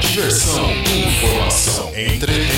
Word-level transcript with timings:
Diversão, 0.00 0.70
informação, 0.72 1.88
entretenimento. 1.90 2.49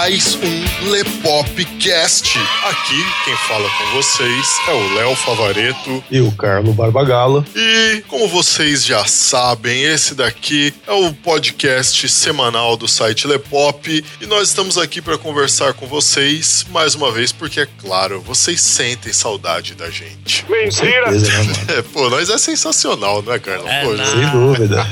Mais 0.00 0.34
um 0.36 0.88
Lepopcast. 0.88 2.38
Aqui 2.64 3.04
quem 3.22 3.36
fala 3.46 3.68
com 3.68 3.96
vocês 3.96 4.46
é 4.66 4.72
o 4.72 4.94
Léo 4.94 5.14
Favareto. 5.14 6.02
E 6.10 6.22
o 6.22 6.32
Carlo 6.32 6.72
Barbagalo. 6.72 7.44
E 7.54 8.02
como 8.08 8.26
vocês 8.26 8.82
já 8.82 9.04
sabem, 9.04 9.82
esse 9.82 10.14
daqui 10.14 10.72
é 10.86 10.92
o 10.92 11.12
podcast 11.12 12.08
semanal 12.08 12.78
do 12.78 12.88
site 12.88 13.26
Lepop 13.26 14.02
e 14.22 14.26
nós 14.26 14.48
estamos 14.48 14.78
aqui 14.78 15.02
para 15.02 15.18
conversar 15.18 15.74
com 15.74 15.86
vocês 15.86 16.64
mais 16.70 16.94
uma 16.94 17.12
vez 17.12 17.30
porque 17.30 17.60
é 17.60 17.68
claro, 17.82 18.22
vocês 18.22 18.58
sentem 18.62 19.12
saudade 19.12 19.74
da 19.74 19.90
gente. 19.90 20.46
Com 20.46 20.70
certeza, 20.70 21.42
né? 21.42 21.50
É, 21.76 21.82
pô, 21.82 22.08
nós 22.08 22.30
é 22.30 22.38
sensacional, 22.38 23.22
não 23.22 23.34
é, 23.34 23.38
Carlão? 23.38 23.68
É 23.68 23.84
Pô. 23.84 23.96
Sem 23.96 24.30
dúvida. 24.30 24.86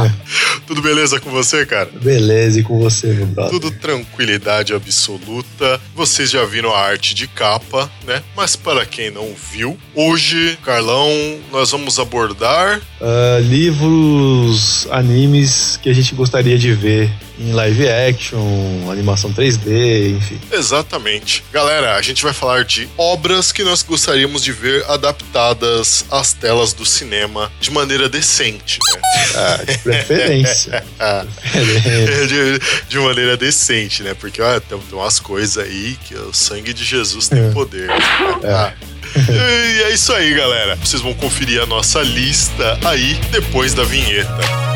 Tudo 0.66 0.80
beleza 0.80 1.20
com 1.20 1.30
você, 1.30 1.66
cara? 1.66 1.90
Beleza, 1.92 2.58
e 2.58 2.62
com 2.62 2.80
você, 2.80 3.08
meu 3.08 3.26
brother? 3.26 3.50
Tudo 3.52 3.70
tranquilidade 3.70 4.45
absoluta. 4.46 5.80
Vocês 5.94 6.30
já 6.30 6.44
viram 6.44 6.72
a 6.74 6.78
arte 6.78 7.14
de 7.14 7.26
capa, 7.26 7.90
né? 8.06 8.22
Mas 8.36 8.56
para 8.56 8.86
quem 8.86 9.10
não 9.10 9.34
viu, 9.52 9.78
hoje, 9.94 10.58
Carlão, 10.64 11.10
nós 11.50 11.70
vamos 11.70 11.98
abordar. 11.98 12.80
Ah, 13.00 13.38
livros, 13.40 14.86
animes 14.90 15.78
que 15.82 15.88
a 15.88 15.94
gente 15.94 16.14
gostaria 16.14 16.58
de 16.58 16.72
ver 16.72 17.10
em 17.38 17.52
live 17.52 17.88
action, 17.88 18.90
animação 18.90 19.32
3D, 19.32 20.16
enfim. 20.16 20.40
Exatamente. 20.50 21.44
Galera, 21.52 21.96
a 21.96 22.02
gente 22.02 22.22
vai 22.22 22.32
falar 22.32 22.64
de 22.64 22.88
obras 22.96 23.52
que 23.52 23.62
nós 23.62 23.82
gostaríamos 23.82 24.42
de 24.42 24.52
ver 24.52 24.84
adaptadas 24.88 26.04
às 26.10 26.32
telas 26.32 26.72
do 26.72 26.86
cinema 26.86 27.52
de 27.60 27.70
maneira 27.70 28.08
decente, 28.08 28.78
né? 28.94 29.00
Ah, 29.34 29.60
de 29.70 29.78
preferência. 29.78 30.84
Ah, 30.98 31.24
de, 32.26 32.88
de 32.88 32.98
maneira 32.98 33.36
decente, 33.36 34.02
né? 34.02 34.14
Porque 34.14 34.40
olha, 34.40 34.60
tem, 34.60 34.78
tem 34.78 34.98
umas 34.98 35.20
coisas 35.20 35.58
aí 35.62 35.96
que 36.06 36.14
o 36.14 36.32
sangue 36.32 36.72
de 36.72 36.84
Jesus 36.84 37.28
tem 37.28 37.46
É. 37.46 37.50
poder. 37.50 37.88
Ah. 38.44 38.72
E 39.16 39.82
é 39.82 39.90
isso 39.92 40.12
aí, 40.12 40.34
galera. 40.34 40.76
Vocês 40.76 41.02
vão 41.02 41.12
conferir 41.14 41.60
a 41.62 41.66
nossa 41.66 42.00
lista 42.02 42.78
aí 42.84 43.14
depois 43.30 43.74
da 43.74 43.84
vinheta. 43.84 44.75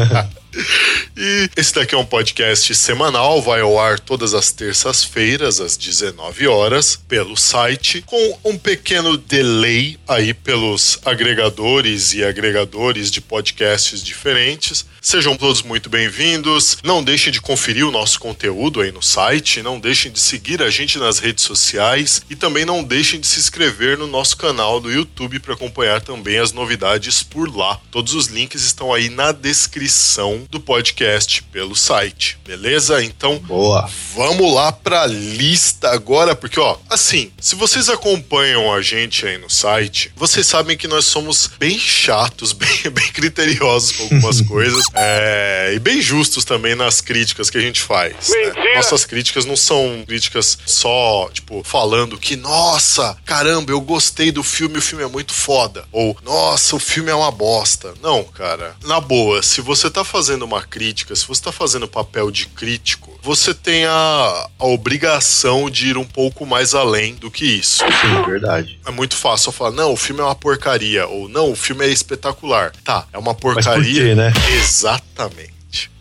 E 1.16 1.50
esse 1.56 1.74
daqui 1.74 1.94
é 1.94 1.98
um 1.98 2.04
podcast 2.04 2.74
semanal, 2.74 3.42
vai 3.42 3.60
ao 3.60 3.78
ar 3.78 3.98
todas 3.98 4.34
as 4.34 4.52
terças-feiras, 4.52 5.60
às 5.60 5.76
19 5.76 6.46
horas, 6.46 6.96
pelo 7.08 7.36
site, 7.36 8.02
com 8.06 8.38
um 8.44 8.56
pequeno 8.56 9.16
delay 9.16 9.98
aí 10.06 10.32
pelos 10.32 10.98
agregadores 11.04 12.14
e 12.14 12.24
agregadores 12.24 13.10
de 13.10 13.20
podcasts 13.20 14.02
diferentes. 14.02 14.86
Sejam 15.00 15.36
todos 15.36 15.62
muito 15.62 15.88
bem-vindos. 15.88 16.78
Não 16.84 17.02
deixem 17.02 17.32
de 17.32 17.40
conferir 17.40 17.86
o 17.86 17.90
nosso 17.90 18.20
conteúdo 18.20 18.80
aí 18.80 18.92
no 18.92 19.02
site, 19.02 19.62
não 19.62 19.80
deixem 19.80 20.12
de 20.12 20.20
seguir 20.20 20.62
a 20.62 20.70
gente 20.70 20.98
nas 20.98 21.18
redes 21.18 21.44
sociais 21.44 22.22
e 22.28 22.36
também 22.36 22.64
não 22.64 22.84
deixem 22.84 23.18
de 23.18 23.26
se 23.26 23.40
inscrever 23.40 23.98
no 23.98 24.06
nosso 24.06 24.36
canal 24.36 24.80
do 24.80 24.92
YouTube 24.92 25.40
para 25.40 25.54
acompanhar 25.54 26.00
também 26.00 26.38
as 26.38 26.52
novidades 26.52 27.22
por 27.22 27.54
lá. 27.54 27.80
Todos 27.90 28.14
os 28.14 28.26
links 28.26 28.62
estão 28.62 28.92
aí 28.92 29.08
na 29.08 29.32
descrição 29.32 30.37
do 30.50 30.60
podcast 30.60 31.42
pelo 31.44 31.74
site, 31.74 32.38
beleza? 32.46 33.02
Então, 33.02 33.38
Boa. 33.38 33.88
Vamos 34.14 34.52
lá 34.54 34.72
pra 34.72 35.06
lista 35.06 35.90
agora, 35.90 36.34
porque 36.34 36.58
ó, 36.58 36.76
assim, 36.90 37.30
se 37.40 37.54
vocês 37.54 37.88
acompanham 37.88 38.72
a 38.72 38.82
gente 38.82 39.26
aí 39.26 39.38
no 39.38 39.50
site, 39.50 40.12
vocês 40.16 40.46
sabem 40.46 40.76
que 40.76 40.88
nós 40.88 41.04
somos 41.04 41.48
bem 41.58 41.78
chatos, 41.78 42.52
bem, 42.52 42.68
bem 42.90 43.08
criteriosos 43.12 43.92
com 43.92 44.02
algumas 44.04 44.40
coisas, 44.46 44.84
é, 44.94 45.72
e 45.74 45.78
bem 45.78 46.00
justos 46.00 46.44
também 46.44 46.74
nas 46.74 47.00
críticas 47.00 47.50
que 47.50 47.58
a 47.58 47.60
gente 47.60 47.80
faz. 47.80 48.28
né? 48.30 48.74
Nossas 48.76 49.04
críticas 49.04 49.44
não 49.44 49.56
são 49.56 50.04
críticas 50.06 50.58
só, 50.66 51.28
tipo, 51.32 51.62
falando 51.64 52.18
que, 52.18 52.36
nossa, 52.36 53.16
caramba, 53.24 53.72
eu 53.72 53.80
gostei 53.80 54.30
do 54.30 54.42
filme, 54.42 54.78
o 54.78 54.82
filme 54.82 55.04
é 55.04 55.08
muito 55.08 55.32
foda. 55.32 55.84
Ou, 55.92 56.16
nossa, 56.24 56.76
o 56.76 56.78
filme 56.78 57.10
é 57.10 57.14
uma 57.14 57.30
bosta. 57.30 57.94
Não, 58.02 58.24
cara. 58.24 58.76
Na 58.84 59.00
boa, 59.00 59.42
se 59.42 59.60
você 59.60 59.90
tá 59.90 60.04
fazendo 60.04 60.27
uma 60.36 60.62
crítica, 60.62 61.14
se 61.14 61.26
você 61.26 61.42
tá 61.42 61.52
fazendo 61.52 61.88
papel 61.88 62.30
de 62.30 62.46
crítico, 62.46 63.18
você 63.22 63.52
tem 63.54 63.84
a, 63.84 64.48
a 64.58 64.66
obrigação 64.66 65.68
de 65.70 65.88
ir 65.88 65.98
um 65.98 66.04
pouco 66.04 66.46
mais 66.46 66.74
além 66.74 67.14
do 67.14 67.30
que 67.30 67.44
isso. 67.44 67.78
Sim, 67.78 68.22
verdade. 68.26 68.78
É 68.86 68.90
muito 68.90 69.16
fácil 69.16 69.52
falar, 69.52 69.72
não, 69.72 69.92
o 69.92 69.96
filme 69.96 70.20
é 70.20 70.24
uma 70.24 70.34
porcaria, 70.34 71.06
ou 71.06 71.28
não, 71.28 71.50
o 71.50 71.56
filme 71.56 71.84
é 71.84 71.88
espetacular. 71.88 72.72
Tá, 72.84 73.06
é 73.12 73.18
uma 73.18 73.34
por 73.34 73.54
porcaria. 73.54 74.02
quê, 74.02 74.14
né? 74.14 74.32
Exatamente. 74.56 75.57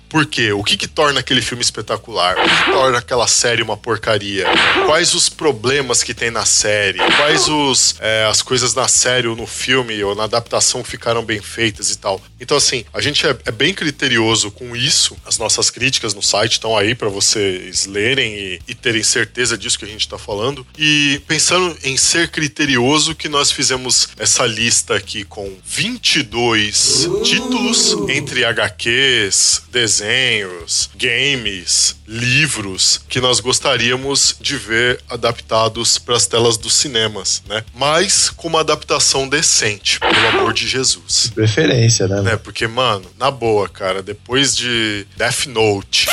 Por 0.09 0.25
quê? 0.25 0.53
O 0.53 0.63
que 0.63 0.77
que 0.77 0.87
torna 0.87 1.19
aquele 1.19 1.41
filme 1.41 1.61
espetacular? 1.61 2.37
O 2.37 2.41
que, 2.41 2.63
que 2.63 2.71
torna 2.71 2.97
aquela 2.97 3.27
série 3.27 3.61
uma 3.61 3.75
porcaria? 3.75 4.45
Quais 4.85 5.13
os 5.13 5.27
problemas 5.27 6.01
que 6.01 6.13
tem 6.13 6.31
na 6.31 6.45
série? 6.45 6.99
Quais 6.99 7.47
os, 7.47 7.95
é, 7.99 8.25
as 8.25 8.41
coisas 8.41 8.73
na 8.73 8.87
série 8.87 9.27
ou 9.27 9.35
no 9.35 9.45
filme 9.45 10.01
ou 10.03 10.15
na 10.15 10.23
adaptação 10.23 10.81
que 10.81 10.89
ficaram 10.89 11.23
bem 11.23 11.41
feitas 11.41 11.91
e 11.91 11.97
tal? 11.97 12.21
Então, 12.39 12.55
assim, 12.55 12.85
a 12.93 13.01
gente 13.01 13.27
é, 13.27 13.37
é 13.45 13.51
bem 13.51 13.73
criterioso 13.73 14.49
com 14.49 14.75
isso. 14.75 15.17
As 15.25 15.37
nossas 15.37 15.69
críticas 15.69 16.13
no 16.13 16.21
site 16.21 16.53
estão 16.53 16.77
aí 16.77 16.95
para 16.95 17.09
vocês 17.09 17.85
lerem 17.85 18.33
e, 18.33 18.61
e 18.69 18.75
terem 18.75 19.03
certeza 19.03 19.57
disso 19.57 19.77
que 19.77 19.85
a 19.85 19.89
gente 19.89 20.01
está 20.01 20.17
falando. 20.17 20.65
E 20.77 21.21
pensando 21.27 21.77
em 21.83 21.97
ser 21.97 22.29
criterioso, 22.29 23.13
que 23.13 23.27
nós 23.27 23.51
fizemos 23.51 24.07
essa 24.17 24.45
lista 24.45 24.95
aqui 24.95 25.25
com 25.25 25.57
22 25.65 27.09
títulos 27.23 27.95
entre 28.09 28.45
HQs, 28.45 29.63
desenhos 29.69 29.96
desenhos, 29.97 30.89
games, 30.95 31.95
livros 32.07 33.01
que 33.09 33.19
nós 33.19 33.39
gostaríamos 33.39 34.35
de 34.39 34.55
ver 34.55 34.99
adaptados 35.09 35.97
para 35.97 36.15
as 36.15 36.27
telas 36.27 36.55
dos 36.57 36.75
cinemas, 36.75 37.41
né? 37.49 37.63
Mas 37.73 38.29
com 38.29 38.47
uma 38.47 38.59
adaptação 38.59 39.27
decente, 39.27 39.99
pelo 39.99 40.27
amor 40.27 40.53
de 40.53 40.67
Jesus. 40.67 41.31
Preferência, 41.33 42.07
né? 42.07 42.21
Né? 42.21 42.37
Porque, 42.37 42.67
mano, 42.67 43.05
na 43.17 43.31
boa, 43.31 43.67
cara, 43.67 44.03
depois 44.03 44.55
de 44.55 45.07
Death 45.17 45.47
Note. 45.47 46.05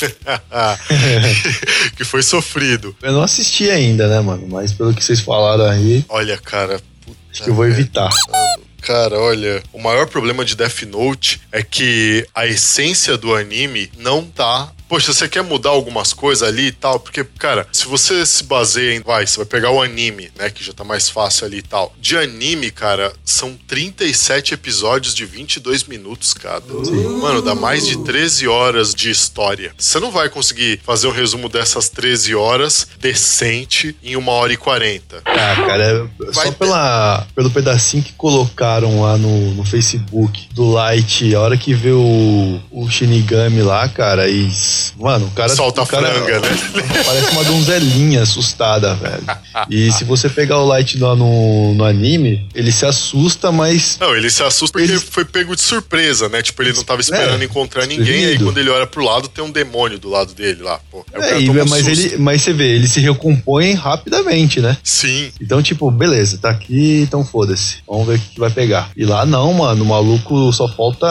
que 1.96 2.04
foi 2.04 2.22
sofrido. 2.22 2.96
Eu 3.02 3.12
não 3.12 3.22
assisti 3.22 3.68
ainda, 3.70 4.08
né, 4.08 4.18
mano? 4.20 4.48
Mas 4.48 4.72
pelo 4.72 4.94
que 4.94 5.04
vocês 5.04 5.20
falaram 5.20 5.66
aí, 5.66 6.04
Olha, 6.08 6.38
cara. 6.38 6.80
acho 7.30 7.42
que 7.42 7.50
eu 7.50 7.54
vou 7.54 7.66
evitar. 7.66 8.08
Cara, 8.82 9.18
olha, 9.18 9.62
o 9.72 9.80
maior 9.80 10.06
problema 10.06 10.44
de 10.44 10.56
Death 10.56 10.82
Note 10.82 11.40
é 11.52 11.62
que 11.62 12.26
a 12.34 12.46
essência 12.46 13.16
do 13.16 13.34
anime 13.34 13.90
não 13.98 14.24
tá. 14.24 14.72
Poxa, 14.90 15.12
você 15.12 15.28
quer 15.28 15.44
mudar 15.44 15.70
algumas 15.70 16.12
coisas 16.12 16.46
ali 16.46 16.66
e 16.66 16.72
tal? 16.72 16.98
Porque, 16.98 17.22
cara, 17.38 17.64
se 17.72 17.86
você 17.86 18.26
se 18.26 18.42
baseia 18.42 18.96
em. 18.96 19.00
Vai, 19.00 19.24
você 19.24 19.36
vai 19.36 19.46
pegar 19.46 19.70
o 19.70 19.80
anime, 19.80 20.32
né? 20.36 20.50
Que 20.50 20.64
já 20.64 20.72
tá 20.72 20.82
mais 20.82 21.08
fácil 21.08 21.46
ali 21.46 21.58
e 21.58 21.62
tal. 21.62 21.94
De 22.00 22.16
anime, 22.16 22.72
cara, 22.72 23.12
são 23.24 23.56
37 23.68 24.52
episódios 24.54 25.14
de 25.14 25.24
22 25.24 25.84
minutos 25.84 26.34
cada. 26.34 26.74
Mano, 27.22 27.40
dá 27.40 27.54
mais 27.54 27.86
de 27.86 28.02
13 28.02 28.48
horas 28.48 28.92
de 28.92 29.10
história. 29.10 29.72
Você 29.78 30.00
não 30.00 30.10
vai 30.10 30.28
conseguir 30.28 30.80
fazer 30.82 31.06
um 31.06 31.12
resumo 31.12 31.48
dessas 31.48 31.88
13 31.88 32.34
horas 32.34 32.88
decente 32.98 33.94
em 34.02 34.16
uma 34.16 34.32
hora 34.32 34.52
e 34.52 34.56
40. 34.56 35.22
Ah, 35.24 35.56
cara, 35.66 36.10
Vai 36.18 36.32
só 36.34 36.42
ter- 36.50 36.58
pela, 36.58 37.26
pelo 37.32 37.50
pedacinho 37.52 38.02
que 38.02 38.12
colocaram 38.14 39.02
lá 39.02 39.16
no, 39.16 39.54
no 39.54 39.64
Facebook 39.64 40.48
do 40.52 40.68
Light, 40.68 41.32
a 41.32 41.40
hora 41.40 41.56
que 41.56 41.74
vê 41.74 41.92
o, 41.92 42.60
o 42.72 42.90
Shinigami 42.90 43.62
lá, 43.62 43.88
cara, 43.88 44.28
e. 44.28 44.50
Mano, 44.98 45.26
o 45.26 45.30
cara. 45.32 45.48
Solta 45.54 45.80
o 45.80 45.84
a 45.84 45.86
cara, 45.86 46.08
franga, 46.12 46.40
né? 46.40 46.48
Parece 47.04 47.30
uma 47.32 47.44
donzelinha 47.44 48.22
assustada, 48.22 48.94
velho. 48.94 49.22
E 49.68 49.90
se 49.92 50.04
você 50.04 50.28
pegar 50.28 50.58
o 50.58 50.66
Light 50.66 50.98
lá 50.98 51.14
no, 51.16 51.74
no 51.74 51.84
anime, 51.84 52.46
ele 52.54 52.72
se 52.72 52.84
assusta, 52.86 53.50
mas. 53.52 53.96
Não, 54.00 54.14
ele 54.14 54.30
se 54.30 54.42
assusta 54.42 54.78
porque 54.78 54.90
Ele- 54.92 55.00
foi 55.00 55.24
pego 55.24 55.54
de 55.54 55.62
surpresa, 55.62 56.28
né? 56.28 56.42
Tipo, 56.42 56.62
ele 56.62 56.72
não 56.72 56.84
tava 56.84 57.00
esperando 57.00 57.40
É, 57.42 57.44
encontrar 57.44 57.86
ninguém, 57.86 57.98
aí 57.98 58.06
desprevenido. 58.06 58.44
quando 58.44 58.58
ele 58.58 58.70
olha 58.70 58.86
pro 58.86 59.04
lado, 59.04 59.28
tem 59.28 59.42
um 59.44 59.50
demônio 59.50 59.98
do 59.98 60.08
lado 60.08 60.34
dele 60.34 60.62
lá. 60.62 60.80
Pô, 60.90 61.04
aí 61.14 61.20
É, 61.22 61.28
cara 61.28 61.40
e- 61.40 61.50
um 61.50 61.54
mas, 61.68 61.84
susto. 61.86 61.90
ele, 61.90 62.16
mas 62.18 62.42
você 62.42 62.52
vê, 62.52 62.74
ele 62.74 62.88
se 62.88 63.00
recompõe 63.00 63.74
rapidamente, 63.74 64.60
né? 64.60 64.76
Sim, 64.82 65.30
Então, 65.40 65.62
tipo, 65.62 65.90
beleza, 65.90 66.38
tá 66.38 66.50
aqui, 66.50 67.00
então 67.02 67.24
foda-se. 67.24 67.76
Vamos 67.88 68.06
ver 68.06 68.16
o 68.16 68.18
que 68.20 68.38
vai 68.40 68.50
pegar. 68.50 68.90
E 68.96 69.04
lá 69.04 69.24
não, 69.26 69.52
mano, 69.54 69.82
o 69.84 69.86
maluco 69.86 70.52
só 70.52 70.68
falta 70.68 71.06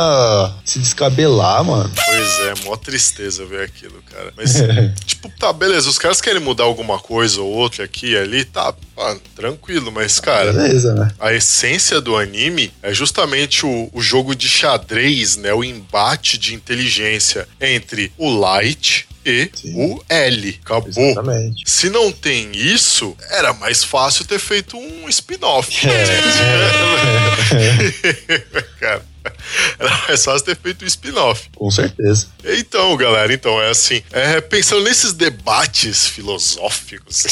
se 0.65 0.79
descabelar, 0.79 1.63
mano. 1.63 1.89
pois 2.05 2.39
é, 2.39 2.53
mó 2.65 2.75
tristeza 2.75 3.45
aquilo, 3.63 4.01
cara. 4.11 4.33
Mas, 4.35 4.55
tipo, 5.05 5.29
tá, 5.37 5.53
beleza, 5.53 5.89
os 5.89 5.97
caras 5.97 6.21
querem 6.21 6.41
mudar 6.41 6.63
alguma 6.63 6.99
coisa 6.99 7.41
ou 7.41 7.51
outra 7.51 7.85
aqui 7.85 8.11
e 8.11 8.17
ali, 8.17 8.45
tá, 8.45 8.73
ah, 8.97 9.17
tranquilo, 9.35 9.91
mas, 9.91 10.19
cara, 10.19 10.51
Beleza, 10.51 10.93
né? 10.93 11.11
a 11.19 11.33
essência 11.33 12.01
do 12.01 12.15
anime 12.15 12.71
é 12.81 12.93
justamente 12.93 13.65
o, 13.65 13.89
o 13.93 14.01
jogo 14.01 14.35
de 14.35 14.49
xadrez, 14.49 15.37
né? 15.37 15.53
O 15.53 15.63
embate 15.63 16.37
de 16.37 16.53
inteligência 16.53 17.47
entre 17.59 18.11
o 18.17 18.29
Light 18.29 19.07
e 19.25 19.49
Sim. 19.53 19.73
o 19.75 20.03
L. 20.07 20.59
Acabou. 20.63 21.11
Exatamente. 21.11 21.69
Se 21.69 21.89
não 21.89 22.11
tem 22.11 22.51
isso, 22.53 23.15
era 23.29 23.53
mais 23.53 23.83
fácil 23.83 24.25
ter 24.25 24.39
feito 24.39 24.77
um 24.77 25.09
spin-off. 25.09 25.69
Cara, 28.79 29.03
era 29.79 29.97
mais 30.07 30.23
fácil 30.23 30.45
ter 30.45 30.57
feito 30.57 30.83
um 30.83 30.87
spin-off. 30.87 31.49
Com 31.55 31.69
certeza. 31.71 32.27
Então, 32.43 32.95
galera, 32.97 33.33
então 33.33 33.61
é 33.61 33.69
assim. 33.69 34.01
é, 34.11 34.41
pensando 34.41 34.83
nesses 34.83 35.13
debates 35.13 36.07
filosóficos 36.07 37.27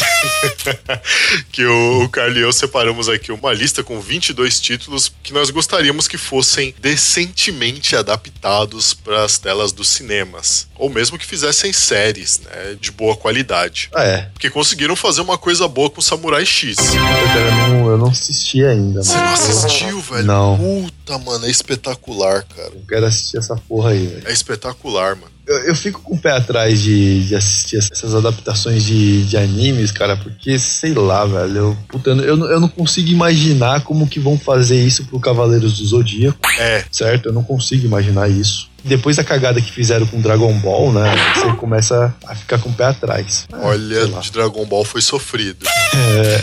que 1.51 1.65
o, 1.65 2.03
o 2.03 2.09
Carlos 2.09 2.37
e 2.37 2.41
eu 2.41 2.53
separamos 2.53 3.09
aqui 3.09 3.31
uma 3.31 3.53
lista 3.53 3.83
com 3.83 3.99
22 3.99 4.59
títulos 4.59 5.11
que 5.23 5.33
nós 5.33 5.49
gostaríamos 5.49 6.07
que 6.07 6.17
fossem 6.17 6.73
decentemente 6.79 7.95
adaptados 7.95 8.93
para 8.93 9.23
as 9.23 9.37
telas 9.37 9.71
dos 9.71 9.87
cinemas. 9.87 10.67
Ou 10.75 10.89
mesmo 10.89 11.17
que 11.17 11.25
fizessem 11.25 11.73
séries, 11.73 12.39
né, 12.39 12.77
de 12.79 12.91
boa 12.91 13.15
qualidade. 13.15 13.89
Ah, 13.93 14.03
é. 14.03 14.21
Porque 14.33 14.49
conseguiram 14.49 14.95
fazer 14.95 15.21
uma 15.21 15.37
coisa 15.37 15.67
boa 15.67 15.89
com 15.89 16.01
Samurai 16.01 16.45
X. 16.45 16.77
Eu 16.77 17.51
não, 17.51 17.91
eu 17.91 17.97
não 17.97 18.07
assisti 18.07 18.63
ainda, 18.63 19.03
Você 19.03 19.15
não 19.15 19.33
assistiu, 19.33 20.01
velho? 20.01 20.25
Não. 20.25 20.57
Puta, 20.57 21.17
mano, 21.17 21.45
é 21.45 21.49
espetacular, 21.49 22.06
cara. 22.15 22.69
Eu 22.74 22.83
quero 22.88 23.06
assistir 23.06 23.38
essa 23.38 23.56
porra 23.56 23.92
aí, 23.92 24.07
velho. 24.07 24.27
É 24.27 24.31
espetacular, 24.31 25.15
mano. 25.15 25.31
Eu, 25.45 25.57
eu 25.59 25.75
fico 25.75 26.01
com 26.01 26.15
o 26.15 26.19
pé 26.19 26.31
atrás 26.31 26.81
de, 26.81 27.25
de 27.25 27.33
assistir 27.36 27.77
essas 27.77 28.13
adaptações 28.13 28.83
de, 28.83 29.24
de 29.24 29.38
animes, 29.38 29.92
cara, 29.94 30.18
porque, 30.18 30.59
sei 30.59 30.94
lá, 30.94 31.25
velho. 31.25 31.57
Eu, 31.57 31.77
puta, 31.88 32.09
eu, 32.09 32.36
não- 32.36 32.48
eu, 32.48 32.59
não- 32.59 32.68
consigo 32.68 33.07
imaginar 33.09 33.81
como 33.81 34.07
que 34.07 34.19
vão 34.19 34.38
fazer 34.38 34.75
isso 34.83 35.06
pro 35.06 35.19
Cavaleiros 35.21 35.77
do 35.77 35.86
Zodíaco, 35.86 36.38
É, 36.59 36.83
certo? 36.92 37.27
Eu 37.30 37.33
não 37.33 37.44
consigo 37.44 37.86
imaginar 37.86 38.30
isso. 38.30 38.69
Depois 38.83 39.15
da 39.18 39.24
cagada 39.24 39.62
que 39.62 39.71
fizeram 39.71 40.06
com 40.06 40.21
Dragon 40.21 40.53
Ball, 40.60 40.92
né? 40.94 41.13
Você 41.36 41.53
começa 41.57 42.13
a 42.25 42.36
ficar 42.36 42.60
com 42.60 42.69
o 42.69 42.74
pé 42.74 42.86
atrás. 42.86 43.45
Ah, 43.51 43.60
olha, 43.63 44.06
de 44.07 44.31
Dragon 44.31 44.65
Ball 44.65 44.83
foi 44.86 45.01
sofrido. 45.01 45.65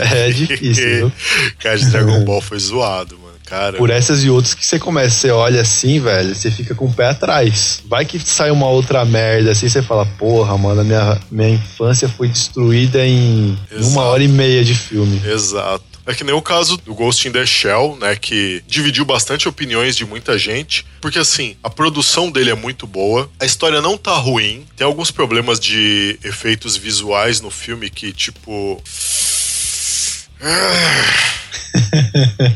É, 0.00 0.28
é 0.28 0.30
difícil, 0.30 0.84
viu? 1.08 1.12
Cara, 1.58 1.78
de 1.78 1.86
Dragon 1.90 2.24
Ball 2.24 2.40
foi 2.40 2.58
zoado, 2.58 3.16
mano. 3.18 3.23
Cara, 3.54 3.76
Por 3.76 3.88
essas 3.88 4.24
e 4.24 4.28
outras 4.28 4.52
que 4.52 4.66
você 4.66 4.80
começa, 4.80 5.10
você 5.10 5.30
olha 5.30 5.60
assim, 5.60 6.00
velho, 6.00 6.34
você 6.34 6.50
fica 6.50 6.74
com 6.74 6.86
o 6.86 6.92
pé 6.92 7.10
atrás. 7.10 7.80
Vai 7.86 8.04
que 8.04 8.18
sai 8.18 8.50
uma 8.50 8.66
outra 8.66 9.04
merda 9.04 9.52
assim, 9.52 9.68
você 9.68 9.80
fala, 9.80 10.04
porra, 10.04 10.58
mano, 10.58 10.80
a 10.80 10.84
minha, 10.84 11.20
minha 11.30 11.50
infância 11.50 12.08
foi 12.08 12.26
destruída 12.26 13.06
em 13.06 13.56
Exato. 13.70 13.88
uma 13.90 14.02
hora 14.06 14.24
e 14.24 14.28
meia 14.28 14.64
de 14.64 14.74
filme. 14.74 15.22
Exato. 15.24 15.84
É 16.04 16.12
que 16.12 16.24
nem 16.24 16.34
o 16.34 16.42
caso 16.42 16.76
do 16.78 16.94
Ghost 16.94 17.26
in 17.28 17.32
the 17.32 17.46
Shell, 17.46 17.96
né? 17.98 18.16
Que 18.16 18.62
dividiu 18.66 19.04
bastante 19.04 19.48
opiniões 19.48 19.96
de 19.96 20.04
muita 20.04 20.36
gente. 20.36 20.84
Porque, 21.00 21.18
assim, 21.18 21.56
a 21.62 21.70
produção 21.70 22.30
dele 22.30 22.50
é 22.50 22.54
muito 22.54 22.86
boa. 22.86 23.30
A 23.40 23.46
história 23.46 23.80
não 23.80 23.96
tá 23.96 24.14
ruim. 24.16 24.66
Tem 24.76 24.86
alguns 24.86 25.10
problemas 25.10 25.58
de 25.58 26.18
efeitos 26.22 26.76
visuais 26.76 27.40
no 27.40 27.50
filme 27.50 27.88
que, 27.88 28.12
tipo. 28.12 28.82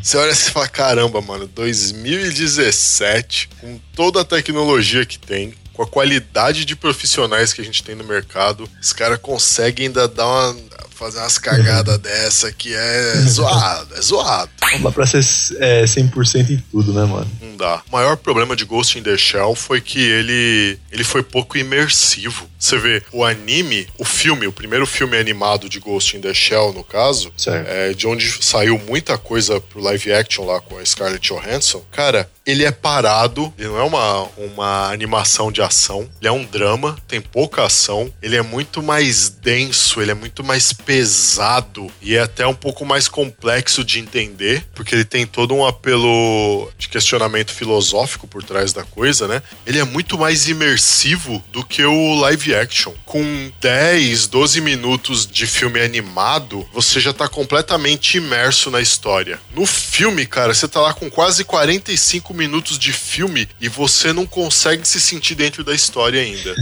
Você 0.02 0.16
olha 0.16 0.32
e 0.32 0.34
fala: 0.34 0.68
caramba, 0.68 1.20
mano, 1.20 1.46
2017, 1.46 3.48
com 3.60 3.78
toda 3.94 4.20
a 4.20 4.24
tecnologia 4.24 5.06
que 5.06 5.18
tem, 5.18 5.54
com 5.72 5.82
a 5.82 5.86
qualidade 5.86 6.64
de 6.64 6.76
profissionais 6.76 7.52
que 7.52 7.60
a 7.60 7.64
gente 7.64 7.82
tem 7.82 7.94
no 7.94 8.04
mercado, 8.04 8.68
os 8.80 8.92
caras 8.92 9.18
conseguem 9.20 9.86
ainda 9.86 10.06
dar 10.06 10.26
uma. 10.26 10.56
Fazer 10.98 11.18
umas 11.18 11.38
cagadas 11.38 11.96
dessa 12.02 12.50
que 12.50 12.74
é 12.74 13.12
zoado, 13.26 13.94
é 13.94 14.00
zoado. 14.00 14.50
Não 14.72 14.82
dá 14.82 14.90
pra 14.90 15.06
ser 15.06 15.24
é, 15.60 15.84
100% 15.84 16.50
em 16.50 16.58
tudo, 16.70 16.92
né, 16.92 17.04
mano? 17.04 17.30
Não 17.40 17.56
dá. 17.56 17.82
O 17.88 17.92
maior 17.92 18.16
problema 18.16 18.54
de 18.54 18.64
Ghost 18.64 18.98
in 18.98 19.02
the 19.02 19.16
Shell 19.16 19.54
foi 19.54 19.80
que 19.80 20.00
ele, 20.00 20.78
ele 20.90 21.04
foi 21.04 21.22
pouco 21.22 21.56
imersivo. 21.56 22.48
Você 22.58 22.76
vê, 22.76 23.02
o 23.12 23.24
anime, 23.24 23.86
o 23.96 24.04
filme, 24.04 24.46
o 24.46 24.52
primeiro 24.52 24.86
filme 24.86 25.16
animado 25.16 25.68
de 25.68 25.78
Ghost 25.78 26.16
in 26.16 26.20
the 26.20 26.34
Shell, 26.34 26.72
no 26.72 26.82
caso, 26.82 27.32
Certo. 27.36 27.68
é, 27.68 27.94
de 27.94 28.06
onde 28.06 28.44
saiu 28.44 28.78
muita 28.78 29.16
coisa 29.16 29.60
pro 29.60 29.80
live 29.80 30.12
action 30.12 30.44
lá 30.44 30.60
com 30.60 30.76
a 30.76 30.84
Scarlett 30.84 31.26
Johansson, 31.26 31.82
cara, 31.92 32.28
ele 32.44 32.64
é 32.64 32.70
parado, 32.70 33.52
ele 33.58 33.68
não 33.68 33.78
é 33.78 33.82
uma, 33.82 34.22
uma 34.38 34.90
animação 34.90 35.52
de 35.52 35.60
ação, 35.62 36.08
ele 36.20 36.28
é 36.28 36.32
um 36.32 36.44
drama, 36.44 36.96
tem 37.06 37.20
pouca 37.20 37.64
ação, 37.64 38.12
ele 38.22 38.36
é 38.36 38.42
muito 38.42 38.82
mais 38.82 39.28
denso, 39.28 40.00
ele 40.00 40.10
é 40.10 40.14
muito 40.14 40.42
mais 40.42 40.72
pesado 40.88 41.92
e 42.00 42.16
é 42.16 42.20
até 42.22 42.46
um 42.46 42.54
pouco 42.54 42.82
mais 42.82 43.08
complexo 43.08 43.84
de 43.84 43.98
entender, 43.98 44.64
porque 44.74 44.94
ele 44.94 45.04
tem 45.04 45.26
todo 45.26 45.54
um 45.54 45.66
apelo 45.66 46.72
de 46.78 46.88
questionamento 46.88 47.52
filosófico 47.52 48.26
por 48.26 48.42
trás 48.42 48.72
da 48.72 48.84
coisa, 48.84 49.28
né? 49.28 49.42
Ele 49.66 49.78
é 49.78 49.84
muito 49.84 50.16
mais 50.16 50.48
imersivo 50.48 51.44
do 51.52 51.62
que 51.62 51.84
o 51.84 52.14
live 52.20 52.54
action. 52.54 52.94
Com 53.04 53.52
10, 53.60 54.28
12 54.28 54.62
minutos 54.62 55.26
de 55.26 55.46
filme 55.46 55.78
animado, 55.78 56.66
você 56.72 57.00
já 57.00 57.12
tá 57.12 57.28
completamente 57.28 58.16
imerso 58.16 58.70
na 58.70 58.80
história. 58.80 59.38
No 59.54 59.66
filme, 59.66 60.24
cara, 60.24 60.54
você 60.54 60.66
tá 60.66 60.80
lá 60.80 60.94
com 60.94 61.10
quase 61.10 61.44
45 61.44 62.32
minutos 62.32 62.78
de 62.78 62.94
filme 62.94 63.46
e 63.60 63.68
você 63.68 64.10
não 64.10 64.24
consegue 64.24 64.88
se 64.88 64.98
sentir 64.98 65.34
dentro 65.34 65.62
da 65.62 65.74
história 65.74 66.22
ainda. 66.22 66.54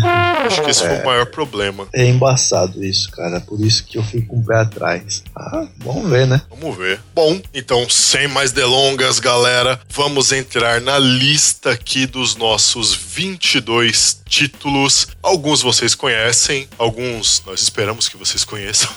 Acho 0.46 0.64
que 0.64 0.70
esse 0.70 0.80
foi 0.80 0.98
o 0.98 1.06
maior 1.06 1.26
problema. 1.26 1.86
É 1.94 2.04
embaçado 2.04 2.84
isso, 2.84 3.08
cara. 3.12 3.40
Por 3.40 3.60
isso 3.60 3.84
que 3.84 3.96
eu 3.96 4.02
fico 4.02 4.15
com 4.22 4.40
o 4.40 4.44
pé 4.44 4.56
atrás. 4.56 5.22
Ah, 5.34 5.66
vamos 5.78 6.08
ver, 6.10 6.26
né? 6.26 6.42
Vamos 6.50 6.76
ver. 6.76 7.00
Bom, 7.14 7.40
então, 7.52 7.88
sem 7.88 8.28
mais 8.28 8.52
delongas, 8.52 9.18
galera, 9.18 9.80
vamos 9.88 10.32
entrar 10.32 10.80
na 10.80 10.98
lista 10.98 11.72
aqui 11.72 12.06
dos 12.06 12.36
nossos 12.36 12.94
22 12.94 14.22
títulos. 14.28 15.08
Alguns 15.22 15.62
vocês 15.62 15.94
conhecem, 15.94 16.68
alguns 16.78 17.42
nós 17.46 17.60
esperamos 17.60 18.08
que 18.08 18.16
vocês 18.16 18.44
conheçam. 18.44 18.90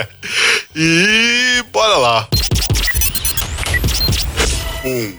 e 0.74 1.64
bora 1.72 1.96
lá. 1.96 2.28
Um. 4.84 5.16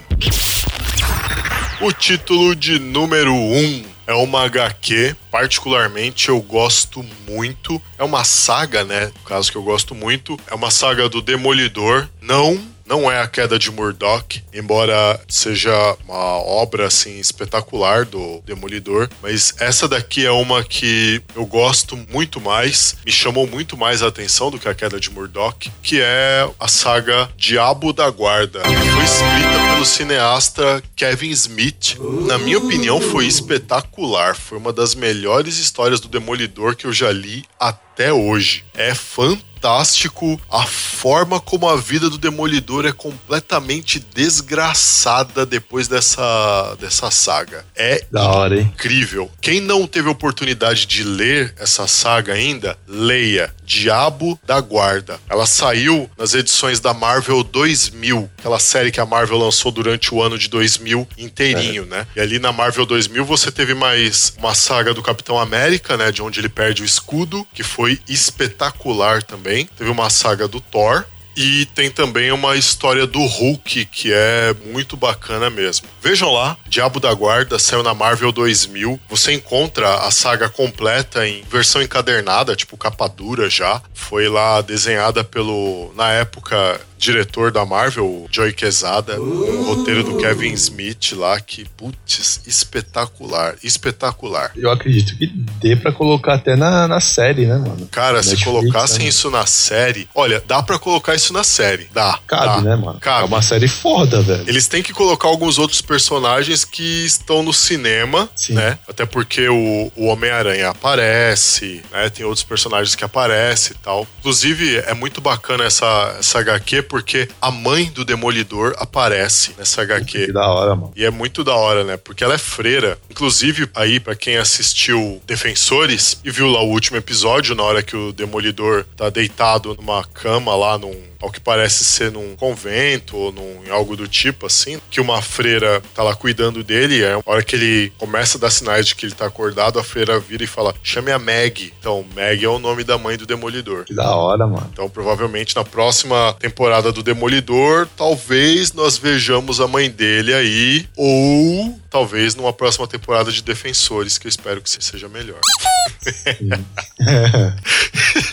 O 1.80 1.92
título 1.92 2.56
de 2.56 2.78
número 2.78 3.32
1. 3.32 3.58
Um 3.58 3.97
É 4.08 4.14
uma 4.14 4.44
HQ, 4.44 5.14
particularmente 5.30 6.30
eu 6.30 6.40
gosto 6.40 7.04
muito. 7.28 7.78
É 7.98 8.02
uma 8.02 8.24
saga, 8.24 8.82
né? 8.82 9.12
No 9.14 9.20
caso 9.20 9.52
que 9.52 9.58
eu 9.58 9.62
gosto 9.62 9.94
muito. 9.94 10.40
É 10.46 10.54
uma 10.54 10.70
saga 10.70 11.10
do 11.10 11.20
Demolidor. 11.20 12.08
Não 12.18 12.58
não 12.88 13.10
é 13.10 13.20
a 13.20 13.28
queda 13.28 13.58
de 13.58 13.70
Murdoch, 13.70 14.42
embora 14.52 15.20
seja 15.28 15.96
uma 16.06 16.38
obra 16.38 16.86
assim 16.86 17.18
espetacular 17.18 18.06
do 18.06 18.42
Demolidor, 18.46 19.08
mas 19.22 19.54
essa 19.60 19.86
daqui 19.86 20.24
é 20.24 20.30
uma 20.30 20.64
que 20.64 21.22
eu 21.36 21.44
gosto 21.44 21.98
muito 22.10 22.40
mais, 22.40 22.96
me 23.04 23.12
chamou 23.12 23.46
muito 23.46 23.76
mais 23.76 24.02
a 24.02 24.08
atenção 24.08 24.50
do 24.50 24.58
que 24.58 24.68
a 24.68 24.74
queda 24.74 24.98
de 24.98 25.10
Murdoch, 25.10 25.70
que 25.82 26.00
é 26.00 26.48
a 26.58 26.66
saga 26.66 27.28
Diabo 27.36 27.92
da 27.92 28.08
Guarda. 28.08 28.60
Foi 28.60 29.04
escrita 29.04 29.72
pelo 29.72 29.84
cineasta 29.84 30.82
Kevin 30.96 31.30
Smith. 31.30 31.98
Na 32.26 32.38
minha 32.38 32.58
opinião, 32.58 33.00
foi 33.00 33.26
espetacular. 33.26 34.34
Foi 34.34 34.56
uma 34.56 34.72
das 34.72 34.94
melhores 34.94 35.58
histórias 35.58 36.00
do 36.00 36.08
Demolidor 36.08 36.74
que 36.74 36.86
eu 36.86 36.92
já 36.92 37.12
li 37.12 37.44
até 37.60 37.87
hoje. 38.12 38.64
É 38.74 38.94
fantástico 38.94 40.40
a 40.48 40.64
forma 40.64 41.40
como 41.40 41.68
a 41.68 41.76
vida 41.76 42.08
do 42.08 42.16
Demolidor 42.16 42.86
é 42.86 42.92
completamente 42.92 43.98
desgraçada 43.98 45.44
depois 45.44 45.88
dessa, 45.88 46.76
dessa 46.80 47.10
saga. 47.10 47.64
É 47.74 48.04
Da 48.10 48.28
hora, 48.30 48.56
hein? 48.56 48.72
incrível. 48.72 49.30
Quem 49.40 49.60
não 49.60 49.86
teve 49.86 50.08
oportunidade 50.08 50.86
de 50.86 51.02
ler 51.02 51.54
essa 51.58 51.88
saga 51.88 52.34
ainda, 52.34 52.78
leia 52.86 53.52
Diabo 53.64 54.38
da 54.46 54.60
Guarda. 54.60 55.20
Ela 55.28 55.44
saiu 55.44 56.08
nas 56.16 56.34
edições 56.34 56.80
da 56.80 56.94
Marvel 56.94 57.42
2000, 57.42 58.30
aquela 58.38 58.58
série 58.58 58.90
que 58.90 59.00
a 59.00 59.06
Marvel 59.06 59.38
lançou 59.38 59.70
durante 59.70 60.14
o 60.14 60.22
ano 60.22 60.38
de 60.38 60.48
2000 60.48 61.06
inteirinho, 61.18 61.84
né? 61.84 62.06
E 62.16 62.20
ali 62.20 62.38
na 62.38 62.52
Marvel 62.52 62.86
2000 62.86 63.24
você 63.24 63.50
teve 63.50 63.74
mais 63.74 64.32
uma 64.38 64.54
saga 64.54 64.94
do 64.94 65.02
Capitão 65.02 65.38
América, 65.38 65.96
né, 65.96 66.10
de 66.10 66.22
onde 66.22 66.40
ele 66.40 66.48
perde 66.48 66.82
o 66.82 66.84
escudo, 66.84 67.46
que 67.52 67.62
foi 67.62 67.87
espetacular 68.08 69.22
também. 69.22 69.66
Teve 69.76 69.90
uma 69.90 70.10
saga 70.10 70.48
do 70.48 70.60
Thor, 70.60 71.04
e 71.40 71.66
tem 71.66 71.88
também 71.88 72.32
uma 72.32 72.56
história 72.56 73.06
do 73.06 73.24
Hulk, 73.24 73.84
que 73.84 74.12
é 74.12 74.52
muito 74.72 74.96
bacana 74.96 75.48
mesmo. 75.48 75.86
Vejam 76.02 76.32
lá, 76.32 76.56
Diabo 76.66 76.98
da 76.98 77.14
Guarda 77.14 77.60
saiu 77.60 77.80
na 77.80 77.94
Marvel 77.94 78.32
2000. 78.32 78.98
Você 79.08 79.34
encontra 79.34 79.98
a 79.98 80.10
saga 80.10 80.48
completa 80.48 81.28
em 81.28 81.44
versão 81.44 81.80
encadernada, 81.80 82.56
tipo 82.56 82.76
capa 82.76 83.08
dura 83.08 83.48
já. 83.48 83.80
Foi 83.94 84.28
lá 84.28 84.60
desenhada 84.60 85.22
pelo, 85.22 85.92
na 85.94 86.10
época, 86.10 86.80
diretor 86.98 87.52
da 87.52 87.64
Marvel, 87.64 88.04
o 88.04 88.28
Joey 88.30 88.52
Quesada, 88.52 89.20
um 89.20 89.64
roteiro 89.64 90.02
do 90.02 90.16
Kevin 90.18 90.52
Smith 90.52 91.12
lá, 91.12 91.40
que, 91.40 91.64
putz, 91.76 92.42
espetacular, 92.46 93.54
espetacular. 93.62 94.50
Eu 94.56 94.70
acredito 94.70 95.16
que 95.16 95.26
dê 95.26 95.76
pra 95.76 95.92
colocar 95.92 96.34
até 96.34 96.56
na, 96.56 96.88
na 96.88 97.00
série, 97.00 97.46
né, 97.46 97.56
mano? 97.56 97.86
Cara, 97.90 98.22
se 98.22 98.30
Netflix, 98.30 98.44
colocassem 98.44 99.04
né? 99.04 99.08
isso 99.08 99.30
na 99.30 99.46
série, 99.46 100.08
olha, 100.14 100.42
dá 100.46 100.62
pra 100.62 100.78
colocar 100.78 101.14
isso 101.14 101.32
na 101.32 101.44
série, 101.44 101.88
dá. 101.92 102.18
Cabe, 102.26 102.46
dá, 102.46 102.60
né, 102.62 102.76
mano? 102.76 102.98
Cabe. 103.00 103.22
É 103.22 103.26
uma 103.26 103.42
série 103.42 103.68
foda, 103.68 104.20
velho. 104.20 104.44
Eles 104.48 104.66
têm 104.66 104.82
que 104.82 104.92
colocar 104.92 105.28
alguns 105.28 105.58
outros 105.58 105.80
personagens 105.80 106.64
que 106.64 107.04
estão 107.06 107.42
no 107.42 107.52
cinema, 107.52 108.28
Sim. 108.34 108.54
né? 108.54 108.78
Até 108.88 109.06
porque 109.06 109.48
o, 109.48 109.92
o 109.94 110.06
Homem-Aranha 110.06 110.70
aparece, 110.70 111.80
né? 111.92 112.10
Tem 112.10 112.26
outros 112.26 112.44
personagens 112.44 112.94
que 112.94 113.04
aparecem 113.04 113.76
e 113.76 113.82
tal. 113.82 114.06
Inclusive, 114.18 114.78
é 114.78 114.94
muito 114.94 115.20
bacana 115.20 115.64
essa, 115.64 116.16
essa 116.18 116.40
HQ 116.40 116.87
porque 116.88 117.28
a 117.40 117.50
mãe 117.50 117.86
do 117.86 118.04
Demolidor 118.04 118.74
aparece 118.78 119.54
nessa 119.58 119.82
HQ. 119.82 120.26
Que 120.26 120.32
da 120.32 120.46
hora, 120.48 120.74
mano. 120.74 120.92
E 120.96 121.04
é 121.04 121.10
muito 121.10 121.44
da 121.44 121.54
hora, 121.54 121.84
né? 121.84 121.96
Porque 121.96 122.24
ela 122.24 122.34
é 122.34 122.38
freira. 122.38 122.98
Inclusive, 123.10 123.68
aí, 123.74 124.00
pra 124.00 124.16
quem 124.16 124.36
assistiu 124.36 125.20
Defensores 125.26 126.20
e 126.24 126.30
viu 126.30 126.48
lá 126.48 126.62
o 126.62 126.68
último 126.68 126.96
episódio, 126.96 127.54
na 127.54 127.62
hora 127.62 127.82
que 127.82 127.96
o 127.96 128.12
Demolidor 128.12 128.84
tá 128.96 129.10
deitado 129.10 129.74
numa 129.74 130.04
cama 130.04 130.54
lá 130.56 130.78
num. 130.78 130.96
Ao 131.20 131.30
que 131.30 131.40
parece 131.40 131.84
ser 131.84 132.12
num 132.12 132.36
convento 132.36 133.16
ou 133.16 133.32
num, 133.32 133.64
em 133.66 133.70
algo 133.70 133.96
do 133.96 134.06
tipo 134.06 134.46
assim, 134.46 134.80
que 134.90 135.00
uma 135.00 135.20
freira 135.20 135.82
tá 135.94 136.02
lá 136.02 136.14
cuidando 136.14 136.62
dele. 136.62 137.02
É 137.02 137.14
a 137.14 137.20
hora 137.26 137.42
que 137.42 137.56
ele 137.56 137.92
começa 137.98 138.38
a 138.38 138.40
dar 138.40 138.50
sinais 138.50 138.86
de 138.86 138.94
que 138.94 139.04
ele 139.04 139.14
tá 139.14 139.26
acordado, 139.26 139.78
a 139.78 139.84
freira 139.84 140.18
vira 140.20 140.44
e 140.44 140.46
fala: 140.46 140.74
chame 140.82 141.10
a 141.10 141.18
Meg. 141.18 141.72
Então, 141.78 142.04
Meg 142.14 142.44
é 142.44 142.48
o 142.48 142.58
nome 142.58 142.84
da 142.84 142.96
mãe 142.96 143.16
do 143.16 143.26
Demolidor. 143.26 143.84
Que 143.84 143.94
da 143.94 144.14
hora, 144.14 144.46
mano. 144.46 144.68
Então, 144.72 144.88
provavelmente 144.88 145.56
na 145.56 145.64
próxima 145.64 146.36
temporada 146.38 146.92
do 146.92 147.02
Demolidor, 147.02 147.88
talvez 147.96 148.72
nós 148.72 148.96
vejamos 148.96 149.60
a 149.60 149.66
mãe 149.66 149.90
dele 149.90 150.32
aí, 150.32 150.88
ou 150.96 151.78
talvez 151.90 152.34
numa 152.34 152.52
próxima 152.52 152.86
temporada 152.86 153.32
de 153.32 153.42
Defensores, 153.42 154.18
que 154.18 154.26
eu 154.26 154.30
espero 154.30 154.60
que 154.60 154.70
seja 154.70 155.08
melhor. 155.08 155.40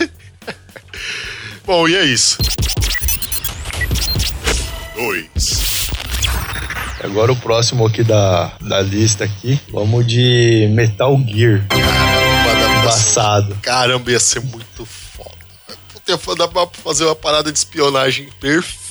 Bom, 1.65 1.88
e 1.88 1.96
é 1.96 2.04
isso. 2.04 2.38
Dois. 4.96 5.90
Agora 7.04 7.32
o 7.32 7.36
próximo 7.36 7.86
aqui 7.86 8.04
da, 8.04 8.54
da 8.62 8.82
lista 8.82 9.25
aqui, 9.25 9.60
vamos 9.70 10.08
de 10.08 10.68
Metal 10.72 11.16
Gear. 11.28 11.66
Embaçado. 12.80 13.56
Caramba, 13.62 14.12
ia 14.12 14.20
ser 14.20 14.42
muito 14.42 14.86
foda. 14.86 15.30
Puta, 15.94 16.36
dá 16.36 16.48
pra 16.48 16.68
fazer 16.82 17.06
uma 17.06 17.16
parada 17.16 17.52
de 17.52 17.58
espionagem 17.58 18.30
perfeita. 18.40 18.85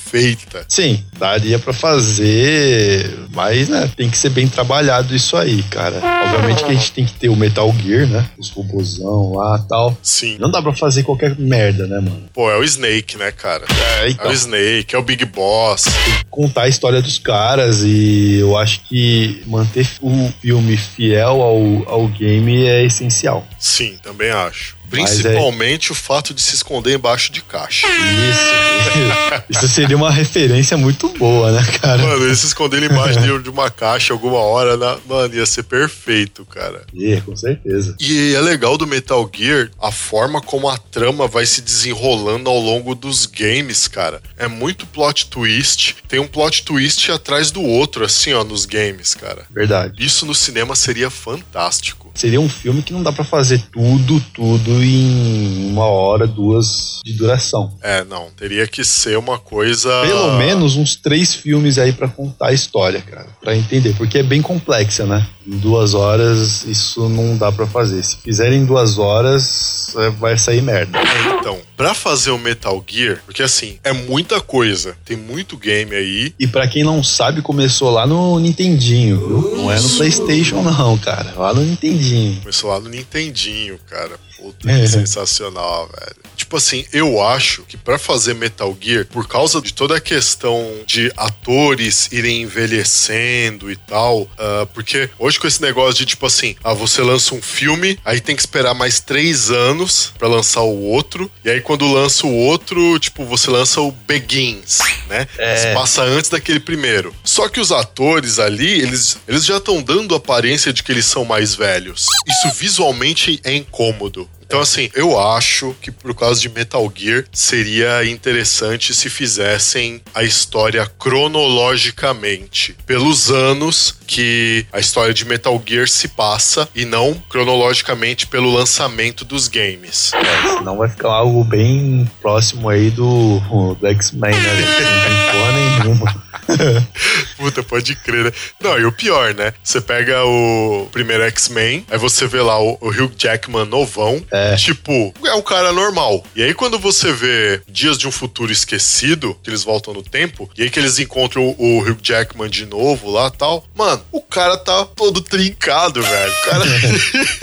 Sim, 0.67 1.03
daria 1.17 1.59
pra 1.59 1.73
fazer, 1.73 3.13
mas 3.33 3.69
né, 3.69 3.89
tem 3.95 4.09
que 4.09 4.17
ser 4.17 4.29
bem 4.29 4.47
trabalhado 4.47 5.15
isso 5.15 5.35
aí, 5.37 5.61
cara. 5.63 5.95
Obviamente 6.25 6.63
que 6.63 6.71
a 6.71 6.73
gente 6.73 6.91
tem 6.91 7.05
que 7.05 7.13
ter 7.13 7.29
o 7.29 7.35
Metal 7.35 7.73
Gear, 7.83 8.07
né? 8.07 8.25
Os 8.37 8.49
robôzão 8.49 9.33
lá 9.35 9.59
tal. 9.69 9.97
Sim. 10.01 10.37
Não 10.39 10.49
dá 10.49 10.61
pra 10.61 10.73
fazer 10.73 11.03
qualquer 11.03 11.37
merda, 11.37 11.85
né, 11.87 11.95
mano? 11.99 12.23
Pô, 12.33 12.49
é 12.49 12.57
o 12.57 12.63
Snake, 12.63 13.17
né, 13.17 13.31
cara? 13.31 13.65
É, 13.99 14.05
É 14.05 14.09
então. 14.09 14.29
o 14.29 14.33
Snake, 14.33 14.95
é 14.95 14.97
o 14.97 15.01
Big 15.03 15.25
Boss. 15.25 15.85
contar 16.29 16.63
a 16.63 16.67
história 16.67 17.01
dos 17.01 17.17
caras 17.17 17.81
e 17.83 18.37
eu 18.39 18.57
acho 18.57 18.81
que 18.87 19.41
manter 19.47 19.87
o 20.01 20.31
filme 20.41 20.75
fiel 20.77 21.41
ao, 21.41 21.87
ao 21.89 22.07
game 22.07 22.65
é 22.65 22.83
essencial. 22.83 23.47
Sim, 23.59 23.95
também 24.01 24.31
acho. 24.31 24.74
É- 24.85 24.95
Principalmente 24.95 25.91
o 25.91 25.95
fato 25.95 26.33
de 26.33 26.41
se 26.41 26.55
esconder 26.55 26.95
embaixo 26.95 27.31
de 27.31 27.41
caixa. 27.41 27.87
Isso, 27.87 29.49
isso 29.49 29.67
seria 29.67 29.95
uma 29.95 30.11
referência 30.11 30.77
muito 30.77 31.09
boa, 31.09 31.51
né, 31.51 31.63
cara? 31.81 31.97
Mano, 32.01 32.23
ele 32.25 32.35
se 32.35 32.45
esconder 32.45 32.83
embaixo 32.83 33.19
de- 33.19 33.49
uma 33.49 33.69
caixa 33.69 34.13
alguma 34.13 34.39
hora, 34.39 34.75
né? 34.77 34.97
mano, 35.07 35.33
ia 35.35 35.45
ser 35.45 35.63
perfeito, 35.63 36.45
cara. 36.45 36.83
É, 36.99 37.21
com 37.21 37.35
certeza. 37.35 37.95
E 37.99 38.33
é 38.35 38.41
legal 38.41 38.77
do 38.77 38.87
Metal 38.87 39.29
Gear 39.33 39.69
a 39.81 39.91
forma 39.91 40.41
como 40.41 40.69
a 40.69 40.77
trama 40.77 41.27
vai 41.27 41.45
se 41.45 41.61
desenrolando 41.61 42.49
ao 42.49 42.59
longo 42.59 42.93
dos 42.95 43.25
games, 43.25 43.87
cara. 43.87 44.21
É 44.37 44.47
muito 44.47 44.85
plot 44.87 45.27
twist. 45.27 45.95
Tem 46.07 46.19
um 46.19 46.27
plot 46.27 46.63
twist 46.63 47.11
atrás 47.11 47.51
do 47.51 47.61
outro, 47.61 48.03
assim, 48.05 48.33
ó, 48.33 48.43
nos 48.43 48.65
games, 48.65 49.13
cara. 49.15 49.45
Verdade. 49.49 50.03
Isso 50.03 50.25
no 50.25 50.35
cinema 50.35 50.75
seria 50.75 51.09
fantástico. 51.09 52.04
Seria 52.15 52.39
um 52.39 52.49
filme 52.49 52.81
que 52.81 52.93
não 52.93 53.03
dá 53.03 53.11
pra 53.11 53.25
fazer 53.25 53.61
tudo, 53.71 54.23
tudo 54.33 54.83
em 54.83 55.69
uma 55.69 55.85
hora, 55.85 56.25
duas 56.25 57.01
de 57.05 57.13
duração. 57.13 57.77
É, 57.83 58.03
não, 58.05 58.29
teria 58.31 58.65
que 58.65 58.83
ser 58.83 59.17
uma 59.17 59.37
coisa. 59.37 59.89
Pelo 60.01 60.37
menos 60.37 60.77
uns 60.77 60.95
três 60.95 61.35
filmes 61.35 61.77
aí 61.77 61.91
pra 61.91 62.07
contar 62.07 62.47
a 62.47 62.53
história, 62.53 63.01
cara. 63.01 63.27
Pra 63.41 63.55
entender, 63.55 63.93
porque 63.97 64.19
é 64.19 64.23
bem 64.23 64.41
complexa, 64.41 65.05
né? 65.05 65.27
Em 65.45 65.57
duas 65.57 65.93
horas 65.93 66.63
isso 66.65 67.07
não 67.09 67.37
dá 67.37 67.51
pra 67.51 67.67
fazer. 67.67 68.01
Se 68.01 68.17
fizerem 68.17 68.61
em 68.61 68.65
duas 68.65 68.97
horas, 68.97 69.93
é, 69.97 70.09
vai 70.09 70.37
sair 70.37 70.61
merda. 70.61 70.97
Então, 71.39 71.59
pra 71.77 71.93
fazer 71.93 72.31
o 72.31 72.39
Metal 72.39 72.83
Gear, 72.87 73.21
porque 73.25 73.43
assim, 73.43 73.77
é 73.83 73.91
muita 73.93 74.39
coisa. 74.41 74.95
Tem 75.05 75.17
muito 75.17 75.57
game 75.57 75.93
aí. 75.93 76.33
E 76.39 76.47
pra 76.47 76.67
quem 76.67 76.83
não 76.83 77.03
sabe, 77.03 77.41
começou 77.41 77.91
lá 77.91 78.07
no 78.07 78.39
Nintendinho, 78.39 79.19
viu? 79.19 79.57
Não 79.57 79.71
é 79.71 79.79
no 79.79 79.89
PlayStation, 79.89 80.61
não, 80.63 80.97
cara. 80.97 81.33
Lá 81.35 81.53
no 81.53 81.61
Nintendinho. 81.61 82.04
Começou 82.41 82.69
lá 82.69 82.79
no 82.79 82.89
Nintendinho, 82.89 83.79
cara. 83.89 84.19
Puta, 84.37 84.69
É. 84.71 84.81
que 84.81 84.87
sensacional, 84.87 85.87
velho. 85.87 86.15
Tipo 86.35 86.57
assim, 86.57 86.85
eu 86.91 87.21
acho 87.21 87.63
que 87.63 87.77
pra 87.77 87.97
fazer 87.97 88.33
Metal 88.35 88.75
Gear, 88.79 89.05
por 89.07 89.27
causa 89.27 89.61
de 89.61 89.73
toda 89.73 89.95
a 89.97 90.01
questão 90.01 90.69
de 90.85 91.11
atores 91.15 92.09
irem 92.11 92.41
envelhecendo 92.41 93.71
e 93.71 93.75
tal, 93.75 94.27
ah, 94.37 94.67
porque 94.73 95.09
hoje 95.17 95.39
com 95.39 95.47
esse 95.47 95.61
negócio 95.61 95.95
de 95.95 96.05
tipo 96.05 96.25
assim, 96.25 96.55
ah, 96.63 96.73
você 96.73 97.01
lança 97.01 97.33
um 97.33 97.41
filme, 97.41 97.97
aí 98.03 98.19
tem 98.19 98.35
que 98.35 98.41
esperar 98.41 98.73
mais 98.73 98.99
três 98.99 99.49
anos 99.49 100.13
pra 100.17 100.27
lançar 100.27 100.61
o 100.61 100.81
outro, 100.83 101.31
e 101.43 101.49
aí 101.49 101.61
quando 101.61 101.91
lança 101.91 102.27
o 102.27 102.35
outro, 102.35 102.99
tipo, 102.99 103.25
você 103.25 103.49
lança 103.49 103.81
o 103.81 103.91
Begins, 103.91 104.79
né? 105.07 105.27
É. 105.37 105.55
Se 105.57 105.73
passa 105.73 106.03
antes 106.03 106.29
daquele 106.29 106.59
primeiro. 106.59 107.13
Só 107.23 107.47
que 107.47 107.59
os 107.59 107.71
atores 107.71 108.39
ali, 108.39 108.81
eles, 108.81 109.17
eles 109.27 109.45
já 109.45 109.57
estão 109.57 109.81
dando 109.81 110.13
a 110.13 110.17
aparência 110.17 110.73
de 110.73 110.83
que 110.83 110.91
eles 110.91 111.05
são 111.05 111.23
mais 111.25 111.55
velhos. 111.55 112.07
Isso 112.27 112.53
visualmente 112.57 113.39
é 113.43 113.53
incômodo. 113.55 114.24
Então, 114.45 114.59
assim, 114.59 114.89
eu 114.95 115.19
acho 115.19 115.75
que 115.81 115.91
por 115.91 116.13
causa 116.13 116.39
de 116.39 116.49
Metal 116.49 116.91
Gear 116.95 117.25
seria 117.31 118.05
interessante 118.05 118.93
se 118.93 119.09
fizessem 119.09 120.01
a 120.13 120.23
história 120.23 120.85
cronologicamente, 120.99 122.75
pelos 122.85 123.31
anos 123.31 123.95
que 124.05 124.65
a 124.71 124.79
história 124.79 125.13
de 125.13 125.25
Metal 125.25 125.61
Gear 125.65 125.87
se 125.87 126.07
passa 126.09 126.69
e 126.75 126.85
não 126.85 127.13
cronologicamente 127.29 128.27
pelo 128.27 128.53
lançamento 128.53 129.25
dos 129.25 129.47
games. 129.47 130.11
É, 130.13 130.57
senão 130.57 130.77
vai 130.77 130.89
ficar 130.89 131.09
algo 131.09 131.43
bem 131.43 132.09
próximo 132.21 132.69
aí 132.69 132.91
do, 132.91 133.39
do 133.79 133.87
X-Men, 133.87 134.31
né? 134.31 134.53
Não 134.61 135.03
tem 135.03 135.39
porra 135.39 135.51
nenhuma. 135.51 136.24
Puta, 137.37 137.61
pode 137.63 137.95
crer, 137.95 138.25
né? 138.25 138.31
Não, 138.61 138.79
e 138.79 138.85
o 138.85 138.91
pior, 138.91 139.33
né? 139.33 139.53
Você 139.63 139.81
pega 139.81 140.23
o 140.25 140.87
primeiro 140.91 141.23
X-Men, 141.23 141.85
aí 141.89 141.97
você 141.97 142.27
vê 142.27 142.41
lá 142.41 142.59
o, 142.61 142.77
o 142.81 142.89
Hugh 142.89 143.13
Jackman 143.17 143.65
novão, 143.65 144.23
É. 144.31 144.55
tipo, 144.55 145.13
é 145.25 145.33
um 145.33 145.41
cara 145.41 145.71
normal. 145.73 146.23
E 146.35 146.43
aí 146.43 146.53
quando 146.53 146.79
você 146.79 147.11
vê 147.11 147.61
Dias 147.67 147.97
de 147.97 148.07
um 148.07 148.11
Futuro 148.11 148.51
Esquecido, 148.51 149.37
que 149.43 149.49
eles 149.49 149.63
voltam 149.63 149.93
no 149.93 150.01
tempo, 150.03 150.49
e 150.57 150.63
aí 150.63 150.69
que 150.69 150.79
eles 150.79 150.99
encontram 150.99 151.43
o, 151.43 151.55
o 151.59 151.79
Hugh 151.81 151.99
Jackman 152.01 152.49
de 152.49 152.65
novo 152.65 153.11
lá 153.11 153.29
tal, 153.29 153.65
mano, 153.75 154.01
o 154.11 154.21
cara 154.21 154.57
tá 154.57 154.85
todo 154.95 155.21
trincado, 155.21 156.01
velho. 156.01 156.31
O 156.33 156.45
cara... 156.49 156.65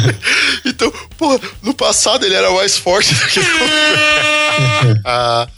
então, 0.64 0.92
porra, 1.16 1.40
no 1.62 1.74
passado 1.74 2.24
ele 2.24 2.34
era 2.34 2.50
mais 2.50 2.76
forte 2.76 3.14
do 3.14 3.26
que 3.26 3.40
no... 3.40 3.46
ah, 5.04 5.48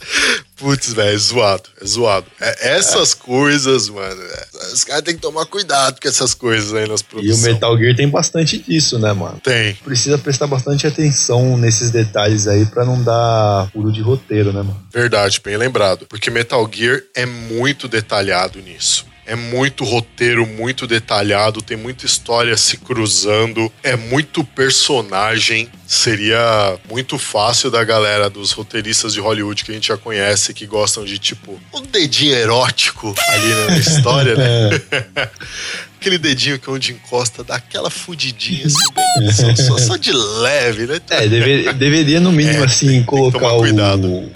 Putz, 0.55 0.93
velho, 0.93 1.15
é 1.15 1.17
zoado, 1.17 1.69
é 1.81 1.85
zoado. 1.85 2.25
É, 2.39 2.75
essas 2.77 3.13
coisas, 3.13 3.89
mano, 3.89 4.21
é, 4.21 4.47
os 4.73 4.83
caras 4.83 5.03
têm 5.03 5.15
que 5.15 5.21
tomar 5.21 5.45
cuidado 5.45 5.99
com 6.01 6.07
essas 6.07 6.33
coisas 6.33 6.73
aí 6.73 6.87
nas 6.87 7.01
E 7.01 7.03
o 7.03 7.07
produções. 7.07 7.41
Metal 7.41 7.77
Gear 7.77 7.95
tem 7.95 8.07
bastante 8.07 8.57
disso, 8.59 8.97
né, 8.99 9.11
mano? 9.13 9.39
Tem. 9.43 9.73
Precisa 9.83 10.17
prestar 10.17 10.47
bastante 10.47 10.85
atenção 10.87 11.57
nesses 11.57 11.89
detalhes 11.89 12.47
aí 12.47 12.65
pra 12.65 12.85
não 12.85 13.03
dar 13.03 13.69
furo 13.73 13.91
de 13.91 14.01
roteiro, 14.01 14.53
né, 14.53 14.61
mano? 14.61 14.81
Verdade, 14.91 15.41
bem 15.43 15.57
lembrado. 15.57 16.05
Porque 16.07 16.29
Metal 16.29 16.69
Gear 16.71 17.01
é 17.15 17.25
muito 17.25 17.87
detalhado 17.87 18.59
nisso. 18.61 19.05
É 19.25 19.35
muito 19.35 19.83
roteiro, 19.83 20.45
muito 20.45 20.85
detalhado, 20.85 21.61
tem 21.61 21.77
muita 21.77 22.05
história 22.05 22.55
se 22.57 22.77
cruzando, 22.77 23.71
é 23.81 23.95
muito 23.95 24.43
personagem. 24.43 25.69
Seria 25.87 26.77
muito 26.89 27.17
fácil 27.17 27.69
da 27.69 27.83
galera 27.83 28.29
dos 28.29 28.51
roteiristas 28.51 29.13
de 29.13 29.19
Hollywood 29.19 29.63
que 29.63 29.71
a 29.71 29.73
gente 29.73 29.87
já 29.87 29.97
conhece, 29.97 30.53
que 30.53 30.65
gostam 30.65 31.05
de 31.05 31.17
tipo 31.17 31.59
um 31.73 31.81
dedinho 31.81 32.35
erótico 32.35 33.13
ali 33.29 33.53
na 33.67 33.77
história, 33.79 34.35
né? 34.35 34.81
Aquele 36.03 36.17
dedinho 36.17 36.59
que 36.59 36.69
é 36.69 36.73
onde 36.73 36.91
encosta 36.91 37.45
dá 37.45 37.55
aquela 37.55 37.89
fudidinha 37.89 38.65
assim, 38.65 39.31
só, 39.55 39.55
só- 39.55 39.77
só 39.77 39.95
de 39.95 40.11
leve, 40.11 40.85
né? 40.85 40.99
É, 41.09 41.27
deve- 41.29 41.71
deveria 41.71 42.19
no 42.19 42.29
mínimo, 42.29 42.61
É, 42.61 42.65
assim, 42.65 42.87
tem 42.87 42.99
que 42.99 43.05
colocar 43.05 43.53
o, 43.53 43.63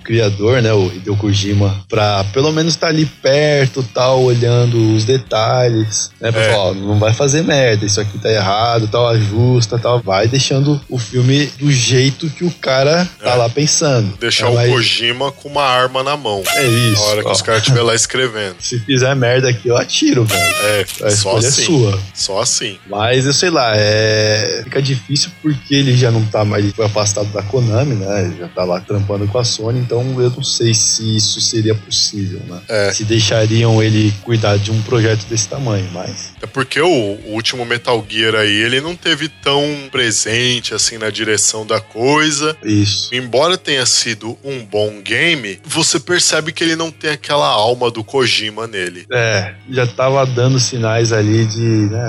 criador, 0.01 0.61
né, 0.61 0.71
o 0.71 0.85
Hideo 0.87 1.17
Kojima, 1.17 1.83
pra 1.89 2.23
pelo 2.31 2.53
menos 2.53 2.73
estar 2.75 2.87
ali 2.87 3.05
perto, 3.05 3.83
tal, 3.93 4.23
olhando 4.23 4.95
os 4.95 5.03
detalhes, 5.03 6.09
né, 6.21 6.31
pra 6.31 6.41
É. 6.41 6.51
falar, 6.51 6.63
ó, 6.69 6.73
não 6.73 6.97
vai 6.97 7.13
fazer 7.13 7.43
merda, 7.43 7.85
isso 7.85 7.99
aqui 7.99 8.17
tá 8.17 8.31
errado, 8.31 8.87
tal, 8.87 9.05
ajusta, 9.09 9.77
tal, 9.77 9.99
vai 9.99 10.25
deixando 10.27 10.79
o 10.89 10.97
filme 10.97 11.47
do 11.59 11.69
jeito 11.69 12.29
que 12.29 12.45
o 12.45 12.51
cara 12.51 13.07
tá 13.21 13.31
É. 13.31 13.35
lá 13.35 13.49
pensando. 13.49 14.15
Deixar 14.17 14.49
o 14.49 14.55
Kojima 14.55 15.33
com 15.33 15.49
uma 15.49 15.63
arma 15.63 16.01
na 16.01 16.15
mão. 16.15 16.41
É 16.55 16.65
isso. 16.65 17.01
Na 17.01 17.07
hora 17.07 17.21
que 17.23 17.27
ó. 17.27 17.31
os 17.33 17.41
caras 17.41 17.61
estiverem 17.61 17.85
lá 17.87 17.93
escrevendo. 17.95 18.55
Se 18.61 18.79
fizer 18.79 19.13
merda 19.15 19.49
aqui, 19.49 19.67
eu 19.67 19.75
atiro, 19.75 20.23
velho. 20.23 20.55
É, 20.67 20.85
só 20.87 21.07
escolha 21.07 21.51
assim. 21.61 21.65
sua. 21.65 21.99
Só 22.13 22.41
assim. 22.41 22.77
Mas 22.89 23.25
eu 23.25 23.33
sei 23.33 23.49
lá, 23.49 23.73
é... 23.75 24.61
fica 24.63 24.81
difícil 24.81 25.31
porque 25.41 25.75
ele 25.75 25.95
já 25.95 26.11
não 26.11 26.25
tá 26.25 26.43
mais, 26.45 26.63
ele 26.63 26.73
foi 26.73 26.85
afastado 26.85 27.31
da 27.31 27.41
Konami, 27.43 27.95
né? 27.95 28.25
Ele 28.25 28.37
já 28.39 28.47
tá 28.47 28.63
lá 28.63 28.79
trampando 28.79 29.27
com 29.27 29.37
a 29.37 29.43
Sony, 29.43 29.79
então 29.79 30.01
eu 30.21 30.29
não 30.29 30.43
sei 30.43 30.73
se 30.73 31.17
isso 31.17 31.39
seria 31.41 31.75
possível, 31.75 32.39
né? 32.47 32.61
É. 32.67 32.91
Se 32.91 33.03
deixariam 33.03 33.81
ele 33.81 34.13
cuidar 34.23 34.57
de 34.57 34.71
um 34.71 34.81
projeto 34.81 35.25
desse 35.25 35.47
tamanho, 35.47 35.87
mas. 35.93 36.33
É 36.41 36.45
porque 36.45 36.79
o, 36.79 36.87
o 36.87 37.33
último 37.33 37.65
Metal 37.65 38.03
Gear 38.07 38.35
aí, 38.35 38.51
ele 38.51 38.81
não 38.81 38.95
teve 38.95 39.27
tão 39.27 39.63
presente 39.91 40.73
assim 40.73 40.97
na 40.97 41.09
direção 41.09 41.65
da 41.65 41.79
coisa. 41.79 42.55
Isso. 42.63 43.13
Embora 43.13 43.57
tenha 43.57 43.85
sido 43.85 44.37
um 44.43 44.63
bom 44.63 45.01
game, 45.01 45.59
você 45.63 45.99
percebe 45.99 46.51
que 46.51 46.63
ele 46.63 46.75
não 46.75 46.91
tem 46.91 47.11
aquela 47.11 47.47
alma 47.47 47.89
do 47.89 48.03
Kojima 48.03 48.67
nele. 48.67 49.05
É, 49.11 49.53
já 49.69 49.87
tava 49.87 50.25
dando 50.25 50.59
sinais 50.59 51.11
ali 51.11 51.45
de, 51.47 51.89
né, 51.89 51.99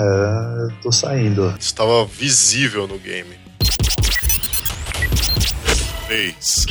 tô 0.81 0.91
saindo. 0.91 1.55
Estava 1.59 2.05
visível 2.05 2.87
no 2.87 2.97
game. 2.99 3.37
3. 6.07 6.65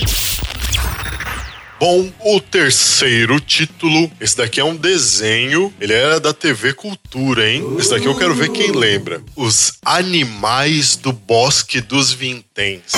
Bom, 1.81 2.11
o 2.25 2.41
terceiro 2.41 3.39
título, 3.39 4.11
esse 4.21 4.37
daqui 4.37 4.59
é 4.59 4.65
um 4.65 4.75
desenho, 4.75 5.73
ele 5.81 5.93
era 5.93 6.19
da 6.19 6.35
TV 6.35 6.73
Cultura, 6.75 7.49
hein? 7.49 7.65
Esse 7.79 7.91
daqui 7.91 8.07
eu 8.07 8.17
quero 8.17 8.35
ver 8.35 8.49
quem 8.49 8.73
lembra. 8.73 9.23
Os 9.37 9.75
Animais 9.85 10.97
do 10.97 11.13
Bosque 11.13 11.81
dos 11.81 12.13
Vinténs. 12.13 12.93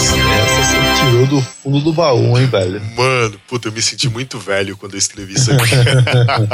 Tirou 1.00 1.26
do 1.26 1.40
fundo 1.40 1.80
do 1.80 1.92
baú, 1.92 2.38
hein, 2.38 2.46
velho? 2.46 2.80
Mano, 2.94 3.40
puta, 3.48 3.68
eu 3.68 3.72
me 3.72 3.80
senti 3.82 4.08
muito 4.08 4.38
velho 4.38 4.76
quando 4.76 4.94
eu 4.94 4.98
escrevi 4.98 5.34
isso 5.34 5.50
aqui. 5.52 5.70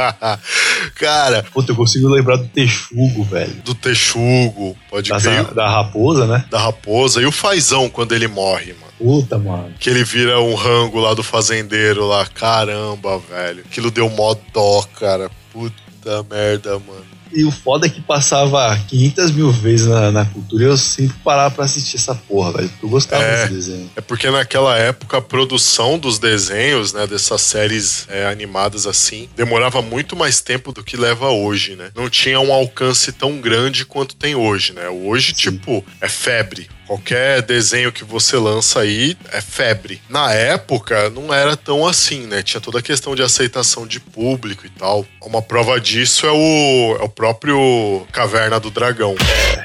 Cara, 0.95 1.43
Puta, 1.53 1.71
eu 1.71 1.75
consigo 1.75 2.07
lembrar 2.07 2.37
do 2.37 2.47
texugo, 2.47 3.23
velho. 3.23 3.53
do 3.63 3.75
Texugo, 3.75 4.75
pode 4.89 5.09
Da, 5.09 5.19
crer, 5.19 5.53
da 5.53 5.69
raposa, 5.69 6.25
né? 6.25 6.45
da 6.49 6.59
raposa 6.59 7.21
e 7.21 7.25
o 7.25 7.31
Fazão 7.31 7.89
quando 7.89 8.13
ele 8.13 8.27
morre, 8.27 8.73
mano. 8.73 8.87
Puta, 8.97 9.37
mano. 9.37 9.73
Que 9.79 9.89
ele 9.89 10.03
vira 10.03 10.39
um 10.41 10.55
rango 10.55 10.99
lá 10.99 11.13
do 11.13 11.21
fazendeiro 11.23 12.07
lá. 12.07 12.25
Caramba, 12.25 13.19
velho. 13.19 13.63
Aquilo 13.65 13.91
deu 13.91 14.09
mó 14.09 14.35
dó, 14.53 14.83
cara. 14.99 15.29
Puta 15.51 16.23
merda, 16.29 16.79
mano. 16.79 17.16
E 17.33 17.43
o 17.43 17.51
foda 17.51 17.85
é 17.85 17.89
que 17.89 18.01
passava 18.01 18.77
500 18.87 19.31
mil 19.31 19.51
vezes 19.51 19.87
na, 19.87 20.11
na 20.11 20.25
cultura 20.25 20.63
e 20.63 20.67
eu 20.67 20.77
sempre 20.77 21.15
parava 21.23 21.53
pra 21.55 21.65
assistir 21.65 21.97
essa 21.97 22.15
porra, 22.15 22.53
velho. 22.53 22.69
Porque 22.69 22.85
eu 22.85 22.89
gostava 22.89 23.23
É. 23.23 23.41
desse 23.43 23.53
desenho. 23.53 23.91
É 23.95 24.01
porque 24.01 24.29
naquela 24.29 24.75
época 24.77 25.17
a 25.17 25.21
produção 25.21 25.97
dos 25.99 26.19
desenhos, 26.19 26.93
né, 26.93 27.05
dessas 27.07 27.41
séries 27.41 28.05
é, 28.09 28.27
animadas 28.27 28.87
assim, 28.87 29.29
demorava 29.35 29.81
muito 29.81 30.15
mais 30.15 30.41
tempo 30.41 30.71
do 30.71 30.83
que 30.83 30.97
leva 30.97 31.29
hoje, 31.29 31.75
né? 31.75 31.89
Não 31.95 32.09
tinha 32.09 32.39
um 32.39 32.51
alcance 32.53 33.11
tão 33.11 33.39
grande 33.39 33.85
quanto 33.85 34.15
tem 34.15 34.35
hoje, 34.35 34.73
né? 34.73 34.87
Hoje, 34.89 35.33
tipo, 35.33 35.83
é 36.01 36.07
febre. 36.07 36.67
Qualquer 36.87 37.41
desenho 37.41 37.91
que 37.91 38.05
você 38.05 38.37
lança 38.37 38.79
aí 38.79 39.17
é 39.31 39.41
febre. 39.41 40.01
Na 40.09 40.33
época, 40.33 41.09
não 41.09 41.33
era 41.33 41.57
tão 41.57 41.85
assim, 41.85 42.21
né? 42.21 42.41
Tinha 42.41 42.61
toda 42.61 42.79
a 42.79 42.81
questão 42.81 43.13
de 43.13 43.21
aceitação 43.21 43.85
de 43.85 43.99
público 43.99 44.65
e 44.65 44.69
tal. 44.69 45.05
Uma 45.21 45.41
prova 45.41 45.79
disso 45.81 46.25
é 46.25 46.31
o, 46.31 46.97
é 46.99 47.03
o 47.03 47.09
próprio 47.09 48.07
Caverna 48.13 48.57
do 48.57 48.71
Dragão. 48.71 49.15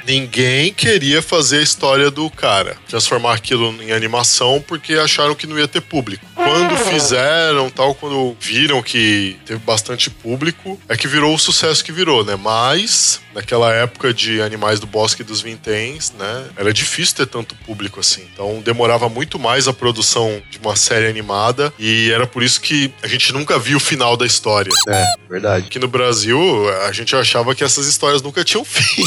Ninguém 0.05 0.73
queria 0.73 1.23
fazer 1.23 1.59
a 1.59 1.63
história 1.63 2.11
do 2.11 2.29
cara, 2.29 2.77
transformar 2.89 3.35
aquilo 3.35 3.73
em 3.81 3.93
animação 3.93 4.63
porque 4.67 4.95
acharam 4.95 5.37
que 5.37 5.47
não 5.47 5.57
ia 5.57 5.69
ter 5.69 5.81
público. 5.81 6.27
Quando 6.35 6.77
fizeram, 6.77 7.71
tal, 7.71 7.95
quando 7.95 8.37
viram 8.41 8.83
que 8.83 9.37
teve 9.47 9.61
bastante 9.61 10.11
público, 10.11 10.81
é 10.89 10.97
que 10.97 11.07
virou 11.07 11.33
o 11.35 11.39
sucesso 11.39 11.85
que 11.85 11.93
virou, 11.93 12.25
né? 12.25 12.35
Mas 12.35 13.21
naquela 13.33 13.73
época 13.73 14.13
de 14.13 14.43
Animais 14.43 14.81
do 14.81 14.87
Bosque 14.87 15.23
dos 15.23 15.41
Vinténs, 15.41 16.13
né, 16.19 16.47
era 16.57 16.73
difícil 16.73 17.12
ter 17.15 17.27
tanto 17.27 17.55
público 17.57 18.01
assim. 18.01 18.23
Então 18.33 18.61
demorava 18.61 19.09
muito 19.09 19.39
mais 19.39 19.69
a 19.69 19.73
produção 19.73 20.43
de 20.51 20.59
uma 20.59 20.77
série 20.77 21.07
animada 21.09 21.73
e 21.79 22.11
era 22.11 22.27
por 22.27 22.43
isso 22.43 22.61
que 22.61 22.93
a 23.03 23.07
gente 23.07 23.33
nunca 23.33 23.59
viu 23.59 23.77
o 23.77 23.81
final 23.81 24.17
da 24.17 24.27
história. 24.27 24.73
É, 24.89 25.05
verdade. 25.29 25.67
Aqui 25.67 25.79
no 25.79 25.89
Brasil, 25.89 26.39
a 26.87 26.93
gente 26.93 27.15
achava 27.15 27.55
que 27.55 27.65
essas 27.65 27.87
histórias 27.87 28.23
nunca 28.23 28.45
tinham 28.45 28.65
fim. 28.67 29.05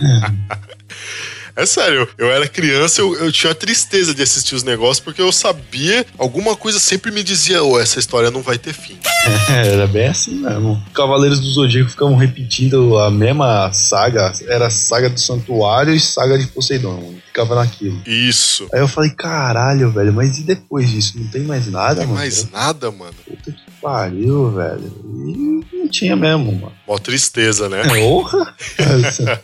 É 1.54 1.66
sério, 1.66 2.08
eu 2.16 2.30
era 2.30 2.48
criança, 2.48 3.00
eu, 3.00 3.14
eu 3.16 3.30
tinha 3.30 3.54
tristeza 3.54 4.14
de 4.14 4.22
assistir 4.22 4.54
os 4.54 4.62
negócios 4.62 5.00
porque 5.00 5.20
eu 5.20 5.30
sabia, 5.30 6.06
alguma 6.18 6.56
coisa 6.56 6.78
sempre 6.78 7.10
me 7.10 7.22
dizia, 7.22 7.62
ô, 7.62 7.78
essa 7.78 7.98
história 7.98 8.30
não 8.30 8.42
vai 8.42 8.56
ter 8.58 8.72
fim. 8.72 8.98
Era 9.48 9.86
bem 9.86 10.08
assim 10.08 10.34
mesmo. 10.40 10.82
Cavaleiros 10.94 11.38
do 11.40 11.48
Zodíaco 11.50 11.90
ficavam 11.90 12.16
repetindo 12.16 12.98
a 12.98 13.10
mesma 13.10 13.72
saga. 13.72 14.32
Era 14.48 14.68
saga 14.70 15.08
do 15.08 15.20
Santuário 15.20 15.94
e 15.94 16.00
saga 16.00 16.36
de 16.38 16.46
Poseidon. 16.48 17.14
Ficava 17.28 17.54
naquilo. 17.54 18.00
Isso. 18.04 18.66
Aí 18.72 18.80
eu 18.80 18.88
falei, 18.88 19.10
caralho, 19.10 19.90
velho, 19.92 20.12
mas 20.12 20.38
e 20.38 20.42
depois 20.42 20.90
disso? 20.90 21.14
Não 21.18 21.28
tem 21.28 21.42
mais 21.42 21.66
nada, 21.68 21.94
Não 21.94 21.96
tem 22.00 22.06
mano? 22.08 22.18
mais 22.18 22.50
nada, 22.50 22.90
mano. 22.90 23.14
Puta 23.24 23.52
que 23.52 23.62
pariu, 23.80 24.50
velho. 24.50 24.92
E 25.28 25.81
tinha 25.92 26.16
mesmo, 26.16 26.50
mano. 26.52 26.72
Mó 26.88 26.98
tristeza, 26.98 27.68
né? 27.68 27.82
Porra! 27.86 28.54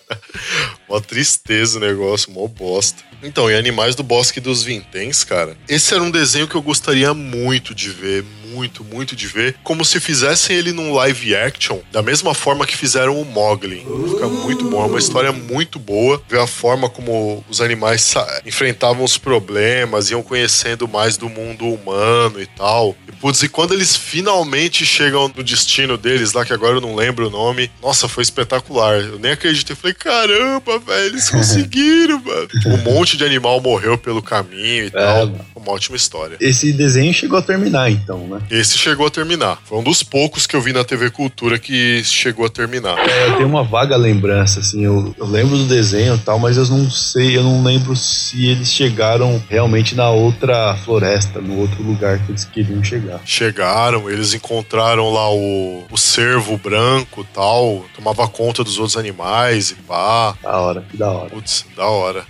Mó 0.88 0.98
tristeza 1.00 1.78
o 1.78 1.80
negócio, 1.80 2.32
mó 2.32 2.46
bosta. 2.46 3.02
Então, 3.22 3.50
e 3.50 3.54
Animais 3.54 3.94
do 3.94 4.02
Bosque 4.02 4.40
dos 4.40 4.62
Vinténs, 4.62 5.22
cara, 5.22 5.56
esse 5.68 5.92
era 5.92 6.02
um 6.02 6.10
desenho 6.10 6.48
que 6.48 6.54
eu 6.54 6.62
gostaria 6.62 7.12
muito 7.12 7.74
de 7.74 7.90
ver, 7.90 8.24
muito, 8.52 8.84
muito 8.84 9.14
de 9.16 9.26
ver. 9.26 9.56
Como 9.62 9.84
se 9.84 10.00
fizessem 10.00 10.56
ele 10.56 10.72
num 10.72 10.92
live 10.92 11.34
action, 11.34 11.78
da 11.92 12.02
mesma 12.02 12.34
forma 12.34 12.66
que 12.66 12.76
fizeram 12.76 13.20
o 13.20 13.24
Mogli. 13.24 13.84
Fica 14.10 14.28
muito 14.28 14.64
bom, 14.68 14.82
é 14.82 14.86
uma 14.86 14.98
história 14.98 15.32
muito 15.32 15.78
boa. 15.78 16.22
Ver 16.28 16.40
a 16.40 16.46
forma 16.46 16.88
como 16.88 17.44
os 17.48 17.60
animais 17.60 18.14
enfrentavam 18.46 19.04
os 19.04 19.18
problemas, 19.18 20.10
iam 20.10 20.22
conhecendo 20.22 20.88
mais 20.88 21.16
do 21.16 21.28
mundo 21.28 21.66
humano 21.66 22.40
e 22.40 22.46
tal. 22.46 22.96
E, 23.06 23.12
putz, 23.12 23.42
e 23.42 23.48
quando 23.48 23.74
eles 23.74 23.96
finalmente 23.96 24.84
chegam 24.86 25.30
no 25.34 25.42
destino 25.42 25.96
deles, 25.96 26.32
lá 26.32 26.44
que 26.44 26.52
agora 26.52 26.76
eu 26.76 26.80
não 26.80 26.94
lembro 26.94 27.26
o 27.28 27.30
nome, 27.30 27.70
nossa, 27.82 28.08
foi 28.08 28.22
espetacular. 28.22 29.00
Eu 29.00 29.18
nem 29.18 29.32
acreditei. 29.32 29.76
Falei, 29.76 29.94
caramba, 29.94 30.78
velho, 30.78 31.06
eles 31.06 31.28
conseguiram, 31.30 32.20
mano. 32.24 32.48
Um 32.66 32.76
monte 32.78 33.16
de 33.16 33.24
animal 33.24 33.60
morreu 33.60 33.96
pelo 33.98 34.22
caminho 34.22 34.84
e 34.84 34.90
tal. 34.90 35.26
mano. 35.26 35.44
Uma 35.54 35.72
ótima 35.72 35.96
história. 35.96 36.36
Esse 36.40 36.72
desenho 36.72 37.12
chegou 37.12 37.38
a 37.38 37.42
terminar, 37.42 37.90
então, 37.90 38.26
né? 38.28 38.37
Esse 38.50 38.78
chegou 38.78 39.06
a 39.06 39.10
terminar. 39.10 39.58
Foi 39.64 39.78
um 39.78 39.82
dos 39.82 40.02
poucos 40.02 40.46
que 40.46 40.56
eu 40.56 40.60
vi 40.60 40.72
na 40.72 40.84
TV 40.84 41.10
Cultura 41.10 41.58
que 41.58 42.02
chegou 42.04 42.46
a 42.46 42.48
terminar. 42.48 42.98
É, 42.98 43.28
eu 43.28 43.36
tenho 43.36 43.48
uma 43.48 43.62
vaga 43.62 43.96
lembrança, 43.96 44.60
assim, 44.60 44.84
eu, 44.84 45.14
eu 45.18 45.26
lembro 45.26 45.56
do 45.56 45.66
desenho 45.66 46.14
e 46.14 46.18
tal, 46.18 46.38
mas 46.38 46.56
eu 46.56 46.64
não 46.66 46.90
sei, 46.90 47.36
eu 47.36 47.42
não 47.42 47.62
lembro 47.62 47.94
se 47.96 48.46
eles 48.46 48.72
chegaram 48.72 49.42
realmente 49.48 49.94
na 49.94 50.10
outra 50.10 50.76
floresta, 50.84 51.40
no 51.40 51.58
outro 51.58 51.82
lugar 51.82 52.18
que 52.18 52.32
eles 52.32 52.44
queriam 52.44 52.82
chegar. 52.82 53.20
Chegaram, 53.24 54.10
eles 54.10 54.34
encontraram 54.34 55.12
lá 55.12 55.30
o, 55.32 55.84
o 55.90 55.96
cervo 55.96 56.56
branco 56.56 57.22
e 57.22 57.34
tal, 57.34 57.84
tomava 57.94 58.26
conta 58.28 58.64
dos 58.64 58.78
outros 58.78 58.96
animais 58.96 59.70
e 59.70 59.74
pá. 59.74 60.34
Da 60.42 60.58
hora, 60.58 60.84
que 60.88 60.96
da 60.96 61.10
hora. 61.10 61.30
Putz, 61.30 61.64
da 61.76 61.86
hora. 61.86 62.24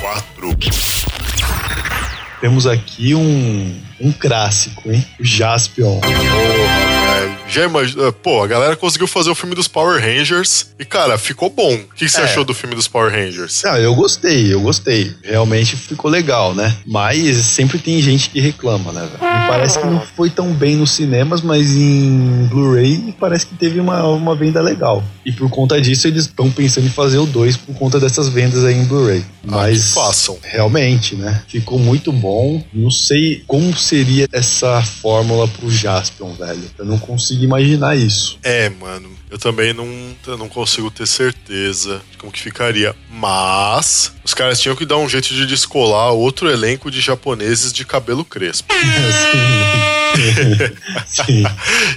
4. 0.00 0.87
Temos 2.40 2.66
aqui 2.66 3.14
um, 3.14 3.80
um 4.00 4.12
clássico, 4.12 4.90
hein? 4.90 5.04
O 5.18 5.24
Jaspion. 5.24 5.98
Porra, 6.00 6.12
velho. 6.14 7.47
Já 7.48 7.64
imagina. 7.64 8.12
Pô, 8.12 8.42
a 8.42 8.46
galera 8.46 8.76
conseguiu 8.76 9.06
fazer 9.06 9.30
o 9.30 9.34
filme 9.34 9.54
dos 9.54 9.66
Power 9.66 10.00
Rangers 10.00 10.66
e, 10.78 10.84
cara, 10.84 11.16
ficou 11.16 11.48
bom. 11.48 11.74
O 11.74 11.78
que, 11.94 12.04
que 12.04 12.08
você 12.08 12.20
É. 12.20 12.24
achou 12.24 12.44
do 12.44 12.52
filme 12.52 12.74
dos 12.74 12.86
Power 12.86 13.10
Rangers? 13.10 13.64
Ah, 13.64 13.78
eu 13.80 13.94
gostei, 13.94 14.52
eu 14.52 14.60
gostei. 14.60 15.12
Realmente 15.24 15.74
ficou 15.76 16.10
legal, 16.10 16.54
né? 16.54 16.76
Mas 16.86 17.36
sempre 17.38 17.78
tem 17.78 18.00
gente 18.02 18.28
que 18.30 18.38
reclama, 18.40 18.92
né, 18.92 19.00
velho? 19.00 19.12
Me 19.40 19.48
parece 19.48 19.78
que 19.78 19.86
não 19.86 20.00
foi 20.14 20.28
tão 20.30 20.52
bem 20.52 20.76
nos 20.76 20.90
cinemas, 20.92 21.40
mas 21.40 21.70
em 21.74 22.46
Blu-ray 22.50 23.14
parece 23.18 23.46
que 23.46 23.54
teve 23.54 23.80
uma, 23.80 24.04
uma 24.04 24.34
venda 24.36 24.60
legal. 24.60 25.02
E 25.24 25.32
por 25.32 25.48
conta 25.48 25.80
disso, 25.80 26.06
eles 26.06 26.24
estão 26.26 26.50
pensando 26.50 26.86
em 26.86 26.90
fazer 26.90 27.18
o 27.18 27.26
2 27.26 27.56
por 27.56 27.74
conta 27.76 27.98
dessas 27.98 28.28
vendas 28.28 28.64
aí 28.64 28.74
em 28.74 28.84
Blu-ray. 28.84 29.24
Mas 29.42 29.86
que 29.88 29.94
façam. 29.94 30.38
realmente, 30.42 31.16
né? 31.16 31.42
Ficou 31.48 31.78
muito 31.78 32.12
bom. 32.12 32.62
Não 32.72 32.90
sei 32.90 33.42
como 33.46 33.74
seria 33.76 34.28
essa 34.32 34.82
fórmula 34.82 35.48
pro 35.48 35.70
Jaspion, 35.70 36.32
velho. 36.34 36.62
Eu 36.78 36.84
não 36.84 36.98
consigo 36.98 37.37
imaginar 37.44 37.96
isso. 37.96 38.38
É, 38.42 38.68
mano, 38.70 39.10
eu 39.30 39.38
também 39.38 39.72
não, 39.72 39.86
eu 40.26 40.38
não 40.38 40.48
consigo 40.48 40.90
ter 40.90 41.06
certeza 41.06 42.00
de 42.10 42.18
como 42.18 42.32
que 42.32 42.40
ficaria. 42.40 42.94
Mas 43.10 44.12
os 44.24 44.34
caras 44.34 44.60
tinham 44.60 44.76
que 44.76 44.84
dar 44.84 44.96
um 44.96 45.08
jeito 45.08 45.28
de 45.28 45.46
descolar 45.46 46.12
outro 46.12 46.50
elenco 46.50 46.90
de 46.90 47.00
japoneses 47.00 47.72
de 47.72 47.84
cabelo 47.84 48.24
crespo. 48.24 48.72
Sim. 48.74 50.07
Sim. 51.06 51.44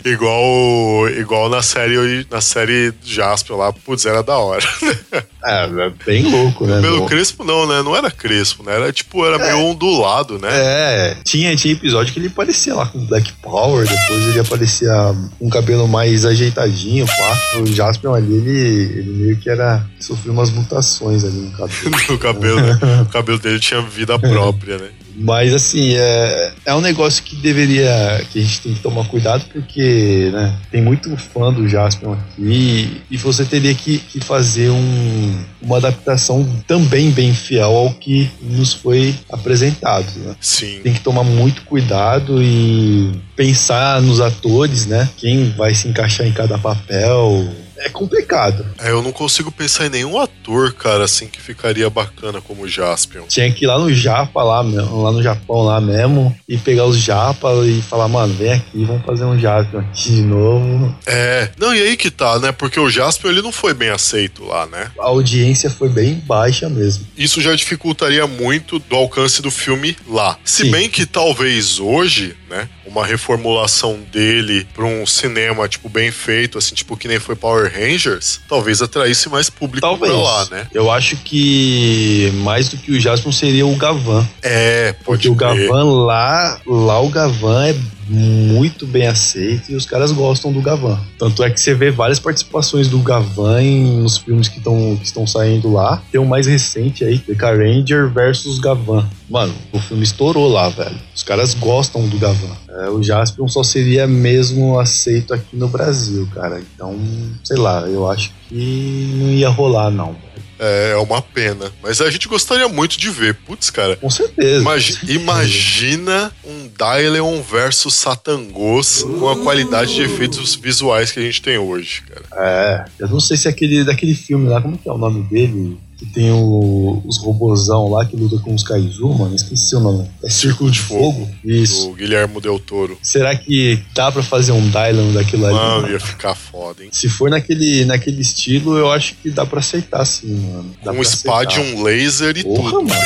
igual, 0.05 1.09
igual 1.09 1.49
na 1.49 1.61
série 1.61 2.25
na 2.29 2.41
série 2.41 2.93
Jaspion 3.03 3.57
lá, 3.57 3.73
putz, 3.73 4.05
era 4.05 4.21
da 4.21 4.37
hora. 4.37 4.65
É, 5.43 5.63
é 5.63 5.91
bem 6.05 6.29
louco, 6.29 6.67
né? 6.67 6.79
Meu? 6.79 7.05
crespo 7.05 7.43
não, 7.43 7.65
né? 7.65 7.81
Não 7.81 7.95
era 7.95 8.11
crespo, 8.11 8.63
né? 8.63 8.75
Era 8.75 8.93
tipo, 8.93 9.25
era 9.25 9.39
meio 9.39 9.57
ondulado, 9.57 10.37
né? 10.37 10.49
É, 10.51 11.17
tinha, 11.23 11.55
tinha 11.55 11.73
episódio 11.73 12.13
que 12.13 12.19
ele 12.19 12.29
parecia 12.29 12.75
lá 12.75 12.85
com 12.85 13.03
Black 13.05 13.33
Power, 13.41 13.87
depois 13.87 14.27
ele 14.27 14.39
aparecia 14.39 14.91
com 15.39 15.47
um 15.47 15.49
cabelo 15.49 15.87
mais 15.87 16.25
ajeitadinho, 16.25 17.07
pá. 17.07 17.59
O 17.59 17.65
Jaspion 17.65 18.13
ali, 18.13 18.35
ele, 18.35 18.99
ele 18.99 19.11
meio 19.11 19.37
que 19.37 19.49
era. 19.49 19.83
sofreu 19.99 20.31
umas 20.31 20.51
mutações 20.51 21.23
ali 21.23 21.37
no 21.37 21.51
cabelo. 21.51 21.91
No 22.11 22.17
cabelo, 22.17 22.61
né? 22.61 22.79
O 23.01 23.05
cabelo 23.05 23.39
dele 23.39 23.59
tinha 23.59 23.81
vida 23.81 24.19
própria, 24.19 24.77
né? 24.77 24.89
Mas 25.15 25.53
assim, 25.53 25.95
é, 25.95 26.53
é 26.65 26.75
um 26.75 26.81
negócio 26.81 27.23
que 27.23 27.35
deveria. 27.35 28.25
que 28.31 28.39
a 28.39 28.41
gente 28.41 28.61
tem 28.61 28.73
que 28.73 28.79
tomar 28.79 29.07
cuidado, 29.07 29.43
porque 29.51 30.29
né, 30.33 30.55
tem 30.71 30.81
muito 30.81 31.15
fã 31.17 31.51
do 31.51 31.67
Jaspion 31.67 32.13
aqui, 32.13 33.01
e 33.09 33.17
você 33.17 33.45
teria 33.45 33.73
que, 33.73 33.97
que 33.97 34.19
fazer 34.19 34.69
um, 34.69 35.43
uma 35.61 35.77
adaptação 35.77 36.47
também 36.67 37.11
bem 37.11 37.33
fiel 37.33 37.75
ao 37.75 37.93
que 37.93 38.29
nos 38.41 38.73
foi 38.73 39.15
apresentado. 39.29 40.07
Né? 40.17 40.35
Sim. 40.39 40.79
tem 40.83 40.93
que 40.93 41.01
tomar 41.01 41.23
muito 41.23 41.63
cuidado 41.63 42.41
e 42.41 43.11
pensar 43.35 44.01
nos 44.01 44.19
atores, 44.19 44.85
né? 44.85 45.09
Quem 45.17 45.49
vai 45.51 45.73
se 45.73 45.87
encaixar 45.87 46.27
em 46.27 46.31
cada 46.31 46.57
papel. 46.57 47.47
É 47.81 47.89
complicado. 47.89 48.65
É, 48.79 48.91
eu 48.91 49.01
não 49.01 49.11
consigo 49.11 49.51
pensar 49.51 49.87
em 49.87 49.89
nenhum 49.89 50.19
ator, 50.19 50.73
cara, 50.73 51.05
assim, 51.05 51.27
que 51.27 51.41
ficaria 51.41 51.89
bacana 51.89 52.39
como 52.41 52.67
Jaspion. 52.67 53.25
Tinha 53.27 53.51
que 53.51 53.65
ir 53.65 53.67
lá 53.67 53.79
no 53.79 53.93
Japa, 53.93 54.43
lá, 54.43 54.63
mesmo, 54.63 55.01
lá 55.01 55.11
no 55.11 55.21
Japão, 55.21 55.61
lá 55.63 55.81
mesmo, 55.81 56.35
e 56.47 56.57
pegar 56.57 56.85
os 56.85 56.97
Japa 56.97 57.49
e 57.65 57.81
falar, 57.81 58.07
mano, 58.07 58.33
vem 58.33 58.53
aqui, 58.53 58.85
vamos 58.85 59.05
fazer 59.05 59.25
um 59.25 59.37
Japa 59.39 59.79
aqui 59.79 60.11
de 60.11 60.21
novo. 60.21 60.95
É, 61.05 61.49
não, 61.57 61.73
e 61.73 61.81
aí 61.81 61.97
que 61.97 62.11
tá, 62.11 62.39
né? 62.39 62.51
Porque 62.51 62.79
o 62.79 62.89
Jaspion, 62.89 63.31
ele 63.31 63.41
não 63.41 63.51
foi 63.51 63.73
bem 63.73 63.89
aceito 63.89 64.43
lá, 64.45 64.65
né? 64.67 64.91
A 64.99 65.05
audiência 65.05 65.69
foi 65.69 65.89
bem 65.89 66.15
baixa 66.15 66.69
mesmo. 66.69 67.05
Isso 67.17 67.41
já 67.41 67.55
dificultaria 67.55 68.25
muito 68.27 68.79
do 68.79 68.95
alcance 68.95 69.41
do 69.41 69.51
filme 69.51 69.95
lá. 70.07 70.37
Se 70.43 70.63
Sim. 70.63 70.71
bem 70.71 70.89
que 70.89 71.05
talvez 71.05 71.79
hoje, 71.79 72.35
né, 72.49 72.69
uma 72.91 73.05
reformulação 73.05 73.99
dele 74.11 74.67
pra 74.73 74.85
um 74.85 75.05
cinema, 75.05 75.67
tipo, 75.67 75.87
bem 75.89 76.11
feito, 76.11 76.57
assim, 76.57 76.75
tipo, 76.75 76.97
que 76.97 77.07
nem 77.07 77.19
foi 77.19 77.35
Power 77.35 77.71
Rangers, 77.73 78.39
talvez 78.47 78.81
atraísse 78.81 79.29
mais 79.29 79.49
público 79.49 79.87
Talvez. 79.87 80.11
pra 80.11 80.21
lá, 80.21 80.45
né? 80.51 80.67
Eu 80.73 80.91
acho 80.91 81.15
que 81.17 82.31
mais 82.35 82.69
do 82.69 82.77
que 82.77 82.91
o 82.91 82.99
Jaspion 82.99 83.31
seria 83.31 83.65
o 83.65 83.75
Gavan. 83.75 84.27
É, 84.41 84.93
pode 85.03 85.27
Porque 85.27 85.29
o 85.29 85.35
crer. 85.35 85.67
Gavan 85.67 85.83
lá, 86.05 86.59
lá 86.65 86.99
o 87.01 87.09
Gavan 87.09 87.67
é 87.67 87.75
muito 88.07 88.85
bem 88.85 89.07
aceito 89.07 89.71
e 89.71 89.75
os 89.75 89.85
caras 89.85 90.11
gostam 90.11 90.51
do 90.51 90.61
Gavan. 90.61 90.99
Tanto 91.17 91.43
é 91.43 91.49
que 91.49 91.59
você 91.59 91.73
vê 91.73 91.91
várias 91.91 92.19
participações 92.19 92.87
do 92.87 92.99
Gavan 92.99 93.61
nos 94.01 94.17
filmes 94.17 94.47
que, 94.47 94.59
tão, 94.59 94.97
que 94.97 95.05
estão 95.05 95.25
saindo 95.25 95.71
lá. 95.71 96.01
Tem 96.11 96.19
o 96.19 96.25
mais 96.25 96.47
recente 96.47 97.03
aí, 97.03 97.19
The 97.19 97.35
Car 97.35 97.57
Ranger 97.57 98.09
versus 98.09 98.59
Gavan. 98.59 99.07
Mano, 99.29 99.53
o 99.71 99.79
filme 99.79 100.03
estourou 100.03 100.49
lá, 100.49 100.69
velho. 100.69 100.97
Os 101.15 101.23
caras 101.23 101.53
gostam 101.53 102.07
do 102.07 102.17
Gavan. 102.17 102.55
É, 102.69 102.89
o 102.89 103.01
Jaspion 103.01 103.47
só 103.47 103.63
seria 103.63 104.07
mesmo 104.07 104.79
aceito 104.79 105.33
aqui 105.33 105.55
no 105.55 105.67
Brasil, 105.67 106.27
cara. 106.33 106.59
Então, 106.59 106.97
sei 107.43 107.57
lá, 107.57 107.81
eu 107.87 108.09
acho 108.09 108.31
que 108.49 109.13
não 109.15 109.29
ia 109.29 109.49
rolar, 109.49 109.89
não. 109.89 110.15
É, 110.63 110.91
é 110.91 110.97
uma 110.97 111.23
pena. 111.23 111.71
Mas 111.81 111.99
a 112.01 112.09
gente 112.11 112.27
gostaria 112.27 112.67
muito 112.67 112.95
de 112.97 113.09
ver. 113.09 113.33
Putz, 113.33 113.71
cara. 113.71 113.95
Com 113.95 114.09
certeza. 114.11 114.61
Imagi- 114.61 114.93
com 114.93 114.99
certeza. 114.99 115.19
imagina 115.19 116.31
um 116.45 116.69
Dylion 116.69 117.41
versus 117.41 117.95
Satangos 117.95 119.03
com 119.03 119.27
a 119.27 119.37
qualidade 119.39 119.95
de 119.95 120.03
efeitos 120.03 120.53
visuais 120.55 121.11
que 121.11 121.19
a 121.19 121.23
gente 121.23 121.41
tem 121.41 121.57
hoje, 121.57 122.03
cara. 122.03 122.25
É, 122.33 122.85
eu 122.99 123.07
não 123.09 123.19
sei 123.19 123.37
se 123.37 123.47
é 123.47 123.51
aquele 123.51 123.83
daquele 123.83 124.13
filme 124.13 124.47
lá, 124.49 124.61
como 124.61 124.77
que 124.77 124.87
é 124.87 124.91
o 124.91 124.97
nome 124.97 125.23
dele? 125.23 125.77
Que 126.01 126.07
tem 126.07 126.31
o- 126.31 126.99
os 127.05 127.19
robozão 127.23 127.87
lá 127.87 128.03
que 128.03 128.15
luta 128.17 128.39
com 128.39 128.55
os 128.55 128.63
Kaiju, 128.63 129.07
mano. 129.13 129.35
Esqueci 129.35 129.75
o 129.75 129.79
nome. 129.79 130.09
É 130.23 130.31
Círculo 130.31 130.71
de 130.71 130.79
Fogo? 130.79 131.29
Isso. 131.45 131.89
Do 131.89 131.93
Guilhermo 131.93 132.41
Del 132.41 132.57
Toro. 132.59 132.97
Será 133.03 133.35
que 133.35 133.79
dá 133.93 134.11
pra 134.11 134.23
fazer 134.23 134.51
um 134.51 134.67
Dylan 134.67 135.11
daquilo 135.13 135.45
ali? 135.45 135.53
Mano, 135.53 135.81
mano? 135.83 135.93
ia 135.93 135.99
ficar 135.99 136.33
foda, 136.33 136.83
hein? 136.83 136.89
Se 136.91 137.07
for 137.07 137.29
naquele, 137.29 137.85
naquele 137.85 138.19
estilo, 138.19 138.75
eu 138.79 138.91
acho 138.91 139.13
que 139.21 139.29
dá 139.29 139.45
pra 139.45 139.59
aceitar 139.59 140.03
sim, 140.05 140.33
mano. 140.51 140.75
Dá 140.83 140.91
Um 140.91 141.03
spad, 141.03 141.49
aceitar. 141.51 141.75
um 141.77 141.83
laser 141.83 142.35
e 142.35 142.43
Porra, 142.45 142.71
tudo. 142.71 142.87
mano. 142.87 143.01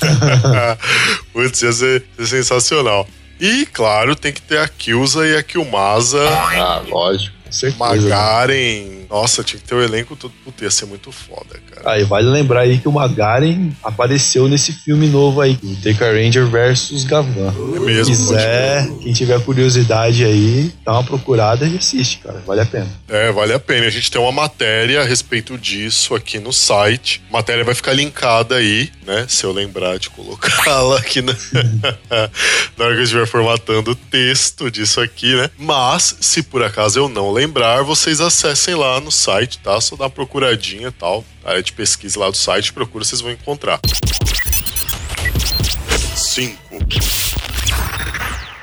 Putz, 1.34 1.60
ia 1.62 1.72
ser, 1.72 2.04
ia 2.18 2.26
ser 2.26 2.42
sensacional. 2.42 3.06
E, 3.38 3.66
claro, 3.66 4.16
tem 4.16 4.32
que 4.32 4.40
ter 4.42 4.58
a 4.58 4.66
Kyusa 4.68 5.26
e 5.26 5.36
a 5.36 5.42
Kyumasa, 5.42 6.18
Ah, 6.28 6.82
lógico. 6.88 7.36
Com 7.44 7.52
certeza. 7.52 7.78
Magaren. 7.78 9.06
Nossa, 9.08 9.42
tinha 9.42 9.60
que 9.60 9.66
ter 9.66 9.74
o 9.74 9.82
elenco 9.82 10.14
todo. 10.14 10.32
Puta, 10.44 10.64
ia 10.64 10.70
ser 10.70 10.86
muito 10.86 11.10
foda, 11.10 11.58
cara. 11.70 11.92
Ah, 11.92 11.98
e 11.98 12.04
vale 12.04 12.28
lembrar 12.28 12.60
aí 12.60 12.78
que 12.78 12.88
o 12.88 12.92
Magaren 12.92 13.70
apareceu 13.82 14.48
nesse 14.48 14.72
filme 14.72 15.06
novo 15.06 15.40
aí, 15.40 15.58
o 15.62 15.76
The 15.76 15.94
Car 15.94 16.14
Ranger 16.14 16.46
versus 16.46 17.04
Gavan. 17.04 17.54
É 17.76 17.80
mesmo, 17.80 18.14
Se 18.14 18.20
quiser, 18.20 18.88
quem 19.02 19.12
tiver 19.12 19.42
curiosidade 19.42 20.24
aí, 20.24 20.72
dá 20.84 20.92
uma 20.92 21.04
procurada 21.04 21.66
e 21.66 21.76
assiste, 21.76 22.18
cara. 22.18 22.42
Vale 22.46 22.60
a 22.60 22.66
pena. 22.66 22.88
É, 23.08 23.32
vale 23.32 23.52
a 23.54 23.58
pena. 23.58 23.86
A 23.86 23.90
gente 23.90 24.10
tem 24.10 24.20
uma 24.20 24.32
matéria 24.32 25.00
a 25.00 25.04
respeito 25.04 25.56
disso 25.56 26.14
aqui 26.14 26.38
no 26.38 26.52
site. 26.52 27.22
A 27.30 27.32
matéria 27.32 27.64
vai 27.64 27.74
ficar 27.74 27.94
linkada 27.94 28.56
aí, 28.56 28.90
né? 29.06 29.24
Se 29.28 29.44
eu 29.44 29.52
lembrar 29.52 29.98
de 29.98 30.10
colocá-la 30.10 30.98
aqui 30.98 31.22
na... 31.22 31.32
na 32.76 32.84
hora 32.84 32.94
que 32.94 33.00
eu 33.00 33.04
estiver 33.04 33.26
formatando 33.26 33.92
o 33.92 33.94
texto 33.94 34.70
disso 34.70 35.00
aqui, 35.00 35.34
né? 35.34 35.50
Mas, 35.56 36.16
se 36.20 36.42
por 36.42 36.62
acaso 36.62 36.98
eu 36.98 37.08
não 37.08 37.32
lembrar, 37.32 37.82
vocês 37.82 38.20
acessem 38.20 38.74
lá 38.74 38.97
no 39.00 39.10
site, 39.10 39.58
tá? 39.58 39.80
Só 39.80 39.96
dá 39.96 40.04
uma 40.04 40.10
procuradinha 40.10 40.88
e 40.88 40.92
tal. 40.92 41.24
A 41.44 41.50
área 41.50 41.62
de 41.62 41.72
pesquisa 41.72 42.18
lá 42.20 42.30
do 42.30 42.36
site, 42.36 42.72
procura, 42.72 43.04
vocês 43.04 43.20
vão 43.20 43.30
encontrar. 43.30 43.80
5. 46.16 46.78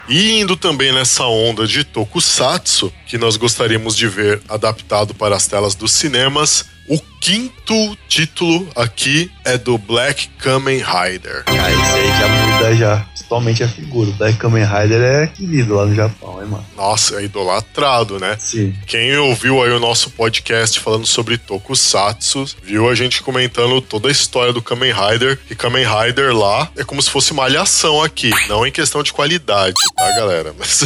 E 0.07 0.39
indo 0.39 0.55
também 0.55 0.91
nessa 0.93 1.25
onda 1.25 1.65
de 1.65 1.83
tokusatsu, 1.83 2.93
que 3.07 3.17
nós 3.17 3.37
gostaríamos 3.37 3.95
de 3.95 4.07
ver 4.07 4.41
adaptado 4.47 5.15
para 5.15 5.35
as 5.35 5.47
telas 5.47 5.73
dos 5.73 5.91
cinemas, 5.91 6.65
o 6.87 6.99
quinto 7.19 7.97
título 8.07 8.67
aqui 8.75 9.31
é 9.43 9.57
do 9.57 9.77
Black 9.77 10.27
Kamen 10.37 10.77
Rider. 10.77 11.43
Aí 11.47 12.19
já 12.19 12.27
muda 12.27 12.75
já 12.75 13.14
totalmente 13.27 13.63
a 13.63 13.67
figura. 13.67 14.09
O 14.09 14.13
Black 14.13 14.37
Kamen 14.37 14.63
Rider 14.63 15.01
é 15.01 15.27
querido 15.27 15.75
lá 15.75 15.85
no 15.85 15.95
Japão, 15.95 16.41
hein, 16.41 16.47
mano? 16.49 16.65
Nossa, 16.75 17.19
é 17.19 17.23
idolatrado, 17.25 18.19
né? 18.19 18.37
Sim. 18.39 18.73
Quem 18.85 19.15
ouviu 19.17 19.61
aí 19.63 19.71
o 19.71 19.79
nosso 19.79 20.09
podcast 20.11 20.79
falando 20.79 21.05
sobre 21.05 21.37
Tokusatsu, 21.37 22.45
viu 22.63 22.89
a 22.89 22.95
gente 22.95 23.21
comentando 23.21 23.81
toda 23.81 24.07
a 24.07 24.11
história 24.11 24.53
do 24.53 24.61
Kamen 24.61 24.93
Rider. 24.93 25.39
E 25.49 25.55
Kamen 25.55 25.85
Rider 25.85 26.35
lá 26.35 26.69
é 26.75 26.83
como 26.83 27.01
se 27.01 27.09
fosse 27.09 27.31
uma 27.31 27.43
alhação 27.43 28.01
aqui, 28.01 28.29
não 28.47 28.65
em 28.65 28.71
questão 28.71 29.01
de 29.03 29.11
qualidade, 29.11 29.75
tá, 29.95 30.11
galera? 30.15 30.53
Mas, 30.57 30.81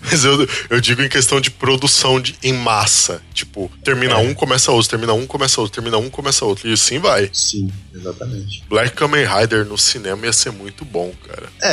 mas 0.00 0.24
eu, 0.24 0.48
eu 0.70 0.80
digo 0.80 1.02
em 1.02 1.08
questão 1.08 1.40
de 1.40 1.50
produção 1.50 2.20
de, 2.20 2.34
em 2.42 2.52
massa. 2.52 3.20
Tipo, 3.34 3.70
termina 3.84 4.14
É. 4.14 4.16
um, 4.16 4.32
começa 4.34 4.70
outro, 4.72 4.88
termina 4.88 5.12
um, 5.12 5.26
começa 5.26 5.60
outro, 5.60 5.74
termina 5.74 5.98
um, 5.98 6.08
começa 6.08 6.44
outro. 6.44 6.68
E 6.68 6.72
assim 6.72 6.98
vai. 6.98 7.28
Sim, 7.32 7.70
exatamente. 7.94 8.64
Black 8.68 8.94
Kamen 8.96 9.26
Rider 9.26 9.64
no 9.66 9.76
cinema 9.76 10.24
ia 10.26 10.32
ser 10.32 10.50
muito 10.50 10.84
bom, 10.84 11.12
cara. 11.26 11.48
É, 11.62 11.71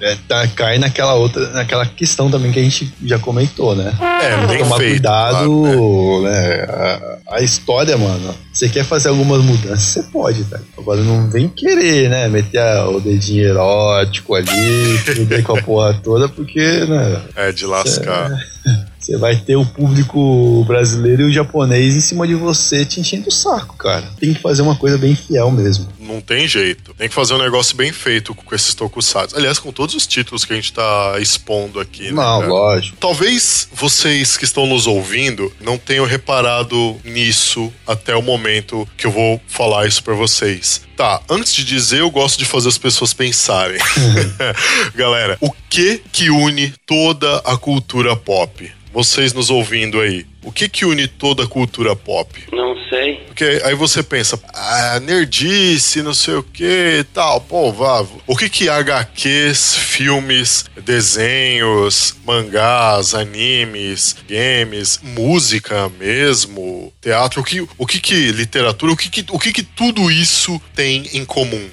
é, 0.00 0.16
tá, 0.28 0.46
cai 0.48 0.78
naquela 0.78 1.14
outra, 1.14 1.48
naquela 1.50 1.86
questão 1.86 2.30
também 2.30 2.52
que 2.52 2.58
a 2.58 2.62
gente 2.62 2.92
já 3.04 3.18
comentou, 3.18 3.74
né? 3.74 3.92
É, 4.22 4.46
bem 4.46 4.58
Tomar 4.58 4.76
feito. 4.76 4.90
cuidado, 4.92 5.62
claro, 5.62 6.22
né? 6.22 6.56
né? 6.56 6.64
A, 7.28 7.36
a 7.36 7.40
história, 7.40 7.96
mano. 7.96 8.34
Você 8.52 8.68
quer 8.68 8.84
fazer 8.84 9.08
algumas 9.08 9.42
mudanças, 9.42 9.82
você 9.82 10.02
pode, 10.04 10.44
tá? 10.44 10.58
Agora 10.78 11.00
não 11.02 11.30
vem 11.30 11.48
querer, 11.48 12.08
né? 12.10 12.28
Meter 12.28 12.58
a- 12.60 12.88
o 12.88 13.00
dedinho 13.00 13.48
erótico 13.48 14.34
ali, 14.34 14.98
fuder 14.98 15.42
com 15.42 15.56
a 15.56 15.62
porra 15.62 15.94
toda, 16.02 16.28
porque, 16.28 16.60
né? 16.60 17.20
É, 17.34 17.52
de 17.52 17.64
lascar. 17.66 18.30
Você 19.06 19.16
vai 19.16 19.36
ter 19.36 19.54
o 19.54 19.64
público 19.64 20.64
brasileiro 20.66 21.22
e 21.22 21.24
o 21.26 21.32
japonês 21.32 21.94
em 21.94 22.00
cima 22.00 22.26
de 22.26 22.34
você 22.34 22.84
te 22.84 22.98
enchendo 22.98 23.28
o 23.28 23.30
saco, 23.30 23.76
cara. 23.76 24.02
Tem 24.18 24.34
que 24.34 24.40
fazer 24.40 24.62
uma 24.62 24.74
coisa 24.74 24.98
bem 24.98 25.14
fiel 25.14 25.48
mesmo. 25.52 25.86
Não 26.00 26.20
tem 26.20 26.48
jeito. 26.48 26.92
Tem 26.94 27.08
que 27.08 27.14
fazer 27.14 27.34
um 27.34 27.38
negócio 27.38 27.76
bem 27.76 27.92
feito 27.92 28.34
com 28.34 28.52
esses 28.52 28.74
tokusatsu. 28.74 29.36
Aliás, 29.36 29.60
com 29.60 29.70
todos 29.70 29.94
os 29.94 30.08
títulos 30.08 30.44
que 30.44 30.52
a 30.52 30.56
gente 30.56 30.72
tá 30.72 31.18
expondo 31.20 31.78
aqui, 31.78 32.06
né? 32.06 32.14
Não, 32.14 32.40
cara? 32.40 32.46
lógico. 32.48 32.96
Talvez 32.98 33.68
vocês 33.72 34.36
que 34.36 34.44
estão 34.44 34.66
nos 34.66 34.88
ouvindo 34.88 35.52
não 35.60 35.78
tenham 35.78 36.04
reparado 36.04 36.96
nisso 37.04 37.72
até 37.86 38.16
o 38.16 38.22
momento 38.22 38.88
que 38.96 39.06
eu 39.06 39.12
vou 39.12 39.40
falar 39.46 39.86
isso 39.86 40.02
pra 40.02 40.14
vocês. 40.14 40.80
Tá, 40.96 41.20
antes 41.30 41.54
de 41.54 41.64
dizer, 41.64 42.00
eu 42.00 42.10
gosto 42.10 42.40
de 42.40 42.44
fazer 42.44 42.70
as 42.70 42.78
pessoas 42.78 43.12
pensarem. 43.12 43.78
Galera, 44.96 45.38
o 45.40 45.52
que 45.70 46.02
que 46.10 46.28
une 46.28 46.74
toda 46.84 47.36
a 47.44 47.56
cultura 47.56 48.16
pop? 48.16 48.68
Vocês 48.96 49.34
nos 49.34 49.50
ouvindo 49.50 50.00
aí, 50.00 50.24
o 50.42 50.50
que 50.50 50.70
que 50.70 50.86
une 50.86 51.06
toda 51.06 51.44
a 51.44 51.46
cultura 51.46 51.94
pop? 51.94 52.32
Não 52.50 52.74
sei. 52.88 53.16
Porque 53.26 53.60
aí 53.62 53.74
você 53.74 54.02
pensa, 54.02 54.40
ah, 54.54 54.98
nerdice, 55.00 56.00
não 56.00 56.14
sei 56.14 56.36
o 56.36 56.42
que 56.42 57.00
e 57.00 57.04
tal. 57.04 57.42
Pô, 57.42 57.70
vá. 57.70 58.06
O 58.26 58.34
que 58.34 58.48
que 58.48 58.70
HQs, 58.70 59.76
filmes, 59.76 60.64
desenhos, 60.82 62.16
mangás, 62.24 63.14
animes, 63.14 64.16
games, 64.26 64.98
música 65.02 65.90
mesmo, 65.98 66.90
teatro, 66.98 67.42
o 67.42 67.44
que, 67.44 67.68
o 67.76 67.86
que 67.86 68.00
que 68.00 68.32
literatura, 68.32 68.92
o 68.92 68.96
que 68.96 69.10
que, 69.10 69.26
o 69.30 69.38
que 69.38 69.52
que 69.52 69.62
tudo 69.62 70.10
isso 70.10 70.58
tem 70.74 71.04
em 71.12 71.26
comum? 71.26 71.68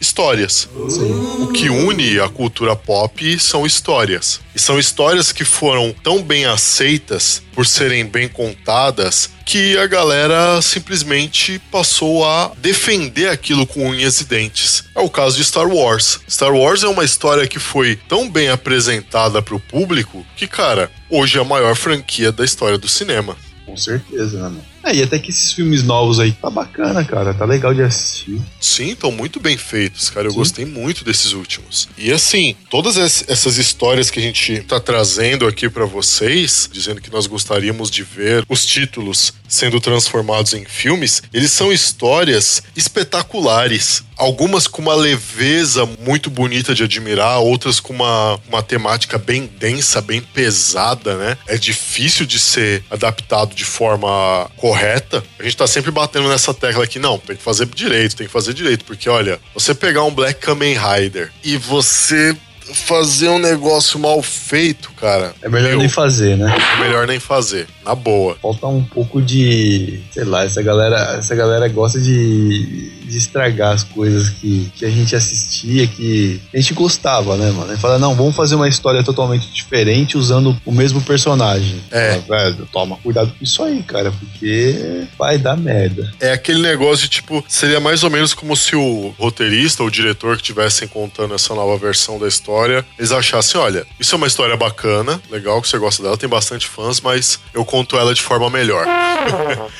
Histórias. 0.00 0.68
O 0.74 1.48
que 1.52 1.68
une 1.68 2.20
a 2.20 2.28
cultura 2.28 2.76
pop 2.76 3.38
são 3.38 3.66
histórias. 3.66 4.40
E 4.54 4.58
são 4.58 4.78
histórias 4.78 5.32
que 5.32 5.44
foram 5.44 5.94
tão 6.02 6.22
bem 6.22 6.44
aceitas 6.44 7.42
por 7.54 7.66
serem 7.66 8.04
bem 8.04 8.28
contadas 8.28 9.30
que 9.46 9.78
a 9.78 9.86
galera 9.86 10.60
simplesmente 10.60 11.60
passou 11.70 12.24
a 12.26 12.52
defender 12.58 13.28
aquilo 13.28 13.66
com 13.66 13.88
unhas 13.88 14.20
e 14.20 14.24
dentes. 14.24 14.84
É 14.94 15.00
o 15.00 15.08
caso 15.08 15.36
de 15.36 15.44
Star 15.44 15.68
Wars. 15.68 16.20
Star 16.28 16.52
Wars 16.52 16.82
é 16.82 16.88
uma 16.88 17.04
história 17.04 17.46
que 17.46 17.60
foi 17.60 17.96
tão 18.08 18.28
bem 18.28 18.48
apresentada 18.48 19.40
para 19.40 19.54
o 19.54 19.60
público 19.60 20.26
que, 20.36 20.48
cara, 20.48 20.90
hoje 21.08 21.38
é 21.38 21.40
a 21.40 21.44
maior 21.44 21.76
franquia 21.76 22.32
da 22.32 22.44
história 22.44 22.76
do 22.76 22.88
cinema. 22.88 23.36
Com 23.64 23.76
certeza, 23.76 24.36
né, 24.36 24.42
mano? 24.42 24.64
É, 24.86 24.94
e 24.94 25.02
até 25.02 25.18
que 25.18 25.30
esses 25.30 25.52
filmes 25.52 25.82
novos 25.82 26.20
aí 26.20 26.30
tá 26.30 26.48
bacana, 26.48 27.04
cara. 27.04 27.34
Tá 27.34 27.44
legal 27.44 27.74
de 27.74 27.82
assistir. 27.82 28.40
Sim, 28.60 28.90
estão 28.92 29.10
muito 29.10 29.40
bem 29.40 29.56
feitos, 29.56 30.08
cara. 30.08 30.28
Eu 30.28 30.30
Sim. 30.30 30.36
gostei 30.38 30.64
muito 30.64 31.04
desses 31.04 31.32
últimos. 31.32 31.88
E 31.98 32.12
assim, 32.12 32.54
todas 32.70 32.96
es- 32.96 33.24
essas 33.26 33.56
histórias 33.56 34.10
que 34.10 34.20
a 34.20 34.22
gente 34.22 34.60
tá 34.60 34.78
trazendo 34.78 35.44
aqui 35.46 35.68
pra 35.68 35.86
vocês, 35.86 36.70
dizendo 36.72 37.00
que 37.00 37.10
nós 37.10 37.26
gostaríamos 37.26 37.90
de 37.90 38.04
ver 38.04 38.44
os 38.48 38.64
títulos 38.64 39.32
sendo 39.48 39.80
transformados 39.80 40.52
em 40.54 40.64
filmes, 40.64 41.22
eles 41.32 41.52
são 41.52 41.72
histórias 41.72 42.62
espetaculares. 42.76 44.04
Algumas 44.16 44.66
com 44.66 44.80
uma 44.80 44.94
leveza 44.94 45.86
muito 46.00 46.30
bonita 46.30 46.74
de 46.74 46.82
admirar, 46.82 47.38
outras 47.40 47.80
com 47.80 47.92
uma, 47.92 48.40
uma 48.48 48.62
temática 48.62 49.18
bem 49.18 49.46
densa, 49.46 50.00
bem 50.00 50.22
pesada, 50.22 51.16
né? 51.16 51.36
É 51.46 51.58
difícil 51.58 52.24
de 52.24 52.38
ser 52.38 52.82
adaptado 52.90 53.54
de 53.54 53.64
forma 53.64 54.50
correta. 54.56 55.22
A 55.38 55.42
gente 55.42 55.56
tá 55.56 55.66
sempre 55.66 55.90
batendo 55.90 56.28
nessa 56.28 56.54
tecla 56.54 56.84
aqui, 56.84 56.98
não, 56.98 57.18
tem 57.18 57.36
que 57.36 57.42
fazer 57.42 57.66
direito, 57.66 58.16
tem 58.16 58.26
que 58.26 58.32
fazer 58.32 58.54
direito, 58.54 58.84
porque 58.86 59.08
olha, 59.08 59.38
você 59.52 59.74
pegar 59.74 60.02
um 60.04 60.14
Black 60.14 60.40
Kamen 60.40 60.76
Rider 60.78 61.30
e 61.44 61.58
você 61.58 62.34
fazer 62.72 63.28
um 63.28 63.38
negócio 63.38 63.98
mal 63.98 64.22
feito, 64.22 64.90
cara, 65.00 65.34
É 65.42 65.48
melhor 65.48 65.70
meu, 65.70 65.78
nem 65.78 65.88
fazer, 65.88 66.36
né? 66.36 66.52
é 66.76 66.80
melhor 66.80 67.06
nem 67.06 67.20
fazer, 67.20 67.66
na 67.84 67.94
boa. 67.94 68.36
Falta 68.40 68.66
um 68.66 68.84
pouco 68.84 69.20
de. 69.22 70.00
Sei 70.12 70.24
lá, 70.24 70.44
essa 70.44 70.62
galera, 70.62 71.16
essa 71.18 71.34
galera 71.34 71.68
gosta 71.68 72.00
de, 72.00 72.90
de 73.06 73.16
estragar 73.16 73.72
as 73.72 73.82
coisas 73.84 74.28
que, 74.30 74.70
que 74.74 74.84
a 74.84 74.90
gente 74.90 75.14
assistia, 75.14 75.86
que 75.86 76.40
a 76.52 76.56
gente 76.58 76.74
gostava, 76.74 77.36
né, 77.36 77.50
mano? 77.50 77.72
E 77.72 77.76
fala, 77.76 77.98
não, 77.98 78.14
vamos 78.14 78.34
fazer 78.34 78.54
uma 78.54 78.68
história 78.68 79.02
totalmente 79.02 79.46
diferente 79.52 80.16
usando 80.18 80.56
o 80.64 80.72
mesmo 80.72 81.00
personagem. 81.00 81.80
É. 81.90 82.20
Fala, 82.26 82.44
Velho, 82.44 82.68
toma 82.72 82.96
cuidado 82.96 83.28
com 83.36 83.44
isso 83.44 83.62
aí, 83.62 83.82
cara, 83.82 84.10
porque 84.12 85.04
vai 85.18 85.38
dar 85.38 85.56
merda. 85.56 86.12
É 86.20 86.32
aquele 86.32 86.60
negócio 86.60 87.04
de 87.04 87.08
tipo, 87.10 87.44
seria 87.48 87.80
mais 87.80 88.02
ou 88.02 88.10
menos 88.10 88.34
como 88.34 88.56
se 88.56 88.74
o 88.76 89.14
roteirista 89.18 89.82
ou 89.82 89.88
o 89.88 89.92
diretor 89.92 90.36
que 90.36 90.42
estivessem 90.42 90.88
contando 90.88 91.34
essa 91.34 91.54
nova 91.54 91.76
versão 91.78 92.18
da 92.18 92.26
história, 92.28 92.84
eles 92.98 93.12
achassem, 93.12 93.60
olha, 93.60 93.86
isso 93.98 94.14
é 94.14 94.18
uma 94.18 94.26
história 94.26 94.56
bacana, 94.56 95.20
legal 95.30 95.60
que 95.62 95.68
você 95.68 95.78
gosta 95.78 96.02
dela, 96.02 96.16
tem 96.16 96.28
bastante 96.28 96.66
fãs, 96.66 97.00
mas 97.00 97.38
eu 97.54 97.64
conto 97.64 97.96
ela 97.96 98.12
de 98.14 98.22
forma 98.22 98.50
melhor. 98.50 98.84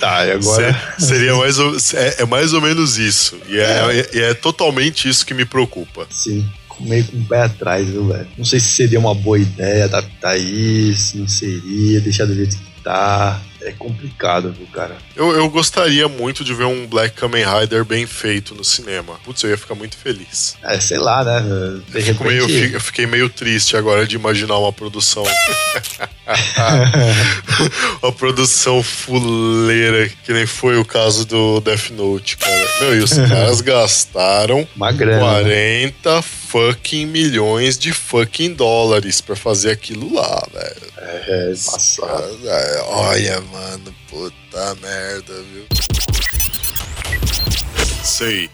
Tá, 0.00 0.26
e 0.26 0.32
agora. 0.32 0.76
Se- 0.98 1.06
seria 1.06 1.34
mais 1.36 1.58
ou, 1.58 1.74
é, 1.94 2.22
é 2.22 2.24
mais 2.26 2.52
ou 2.52 2.60
menos 2.60 2.98
isso. 2.98 3.15
E 3.48 3.59
é, 3.59 4.11
e 4.14 4.20
é 4.20 4.35
totalmente 4.35 5.09
isso 5.09 5.24
que 5.24 5.35
me 5.35 5.44
preocupa. 5.44 6.07
Sim. 6.11 6.46
Meio 6.81 7.05
com 7.07 7.16
o 7.16 7.24
pé 7.24 7.42
atrás, 7.42 7.88
viu, 7.88 8.07
velho? 8.09 8.29
Não 8.37 8.44
sei 8.44 8.61
se 8.61 8.68
seria 8.68 8.98
uma 8.98 9.14
boa 9.14 9.38
ideia 9.38 9.87
adaptar 9.87 10.37
isso, 10.37 11.16
não 11.16 11.26
seria, 11.26 12.00
deixar 12.02 12.26
do 12.26 12.35
jeito 12.35 12.55
que 12.55 12.83
tá. 12.83 13.40
É 13.66 13.72
complicado, 13.72 14.52
viu, 14.52 14.66
cara? 14.72 14.96
Eu, 15.16 15.33
eu 15.33 15.48
gostaria 15.50 16.07
muito 16.07 16.44
de 16.44 16.55
ver 16.55 16.66
um 16.66 16.87
Black 16.87 17.16
Kamen 17.16 17.44
Rider 17.44 17.85
bem 17.85 18.07
feito 18.07 18.55
no 18.55 18.62
cinema. 18.62 19.18
Putz, 19.24 19.42
eu 19.42 19.50
ia 19.50 19.59
ficar 19.59 19.74
muito 19.74 19.96
feliz. 19.96 20.55
É, 20.62 20.79
sei 20.81 20.98
lá, 20.98 21.24
né? 21.24 21.40
De 21.88 21.98
Eu, 21.98 22.05
fico 22.05 22.22
meio- 22.24 22.42
eu 22.42 22.46
repente. 22.46 22.68
fi- 22.68 22.74
eu 22.74 22.81
fiquei 22.81 23.07
meio 23.07 23.29
triste 23.29 23.76
agora 23.76 24.07
de 24.07 24.14
imaginar 24.14 24.57
uma 24.59 24.72
produção. 24.72 25.24
uma 28.02 28.12
produção 28.12 28.83
fuleira, 28.83 30.09
que 30.24 30.33
nem 30.33 30.46
foi 30.46 30.76
o 30.79 30.85
caso 30.85 31.24
do 31.26 31.61
Death 31.61 31.90
Note, 31.90 32.37
cara. 32.37 32.66
Meu, 32.81 32.96
e 32.96 33.00
os 33.02 33.12
caras 33.29 33.61
gastaram 33.61 34.66
Uma 34.76 34.92
grana. 34.92 35.42
né? 35.42 35.90
40 35.92 36.22
fucking 36.22 37.07
milhões 37.07 37.79
de 37.79 37.92
fucking 37.92 38.55
dólares 38.55 39.20
pra 39.20 39.35
fazer 39.37 39.70
aquilo 39.72 40.14
lá, 40.14 40.46
velho. 40.52 40.87
É, 40.98 41.50
passado. 41.50 42.38
É, 42.44 42.83
Olha, 42.88 43.40
mano, 43.57 43.95
puta 44.11 44.75
merda, 44.83 45.42
viu? 45.53 45.66
6. 48.05 48.51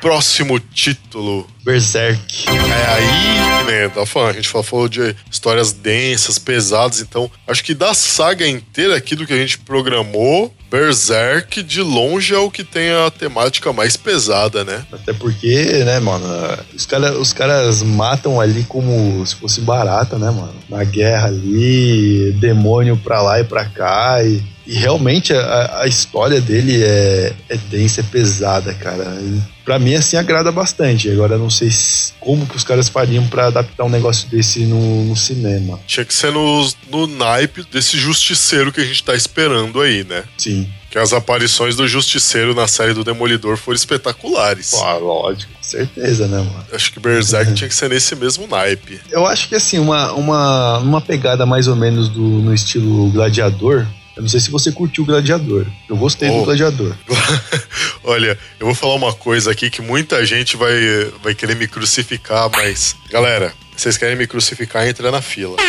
Próximo 0.00 0.60
título. 0.60 1.48
Berserk. 1.64 2.44
É 2.48 2.86
aí, 2.86 3.88
tá 3.90 4.04
falando, 4.06 4.30
a 4.30 4.32
gente 4.34 4.48
falou, 4.48 4.64
falou 4.64 4.88
de 4.88 5.16
histórias 5.30 5.72
densas, 5.72 6.38
pesadas, 6.38 7.00
então 7.00 7.30
acho 7.46 7.64
que 7.64 7.74
da 7.74 7.94
saga 7.94 8.46
inteira 8.46 8.96
aqui 8.96 9.16
do 9.16 9.26
que 9.26 9.32
a 9.32 9.38
gente 9.38 9.58
programou, 9.58 10.54
Berserk 10.70 11.62
de 11.62 11.80
longe 11.80 12.34
é 12.34 12.38
o 12.38 12.50
que 12.50 12.62
tem 12.62 12.90
a 12.90 13.10
temática 13.10 13.72
mais 13.72 13.96
pesada, 13.96 14.64
né? 14.64 14.84
Até 14.92 15.12
porque, 15.12 15.64
né, 15.84 15.98
mano, 15.98 16.26
os, 16.74 16.84
cara, 16.84 17.18
os 17.18 17.32
caras 17.32 17.82
matam 17.82 18.40
ali 18.40 18.64
como 18.64 19.24
se 19.26 19.34
fosse 19.36 19.60
barata, 19.60 20.18
né, 20.18 20.30
mano? 20.30 20.54
Na 20.68 20.84
guerra 20.84 21.28
ali, 21.28 22.32
demônio 22.38 22.96
pra 22.96 23.22
lá 23.22 23.40
e 23.40 23.44
pra 23.44 23.64
cá. 23.64 24.22
E, 24.22 24.42
E 24.68 24.74
realmente 24.74 25.32
a, 25.32 25.80
a 25.80 25.86
história 25.86 26.42
dele 26.42 26.82
é, 26.84 27.32
é 27.48 27.56
densa, 27.56 28.00
é 28.02 28.04
pesada, 28.04 28.74
cara. 28.74 29.18
Pra 29.64 29.78
mim, 29.78 29.94
assim, 29.94 30.18
agrada 30.18 30.52
bastante. 30.52 31.10
Agora, 31.10 31.38
não 31.38 31.48
sei 31.48 31.70
se- 31.70 32.12
como 32.20 32.46
que 32.46 32.54
os 32.54 32.64
caras 32.64 32.86
fariam 32.86 33.26
pra 33.28 33.46
adaptar 33.46 33.84
um 33.84 33.88
negócio 33.88 34.28
desse 34.28 34.60
no, 34.66 35.04
no 35.06 35.16
cinema. 35.16 35.80
Tinha 35.86 36.04
que 36.04 36.12
ser 36.12 36.30
no, 36.32 36.68
no 36.90 37.06
naipe 37.06 37.64
desse 37.72 37.96
justiceiro 37.98 38.70
que 38.70 38.82
a 38.82 38.84
gente 38.84 39.02
tá 39.02 39.14
esperando 39.14 39.80
aí, 39.80 40.04
né? 40.04 40.24
Sim. 40.36 40.68
Que 40.90 40.98
as 40.98 41.14
aparições 41.14 41.74
do 41.76 41.88
justiceiro 41.88 42.54
na 42.54 42.66
série 42.66 42.92
do 42.92 43.02
Demolidor 43.04 43.56
foram 43.56 43.76
espetaculares. 43.76 44.70
Pô, 44.72 44.98
lógico, 44.98 45.52
com 45.52 45.62
certeza, 45.62 46.26
né, 46.28 46.38
mano? 46.38 46.64
Acho 46.72 46.92
que 46.92 47.00
Berserk 47.00 47.52
tinha 47.54 47.68
que 47.68 47.74
ser 47.74 47.88
nesse 47.90 48.14
mesmo 48.16 48.46
naipe. 48.46 49.00
Eu 49.10 49.26
acho 49.26 49.48
que 49.48 49.54
assim, 49.54 49.78
uma, 49.78 50.12
uma, 50.12 50.78
uma 50.78 51.00
pegada 51.00 51.44
mais 51.46 51.68
ou 51.68 51.76
menos 51.76 52.08
do, 52.08 52.20
no 52.20 52.54
estilo 52.54 53.10
gladiador. 53.10 53.86
Eu 54.18 54.22
não 54.22 54.28
sei 54.28 54.40
se 54.40 54.50
você 54.50 54.72
curtiu 54.72 55.04
o 55.04 55.06
Gladiador. 55.06 55.64
Eu 55.88 55.96
gostei 55.96 56.28
Oh. 56.28 56.40
do 56.40 56.44
Gladiador. 56.46 56.92
Olha, 58.02 58.36
eu 58.58 58.66
vou 58.66 58.74
falar 58.74 58.96
uma 58.96 59.12
coisa 59.14 59.52
aqui 59.52 59.70
que 59.70 59.80
muita 59.80 60.26
gente 60.26 60.56
vai, 60.56 60.74
vai 61.22 61.36
querer 61.36 61.54
me 61.54 61.68
crucificar, 61.68 62.50
mas. 62.50 62.96
Galera, 63.10 63.54
vocês 63.76 63.96
querem 63.96 64.16
me 64.16 64.26
crucificar, 64.26 64.88
entra 64.88 65.12
na 65.12 65.22
fila. 65.22 65.56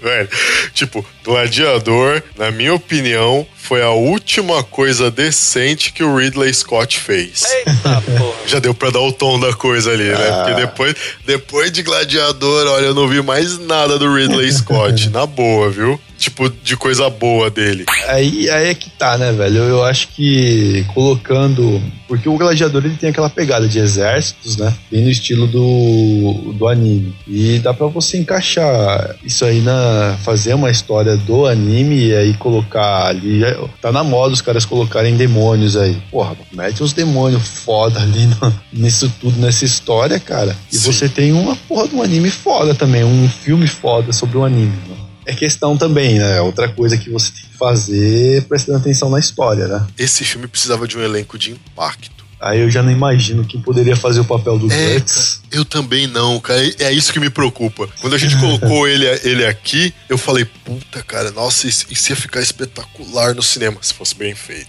Velho, 0.00 0.28
tipo, 0.72 1.04
Gladiador, 1.22 2.22
na 2.38 2.50
minha 2.50 2.72
opinião, 2.74 3.46
foi 3.64 3.82
a 3.82 3.90
última 3.90 4.62
coisa 4.62 5.10
decente 5.10 5.90
que 5.90 6.04
o 6.04 6.14
Ridley 6.14 6.52
Scott 6.52 7.00
fez. 7.00 7.44
Eita 7.44 8.02
porra. 8.02 8.34
Já 8.46 8.58
deu 8.58 8.74
pra 8.74 8.90
dar 8.90 9.00
o 9.00 9.10
tom 9.10 9.40
da 9.40 9.54
coisa 9.54 9.90
ali, 9.90 10.04
né? 10.04 10.28
Ah. 10.28 10.44
Porque 10.44 10.60
depois, 10.60 10.94
depois 11.24 11.72
de 11.72 11.82
Gladiador, 11.82 12.66
olha, 12.66 12.84
eu 12.84 12.94
não 12.94 13.08
vi 13.08 13.22
mais 13.22 13.58
nada 13.58 13.98
do 13.98 14.14
Ridley 14.14 14.52
Scott. 14.52 15.08
na 15.10 15.24
boa, 15.24 15.70
viu? 15.70 15.98
Tipo, 16.24 16.48
de 16.48 16.74
coisa 16.74 17.10
boa 17.10 17.50
dele. 17.50 17.84
Aí, 18.08 18.48
aí 18.48 18.68
é 18.70 18.74
que 18.74 18.88
tá, 18.88 19.18
né, 19.18 19.30
velho? 19.30 19.58
Eu, 19.58 19.64
eu 19.64 19.84
acho 19.84 20.08
que 20.08 20.82
colocando. 20.94 21.82
Porque 22.08 22.26
o 22.30 22.38
Gladiador 22.38 22.82
ele 22.86 22.96
tem 22.96 23.10
aquela 23.10 23.28
pegada 23.28 23.68
de 23.68 23.78
exércitos, 23.78 24.56
né? 24.56 24.72
Bem 24.90 25.02
no 25.04 25.10
estilo 25.10 25.46
do, 25.46 26.54
do 26.56 26.66
anime. 26.66 27.14
E 27.28 27.58
dá 27.58 27.74
pra 27.74 27.88
você 27.88 28.16
encaixar 28.16 29.16
isso 29.22 29.44
aí 29.44 29.60
na. 29.60 30.16
fazer 30.24 30.54
uma 30.54 30.70
história 30.70 31.14
do 31.14 31.44
anime 31.46 32.06
e 32.06 32.14
aí 32.16 32.32
colocar 32.34 33.06
ali. 33.08 33.40
já- 33.40 33.54
Tá 33.82 33.92
na 33.92 34.02
moda 34.02 34.32
os 34.32 34.40
caras 34.40 34.64
colocarem 34.64 35.16
demônios 35.18 35.76
aí. 35.76 35.94
Porra, 36.10 36.34
mete 36.54 36.82
uns 36.82 36.94
demônios 36.94 37.46
foda 37.46 38.00
ali 38.00 38.26
no- 38.26 38.54
nisso 38.72 39.12
tudo, 39.20 39.38
nessa 39.38 39.66
história, 39.66 40.18
cara. 40.18 40.56
E 40.72 40.76
Sim. 40.78 40.90
você 40.90 41.06
tem 41.06 41.32
uma 41.32 41.54
porra 41.54 41.86
de 41.86 41.94
um 41.94 42.02
anime 42.02 42.30
foda 42.30 42.74
também, 42.74 43.04
um 43.04 43.28
filme 43.28 43.66
foda 43.66 44.10
sobre 44.10 44.38
o 44.38 44.44
anime, 44.44 44.72
né? 44.88 44.96
É 45.26 45.34
questão 45.34 45.76
também, 45.76 46.18
né? 46.18 46.40
Outra 46.40 46.68
coisa 46.68 46.96
que 46.96 47.10
você 47.10 47.32
tem 47.32 47.42
que 47.42 47.56
fazer 47.56 48.44
prestando 48.44 48.78
atenção 48.78 49.08
na 49.10 49.18
história, 49.18 49.66
né? 49.66 49.86
Esse 49.98 50.24
filme 50.24 50.46
precisava 50.46 50.86
de 50.86 50.98
um 50.98 51.02
elenco 51.02 51.38
de 51.38 51.52
impacto. 51.52 52.23
Aí 52.40 52.60
eu 52.60 52.70
já 52.70 52.82
não 52.82 52.90
imagino 52.90 53.44
quem 53.44 53.60
poderia 53.60 53.96
fazer 53.96 54.20
o 54.20 54.24
papel 54.24 54.58
do 54.58 54.70
É, 54.70 54.94
Guts. 54.94 55.40
Eu 55.50 55.64
também 55.64 56.06
não, 56.06 56.38
cara. 56.40 56.60
É 56.78 56.92
isso 56.92 57.12
que 57.12 57.20
me 57.20 57.30
preocupa. 57.30 57.88
Quando 58.00 58.14
a 58.14 58.18
gente 58.18 58.36
colocou 58.38 58.86
ele, 58.88 59.06
ele 59.22 59.46
aqui, 59.46 59.94
eu 60.08 60.18
falei, 60.18 60.44
puta, 60.44 61.02
cara, 61.02 61.30
nossa, 61.30 61.66
isso, 61.66 61.86
isso 61.90 62.12
ia 62.12 62.16
ficar 62.16 62.40
espetacular 62.40 63.34
no 63.34 63.42
cinema, 63.42 63.78
se 63.80 63.94
fosse 63.94 64.14
bem 64.14 64.34
feito. 64.34 64.68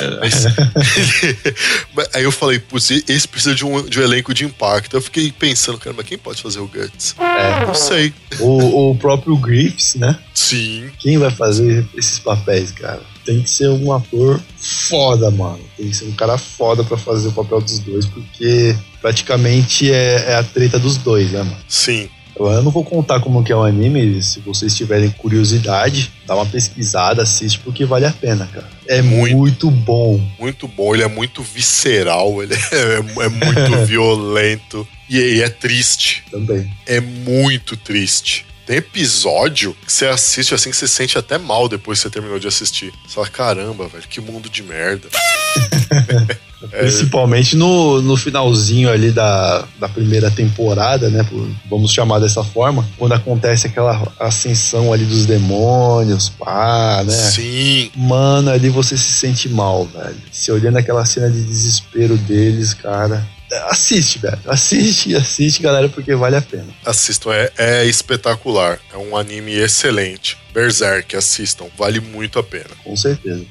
né? 0.00 0.18
Mas, 0.20 0.44
Mas 1.94 2.08
aí 2.14 2.22
eu 2.22 2.32
falei, 2.32 2.58
putz, 2.58 2.90
esse 2.90 3.26
precisa 3.28 3.54
de 3.54 3.64
um, 3.64 3.82
de 3.84 3.98
um 4.00 4.02
elenco 4.02 4.32
de 4.34 4.44
impacto. 4.44 4.96
Eu 4.96 5.00
fiquei 5.02 5.32
pensando, 5.32 5.78
cara, 5.78 5.94
mas 5.96 6.06
quem 6.06 6.18
pode 6.18 6.42
fazer 6.42 6.60
o 6.60 6.66
Guts? 6.66 7.14
É. 7.18 7.66
Não 7.66 7.74
sei. 7.74 8.12
O, 8.38 8.90
o 8.90 8.96
próprio 8.96 9.36
Griffiths, 9.36 9.94
né? 9.96 10.18
Sim. 10.34 10.90
Quem 10.98 11.18
vai 11.18 11.30
fazer 11.30 11.86
esses 11.96 12.18
papéis, 12.18 12.70
cara? 12.70 13.02
Tem 13.26 13.42
que 13.42 13.50
ser 13.50 13.68
um 13.68 13.92
ator 13.92 14.40
foda, 14.56 15.30
mano. 15.30 15.60
Tem 15.76 15.88
que 15.88 15.96
ser 15.96 16.04
um 16.06 16.12
cara 16.12 16.38
foda 16.38 16.84
pra 16.84 16.96
fazer 16.96 17.28
o 17.28 17.32
papel 17.32 17.60
dos 17.60 17.80
dois, 17.80 18.06
porque 18.06 18.76
praticamente 19.02 19.92
é, 19.92 20.30
é 20.30 20.34
a 20.36 20.44
treta 20.44 20.78
dos 20.78 20.96
dois, 20.96 21.32
né, 21.32 21.42
mano? 21.42 21.56
Sim. 21.68 22.08
Eu 22.38 22.62
não 22.62 22.70
vou 22.70 22.84
contar 22.84 23.18
como 23.20 23.42
que 23.42 23.50
é 23.50 23.56
o 23.56 23.64
anime, 23.64 24.22
se 24.22 24.40
vocês 24.40 24.76
tiverem 24.76 25.10
curiosidade, 25.10 26.12
dá 26.26 26.34
uma 26.34 26.44
pesquisada, 26.44 27.22
assiste, 27.22 27.58
porque 27.60 27.84
vale 27.86 28.04
a 28.04 28.12
pena, 28.12 28.46
cara. 28.52 28.68
É 28.86 29.00
Muito. 29.00 29.36
muito, 29.36 29.70
bom. 29.70 30.20
Muito 30.38 30.68
bom, 30.68 30.94
ele 30.94 31.02
é 31.02 31.08
muito 31.08 31.42
visceral, 31.42 32.42
ele 32.42 32.54
é, 32.72 33.24
é 33.24 33.28
muito 33.28 33.76
violento 33.86 34.86
e, 35.08 35.18
e 35.18 35.42
é 35.42 35.48
triste. 35.48 36.24
Também. 36.30 36.70
é 36.86 37.00
muito 37.00 37.76
triste. 37.76 38.45
Tem 38.66 38.78
episódio 38.78 39.76
que 39.86 39.92
você 39.92 40.06
assiste 40.06 40.52
assim 40.54 40.70
que 40.70 40.76
você 40.76 40.88
sente 40.88 41.16
até 41.16 41.38
mal 41.38 41.68
depois 41.68 41.98
que 41.98 42.02
você 42.02 42.10
terminou 42.10 42.38
de 42.38 42.48
assistir. 42.48 42.92
Você 43.06 43.14
fala, 43.14 43.28
caramba, 43.28 43.86
velho, 43.86 44.04
que 44.08 44.20
mundo 44.20 44.48
de 44.48 44.62
merda. 44.62 45.08
É. 46.72 46.78
Principalmente 46.78 47.54
no, 47.54 48.00
no 48.00 48.16
finalzinho 48.16 48.90
ali 48.90 49.10
da, 49.10 49.66
da 49.78 49.88
primeira 49.88 50.30
temporada, 50.30 51.10
né? 51.10 51.22
por- 51.22 51.48
vamos 51.68 51.92
chamar 51.92 52.18
dessa 52.18 52.42
forma. 52.42 52.84
Quando 52.96 53.12
acontece 53.12 53.66
aquela 53.66 54.10
ascensão 54.18 54.90
ali 54.92 55.04
dos 55.04 55.26
demônios, 55.26 56.30
pá, 56.30 57.02
né? 57.04 57.12
Sim. 57.12 57.90
Mano, 57.94 58.50
ali 58.50 58.70
você 58.70 58.96
se 58.96 59.12
sente 59.12 59.48
mal, 59.50 59.84
velho. 59.84 60.16
Se 60.32 60.50
olhando 60.50 60.78
aquela 60.78 61.04
cena 61.04 61.30
de 61.30 61.42
desespero 61.42 62.16
deles, 62.16 62.72
cara. 62.72 63.24
Assiste, 63.68 64.18
velho. 64.18 64.38
Assiste, 64.46 65.14
assiste, 65.14 65.62
galera, 65.62 65.88
porque 65.88 66.14
vale 66.14 66.36
a 66.36 66.42
pena. 66.42 66.66
Assistam, 66.84 67.32
é, 67.32 67.52
é 67.56 67.84
espetacular. 67.84 68.80
É 68.92 68.96
um 68.96 69.16
anime 69.16 69.52
excelente. 69.52 70.36
Berserk, 70.52 71.14
assistam, 71.16 71.66
vale 71.76 72.00
muito 72.00 72.38
a 72.38 72.42
pena. 72.42 72.70
Com 72.82 72.96
certeza. 72.96 73.44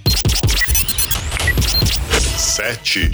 7. 2.38 3.12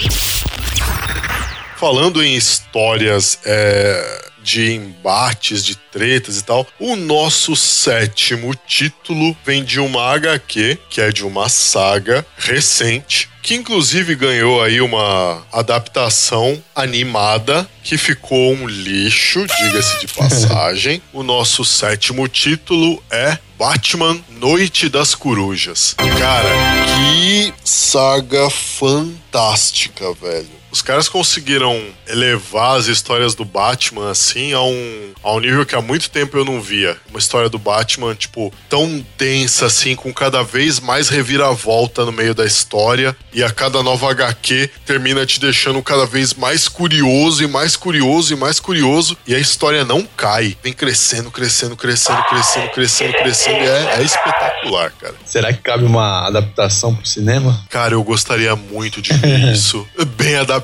Falando 1.76 2.22
em 2.22 2.36
histórias 2.36 3.38
é, 3.44 4.30
de 4.42 4.72
embates, 4.72 5.64
de 5.64 5.76
tretas 5.76 6.38
e 6.38 6.44
tal, 6.44 6.66
o 6.78 6.96
nosso 6.96 7.56
sétimo 7.56 8.54
título 8.54 9.36
vem 9.44 9.64
de 9.64 9.80
uma 9.80 10.12
HQ, 10.14 10.78
que 10.88 11.00
é 11.00 11.10
de 11.10 11.24
uma 11.24 11.48
saga 11.48 12.24
recente, 12.36 13.28
que 13.42 13.54
inclusive 13.54 14.14
ganhou 14.14 14.62
aí 14.62 14.80
uma 14.80 15.44
adaptação 15.52 16.62
animada 16.74 17.68
que 17.82 17.98
ficou 17.98 18.54
um 18.54 18.68
lixo, 18.68 19.44
diga-se 19.64 19.98
de 20.00 20.06
passagem. 20.06 21.02
o 21.12 21.24
nosso 21.24 21.64
sétimo 21.64 22.28
título 22.28 23.02
é 23.10 23.36
Batman 23.58 24.18
Noite 24.30 24.88
das 24.88 25.14
Corujas. 25.14 25.94
Cara, 26.18 26.48
que 26.86 27.52
saga 27.64 28.48
fantástica, 28.48 30.14
velho. 30.14 30.61
Os 30.72 30.80
caras 30.80 31.06
conseguiram 31.06 31.78
elevar 32.08 32.78
as 32.78 32.86
histórias 32.86 33.34
do 33.34 33.44
Batman 33.44 34.10
assim 34.10 34.54
a 34.54 34.62
um, 34.62 35.12
a 35.22 35.32
um 35.34 35.38
nível 35.38 35.66
que 35.66 35.74
há 35.74 35.82
muito 35.82 36.08
tempo 36.08 36.38
eu 36.38 36.46
não 36.46 36.62
via. 36.62 36.96
Uma 37.10 37.18
história 37.18 37.50
do 37.50 37.58
Batman, 37.58 38.14
tipo, 38.14 38.50
tão 38.70 39.04
densa 39.18 39.66
assim, 39.66 39.94
com 39.94 40.10
cada 40.14 40.42
vez 40.42 40.80
mais 40.80 41.10
reviravolta 41.10 42.06
no 42.06 42.10
meio 42.10 42.34
da 42.34 42.46
história. 42.46 43.14
E 43.34 43.44
a 43.44 43.50
cada 43.50 43.82
nova 43.82 44.10
HQ 44.10 44.70
termina 44.86 45.26
te 45.26 45.38
deixando 45.38 45.82
cada 45.82 46.06
vez 46.06 46.32
mais 46.32 46.68
curioso 46.68 47.44
e 47.44 47.46
mais 47.46 47.76
curioso 47.76 48.32
e 48.32 48.36
mais 48.36 48.58
curioso. 48.58 49.14
E 49.26 49.34
a 49.34 49.38
história 49.38 49.84
não 49.84 50.08
cai. 50.16 50.56
Vem 50.62 50.72
crescendo, 50.72 51.30
crescendo, 51.30 51.76
crescendo, 51.76 52.22
crescendo, 52.24 52.70
crescendo, 52.70 53.12
crescendo. 53.12 53.58
E 53.58 53.66
é, 53.66 53.96
é 53.98 54.02
espetacular, 54.02 54.90
cara. 54.92 55.14
Será 55.26 55.52
que 55.52 55.60
cabe 55.60 55.84
uma 55.84 56.26
adaptação 56.26 56.94
pro 56.94 57.06
cinema? 57.06 57.62
Cara, 57.68 57.92
eu 57.92 58.02
gostaria 58.02 58.56
muito 58.56 59.02
de 59.02 59.12
ver 59.12 59.38
isso 59.52 59.86
bem 60.16 60.36
adaptado. 60.36 60.61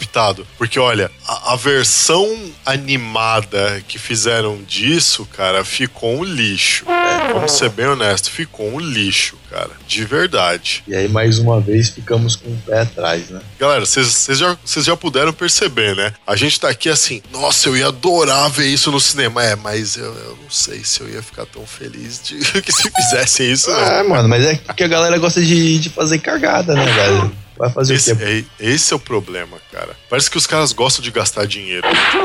Porque, 0.57 0.79
olha, 0.79 1.11
a, 1.27 1.53
a 1.53 1.57
versão 1.57 2.29
animada 2.65 3.83
que 3.87 3.99
fizeram 3.99 4.63
disso, 4.63 5.27
cara, 5.27 5.65
ficou 5.65 6.19
um 6.19 6.25
lixo. 6.25 6.85
Vamos 7.33 7.53
ser 7.53 7.71
bem 7.71 7.87
honestos, 7.87 8.31
ficou 8.31 8.75
um 8.75 8.81
lixo, 8.81 9.37
cara. 9.51 9.71
De 9.87 10.05
verdade. 10.05 10.83
E 10.87 10.95
aí, 10.95 11.09
mais 11.09 11.39
uma 11.39 11.61
vez, 11.61 11.89
ficamos 11.91 12.37
com 12.37 12.49
o 12.49 12.59
pé 12.67 12.81
atrás, 12.81 13.29
né? 13.31 13.41
Galera, 13.59 13.85
vocês 13.85 14.27
já, 14.31 14.57
já 14.65 14.97
puderam 14.97 15.33
perceber, 15.33 15.95
né? 15.95 16.13
A 16.27 16.37
gente 16.37 16.59
tá 16.59 16.69
aqui 16.69 16.89
assim, 16.89 17.23
nossa, 17.31 17.69
eu 17.69 17.77
ia 17.77 17.89
adorar 17.89 18.51
ver 18.51 18.67
isso 18.67 18.91
no 18.91 19.01
cinema. 19.01 19.43
É, 19.43 19.57
mas 19.57 19.97
eu, 19.97 20.15
eu 20.15 20.39
não 20.43 20.51
sei 20.51 20.85
se 20.85 21.01
eu 21.01 21.09
ia 21.09 21.23
ficar 21.23 21.47
tão 21.47 21.67
feliz 21.67 22.21
de 22.23 22.39
que 22.63 22.73
se 22.73 22.91
fizessem 22.91 23.51
isso, 23.51 23.71
não. 23.71 23.81
É, 23.81 24.03
mano, 24.03 24.29
mas 24.29 24.45
é 24.45 24.57
que 24.57 24.85
a 24.85 24.89
galera 24.89 25.19
gosta 25.19 25.41
de, 25.41 25.79
de 25.79 25.91
fazer 25.91 26.19
cagada, 26.19 26.75
né, 26.75 26.85
velho? 26.85 27.33
Vai 27.59 27.71
fazer 27.71 27.95
Esse 27.95 28.13
o 28.13 28.17
quê? 28.17 28.45
é, 28.61 28.65
esse 28.69 28.93
é 28.93 28.97
o 28.97 29.01
problema, 29.01 29.57
cara. 29.73 29.97
Parece 30.09 30.31
que 30.31 30.37
os 30.39 30.47
caras 30.47 30.73
gostam 30.73 31.03
de 31.03 31.11
gastar 31.11 31.47
dinheiro. 31.47 31.83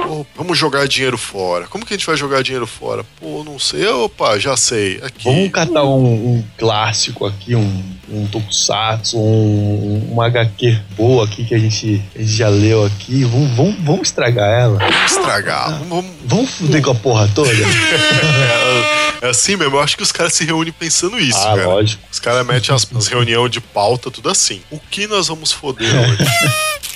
Pô, 0.07 0.25
vamos 0.35 0.57
jogar 0.57 0.87
dinheiro 0.87 1.17
fora. 1.17 1.65
Como 1.67 1.85
que 1.85 1.93
a 1.93 1.97
gente 1.97 2.05
vai 2.05 2.15
jogar 2.15 2.43
dinheiro 2.43 2.67
fora? 2.67 3.03
Pô, 3.19 3.43
não 3.43 3.57
sei. 3.57 3.86
Opa, 3.88 4.38
já 4.38 4.55
sei. 4.55 4.99
Aqui. 5.03 5.23
Vamos 5.25 5.51
catar 5.51 5.84
um, 5.84 6.03
um 6.38 6.43
clássico 6.57 7.25
aqui, 7.25 7.55
um, 7.55 7.84
um 8.09 8.27
tokusatsu, 8.27 9.17
um, 9.17 10.09
uma 10.11 10.27
HQ 10.27 10.79
boa 10.95 11.25
aqui 11.25 11.43
que 11.45 11.55
a 11.55 11.59
gente, 11.59 12.01
a 12.15 12.19
gente 12.19 12.31
já 12.31 12.49
leu 12.49 12.86
aqui. 12.86 13.23
Vamos, 13.23 13.51
vamos, 13.55 13.75
vamos 13.84 14.07
estragar 14.09 14.49
ela. 14.49 14.77
Vamos 14.79 15.11
estragar. 15.11 15.69
Vamos, 15.71 15.88
vamos- 15.89 16.13
Vamos 16.25 16.49
fuder 16.51 16.81
com 16.81 16.91
a 16.91 16.95
porra 16.95 17.29
toda? 17.36 17.51
É, 19.24 19.28
É 19.28 19.30
assim 19.30 19.55
mesmo, 19.55 19.76
eu 19.78 19.82
acho 19.82 19.95
que 19.97 20.03
os 20.03 20.11
caras 20.11 20.34
se 20.34 20.43
reúnem 20.45 20.74
pensando 20.74 21.19
isso, 21.19 21.39
ah, 21.39 21.55
cara. 21.55 21.65
lógico. 21.67 22.03
Os 22.11 22.19
caras 22.19 22.45
metem 22.45 22.76
as, 22.76 22.88
as 22.95 23.07
reuniões 23.07 23.51
de 23.51 23.61
pauta, 23.61 24.11
tudo 24.11 24.30
assim. 24.30 24.61
O 24.69 24.80
que 24.80 25.07
nós 25.07 25.28
vamos 25.28 25.51
foder 25.51 25.88
hoje? 25.95 26.26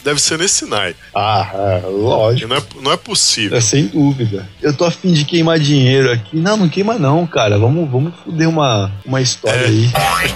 Deve 0.03 0.21
ser 0.21 0.37
nesse 0.37 0.65
naipe. 0.65 0.99
Ah, 1.13 1.49
é, 1.53 1.85
lógico. 1.85 2.47
Não 2.47 2.55
é, 2.55 2.63
não 2.81 2.91
é 2.93 2.97
possível. 2.97 3.57
É, 3.57 3.61
sem 3.61 3.87
dúvida. 3.87 4.47
Eu 4.61 4.73
tô 4.73 4.85
afim 4.85 5.11
de 5.11 5.25
queimar 5.25 5.59
dinheiro 5.59 6.09
aqui. 6.11 6.37
Não, 6.37 6.55
não 6.55 6.69
queima 6.69 6.97
não, 6.97 7.27
cara. 7.27 7.57
Vamos, 7.57 7.89
vamos 7.89 8.13
foder 8.23 8.47
uma, 8.47 8.89
uma 9.05 9.21
história 9.21 9.65
É. 9.65 9.67
aí. 9.67 9.91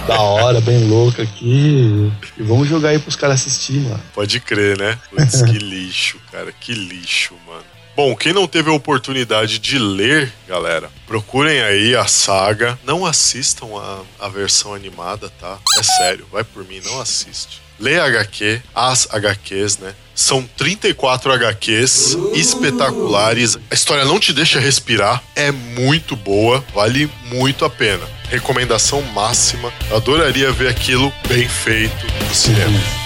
Da 0.06 0.20
hora, 0.20 0.60
bem 0.60 0.86
louca 0.88 1.22
aqui. 1.22 2.12
E 2.38 2.42
vamos 2.42 2.68
jogar 2.68 2.90
aí 2.90 2.98
pros 2.98 3.16
caras 3.16 3.40
assistir, 3.40 3.80
mano. 3.80 4.00
Pode 4.14 4.40
crer, 4.40 4.76
né? 4.78 4.98
Putz, 5.08 5.40
que 5.42 5.58
lixo, 5.58 6.18
cara. 6.30 6.52
Que 6.52 6.74
lixo, 6.74 7.34
mano. 7.46 7.64
Bom, 7.94 8.16
quem 8.16 8.32
não 8.32 8.46
teve 8.46 8.70
a 8.70 8.72
oportunidade 8.72 9.58
de 9.58 9.78
ler, 9.78 10.32
galera, 10.48 10.90
procurem 11.06 11.60
aí 11.60 11.94
a 11.94 12.06
saga. 12.06 12.78
Não 12.84 13.04
assistam 13.04 13.66
a, 13.76 14.00
a 14.18 14.28
versão 14.28 14.72
animada, 14.72 15.28
tá? 15.38 15.58
É 15.78 15.82
sério, 15.82 16.26
vai 16.32 16.42
por 16.42 16.64
mim, 16.64 16.80
não 16.82 17.00
assiste. 17.00 17.60
Lê 17.78 18.00
HQ, 18.00 18.62
as 18.74 19.06
HQs, 19.10 19.78
né? 19.78 19.94
São 20.14 20.42
34 20.56 21.32
HQs 21.32 22.16
espetaculares. 22.32 23.58
A 23.70 23.74
história 23.74 24.06
não 24.06 24.18
te 24.18 24.32
deixa 24.32 24.58
respirar, 24.58 25.22
é 25.36 25.50
muito 25.50 26.16
boa, 26.16 26.64
vale 26.74 27.10
muito 27.24 27.64
a 27.64 27.70
pena. 27.70 28.08
Recomendação 28.30 29.02
máxima. 29.02 29.70
Eu 29.90 29.96
adoraria 29.96 30.50
ver 30.50 30.68
aquilo 30.68 31.12
bem 31.28 31.46
feito 31.46 32.06
no 32.26 32.34
cinema. 32.34 33.01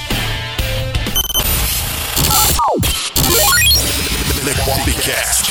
Lepopcast. 5.07 5.47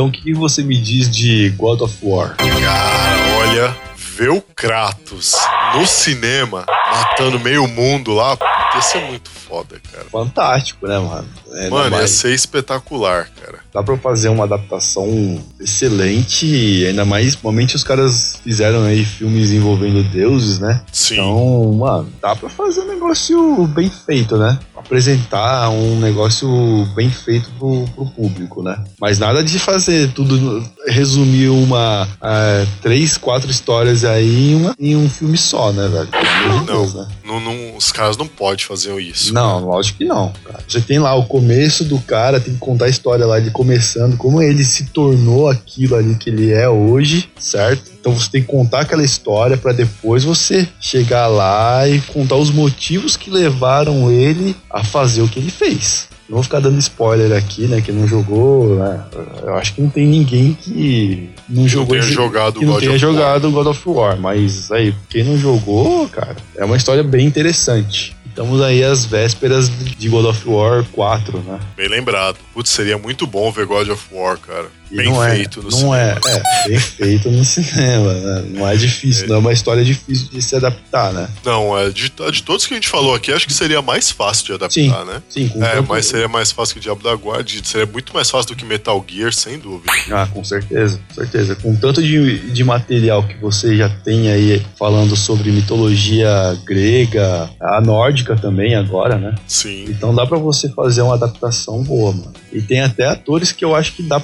Então 0.04 0.08
o 0.08 0.12
que 0.12 0.34
você 0.34 0.62
me 0.62 0.78
diz 0.78 1.10
de 1.10 1.49
God 1.51 1.80
of 1.82 1.97
War? 2.04 2.36
Cara, 2.36 3.38
olha, 3.38 3.78
ver 3.95 4.32
o 4.32 4.41
Kratos 4.41 5.34
no 5.74 5.88
cinema 5.88 6.66
matando 6.91 7.39
meio 7.39 7.66
mundo 7.70 8.14
lá, 8.14 8.38
ia 8.76 8.82
ser 8.82 8.99
muito 9.06 9.30
foda, 9.30 9.80
cara. 9.91 10.06
Fantástico, 10.12 10.86
né, 10.88 10.99
mano? 10.99 11.28
É, 11.54 11.70
Mano, 11.70 11.95
ia 11.97 12.08
ser 12.08 12.34
espetacular, 12.34 13.30
cara. 13.30 13.60
Dá 13.74 13.82
pra 13.82 13.97
fazer 13.97 14.28
uma 14.28 14.43
adaptação 14.43 15.41
excelente, 15.60 16.86
ainda 16.86 17.06
mais, 17.06 17.36
normalmente 17.36 17.76
os 17.76 17.84
caras 17.84 18.39
fizeram 18.43 18.84
aí 18.84 19.06
filmes 19.06 19.51
envolvendo 19.51 20.04
deuses, 20.04 20.60
né? 20.60 20.82
Sim. 20.91 21.14
Então, 21.14 21.74
mano, 21.74 22.12
dá 22.22 22.36
pra 22.36 22.49
fazer 22.49 22.82
um 22.82 22.88
negócio 22.88 23.68
bem 23.68 23.89
feito, 23.89 24.38
né? 24.38 24.60
Apresentar 24.98 25.70
um 25.72 26.00
negócio 26.00 26.48
bem 26.96 27.10
feito 27.10 27.50
pro, 27.58 27.84
pro 27.96 28.06
público, 28.06 28.62
né? 28.62 28.78
Mas 29.02 29.18
nada 29.18 29.44
de 29.44 29.58
fazer 29.58 30.12
tudo, 30.14 30.64
resumir 30.88 31.50
uma, 31.50 32.08
é, 32.22 32.68
três, 32.80 33.18
quatro 33.18 33.50
histórias 33.50 34.06
aí 34.06 34.52
em, 34.52 34.56
uma- 34.56 34.76
em 34.80 34.96
um 34.96 35.10
filme 35.10 35.36
só, 35.36 35.72
né, 35.72 35.88
velho? 35.88 36.10
Não, 36.48 36.64
Deus, 36.66 36.94
né? 36.94 37.08
não, 37.26 37.39
não- 37.39 37.76
os 37.76 37.91
caras 37.91 38.18
não 38.18 38.28
podem 38.28 38.64
fazer 38.64 38.96
isso. 39.02 39.34
Não, 39.34 39.66
lógico 39.66 39.98
que 39.98 40.06
não. 40.06 40.32
cara. 40.46 40.60
Você 40.68 40.80
tem 40.80 41.00
lá 41.00 41.16
o 41.16 41.26
começo 41.26 41.84
do 41.84 41.98
cara, 42.00 42.39
tem 42.39 42.54
que 42.54 42.60
contar 42.60 42.86
a 42.86 42.89
história 42.89 43.26
lá 43.26 43.39
de 43.39 43.50
começando, 43.50 44.16
como 44.16 44.44
ele 44.44 44.64
se 44.64 44.86
tornou 44.86 45.50
aquilo 45.50 45.96
ali 45.96 46.14
que 46.14 46.30
ele 46.30 46.52
é 46.52 46.70
hoje, 46.70 47.32
certo? 47.39 47.93
Então 48.04 48.12
você 48.12 48.30
tem 48.30 48.41
que 48.41 48.47
contar 48.47 48.82
aquela 48.82 49.01
história 49.01 49.56
pra 49.56 49.72
depois 49.72 50.26
você 50.26 50.68
chegar 50.78 51.26
lá 51.28 51.88
e 51.88 52.01
contar 52.01 52.36
os 52.36 52.51
motivos 52.51 53.16
que 53.16 53.30
levaram 53.30 54.12
ele 54.12 54.54
a 54.70 54.84
fazer 54.84 55.22
o 55.22 55.28
que 55.30 55.39
ele 55.39 55.49
fez. 55.49 56.10
Não 56.28 56.36
vou 56.36 56.43
ficar 56.43 56.60
dando 56.60 56.78
spoiler 56.80 57.32
aqui, 57.32 57.62
né? 57.62 57.80
Que 57.80 57.93
não 57.93 58.06
jogou, 58.06 58.76
né? 58.76 59.06
Eu 59.41 59.56
acho 59.56 59.74
que 59.74 59.82
não 59.82 59.89
tem 59.89 60.06
ninguém 60.06 60.54
que 60.54 61.30
não 61.47 61.66
jogou 61.66 61.95
tenha 61.95 62.01
jogado 62.01 62.60
que 62.60 62.66
não 62.66 62.74
God 62.74 62.82
tenha 62.82 62.95
of 62.95 63.06
War. 63.06 63.14
jogado 63.14 63.51
God 63.51 63.68
of 63.68 63.82
War. 63.89 64.20
Mas 64.20 64.70
aí, 64.70 64.93
quem 65.10 65.24
não 65.24 65.38
jogou, 65.38 66.10
cara, 66.10 66.36
é 66.58 66.66
uma 66.66 66.76
história 66.76 67.04
bem 67.04 67.26
interessante. 67.26 68.14
Estamos 68.28 68.62
aí 68.62 68.84
às 68.84 69.06
vésperas 69.06 69.70
de 69.70 70.10
God 70.10 70.26
of 70.26 70.49
War 70.49 70.84
4, 70.91 71.38
né? 71.39 71.60
Bem 71.78 71.88
lembrado. 71.88 72.38
Putz, 72.54 72.72
seria 72.72 72.97
muito 72.97 73.26
bom 73.28 73.49
ver 73.51 73.66
God 73.66 73.88
of 73.89 74.04
War, 74.12 74.38
cara. 74.39 74.66
Bem 74.94 75.10
não 75.10 75.22
feito 75.24 75.60
é, 75.60 75.64
no 75.64 75.70
não 75.70 75.78
cinema. 75.78 76.20
é, 76.26 76.38
é, 76.38 76.68
bem 76.70 76.80
feito 76.80 77.32
no 77.32 77.44
cinema, 77.44 78.14
né? 78.14 78.46
Não 78.50 78.68
é 78.68 78.76
difícil, 78.76 79.28
não 79.28 79.36
é 79.36 79.39
uma 79.39 79.54
história 79.54 79.84
difícil 79.84 80.28
de 80.32 80.41
se 80.41 80.56
adaptar, 80.56 81.12
né? 81.12 81.28
Não, 81.44 81.78
é 81.78 81.89
de, 81.89 82.12
de 82.32 82.44
todos 82.44 82.66
que 82.66 82.74
a 82.74 82.78
gente 82.78 82.88
falou 82.88 83.16
aqui, 83.16 83.32
acho 83.32 83.48
que 83.48 83.54
seria 83.54 83.82
mais 83.82 84.12
fácil 84.12 84.46
de 84.46 84.54
adaptar, 84.54 84.72
Sim. 84.74 84.89
né? 84.89 85.22
Sim, 85.30 85.48
com 85.50 85.64
É, 85.64 85.82
mas 85.82 86.06
seria 86.06 86.28
mais 86.28 86.52
fácil 86.52 86.76
que 86.76 86.80
o 86.80 86.84
Diabo 86.84 87.04
da 87.04 87.16
Guarda, 87.16 87.50
seria 87.64 87.88
muito 87.88 88.14
mais 88.14 88.30
fácil 88.30 88.50
do 88.50 88.56
que 88.56 88.66
Metal 88.66 89.04
Gear, 89.08 89.34
sem 89.34 89.58
dúvida. 89.58 89.91
Ah, 90.12 90.28
com 90.32 90.44
certeza, 90.44 91.00
com 91.08 91.16
certeza. 91.16 91.56
Com 91.56 91.76
tanto 91.76 92.02
de, 92.02 92.52
de 92.52 92.64
material 92.64 93.24
que 93.24 93.36
você 93.38 93.76
já 93.76 93.89
tem 93.89 94.30
aí 94.30 94.64
falando 94.78 95.16
sobre 95.16 95.52
mitologia 95.52 96.58
grega, 96.66 97.50
a 97.60 97.82
nórdica 97.82 98.36
também 98.36 98.76
agora, 98.76 99.18
né? 99.18 99.36
Sim. 99.48 99.86
Então 99.89 100.14
dá 100.14 100.26
pra 100.26 100.38
você 100.38 100.70
fazer 100.70 101.02
uma 101.02 101.16
adaptação 101.16 101.82
boa, 101.84 102.12
mano. 102.12 102.34
E 102.52 102.62
tem 102.62 102.82
até 102.82 103.08
atores 103.08 103.52
que 103.52 103.66
eu 103.66 103.76
acho 103.76 103.94
que 103.94 104.04
dá 104.04 104.20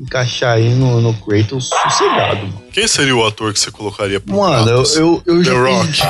encaixar 0.00 0.54
aí 0.56 0.70
no, 0.74 1.00
no 1.00 1.14
Kratos 1.14 1.68
sossegado, 1.68 2.40
mano. 2.46 2.62
Quem 2.72 2.86
seria 2.86 3.16
o 3.16 3.26
ator 3.26 3.52
que 3.52 3.58
você 3.58 3.70
colocaria 3.70 4.20
pro 4.20 4.36
Mano, 4.36 4.70
eu, 4.70 4.74
Kratos? 4.76 4.96
eu, 4.96 5.22
eu 5.26 5.42
The 5.42 5.50
já 5.50 5.60
Rock. 5.60 6.00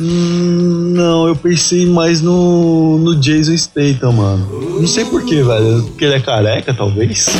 Hum, 0.00 0.92
não, 0.94 1.28
eu 1.28 1.36
pensei 1.36 1.84
mais 1.86 2.22
no, 2.22 2.98
no 2.98 3.16
Jason 3.20 3.56
Statham, 3.56 4.12
mano. 4.12 4.80
Não 4.80 4.86
sei 4.86 5.04
porquê, 5.04 5.42
velho. 5.42 5.82
Porque 5.84 6.04
ele 6.04 6.14
é 6.14 6.20
careca, 6.20 6.72
talvez. 6.72 7.26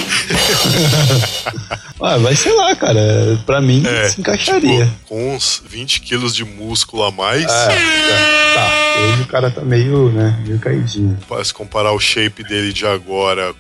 ah, 2.01 2.19
mas 2.19 2.39
sei 2.41 2.55
lá, 2.55 2.75
cara. 2.77 3.39
Pra 3.47 3.61
mim, 3.61 3.83
É, 3.87 4.09
se 4.09 4.21
encaixaria. 4.21 4.85
Tipo, 4.87 4.97
com 5.09 5.35
uns 5.35 5.63
20 5.69 6.01
quilos 6.01 6.35
de 6.35 6.45
músculo 6.45 7.05
a 7.05 7.11
mais, 7.13 7.45
É, 7.51 7.73
é, 7.73 8.55
tá. 8.55 8.71
Hoje 9.13 9.23
o 9.23 9.27
cara 9.27 9.51
tá 9.51 9.63
meio, 9.63 10.11
né, 10.11 10.39
meio 10.47 10.59
caidinho. 10.59 11.17
se 11.45 11.55
comparar 11.55 11.93
o 11.93 12.01
shape 12.01 12.43
dele 12.43 12.73
de 12.73 12.87
agora 12.87 13.55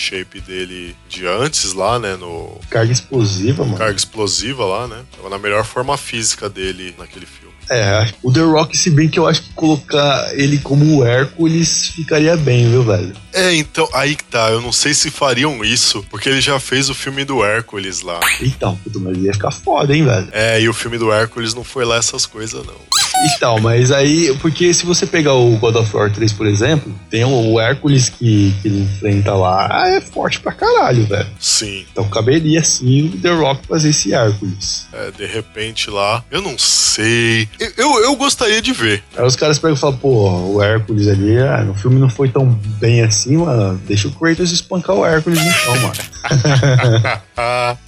shape 0.00 0.40
dele 0.40 0.96
de 1.08 1.26
antes 1.26 1.74
lá, 1.74 1.98
né, 1.98 2.16
no 2.16 2.58
Carga 2.70 2.92
explosiva, 2.92 3.64
mano. 3.64 3.76
Carga 3.76 3.96
Explosiva 3.96 4.64
lá, 4.64 4.88
né, 4.88 5.02
tava 5.14 5.28
na 5.28 5.38
melhor 5.38 5.64
forma 5.64 5.96
física 5.96 6.48
dele 6.48 6.94
naquele 6.98 7.26
filme. 7.26 7.50
É, 7.70 8.12
o 8.20 8.32
The 8.32 8.40
Rock, 8.40 8.76
se 8.76 8.90
bem 8.90 9.08
que 9.08 9.16
eu 9.16 9.28
acho 9.28 9.42
que 9.42 9.52
colocar 9.52 10.32
ele 10.32 10.58
como 10.58 10.98
o 10.98 11.06
Hércules 11.06 11.92
ficaria 11.94 12.36
bem, 12.36 12.68
viu, 12.68 12.82
velho? 12.82 13.12
É, 13.32 13.54
então, 13.54 13.88
aí 13.94 14.16
que 14.16 14.24
tá, 14.24 14.50
eu 14.50 14.60
não 14.60 14.72
sei 14.72 14.92
se 14.92 15.08
fariam 15.08 15.64
isso, 15.64 16.04
porque 16.10 16.28
ele 16.28 16.40
já 16.40 16.58
fez 16.58 16.90
o 16.90 16.94
filme 16.94 17.24
do 17.24 17.44
Hércules 17.44 18.00
lá. 18.00 18.18
Então, 18.40 18.76
mas 18.96 19.16
ia 19.18 19.32
ficar 19.32 19.52
foda, 19.52 19.94
hein, 19.94 20.04
velho? 20.04 20.28
É, 20.32 20.60
e 20.60 20.68
o 20.68 20.74
filme 20.74 20.98
do 20.98 21.12
Hércules 21.12 21.54
não 21.54 21.62
foi 21.62 21.84
lá 21.84 21.96
essas 21.96 22.26
coisas, 22.26 22.66
não. 22.66 22.74
Então, 23.36 23.58
mas 23.60 23.90
aí, 23.92 24.34
porque 24.40 24.72
se 24.72 24.86
você 24.86 25.06
pegar 25.06 25.34
o 25.34 25.56
God 25.58 25.76
of 25.76 25.94
War 25.96 26.10
3, 26.10 26.32
por 26.32 26.46
exemplo, 26.46 26.92
tem 27.10 27.24
o 27.24 27.60
Hércules 27.60 28.08
que, 28.08 28.54
que 28.62 28.68
ele 28.68 28.80
enfrenta 28.82 29.34
lá, 29.34 29.68
ah, 29.70 29.88
é 29.88 30.00
forte 30.00 30.40
pra 30.40 30.52
caralho, 30.52 31.04
velho. 31.06 31.26
Sim, 31.38 31.84
Então 31.92 32.08
caberia 32.08 32.62
sim 32.64 33.08
o 33.08 33.18
The 33.20 33.30
Rock 33.30 33.66
fazer 33.66 33.90
esse 33.90 34.14
Hércules. 34.14 34.86
é, 34.92 35.10
de 35.10 35.26
repente 35.26 35.90
lá, 35.90 36.24
eu 36.30 36.40
não 36.40 36.58
sei. 36.58 37.48
Eu, 37.58 37.72
eu, 37.76 38.04
eu 38.04 38.16
gostaria 38.16 38.62
de 38.62 38.72
ver. 38.72 39.02
Aí 39.16 39.24
os 39.24 39.36
caras 39.36 39.58
pegam 39.58 39.76
e 39.76 39.78
falam, 39.78 39.96
pô, 39.98 40.28
o 40.54 40.62
Hércules 40.62 41.06
ali, 41.08 41.38
ah, 41.38 41.62
no 41.62 41.74
filme 41.74 42.00
não 42.00 42.08
foi 42.08 42.28
tão 42.28 42.46
bem 42.46 43.02
assim, 43.02 43.36
mano. 43.36 43.78
Deixa 43.86 44.08
o 44.08 44.12
Kratos 44.12 44.50
espancar 44.52 44.96
o 44.96 45.04
Hércules 45.04 45.40
então, 45.40 45.74
mano. 45.80 45.94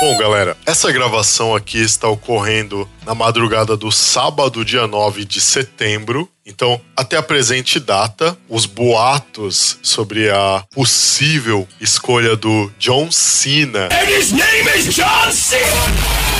Bom, 0.00 0.18
galera, 0.18 0.56
essa 0.66 0.90
gravação 0.90 1.54
aqui 1.54 1.78
está 1.78 2.08
ocorrendo 2.08 2.88
na 3.06 3.14
madrugada 3.14 3.76
do 3.76 3.90
sábado, 3.90 4.64
dia 4.64 4.86
9 4.86 5.24
de 5.24 5.40
setembro. 5.40 6.28
Então, 6.44 6.80
até 6.96 7.16
a 7.16 7.22
presente 7.22 7.78
data, 7.78 8.36
os 8.48 8.66
boatos 8.66 9.78
sobre 9.82 10.30
a 10.30 10.64
possível 10.74 11.68
escolha 11.80 12.36
do 12.36 12.70
John 12.78 13.10
Cena 13.12 13.88
And 13.92 14.08
his 14.08 14.32
name 14.32 14.68
is 14.76 14.94
John 14.94 15.30
Cena! 15.30 16.31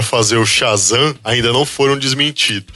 Para 0.00 0.02
fazer 0.02 0.36
o 0.36 0.46
Shazam 0.46 1.14
ainda 1.22 1.52
não 1.52 1.66
foram 1.66 1.98
desmentidos. 1.98 2.74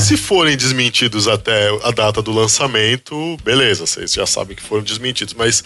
Se 0.00 0.16
forem 0.16 0.56
desmentidos 0.56 1.28
até 1.28 1.68
a 1.84 1.90
data 1.90 2.22
do 2.22 2.32
lançamento, 2.32 3.36
beleza, 3.44 3.86
vocês 3.86 4.14
já 4.14 4.24
sabem 4.24 4.56
que 4.56 4.62
foram 4.62 4.82
desmentidos, 4.82 5.34
mas 5.34 5.62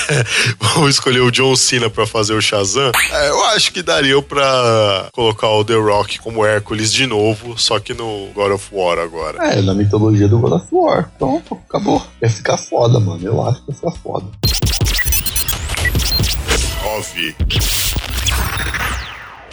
vamos 0.60 0.90
escolher 0.90 1.20
o 1.20 1.30
John 1.30 1.56
Cena 1.56 1.88
para 1.88 2.06
fazer 2.06 2.34
o 2.34 2.42
Shazam. 2.42 2.92
É, 3.10 3.30
eu 3.30 3.44
acho 3.46 3.72
que 3.72 3.82
daria 3.82 4.20
para 4.20 5.08
colocar 5.12 5.48
o 5.48 5.64
The 5.64 5.74
Rock 5.74 6.18
como 6.18 6.44
Hércules 6.44 6.92
de 6.92 7.06
novo, 7.06 7.58
só 7.58 7.80
que 7.80 7.94
no 7.94 8.28
God 8.34 8.52
of 8.52 8.68
War 8.70 8.98
agora. 8.98 9.38
É, 9.42 9.62
na 9.62 9.74
mitologia 9.74 10.28
do 10.28 10.38
God 10.38 10.52
of 10.52 10.66
War. 10.70 11.10
Então, 11.16 11.42
acabou. 11.66 12.06
Vai 12.20 12.28
ficar 12.28 12.58
foda, 12.58 13.00
mano. 13.00 13.26
Eu 13.26 13.42
acho 13.46 13.60
que 13.60 13.68
vai 13.68 13.76
ficar 13.76 13.92
foda. 14.02 14.26
9. 16.82 17.81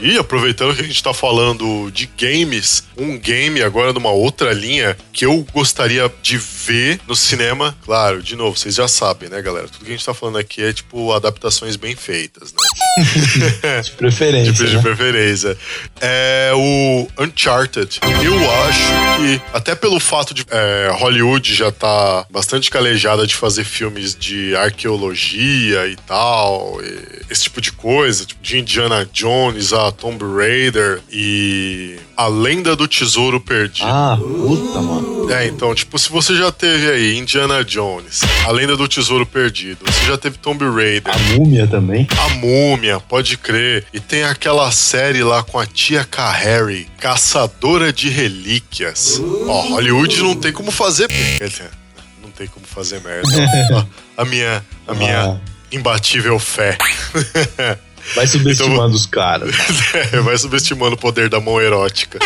E 0.02 0.18
aproveitando 0.18 0.76
que 0.76 0.82
a 0.82 0.86
gente 0.86 1.04
tá 1.04 1.14
falando 1.14 1.92
de 1.92 2.10
games, 2.18 2.84
um 2.98 3.18
game 3.18 3.62
agora 3.62 3.92
numa 3.92 4.12
outra 4.12 4.54
linha 4.54 4.98
que 5.12 5.26
eu 5.26 5.46
gostaria 5.54 6.12
de 6.22 6.38
ver 6.38 7.00
no 7.08 7.16
cinema. 7.16 7.76
Claro, 7.84 8.24
de 8.24 8.36
novo, 8.36 8.58
vocês 8.58 8.76
já 8.76 8.88
sabem, 8.88 9.30
né, 9.30 9.42
galera? 9.42 9.68
Tudo 9.68 9.84
que 9.84 9.92
a 9.92 9.96
gente 9.96 10.06
tá 10.06 10.14
falando 10.14 10.38
aqui 10.38 10.64
é 10.64 10.72
tipo 10.72 11.12
adaptações 11.12 11.76
bem 11.76 11.96
feitas, 11.96 12.54
né? 12.54 12.60
De 13.84 13.92
preferência. 13.92 14.52
De, 14.54 14.70
de 14.70 14.76
né? 14.76 14.82
preferência. 14.82 15.58
É 16.02 16.52
o 16.54 17.08
Uncharted. 17.20 18.00
Eu 18.24 18.52
acho 18.64 18.82
que, 19.18 19.42
até 19.54 19.76
pelo 19.76 20.00
fato 20.00 20.34
de 20.34 20.46
é, 20.50 20.92
Hollywood 20.94 21.54
já 21.54 21.72
tá 21.72 22.26
bastante 22.30 22.70
calejada 22.70 23.26
de 23.26 23.36
fazer 23.36 23.64
filmes 23.64 24.16
de 24.16 24.56
arqueologia 24.56 25.88
e 25.88 25.96
tal, 25.96 26.80
e 26.82 27.32
esse 27.32 27.44
tipo 27.44 27.62
de 27.62 27.72
coisa, 27.72 28.26
tipo 28.26 28.42
de 28.42 28.60
Indiana 28.60 29.08
Jones, 29.14 29.74
a 29.74 29.89
Tomb 29.92 30.24
Raider 30.36 31.02
e 31.12 31.98
a 32.16 32.28
Lenda 32.28 32.76
do 32.76 32.88
Tesouro 32.88 33.40
Perdido. 33.40 33.88
Ah, 33.88 34.18
puta, 34.20 34.82
mano. 34.82 35.32
É, 35.32 35.46
então, 35.48 35.74
tipo, 35.76 35.98
se 36.00 36.10
você 36.10 36.36
já 36.36 36.52
teve 36.52 36.90
aí 36.90 37.18
Indiana 37.18 37.64
Jones, 37.64 38.22
a 38.46 38.52
Lenda 38.52 38.76
do 38.76 38.88
Tesouro 38.88 39.26
Perdido, 39.26 39.80
você 39.86 40.06
já 40.06 40.18
teve 40.18 40.38
Tomb 40.38 40.64
Raider, 40.66 41.14
A 41.14 41.20
múmia 41.38 41.68
também. 41.68 42.08
a 42.18 42.30
Múmia, 42.30 43.00
pode 43.00 43.38
crer. 43.38 43.86
E 43.94 44.00
tem 44.00 44.24
aquela 44.24 44.72
série 44.72 45.24
lá 45.24 45.44
com 45.44 45.60
a 45.60 45.66
tia 45.66 46.08
Harry, 46.34 46.88
Caçadora 47.00 47.94
de 47.94 48.10
Relíquias. 48.10 49.22
Ó, 49.48 49.62
Hollywood 49.70 50.22
não 50.24 50.36
tem 50.36 50.52
como 50.52 50.72
fazer. 50.72 51.08
dizer, 51.10 51.70
Não 52.24 52.32
tem 52.32 52.48
como 52.48 52.66
fazer 52.66 53.02
merda. 53.02 53.28
A 54.18 54.26
minha, 54.26 54.66
a 54.86 54.94
minha 54.94 55.22
Ah. 55.22 55.38
imbatível 55.72 56.38
fé. 56.40 56.78
Vai 58.16 58.28
subestimando 58.28 58.96
os 58.96 59.06
caras. 59.06 59.56
É, 60.12 60.20
Vai 60.22 60.38
subestimando 60.38 60.96
o 60.96 60.98
poder 60.98 61.30
da 61.30 61.40
mão 61.40 61.60
erótica. 61.60 62.20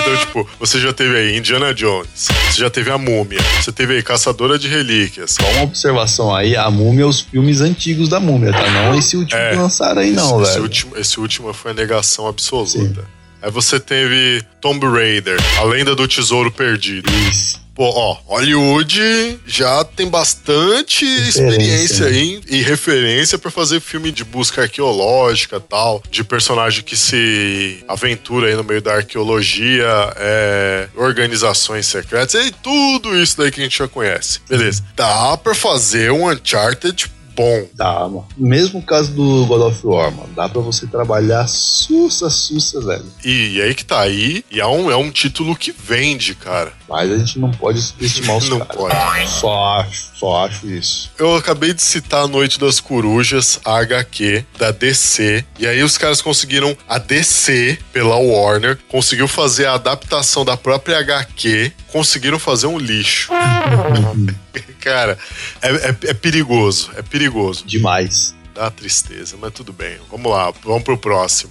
Então, 0.00 0.16
tipo, 0.18 0.48
você 0.60 0.78
já 0.80 0.92
teve 0.92 1.16
aí 1.16 1.36
Indiana 1.36 1.74
Jones, 1.74 2.28
você 2.50 2.60
já 2.60 2.70
teve 2.70 2.90
a 2.90 2.98
Múmia, 2.98 3.40
você 3.60 3.72
teve 3.72 3.94
aí 3.94 4.02
Caçadora 4.02 4.56
de 4.58 4.68
Relíquias. 4.68 5.32
Só 5.32 5.48
uma 5.52 5.62
observação 5.62 6.34
aí, 6.34 6.54
a 6.56 6.70
múmia, 6.70 7.06
os 7.06 7.20
filmes 7.22 7.60
antigos 7.60 8.08
da 8.08 8.20
múmia, 8.20 8.52
tá? 8.52 8.70
Não 8.70 8.96
esse 8.96 9.16
último 9.16 9.40
É. 9.40 9.50
que 9.50 9.56
lançaram 9.56 10.00
aí, 10.02 10.12
não, 10.12 10.40
esse, 10.40 10.42
esse 10.42 10.52
velho. 10.52 10.62
último, 10.62 10.96
esse 10.96 11.20
último 11.20 11.52
foi 11.52 11.72
a 11.72 11.74
negação 11.74 12.28
absoluta. 12.28 13.04
Aí 13.42 13.50
você 13.50 13.80
teve 13.80 14.42
Tomb 14.60 14.86
Raider, 14.86 15.38
a 15.58 15.64
lenda 15.64 15.94
do 15.96 16.06
tesouro 16.06 16.50
perdido. 16.52 17.10
Isso. 17.28 17.60
Pô, 17.76 17.84
ó, 17.84 18.16
Hollywood 18.24 19.38
já 19.46 19.84
tem 19.84 20.08
bastante 20.08 21.04
experiência 21.04 22.06
né? 22.06 22.10
aí 22.10 22.40
e 22.48 22.62
referência 22.62 23.38
pra 23.38 23.50
fazer 23.50 23.80
filme 23.80 24.10
de 24.10 24.24
busca 24.24 24.62
arqueológica 24.62 25.60
tal, 25.60 26.02
de 26.10 26.24
personagem 26.24 26.82
que 26.82 26.96
se 26.96 27.84
aventura 27.86 28.46
aí 28.48 28.54
no 28.54 28.64
meio 28.64 28.80
da 28.80 28.94
arqueologia, 28.94 29.86
é, 30.16 30.88
organizações 30.96 31.86
secretas 31.86 32.46
e 32.46 32.50
tudo 32.50 33.14
isso 33.14 33.36
daí 33.36 33.50
que 33.50 33.60
a 33.60 33.64
gente 33.64 33.76
já 33.76 33.86
conhece. 33.86 34.40
Beleza. 34.48 34.82
Dá 34.96 35.36
pra 35.36 35.54
fazer 35.54 36.10
um 36.10 36.30
Uncharted 36.30 37.10
bom. 37.36 37.68
Dá, 37.74 38.00
mano. 38.00 38.26
Mesmo 38.36 38.82
caso 38.82 39.12
do 39.12 39.44
God 39.44 39.60
of 39.60 39.86
War, 39.86 40.10
mano. 40.10 40.30
Dá 40.34 40.48
pra 40.48 40.62
você 40.62 40.86
trabalhar 40.86 41.46
sussa, 41.46 42.30
sussa, 42.30 42.80
velho. 42.80 43.04
E, 43.22 43.60
aí 43.60 43.74
que 43.74 43.84
tá 43.84 44.00
aí, 44.00 44.42
e 44.50 44.58
é 44.58 44.66
um, 44.66 44.90
é 44.90 44.96
um 44.96 45.10
título 45.10 45.54
que 45.54 45.70
vende, 45.70 46.34
cara. 46.34 46.72
Mas 46.88 47.10
a 47.10 47.18
gente 47.18 47.38
não 47.40 47.50
pode 47.50 47.80
subestimar 47.82 48.36
os 48.36 48.48
Não 48.48 48.60
caras. 48.60 48.76
pode. 48.76 49.28
Só 49.28 49.64
acho, 49.80 50.10
só 50.14 50.44
acho 50.46 50.68
isso. 50.68 51.10
Eu 51.18 51.34
acabei 51.34 51.74
de 51.74 51.82
citar 51.82 52.22
a 52.24 52.28
Noite 52.28 52.60
das 52.60 52.78
Corujas, 52.78 53.58
a 53.64 53.78
HQ, 53.78 54.44
da 54.56 54.70
DC. 54.70 55.44
E 55.58 55.66
aí 55.66 55.82
os 55.82 55.98
caras 55.98 56.20
conseguiram, 56.22 56.76
a 56.88 56.98
DC, 56.98 57.76
pela 57.92 58.14
Warner, 58.16 58.78
conseguiu 58.88 59.26
fazer 59.26 59.66
a 59.66 59.74
adaptação 59.74 60.44
da 60.44 60.56
própria 60.56 60.98
HQ, 61.00 61.72
conseguiram 61.88 62.38
fazer 62.38 62.68
um 62.68 62.78
lixo. 62.78 63.32
Cara, 64.80 65.18
é, 65.60 65.68
é- 65.68 65.96
é 66.10 66.14
perigoso, 66.14 66.90
é 66.96 67.02
perigoso. 67.02 67.64
Demais. 67.66 68.32
Dá 68.54 68.70
tristeza, 68.70 69.36
mas 69.40 69.52
tudo 69.52 69.72
bem. 69.72 69.98
Vamos 70.08 70.30
lá, 70.30 70.52
vamos 70.64 70.84
pro 70.84 70.96
próximo. 70.96 71.50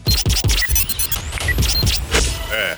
É. 2.51 2.77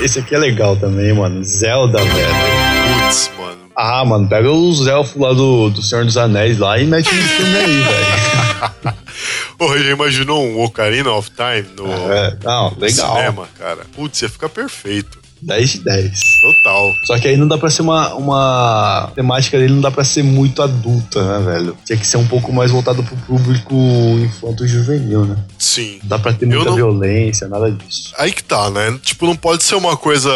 Esse 0.00 0.18
aqui 0.18 0.34
é 0.34 0.38
legal 0.38 0.76
também, 0.76 1.12
mano. 1.12 1.42
Zelda, 1.44 1.98
velho. 1.98 3.02
Putz, 3.04 3.30
mano. 3.38 3.62
Ah, 3.76 4.04
mano, 4.04 4.28
pega 4.28 4.50
os 4.50 4.86
elfos 4.86 5.20
lá 5.20 5.32
do, 5.32 5.70
do 5.70 5.80
Senhor 5.82 6.04
dos 6.04 6.16
Anéis 6.16 6.58
lá 6.58 6.78
e 6.78 6.86
mete 6.86 7.14
no 7.14 7.22
filme 7.22 7.56
aí, 7.56 7.82
velho. 7.82 8.94
Porra, 9.56 9.78
já 9.78 9.90
imaginou 9.92 10.44
um 10.44 10.60
Ocarina 10.62 11.10
of 11.12 11.30
Time 11.30 11.66
no 11.76 11.86
É, 12.12 12.36
não, 12.42 12.74
legal. 12.76 13.16
cinema, 13.16 13.48
cara? 13.56 13.82
Putz, 13.94 14.20
ia 14.22 14.28
ficar 14.28 14.48
perfeito. 14.48 15.21
10 15.42 15.70
de 15.72 15.78
10. 15.80 16.20
Total. 16.40 16.92
Só 17.04 17.18
que 17.18 17.28
aí 17.28 17.36
não 17.36 17.48
dá 17.48 17.58
pra 17.58 17.68
ser 17.70 17.82
uma, 17.82 18.14
uma 18.14 19.10
temática 19.14 19.58
dele 19.58 19.74
não 19.74 19.80
dá 19.80 19.90
pra 19.90 20.04
ser 20.04 20.22
muito 20.22 20.62
adulta, 20.62 21.22
né, 21.38 21.52
velho? 21.52 21.76
Tinha 21.84 21.98
que 21.98 22.06
ser 22.06 22.16
um 22.16 22.26
pouco 22.26 22.52
mais 22.52 22.70
voltado 22.70 23.02
pro 23.02 23.16
público 23.16 23.74
infanto 24.20 24.66
juvenil, 24.66 25.24
né? 25.24 25.36
Sim. 25.58 25.98
Não 26.02 26.08
dá 26.10 26.18
pra 26.18 26.32
ter 26.32 26.46
muita 26.46 26.64
não- 26.66 26.76
violência, 26.76 27.48
nada 27.48 27.70
disso. 27.70 28.12
Aí 28.18 28.32
que 28.32 28.42
tá, 28.44 28.70
né? 28.70 28.98
Tipo, 29.02 29.26
não 29.26 29.36
pode 29.36 29.64
ser 29.64 29.74
uma 29.74 29.96
coisa 29.96 30.32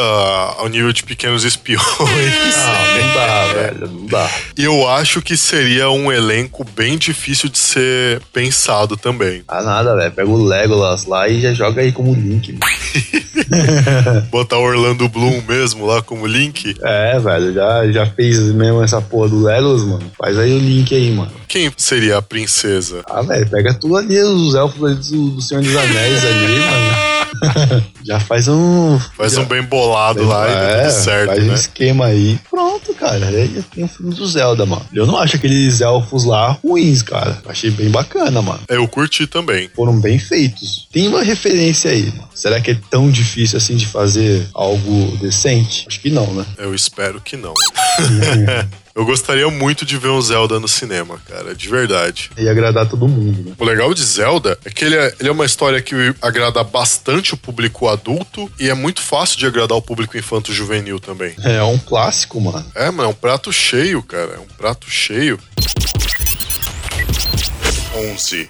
ao 0.58 0.68
nível 0.68 0.92
de 0.92 1.02
pequenos 1.02 1.44
espiões. 1.44 1.82
Ah, 2.68 2.98
não 2.98 3.14
dá, 3.14 3.52
velho, 3.52 3.90
não 3.92 4.06
dá. 4.06 4.30
Eu 4.56 4.88
acho 4.88 5.22
que 5.22 5.36
seria 5.36 5.90
um 5.90 6.10
elenco 6.10 6.64
bem 6.74 6.96
difícil 6.98 7.48
de 7.48 7.58
ser 7.58 8.20
pensado 8.32 8.96
também. 8.96 9.42
Ah, 9.46 9.62
nada, 9.62 9.94
velho. 9.94 10.10
Pega 10.12 10.28
o 10.28 10.42
Legolas 10.44 11.04
lá 11.06 11.28
e 11.28 11.40
já 11.40 11.52
joga 11.52 11.82
aí 11.82 11.92
como 11.92 12.12
Link. 12.14 12.58
Botar 14.30 14.58
o 14.58 14.62
Orlando 14.62 15.08
Bloom 15.08 15.42
mesmo 15.48 15.86
lá 15.86 16.02
como 16.02 16.26
Link. 16.26 16.74
É, 16.82 17.18
velho, 17.18 17.52
já, 17.52 17.92
já 17.92 18.06
fez 18.06 18.38
mesmo 18.52 18.82
essa 18.82 19.00
porra 19.00 19.28
do 19.28 19.42
Legolas, 19.42 19.82
mano. 19.82 20.12
Faz 20.18 20.38
aí 20.38 20.52
o 20.52 20.58
Link 20.58 20.94
aí, 20.94 21.10
mano. 21.10 21.30
Quem 21.48 21.70
seria 21.76 22.18
a 22.18 22.22
princesa? 22.22 23.02
Ah, 23.06 23.22
velho, 23.22 23.48
pega 23.48 23.74
tudo 23.74 23.96
ali, 23.96 24.20
os 24.20 24.54
elfos 24.54 24.84
ali 24.84 24.94
do, 24.94 25.30
do 25.30 25.42
Senhor 25.42 25.62
dos 25.62 25.76
Anéis 25.76 26.24
ali, 26.24 26.60
mano. 26.60 27.05
já 28.04 28.20
faz 28.20 28.48
um. 28.48 28.98
Faz 29.16 29.32
já, 29.32 29.42
um 29.42 29.44
bem 29.44 29.62
bolado 29.62 30.24
lá 30.24 30.48
e 30.48 30.52
é, 30.52 30.80
tudo 30.82 30.92
certo, 30.92 31.26
faz 31.28 31.42
um 31.42 31.48
né? 31.48 31.54
esquema 31.54 32.06
aí. 32.06 32.38
Pronto, 32.50 32.94
cara. 32.94 33.26
Aí 33.26 33.52
já 33.54 33.62
tem 33.62 33.84
o 33.84 33.88
filme 33.88 34.14
do 34.14 34.26
Zelda, 34.26 34.64
mano. 34.66 34.86
Eu 34.92 35.06
não 35.06 35.16
acho 35.16 35.36
aqueles 35.36 35.80
elfos 35.80 36.24
lá 36.24 36.58
ruins, 36.64 37.02
cara. 37.02 37.42
Achei 37.46 37.70
bem 37.70 37.90
bacana, 37.90 38.40
mano. 38.42 38.60
Eu 38.68 38.86
curti 38.88 39.26
também. 39.26 39.68
Foram 39.74 40.00
bem 40.00 40.18
feitos. 40.18 40.86
Tem 40.92 41.08
uma 41.08 41.22
referência 41.22 41.90
aí, 41.90 42.06
mano. 42.06 42.28
Será 42.34 42.60
que 42.60 42.72
é 42.72 42.78
tão 42.90 43.10
difícil 43.10 43.56
assim 43.56 43.76
de 43.76 43.86
fazer 43.86 44.48
algo 44.54 45.16
decente? 45.18 45.84
Acho 45.88 46.00
que 46.00 46.10
não, 46.10 46.32
né? 46.32 46.44
Eu 46.58 46.74
espero 46.74 47.20
que 47.20 47.36
não. 47.36 47.54
Eu 48.96 49.04
gostaria 49.04 49.46
muito 49.50 49.84
de 49.84 49.98
ver 49.98 50.08
um 50.08 50.22
Zelda 50.22 50.58
no 50.58 50.66
cinema, 50.66 51.20
cara, 51.28 51.54
de 51.54 51.68
verdade. 51.68 52.30
Ia 52.38 52.50
agradar 52.50 52.88
todo 52.88 53.06
mundo, 53.06 53.50
né? 53.50 53.54
O 53.58 53.64
legal 53.66 53.92
de 53.92 54.02
Zelda 54.02 54.58
é 54.64 54.70
que 54.70 54.86
ele 54.86 54.96
é, 54.96 55.14
ele 55.20 55.28
é 55.28 55.32
uma 55.32 55.44
história 55.44 55.82
que 55.82 55.94
agrada 56.22 56.64
bastante 56.64 57.34
o 57.34 57.36
público 57.36 57.88
adulto 57.88 58.50
e 58.58 58.70
é 58.70 58.74
muito 58.74 59.02
fácil 59.02 59.38
de 59.38 59.44
agradar 59.44 59.76
o 59.76 59.82
público 59.82 60.16
infanto-juvenil 60.16 60.98
também. 60.98 61.34
É 61.44 61.62
um 61.62 61.78
clássico, 61.78 62.40
mano. 62.40 62.64
É, 62.74 62.90
mano, 62.90 63.10
é 63.10 63.12
um 63.12 63.14
prato 63.14 63.52
cheio, 63.52 64.02
cara. 64.02 64.36
É 64.36 64.38
um 64.38 64.46
prato 64.56 64.90
cheio. 64.90 65.38
11. 67.94 68.48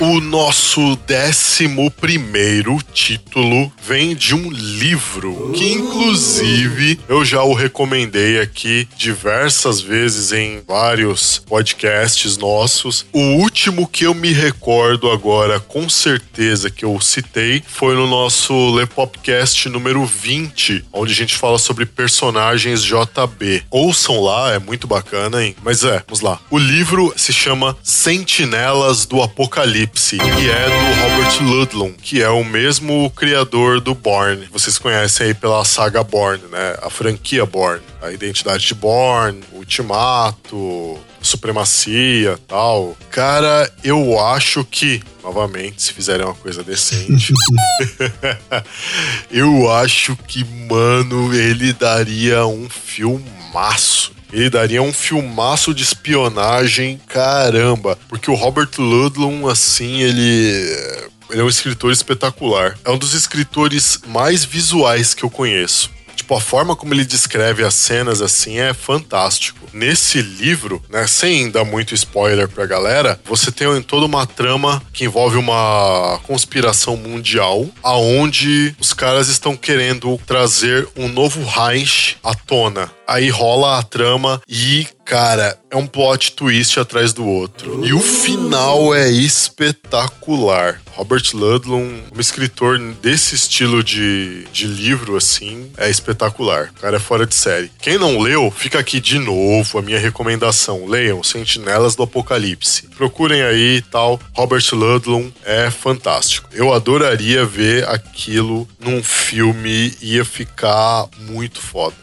O 0.00 0.18
nosso 0.18 0.96
décimo 1.06 1.90
primeiro 1.90 2.78
título 2.90 3.70
vem 3.82 4.14
de 4.16 4.34
um 4.34 4.50
livro 4.50 5.52
que, 5.54 5.72
inclusive, 5.72 6.98
eu 7.06 7.22
já 7.22 7.42
o 7.42 7.52
recomendei 7.52 8.40
aqui 8.40 8.88
diversas 8.96 9.82
vezes 9.82 10.32
em 10.32 10.62
vários 10.66 11.40
podcasts 11.40 12.38
nossos. 12.38 13.04
O 13.12 13.20
último 13.42 13.86
que 13.86 14.06
eu 14.06 14.14
me 14.14 14.32
recordo 14.32 15.10
agora, 15.10 15.60
com 15.60 15.86
certeza 15.86 16.70
que 16.70 16.86
eu 16.86 16.98
citei, 16.98 17.62
foi 17.66 17.94
no 17.94 18.06
nosso 18.06 18.74
Lepopcast 18.74 19.68
número 19.68 20.06
20, 20.06 20.82
onde 20.94 21.12
a 21.12 21.16
gente 21.16 21.36
fala 21.36 21.58
sobre 21.58 21.84
personagens 21.84 22.82
JB. 22.82 23.64
Ouçam 23.70 24.18
lá, 24.22 24.54
é 24.54 24.58
muito 24.58 24.86
bacana, 24.86 25.44
hein? 25.44 25.54
Mas 25.62 25.84
é, 25.84 26.02
vamos 26.06 26.22
lá. 26.22 26.40
O 26.50 26.56
livro 26.56 27.12
se 27.18 27.34
chama 27.34 27.76
Sentinelas 27.82 29.04
do 29.04 29.20
Apocalipse. 29.22 29.89
Que 30.18 30.50
é 30.50 30.64
do 30.66 31.02
Robert 31.02 31.42
Ludlum, 31.42 31.92
que 31.92 32.22
é 32.22 32.28
o 32.28 32.42
mesmo 32.44 33.10
criador 33.10 33.80
do 33.80 33.94
Bourne. 33.94 34.48
Vocês 34.50 34.78
conhecem 34.78 35.28
aí 35.28 35.34
pela 35.34 35.64
saga 35.64 36.02
Bourne, 36.02 36.42
né? 36.50 36.76
A 36.82 36.90
franquia 36.90 37.46
Bourne. 37.46 37.82
A 38.02 38.10
identidade 38.10 38.66
de 38.66 38.74
Bourne, 38.74 39.42
Ultimato, 39.52 40.98
Supremacia 41.22 42.38
tal. 42.48 42.96
Cara, 43.10 43.70
eu 43.84 44.18
acho 44.18 44.64
que, 44.64 45.02
novamente, 45.22 45.82
se 45.82 45.92
fizerem 45.92 46.24
uma 46.24 46.34
coisa 46.34 46.62
decente, 46.62 47.32
eu 49.30 49.70
acho 49.70 50.16
que, 50.26 50.44
mano, 50.44 51.34
ele 51.34 51.72
daria 51.72 52.46
um 52.46 52.68
filmaço. 52.68 54.12
Ele 54.32 54.50
daria 54.50 54.82
um 54.82 54.92
filmaço 54.92 55.74
de 55.74 55.82
espionagem, 55.82 57.00
caramba. 57.08 57.98
Porque 58.08 58.30
o 58.30 58.34
Robert 58.34 58.70
Ludlum, 58.78 59.48
assim, 59.48 60.00
ele. 60.00 61.10
Ele 61.30 61.40
é 61.40 61.44
um 61.44 61.48
escritor 61.48 61.92
espetacular. 61.92 62.76
É 62.84 62.90
um 62.90 62.98
dos 62.98 63.14
escritores 63.14 64.00
mais 64.08 64.44
visuais 64.44 65.14
que 65.14 65.22
eu 65.22 65.30
conheço. 65.30 65.90
Tipo, 66.20 66.34
a 66.34 66.40
forma 66.40 66.76
como 66.76 66.92
ele 66.92 67.04
descreve 67.04 67.64
as 67.64 67.74
cenas 67.74 68.20
assim 68.20 68.58
é 68.58 68.74
fantástico. 68.74 69.58
Nesse 69.72 70.20
livro, 70.20 70.82
né, 70.88 71.06
sem 71.06 71.50
dar 71.50 71.64
muito 71.64 71.94
spoiler 71.94 72.48
pra 72.48 72.66
galera, 72.66 73.18
você 73.24 73.50
tem 73.50 73.80
toda 73.82 74.06
uma 74.06 74.26
trama 74.26 74.82
que 74.92 75.04
envolve 75.04 75.36
uma 75.36 76.20
conspiração 76.24 76.96
mundial, 76.96 77.68
aonde 77.82 78.76
os 78.78 78.92
caras 78.92 79.28
estão 79.28 79.56
querendo 79.56 80.20
trazer 80.26 80.86
um 80.96 81.08
novo 81.08 81.42
Reich 81.44 82.16
à 82.22 82.34
tona. 82.34 82.90
Aí 83.10 83.28
rola 83.28 83.76
a 83.76 83.82
trama 83.82 84.40
e, 84.48 84.86
cara, 85.04 85.58
é 85.68 85.74
um 85.76 85.84
plot 85.84 86.30
twist 86.30 86.78
atrás 86.78 87.12
do 87.12 87.26
outro. 87.26 87.84
E 87.84 87.92
o 87.92 87.98
final 87.98 88.94
é 88.94 89.10
espetacular. 89.10 90.80
Robert 90.92 91.24
Ludlum, 91.34 92.02
um 92.14 92.20
escritor 92.20 92.78
desse 93.02 93.34
estilo 93.34 93.82
de, 93.82 94.44
de 94.52 94.64
livro, 94.64 95.16
assim, 95.16 95.72
é 95.76 95.90
espetacular. 95.90 96.70
O 96.76 96.80
cara 96.80 96.98
é 96.98 97.00
fora 97.00 97.26
de 97.26 97.34
série. 97.34 97.72
Quem 97.82 97.98
não 97.98 98.20
leu, 98.20 98.48
fica 98.48 98.78
aqui 98.78 99.00
de 99.00 99.18
novo 99.18 99.76
a 99.76 99.82
minha 99.82 99.98
recomendação. 99.98 100.86
Leiam 100.86 101.20
Sentinelas 101.24 101.96
do 101.96 102.04
Apocalipse. 102.04 102.86
Procurem 102.96 103.42
aí 103.42 103.78
e 103.78 103.82
tal. 103.82 104.20
Robert 104.32 104.62
Ludlum 104.72 105.32
é 105.44 105.68
fantástico. 105.68 106.48
Eu 106.52 106.72
adoraria 106.72 107.44
ver 107.44 107.88
aquilo 107.88 108.68
num 108.78 109.02
filme. 109.02 109.96
Ia 110.00 110.24
ficar 110.24 111.08
muito 111.18 111.60
foda. 111.60 111.96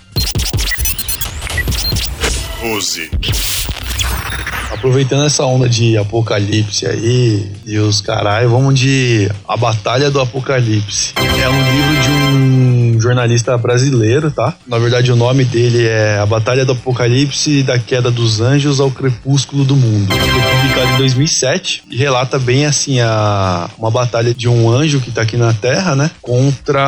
12. 2.61 3.11
Aproveitando 4.71 5.25
essa 5.25 5.45
onda 5.45 5.67
de 5.67 5.97
apocalipse 5.97 6.85
aí 6.85 7.51
e 7.65 7.77
os 7.77 8.01
caralho, 8.01 8.49
vamos 8.49 8.79
de 8.79 9.29
A 9.47 9.55
Batalha 9.55 10.11
do 10.11 10.19
Apocalipse. 10.19 11.13
É 11.15 11.49
um 11.49 11.71
livro 11.71 12.01
de 12.01 12.09
um 12.09 13.01
jornalista 13.01 13.57
brasileiro, 13.57 14.31
tá? 14.31 14.53
Na 14.67 14.77
verdade, 14.77 15.11
o 15.11 15.15
nome 15.15 15.45
dele 15.45 15.87
é 15.87 16.19
A 16.19 16.25
Batalha 16.25 16.65
do 16.65 16.73
Apocalipse 16.73 17.63
da 17.63 17.79
Queda 17.79 18.11
dos 18.11 18.41
Anjos 18.41 18.79
ao 18.79 18.91
Crepúsculo 18.91 19.63
do 19.63 19.75
Mundo. 19.75 20.13
Publicado 20.61 20.93
em 20.93 20.97
2007 20.97 21.83
e 21.89 21.95
relata 21.97 22.39
bem 22.39 22.65
assim 22.65 22.99
a 22.99 23.69
uma 23.77 23.91
batalha 23.91 24.33
de 24.33 24.47
um 24.49 24.69
anjo 24.69 24.99
que 24.99 25.11
tá 25.11 25.21
aqui 25.21 25.37
na 25.37 25.53
Terra, 25.53 25.95
né? 25.95 26.09
Contra 26.21 26.83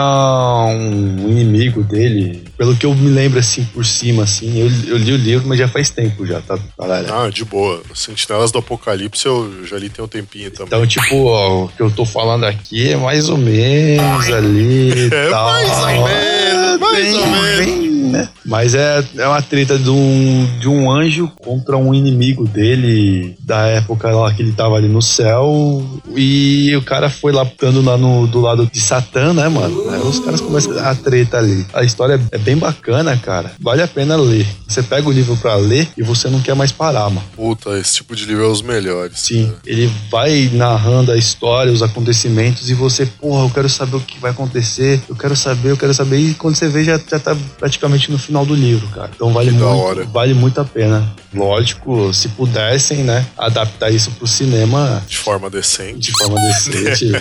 um 0.70 1.30
inimigo 1.30 1.84
dele. 1.84 2.44
Pelo 2.58 2.76
que 2.76 2.86
eu 2.86 2.94
me 2.96 3.10
lembro 3.10 3.40
assim 3.40 3.64
por 3.66 3.86
cima, 3.86 4.24
assim, 4.24 4.60
eu, 4.60 4.68
eu 4.88 4.98
li 4.98 5.14
o 5.14 5.18
livro, 5.18 5.48
mas 5.48 5.60
já 5.60 5.68
faz 5.68 5.90
tempo 5.90 6.26
já, 6.26 6.42
tá? 6.42 6.58
Caralho. 6.78 7.14
Ah, 7.14 7.30
de 7.30 7.46
boa. 7.46 7.82
Sentinelas 7.94 8.52
do 8.52 8.60
Apocalipse 8.60 9.26
eu 9.26 9.66
já 9.66 9.78
li 9.78 9.90
tem 9.90 10.04
um 10.04 10.08
tempinho 10.08 10.50
também. 10.52 10.68
Então, 10.68 10.86
tipo, 10.88 11.26
ó, 11.28 11.66
o 11.66 11.68
que 11.70 11.82
eu 11.82 11.92
tô 11.92 12.06
falando 12.06 12.46
aqui 12.46 12.92
é 12.92 12.98
mais 12.98 13.30
ou 13.30 13.38
menos 13.38 14.28
ali 14.30 15.10
É 15.14 15.30
tal. 15.30 15.46
mais 15.52 15.70
ou 15.80 16.08
menos, 16.08 16.80
mais 16.80 17.06
bem, 17.06 17.20
ou 17.20 17.28
menos. 17.28 17.58
bem, 17.66 17.90
né? 18.10 18.30
Mas 18.50 18.74
é, 18.74 19.04
é 19.18 19.28
uma 19.28 19.44
treta 19.44 19.78
de 19.78 19.92
um, 19.92 20.48
de 20.60 20.68
um 20.68 20.92
anjo 20.92 21.32
contra 21.40 21.78
um 21.78 21.94
inimigo 21.94 22.48
dele 22.48 23.38
da 23.40 23.68
época 23.68 24.10
lá 24.10 24.34
que 24.34 24.42
ele 24.42 24.52
tava 24.52 24.76
ali 24.76 24.90
no 24.90 25.04
céu. 25.04 25.86
E 26.16 26.76
o 26.76 26.82
cara 26.82 27.12
foi 27.12 27.32
lá 27.32 27.46
ficando 27.46 27.82
lá 27.84 27.96
no, 27.96 28.26
do 28.26 28.42
lado 28.42 28.68
de 28.72 28.82
Satã, 28.82 29.34
né, 29.34 29.48
mano? 29.48 29.90
Aí 29.92 30.02
os 30.02 30.20
caras 30.20 30.42
começam 30.42 30.78
a 30.80 30.96
treta 30.96 31.38
ali. 31.38 31.64
A 31.74 31.84
história 31.84 32.20
é 32.32 32.38
bem 32.40 32.58
bacana, 32.58 33.16
cara. 33.16 33.52
Vale 33.60 33.84
a 33.84 33.88
pena 33.88 34.16
ler. 34.16 34.48
Você 34.68 34.82
pega 34.82 35.08
o 35.08 35.12
livro 35.12 35.38
pra 35.38 35.56
ler 35.56 35.88
e 35.96 36.02
você 36.02 36.28
não 36.28 36.42
quer 36.42 36.56
mais 36.56 36.72
parar, 36.72 37.10
mano. 37.10 37.24
Puta, 37.36 37.78
esse 37.78 37.96
tipo 37.96 38.16
de 38.16 38.26
livro 38.26 38.44
é 38.44 38.48
os 38.48 38.64
melhores. 38.64 39.20
Sim, 39.20 39.46
cara. 39.46 39.60
ele 39.68 39.92
vai 40.10 40.50
narrando 40.54 41.12
a 41.12 41.18
história, 41.18 41.72
os 41.72 41.84
acontecimentos, 41.84 42.70
e 42.70 42.74
você, 42.74 43.06
porra, 43.06 43.46
eu 43.46 43.50
quero 43.50 43.70
saber 43.70 43.98
o 43.98 44.02
que 44.02 44.20
vai 44.20 44.32
acontecer, 44.32 45.02
eu 45.08 45.16
quero 45.16 45.36
saber, 45.36 45.72
eu 45.72 45.78
quero 45.78 45.94
saber, 45.94 46.18
e 46.18 46.34
quando 46.34 46.56
você 46.56 46.68
vê, 46.68 46.84
já, 46.84 46.98
já 46.98 47.20
tá 47.20 47.36
praticamente 47.60 48.12
no 48.12 48.18
final 48.18 48.39
do 48.46 48.56
livro, 48.56 48.88
cara. 48.90 49.10
Então 49.16 49.32
vale 49.34 49.52
Que 49.52 49.58
muito, 49.58 49.68
hora. 49.78 50.06
vale 50.06 50.34
muito 50.34 50.60
a 50.62 50.66
pena. 50.66 51.08
Lógico, 51.34 52.14
se 52.14 52.30
pudessem, 52.30 53.00
né, 53.04 53.26
adaptar 53.38 53.92
isso 53.92 54.10
pro 54.12 54.26
cinema 54.28 55.04
De 55.08 55.18
forma 55.18 55.50
decente. 55.50 56.12
de 56.12 56.18
forma 56.18 56.40
decente, 56.42 57.12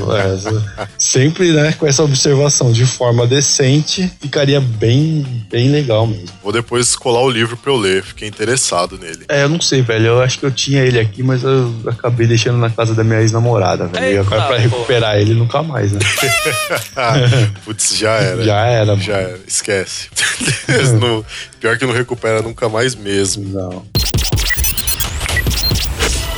é, 0.78 0.86
sempre, 0.98 1.52
né, 1.52 1.72
com 1.78 1.86
essa 1.86 2.02
observação, 2.02 2.72
de 2.72 2.86
forma 2.86 3.26
decente, 3.26 4.10
ficaria 4.20 4.60
bem, 4.60 5.44
bem 5.50 5.68
legal 5.70 6.06
mesmo. 6.06 6.26
Vou 6.42 6.52
depois 6.52 6.96
colar 6.96 7.20
o 7.22 7.30
livro 7.30 7.56
pra 7.56 7.70
eu 7.72 7.76
ler, 7.76 8.02
fiquei 8.02 8.26
interessado 8.28 8.96
nele. 8.98 9.24
É, 9.28 9.42
eu 9.42 9.48
não 9.48 9.60
sei, 9.60 9.82
velho. 9.82 10.06
Eu 10.06 10.22
acho 10.22 10.38
que 10.38 10.46
eu 10.46 10.50
tinha 10.50 10.82
ele 10.82 10.98
aqui, 10.98 11.22
mas 11.22 11.42
eu 11.42 11.74
acabei 11.86 12.26
deixando 12.26 12.56
na 12.58 12.70
casa 12.70 12.94
da 12.94 13.04
minha 13.04 13.20
ex-namorada, 13.20 13.86
velho. 13.86 14.04
E 14.04 14.08
Eita, 14.10 14.20
agora 14.22 14.40
pra 14.42 14.46
porra. 14.56 14.58
recuperar 14.60 15.16
ele 15.18 15.34
nunca 15.34 15.62
mais, 15.62 15.92
né? 15.92 16.00
Putz, 17.64 17.96
já 17.96 18.12
era. 18.12 18.44
Já 18.44 18.66
era, 18.66 18.86
mano. 18.92 19.02
Já 19.02 19.16
era, 19.16 19.40
esquece. 19.46 20.08
Não- 21.00 21.24
pior 21.58 21.78
que 21.78 21.86
não 21.86 21.92
recupera 21.92 22.40
nunca 22.42 22.68
mais 22.68 22.94
mesmo. 22.94 23.48
Não. 23.48 23.84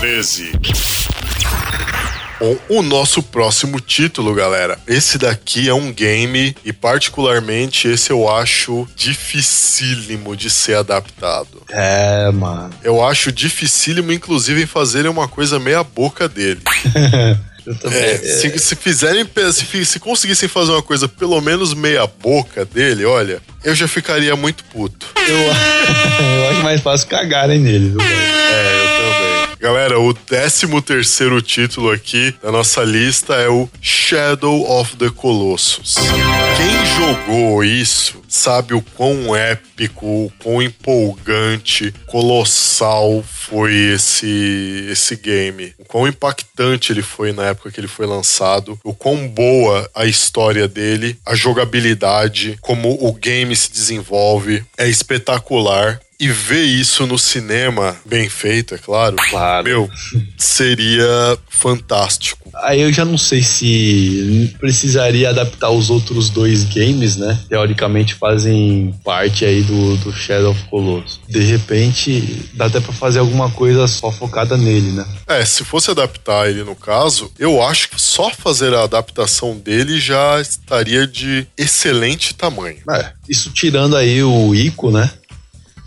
13. 0.00 0.52
Bom, 2.40 2.56
o 2.70 2.82
nosso 2.82 3.22
próximo 3.22 3.78
título, 3.80 4.34
galera. 4.34 4.78
Esse 4.86 5.18
daqui 5.18 5.68
é 5.68 5.74
um 5.74 5.92
game 5.92 6.56
e, 6.64 6.72
particularmente, 6.72 7.86
esse 7.86 8.10
eu 8.10 8.30
acho 8.30 8.88
dificílimo 8.96 10.34
de 10.34 10.48
ser 10.48 10.76
adaptado. 10.76 11.62
É, 11.68 12.30
mano. 12.30 12.70
Eu 12.82 13.04
acho 13.04 13.30
dificílimo, 13.30 14.10
inclusive, 14.10 14.62
em 14.62 14.66
fazerem 14.66 15.10
uma 15.10 15.28
coisa 15.28 15.60
meia 15.60 15.84
boca 15.84 16.26
dele. 16.26 16.62
Eu 17.70 17.76
também. 17.76 18.00
É, 18.00 18.18
se, 18.18 18.58
se 18.58 18.74
fizerem, 18.74 19.24
se, 19.52 19.84
se 19.84 20.00
conseguissem 20.00 20.48
fazer 20.48 20.72
uma 20.72 20.82
coisa 20.82 21.06
pelo 21.06 21.40
menos 21.40 21.72
meia 21.72 22.04
boca 22.04 22.64
dele, 22.64 23.04
olha, 23.04 23.40
eu 23.62 23.76
já 23.76 23.86
ficaria 23.86 24.34
muito 24.34 24.64
puto. 24.64 25.06
Eu, 25.16 25.38
eu 25.38 26.50
acho 26.50 26.62
mais 26.64 26.80
fácil 26.80 27.06
cagarem 27.06 27.60
nele, 27.60 27.90
viu? 27.90 28.00
É. 28.00 28.79
Galera, 29.60 30.00
o 30.00 30.14
13 30.14 30.80
terceiro 30.80 31.42
título 31.42 31.90
aqui 31.90 32.34
da 32.42 32.50
nossa 32.50 32.82
lista 32.82 33.34
é 33.34 33.50
o 33.50 33.68
Shadow 33.78 34.80
of 34.80 34.96
the 34.96 35.10
Colossus. 35.10 35.96
Quem 36.56 36.86
jogou 36.96 37.62
isso 37.62 38.22
sabe 38.26 38.72
o 38.72 38.80
quão 38.80 39.36
épico, 39.36 40.06
o 40.06 40.32
quão 40.42 40.62
empolgante, 40.62 41.92
colossal 42.06 43.22
foi 43.22 43.74
esse, 43.74 44.86
esse 44.90 45.14
game. 45.16 45.74
O 45.78 45.84
quão 45.84 46.08
impactante 46.08 46.90
ele 46.90 47.02
foi 47.02 47.30
na 47.30 47.48
época 47.48 47.70
que 47.70 47.78
ele 47.78 47.86
foi 47.86 48.06
lançado. 48.06 48.80
O 48.82 48.94
quão 48.94 49.28
boa 49.28 49.90
a 49.94 50.06
história 50.06 50.66
dele, 50.66 51.18
a 51.26 51.34
jogabilidade, 51.34 52.56
como 52.62 52.96
o 53.06 53.12
game 53.12 53.54
se 53.54 53.70
desenvolve. 53.70 54.64
É 54.78 54.88
espetacular. 54.88 56.00
E 56.20 56.28
ver 56.28 56.64
isso 56.64 57.06
no 57.06 57.18
cinema, 57.18 57.96
bem 58.04 58.28
feito, 58.28 58.74
é 58.74 58.78
claro, 58.78 59.16
Claro. 59.30 59.64
meu, 59.64 59.90
seria 60.36 61.38
fantástico. 61.48 62.50
Aí 62.62 62.80
eu 62.80 62.92
já 62.92 63.04
não 63.04 63.16
sei 63.16 63.42
se 63.42 64.54
precisaria 64.58 65.30
adaptar 65.30 65.70
os 65.70 65.88
outros 65.88 66.28
dois 66.28 66.64
games, 66.64 67.16
né? 67.16 67.38
Teoricamente 67.48 68.14
fazem 68.14 68.94
parte 69.04 69.44
aí 69.44 69.62
do, 69.62 69.96
do 69.98 70.12
Shadow 70.12 70.50
of 70.50 70.62
Colossus. 70.64 71.20
De 71.28 71.40
repente, 71.40 72.50
dá 72.54 72.66
até 72.66 72.80
pra 72.80 72.92
fazer 72.92 73.20
alguma 73.20 73.50
coisa 73.50 73.86
só 73.86 74.10
focada 74.10 74.56
nele, 74.56 74.90
né? 74.92 75.06
É, 75.26 75.44
se 75.44 75.64
fosse 75.64 75.90
adaptar 75.90 76.50
ele 76.50 76.64
no 76.64 76.74
caso, 76.74 77.30
eu 77.38 77.62
acho 77.62 77.88
que 77.88 78.00
só 78.00 78.30
fazer 78.30 78.74
a 78.74 78.82
adaptação 78.82 79.56
dele 79.56 80.00
já 80.00 80.40
estaria 80.40 81.06
de 81.06 81.46
excelente 81.56 82.34
tamanho. 82.34 82.78
É, 82.90 83.12
isso 83.28 83.50
tirando 83.52 83.96
aí 83.96 84.22
o 84.22 84.54
Ico, 84.54 84.90
né? 84.90 85.08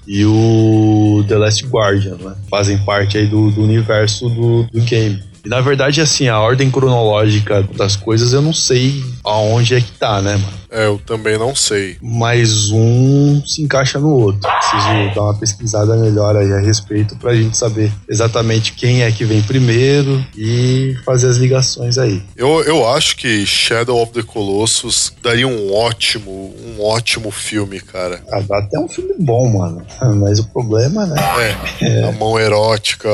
E 0.07 0.25
o 0.25 1.23
The 1.27 1.37
Last 1.37 1.65
Guardian, 1.65 2.15
né? 2.15 2.35
Fazem 2.49 2.77
parte 2.79 3.17
aí 3.17 3.25
do, 3.25 3.51
do 3.51 3.63
universo 3.63 4.29
do, 4.29 4.63
do 4.63 4.81
game. 4.81 5.21
E 5.45 5.49
na 5.49 5.59
verdade, 5.59 5.99
assim, 5.99 6.27
a 6.27 6.39
ordem 6.39 6.71
cronológica 6.71 7.63
das 7.75 7.95
coisas 7.95 8.31
eu 8.31 8.41
não 8.41 8.53
sei 8.53 9.03
aonde 9.23 9.75
é 9.75 9.81
que 9.81 9.91
tá, 9.91 10.21
né, 10.21 10.37
mano? 10.37 10.63
É, 10.71 10.85
eu 10.87 10.99
também 11.05 11.37
não 11.37 11.55
sei. 11.55 11.97
Mas 12.01 12.71
um 12.71 13.43
se 13.45 13.61
encaixa 13.61 13.99
no 13.99 14.09
outro. 14.09 14.41
Preciso 14.41 15.13
dar 15.13 15.21
uma 15.21 15.37
pesquisada 15.37 15.95
melhor 15.95 16.35
aí 16.35 16.51
a 16.51 16.59
respeito 16.59 17.15
pra 17.17 17.35
gente 17.35 17.55
saber 17.55 17.91
exatamente 18.09 18.73
quem 18.73 19.03
é 19.03 19.11
que 19.11 19.23
vem 19.23 19.41
primeiro 19.43 20.25
e 20.35 20.95
fazer 21.05 21.27
as 21.27 21.37
ligações 21.37 21.97
aí. 21.97 22.23
Eu, 22.35 22.63
eu 22.63 22.87
acho 22.89 23.15
que 23.17 23.45
Shadow 23.45 24.01
of 24.01 24.13
the 24.13 24.23
Colossus 24.23 25.13
daria 25.21 25.47
um 25.47 25.73
ótimo, 25.73 26.55
um 26.65 26.83
ótimo 26.83 27.29
filme, 27.29 27.79
cara. 27.79 28.21
Ah, 28.31 28.41
dá 28.41 28.57
até 28.57 28.79
um 28.79 28.87
filme 28.87 29.13
bom, 29.19 29.47
mano. 29.49 29.85
Mas 30.19 30.39
o 30.39 30.47
problema, 30.47 31.05
né? 31.05 31.15
É, 31.81 32.03
a 32.03 32.11
mão 32.13 32.39
erótica. 32.39 33.09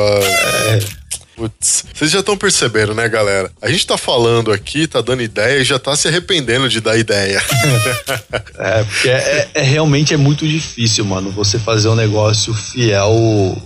Putz, 1.40 1.86
vocês 1.94 2.12
já 2.12 2.20
estão 2.20 2.36
percebendo, 2.36 2.94
né, 2.94 3.08
galera? 3.08 3.50
A 3.62 3.72
gente 3.72 3.88
tá 3.88 3.98
falando 3.98 4.52
aqui, 4.52 4.86
tá 4.86 5.00
dando 5.00 5.24
ideia 5.24 5.62
e 5.62 5.64
já 5.64 5.80
tá 5.80 5.96
se 5.96 6.10
arrependendo 6.10 6.68
de 6.68 6.82
dar 6.82 6.98
ideia. 6.98 7.42
É, 8.62 8.84
porque 8.84 9.10
é, 9.10 9.50
é- 9.54 9.62
realmente 9.62 10.14
é 10.14 10.18
muito 10.18 10.46
difícil, 10.46 11.06
mano, 11.06 11.32
você 11.32 11.58
fazer 11.58 11.88
um 11.88 11.96
negócio 11.96 12.54
fiel 12.54 13.10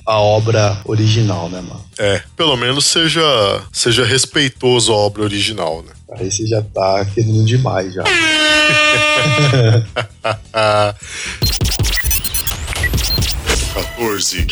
à 0.05 0.19
obra 0.19 0.77
original, 0.85 1.49
né, 1.49 1.61
mano? 1.61 1.83
É, 1.97 2.21
pelo 2.37 2.55
menos 2.55 2.85
seja, 2.85 3.21
seja 3.71 4.05
respeitoso 4.05 4.91
à 4.93 4.95
obra 4.95 5.23
original, 5.23 5.83
né? 5.83 5.93
Aí 6.19 6.31
você 6.31 6.45
já 6.45 6.61
tá 6.61 7.03
querendo 7.05 7.43
demais 7.43 7.91
já. 7.93 8.03
Ah. 10.53 10.93
14. 13.73 14.47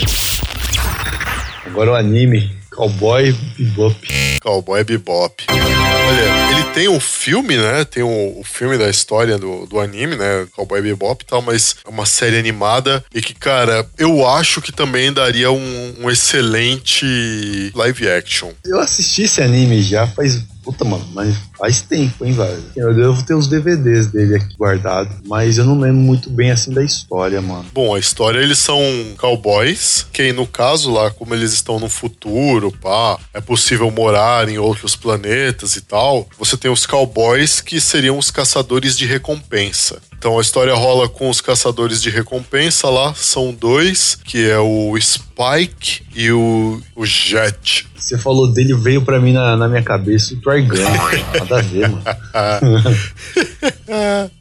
Agora 1.65 1.91
o 1.91 1.95
anime 1.95 2.60
Cowboy 2.71 3.35
Bebop. 3.57 3.95
Cowboy 4.41 4.83
Bebop. 4.83 5.45
Olha, 5.49 6.51
ele 6.51 6.63
tem 6.73 6.87
um 6.87 6.99
filme, 6.99 7.57
né? 7.57 7.83
Tem 7.83 8.01
o, 8.01 8.39
o 8.39 8.43
filme 8.43 8.77
da 8.77 8.89
história 8.89 9.37
do, 9.37 9.65
do 9.65 9.79
anime, 9.79 10.15
né? 10.15 10.47
Cowboy 10.55 10.81
Bebop 10.81 11.23
e 11.23 11.27
tal, 11.27 11.41
mas 11.41 11.75
é 11.85 11.89
uma 11.89 12.05
série 12.05 12.39
animada 12.39 13.03
e 13.13 13.21
que, 13.21 13.33
cara, 13.33 13.85
eu 13.97 14.25
acho 14.27 14.61
que 14.61 14.71
também 14.71 15.11
daria 15.11 15.51
um, 15.51 15.95
um 15.99 16.09
excelente 16.09 17.71
live 17.75 18.09
action. 18.09 18.51
Eu 18.65 18.79
assisti 18.79 19.23
esse 19.23 19.41
anime 19.41 19.81
já 19.81 20.07
faz. 20.07 20.41
Puta, 20.63 20.85
mano, 20.85 21.05
mas 21.13 21.35
faz 21.57 21.81
tempo, 21.81 22.25
hein, 22.25 22.33
velho? 22.33 22.63
Eu 22.75 22.93
devo 22.93 23.23
ter 23.23 23.33
os 23.33 23.47
DVDs 23.47 24.07
dele 24.07 24.35
aqui 24.35 24.55
guardados, 24.55 25.15
mas 25.25 25.57
eu 25.57 25.65
não 25.65 25.79
lembro 25.79 26.01
muito 26.01 26.29
bem 26.29 26.51
assim 26.51 26.71
da 26.71 26.83
história, 26.83 27.41
mano. 27.41 27.65
Bom, 27.73 27.95
a 27.95 27.99
história, 27.99 28.39
eles 28.39 28.59
são 28.59 28.79
cowboys, 29.17 30.05
que 30.11 30.21
aí, 30.21 30.31
no 30.31 30.45
caso 30.45 30.91
lá, 30.91 31.09
como 31.09 31.33
eles 31.33 31.53
estão 31.53 31.79
no 31.79 31.89
futuro, 31.89 32.71
pá, 32.71 33.17
é 33.33 33.41
possível 33.41 33.89
morar 33.89 34.47
em 34.49 34.57
outros 34.57 34.95
planetas 34.95 35.75
e 35.75 35.81
tal, 35.81 36.27
você 36.37 36.55
tem 36.55 36.69
os 36.69 36.85
cowboys 36.85 37.59
que 37.59 37.81
seriam 37.81 38.17
os 38.17 38.29
caçadores 38.29 38.97
de 38.97 39.05
recompensa. 39.05 40.01
Então 40.21 40.37
a 40.37 40.41
história 40.43 40.75
rola 40.75 41.09
com 41.09 41.31
os 41.31 41.41
caçadores 41.41 41.99
de 41.99 42.11
recompensa 42.11 42.87
lá, 42.91 43.11
são 43.15 43.51
dois, 43.51 44.19
que 44.23 44.47
é 44.47 44.59
o 44.59 44.95
Spike 45.01 46.03
e 46.15 46.31
o, 46.31 46.79
o 46.95 47.03
Jet. 47.07 47.87
Você 47.95 48.19
falou 48.19 48.53
dele, 48.53 48.75
veio 48.75 49.01
pra 49.01 49.19
mim 49.19 49.33
na, 49.33 49.57
na 49.57 49.67
minha 49.67 49.81
cabeça 49.81 50.35
o 50.35 50.37
Trigun. 50.39 50.77
Nada 51.39 51.57
a 51.57 51.61
ver, 51.63 51.89
mano. 51.89 52.03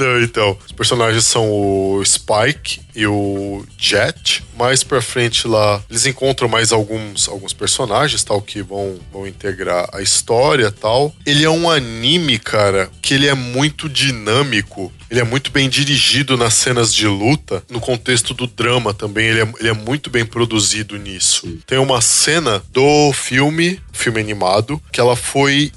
Não, 0.00 0.20
então, 0.22 0.56
os 0.64 0.72
personagens 0.72 1.26
são 1.26 1.50
o 1.50 2.02
Spike 2.04 2.80
e 2.94 3.06
o 3.06 3.64
Jet. 3.78 4.42
Mais 4.56 4.82
pra 4.82 5.02
frente 5.02 5.46
lá, 5.46 5.82
eles 5.90 6.06
encontram 6.06 6.48
mais 6.48 6.72
alguns, 6.72 7.28
alguns 7.28 7.52
personagens, 7.52 8.24
tal, 8.24 8.40
que 8.40 8.62
vão, 8.62 8.98
vão 9.12 9.26
integrar 9.26 9.88
a 9.92 10.00
história 10.00 10.70
tal. 10.70 11.14
Ele 11.26 11.44
é 11.44 11.50
um 11.50 11.70
anime, 11.70 12.38
cara, 12.38 12.90
que 13.02 13.14
ele 13.14 13.26
é 13.26 13.34
muito 13.34 13.88
dinâmico. 13.88 14.92
Ele 15.10 15.20
é 15.20 15.24
muito 15.24 15.50
bem 15.50 15.68
dirigido 15.68 16.36
nas 16.36 16.54
cenas 16.54 16.94
de 16.94 17.06
luta, 17.06 17.62
no 17.68 17.80
contexto 17.80 18.32
do 18.32 18.46
drama 18.46 18.94
também. 18.94 19.26
Ele 19.26 19.40
é, 19.40 19.48
ele 19.60 19.68
é 19.68 19.74
muito 19.74 20.08
bem 20.08 20.24
produzido 20.24 20.96
nisso. 20.96 21.58
Tem 21.66 21.78
uma 21.78 22.00
cena 22.00 22.62
do 22.72 23.12
filme, 23.12 23.80
filme 23.92 24.20
animado, 24.20 24.80
que 24.90 25.00
ela 25.00 25.16
foi 25.16 25.72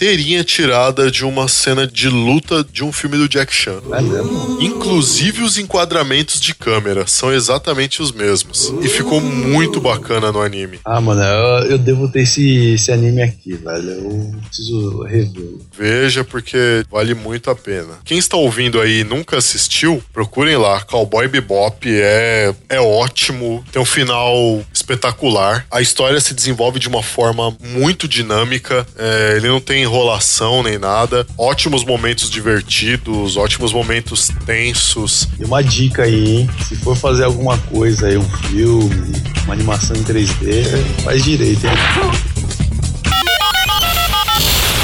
inteirinha 0.00 0.42
tirada 0.42 1.10
de 1.10 1.26
uma 1.26 1.46
cena 1.46 1.86
de 1.86 2.08
luta 2.08 2.64
de 2.72 2.82
um 2.82 2.90
filme 2.90 3.18
do 3.18 3.28
Jack 3.28 3.52
Chan. 3.52 3.82
É? 3.92 4.64
Inclusive 4.64 5.42
os 5.42 5.58
enquadramentos 5.58 6.40
de 6.40 6.54
câmera 6.54 7.06
são 7.06 7.30
exatamente 7.30 8.00
os 8.00 8.10
mesmos. 8.10 8.72
E 8.80 8.88
ficou 8.88 9.20
muito 9.20 9.78
bacana 9.78 10.32
no 10.32 10.40
anime. 10.40 10.80
Ah, 10.86 11.02
mano, 11.02 11.20
eu, 11.20 11.72
eu 11.72 11.78
devo 11.78 12.08
ter 12.08 12.22
esse, 12.22 12.72
esse 12.72 12.90
anime 12.90 13.20
aqui, 13.20 13.52
velho. 13.52 13.90
Eu 13.90 14.34
preciso 14.46 15.02
revê-lo. 15.02 15.60
Veja 15.76 16.24
porque 16.24 16.82
vale 16.90 17.12
muito 17.12 17.50
a 17.50 17.54
pena. 17.54 17.98
Quem 18.02 18.16
está 18.16 18.38
ouvindo 18.38 18.80
aí 18.80 19.00
e 19.00 19.04
nunca 19.04 19.36
assistiu, 19.36 20.02
procurem 20.14 20.56
lá. 20.56 20.80
Cowboy 20.80 21.28
Bebop 21.28 21.86
é, 21.86 22.54
é 22.70 22.80
ótimo, 22.80 23.62
tem 23.70 23.82
um 23.82 23.84
final 23.84 24.64
espetacular. 24.72 25.66
A 25.70 25.82
história 25.82 26.20
se 26.20 26.32
desenvolve 26.32 26.78
de 26.78 26.88
uma 26.88 27.02
forma 27.02 27.54
muito 27.60 28.08
dinâmica. 28.08 28.86
é, 28.98 29.36
ele 29.36 29.48
não 29.48 29.60
tem 29.60 29.89
enrolação 29.90 30.62
nem 30.62 30.78
nada. 30.78 31.26
Ótimos 31.36 31.84
momentos 31.84 32.30
divertidos, 32.30 33.36
ótimos 33.36 33.72
momentos 33.72 34.30
tensos. 34.46 35.26
E 35.38 35.44
uma 35.44 35.62
dica 35.62 36.04
aí, 36.04 36.38
hein? 36.38 36.50
Se 36.66 36.76
for 36.76 36.96
fazer 36.96 37.24
alguma 37.24 37.58
coisa 37.58 38.06
aí, 38.06 38.16
um 38.16 38.30
filme, 38.48 39.12
uma 39.44 39.52
animação 39.54 39.96
em 39.96 40.04
3D, 40.04 40.64
faz 41.02 41.24
direito, 41.24 41.66
hein? 41.66 41.72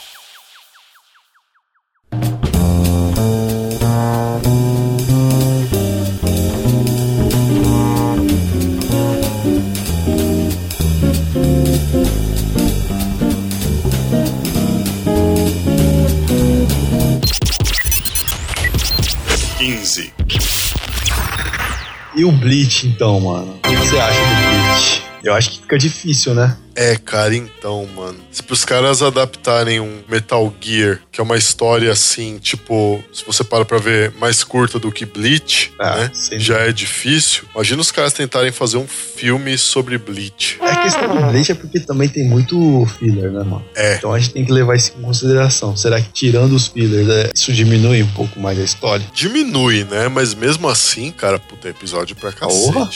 E 22.19 22.25
o 22.25 22.33
Bleach, 22.33 22.85
então, 22.85 23.21
mano? 23.21 23.55
O 23.59 23.61
que 23.61 23.77
você 23.77 23.97
acha 23.97 24.19
do 24.19 24.27
Bleach? 24.27 25.08
Eu 25.23 25.35
acho 25.35 25.51
que 25.51 25.61
fica 25.61 25.79
difícil, 25.79 26.35
né? 26.35 26.57
É, 26.75 26.95
cara, 26.95 27.35
então, 27.35 27.85
mano. 27.97 28.17
Se 28.31 28.41
pros 28.41 28.65
caras 28.65 29.03
adaptarem 29.03 29.81
um 29.81 29.99
Metal 30.09 30.55
Gear, 30.61 31.01
que 31.11 31.21
é 31.21 31.25
uma 31.25 31.37
história 31.37 31.91
assim, 31.91 32.39
tipo, 32.39 33.03
se 33.13 33.25
você 33.27 33.43
para 33.43 33.65
pra 33.65 33.79
ver, 33.79 34.13
mais 34.13 34.45
curta 34.45 34.79
do 34.79 34.93
que 34.93 35.05
Bleach, 35.05 35.73
Ah, 35.77 35.97
né? 35.97 36.11
Já 36.39 36.59
é 36.61 36.71
difícil. 36.71 37.45
Imagina 37.53 37.81
os 37.81 37.91
caras 37.91 38.13
tentarem 38.13 38.53
fazer 38.53 38.77
um 38.77 38.87
filme 38.87 39.59
sobre 39.59 39.99
Bleach. 39.99 40.57
É 40.61 40.71
a 40.71 40.83
questão 40.85 41.09
do 41.17 41.27
Bleach 41.27 41.51
é 41.51 41.55
porque 41.57 41.81
também 41.81 42.09
tem 42.09 42.29
muito 42.29 42.87
filler, 42.99 43.33
né, 43.33 43.43
mano? 43.43 43.65
É. 43.75 43.97
Então 43.97 44.13
a 44.13 44.19
gente 44.21 44.33
tem 44.33 44.45
que 44.45 44.53
levar 44.53 44.77
isso 44.77 44.93
em 44.97 45.03
consideração. 45.03 45.77
Será 45.77 46.01
que 46.01 46.11
tirando 46.13 46.53
os 46.53 46.69
fillers, 46.69 47.09
é, 47.09 47.33
isso 47.35 47.53
diminui 47.53 48.05
um 48.05 48.13
pouco 48.13 48.39
mais 48.39 48.57
a 48.57 48.63
história? 48.63 49.05
Diminui, 49.13 49.83
né? 49.83 50.07
Mas 50.07 50.33
mesmo 50.33 50.69
assim, 50.69 51.11
cara, 51.11 51.41
puta, 51.41 51.67
é 51.67 51.71
episódio 51.73 52.15
pra 52.15 52.31
Porra. 52.31 52.89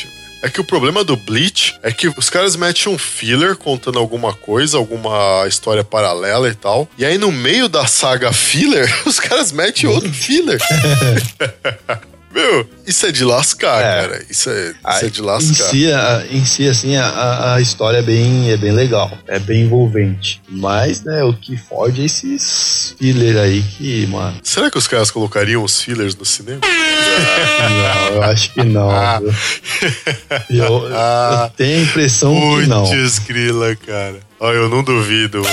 É 0.42 0.50
que 0.50 0.60
o 0.60 0.64
problema 0.64 1.04
do 1.04 1.16
Bleach 1.16 1.78
é 1.82 1.92
que 1.92 2.08
os 2.08 2.28
caras 2.28 2.56
metem 2.56 2.92
um 2.92 2.98
filler 2.98 3.56
contando 3.56 3.98
alguma 3.98 4.34
coisa, 4.34 4.76
alguma 4.76 5.44
história 5.46 5.84
paralela 5.84 6.48
e 6.48 6.54
tal. 6.54 6.88
E 6.98 7.04
aí 7.04 7.16
no 7.16 7.30
meio 7.30 7.68
da 7.68 7.86
saga 7.86 8.32
filler, 8.32 8.92
os 9.06 9.20
caras 9.20 9.52
metem 9.52 9.88
outro 9.88 10.12
filler. 10.12 10.60
Meu, 12.34 12.66
isso 12.86 13.04
é 13.06 13.12
de 13.12 13.24
lascar, 13.24 13.80
É. 13.80 14.00
cara. 14.02 14.24
Isso 14.30 14.48
é, 14.50 14.68
isso 14.70 14.76
Ah, 14.82 14.98
é 15.02 15.08
de 15.10 15.20
Em 15.20 15.24
lascar. 15.24 15.68
si, 15.68 15.92
a- 15.92 16.24
em 16.30 16.44
si, 16.44 16.66
assim, 16.68 16.96
a- 16.96 17.54
a, 17.54 17.60
história 17.60 17.98
é 17.98 18.02
bem, 18.02 18.50
é 18.50 18.56
bem 18.56 18.72
legal, 18.72 19.10
é 19.28 19.38
bem 19.38 19.62
envolvente. 19.64 20.40
Mas, 20.48 21.02
né, 21.02 21.22
o 21.24 21.34
que 21.34 21.56
fode 21.56 22.00
é 22.00 22.04
esses 22.06 22.94
filler 22.98 23.36
aí 23.36 23.62
que, 23.62 24.06
mano, 24.06 24.36
Será 24.42 24.70
que 24.70 24.78
os 24.78 24.86
caras 24.88 25.10
colocariam 25.10 25.62
os 25.62 25.80
fillers 25.82 26.14
no 26.16 26.24
cinema? 26.24 26.60
não, 26.62 28.14
eu 28.16 28.22
acho 28.22 28.52
que 28.52 28.62
não. 28.64 28.90
Ah. 28.90 29.20
viu? 29.20 29.32
Eu, 30.50 30.86
eu 30.88 31.50
tenho 31.56 31.78
a 31.80 31.82
impressão 31.82 32.34
que 32.60 32.66
não. 32.66 32.86
Putz, 32.88 33.18
grila, 33.18 33.74
cara. 33.76 34.20
Ó, 34.40 34.52
eu 34.52 34.68
não 34.68 34.82
duvido. 34.82 35.42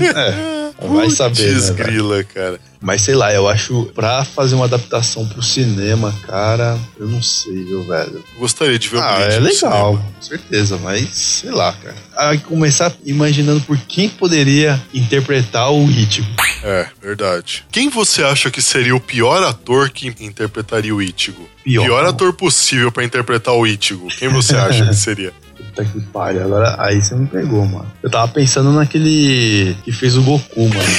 É, 0.00 0.61
vai 0.88 1.10
saber, 1.10 1.46
né, 1.48 1.54
Putz, 1.54 1.68
velho? 1.70 1.84
grila, 1.84 2.24
cara. 2.24 2.60
Mas 2.80 3.02
sei 3.02 3.14
lá, 3.14 3.32
eu 3.32 3.46
acho 3.48 3.84
pra 3.94 4.24
fazer 4.24 4.56
uma 4.56 4.64
adaptação 4.64 5.24
pro 5.28 5.40
cinema, 5.40 6.12
cara, 6.26 6.76
eu 6.98 7.06
não 7.06 7.22
sei, 7.22 7.62
viu, 7.64 7.86
velho. 7.86 8.24
Gostaria 8.36 8.76
de 8.76 8.88
ver 8.88 8.96
o 8.96 9.00
Ah, 9.00 9.16
Bleach 9.18 9.34
é 9.36 9.38
legal, 9.38 9.92
cinema. 9.92 10.12
com 10.16 10.22
certeza, 10.22 10.78
mas 10.78 11.08
sei 11.10 11.50
lá, 11.52 11.72
cara. 11.74 11.94
Aí 12.16 12.38
começar 12.38 12.92
imaginando 13.04 13.60
por 13.60 13.78
quem 13.78 14.08
poderia 14.08 14.82
interpretar 14.92 15.70
o 15.70 15.86
ritmo. 15.86 16.26
É, 16.64 16.88
verdade. 17.00 17.64
Quem 17.70 17.88
você 17.88 18.24
acha 18.24 18.50
que 18.50 18.60
seria 18.60 18.96
o 18.96 19.00
pior 19.00 19.42
ator 19.44 19.88
que 19.90 20.12
interpretaria 20.20 20.94
o 20.94 21.00
Ichigo? 21.00 21.48
Pior? 21.62 22.04
ator 22.04 22.32
possível 22.32 22.90
pra 22.90 23.04
interpretar 23.04 23.54
o 23.54 23.64
Ichigo. 23.64 24.08
Quem 24.18 24.28
você 24.28 24.56
acha 24.56 24.84
que 24.86 24.94
seria? 24.96 25.32
Puta 25.68 25.84
que 25.84 26.00
pariu. 26.00 26.44
Agora, 26.44 26.76
aí 26.78 27.00
você 27.00 27.14
me 27.14 27.26
pegou, 27.26 27.64
mano. 27.64 27.90
Eu 28.02 28.10
tava 28.10 28.30
pensando 28.32 28.72
naquele 28.72 29.76
que 29.84 29.92
fez 29.92 30.16
o 30.16 30.22
Goku, 30.22 30.68
mano. 30.68 30.82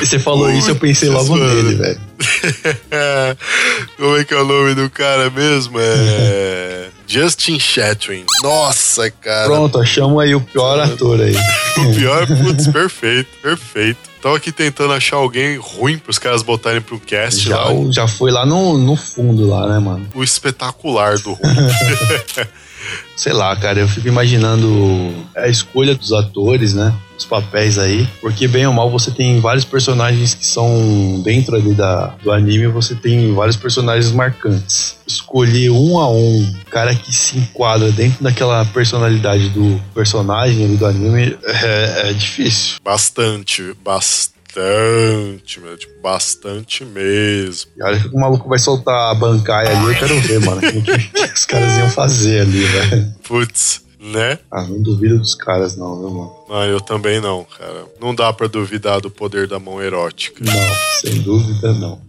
Você 0.00 0.18
falou 0.18 0.50
isso, 0.50 0.70
eu 0.70 0.76
pensei 0.76 1.08
logo 1.08 1.36
mano. 1.36 1.54
nele, 1.54 1.74
velho. 1.76 2.00
Como 3.96 4.16
é 4.16 4.24
que 4.24 4.34
é 4.34 4.36
o 4.36 4.44
nome 4.44 4.74
do 4.74 4.90
cara 4.90 5.30
mesmo? 5.30 5.78
É. 5.78 6.88
Justin 7.06 7.58
Chatwin. 7.58 8.24
Nossa, 8.42 9.10
cara. 9.10 9.46
Pronto, 9.46 9.78
achamos 9.78 10.22
aí 10.22 10.34
o 10.34 10.40
pior 10.40 10.80
ator 10.80 11.20
aí. 11.20 11.34
O 11.78 11.94
pior, 11.94 12.26
putz, 12.26 12.66
perfeito, 12.68 13.28
perfeito. 13.42 14.11
Tava 14.22 14.36
aqui 14.36 14.52
tentando 14.52 14.92
achar 14.92 15.16
alguém 15.16 15.56
ruim 15.56 15.98
pros 15.98 16.16
caras 16.16 16.42
botarem 16.42 16.80
pro 16.80 17.00
cast 17.00 17.48
Já, 17.48 17.56
lá. 17.64 17.90
já 17.90 18.06
foi 18.06 18.30
lá 18.30 18.46
no, 18.46 18.78
no 18.78 18.94
fundo 18.94 19.48
lá, 19.48 19.66
né, 19.66 19.80
mano? 19.80 20.08
O 20.14 20.22
espetacular 20.22 21.18
do 21.18 21.32
ruim. 21.32 21.42
Sei 23.16 23.32
lá, 23.32 23.54
cara, 23.56 23.80
eu 23.80 23.88
fico 23.88 24.08
imaginando 24.08 25.14
a 25.36 25.48
escolha 25.48 25.94
dos 25.94 26.12
atores, 26.12 26.74
né? 26.74 26.92
Os 27.16 27.24
papéis 27.24 27.78
aí. 27.78 28.08
Porque, 28.20 28.48
bem 28.48 28.66
ou 28.66 28.72
mal, 28.72 28.90
você 28.90 29.10
tem 29.10 29.40
vários 29.40 29.64
personagens 29.64 30.34
que 30.34 30.46
são 30.46 31.20
dentro 31.22 31.54
ali 31.54 31.72
da, 31.74 32.06
do 32.22 32.32
anime, 32.32 32.66
você 32.66 32.94
tem 32.94 33.32
vários 33.32 33.56
personagens 33.56 34.10
marcantes. 34.10 34.96
Escolher 35.06 35.70
um 35.70 35.98
a 35.98 36.10
um, 36.10 36.54
cara 36.70 36.94
que 36.94 37.14
se 37.14 37.38
enquadra 37.38 37.92
dentro 37.92 38.24
daquela 38.24 38.64
personalidade 38.64 39.50
do 39.50 39.80
personagem 39.94 40.64
ali 40.64 40.76
do 40.76 40.86
anime 40.86 41.36
é, 41.44 42.10
é 42.10 42.12
difícil. 42.12 42.76
Bastante, 42.82 43.74
bastante, 43.84 44.31
meu, 44.60 45.76
tipo, 45.76 46.00
bastante 46.02 46.84
mesmo. 46.84 47.70
E 47.76 47.82
olha 47.82 48.00
que 48.00 48.08
o 48.08 48.18
maluco 48.18 48.48
vai 48.48 48.58
soltar 48.58 49.10
a 49.10 49.14
bancária 49.14 49.70
ali, 49.70 49.92
eu 49.92 49.98
quero 49.98 50.20
ver, 50.20 50.40
mano. 50.40 50.58
O 50.58 50.82
que, 50.82 50.92
os 51.34 51.44
caras 51.44 51.78
iam 51.78 51.90
fazer 51.90 52.40
ali, 52.42 52.64
velho. 52.64 53.14
Putz, 53.26 53.82
né? 54.00 54.38
Ah, 54.50 54.62
não 54.62 54.82
duvido 54.82 55.18
dos 55.18 55.34
caras, 55.34 55.76
não, 55.76 55.98
viu, 55.98 56.10
mano? 56.10 56.32
Ah, 56.50 56.66
eu 56.66 56.80
também 56.80 57.20
não, 57.20 57.44
cara. 57.44 57.86
Não 58.00 58.14
dá 58.14 58.32
pra 58.32 58.46
duvidar 58.46 59.00
do 59.00 59.10
poder 59.10 59.46
da 59.46 59.58
mão 59.58 59.82
erótica. 59.82 60.42
Não, 60.44 60.74
sem 61.00 61.20
dúvida 61.22 61.72
não. 61.74 62.00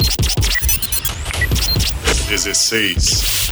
16. 2.28 3.52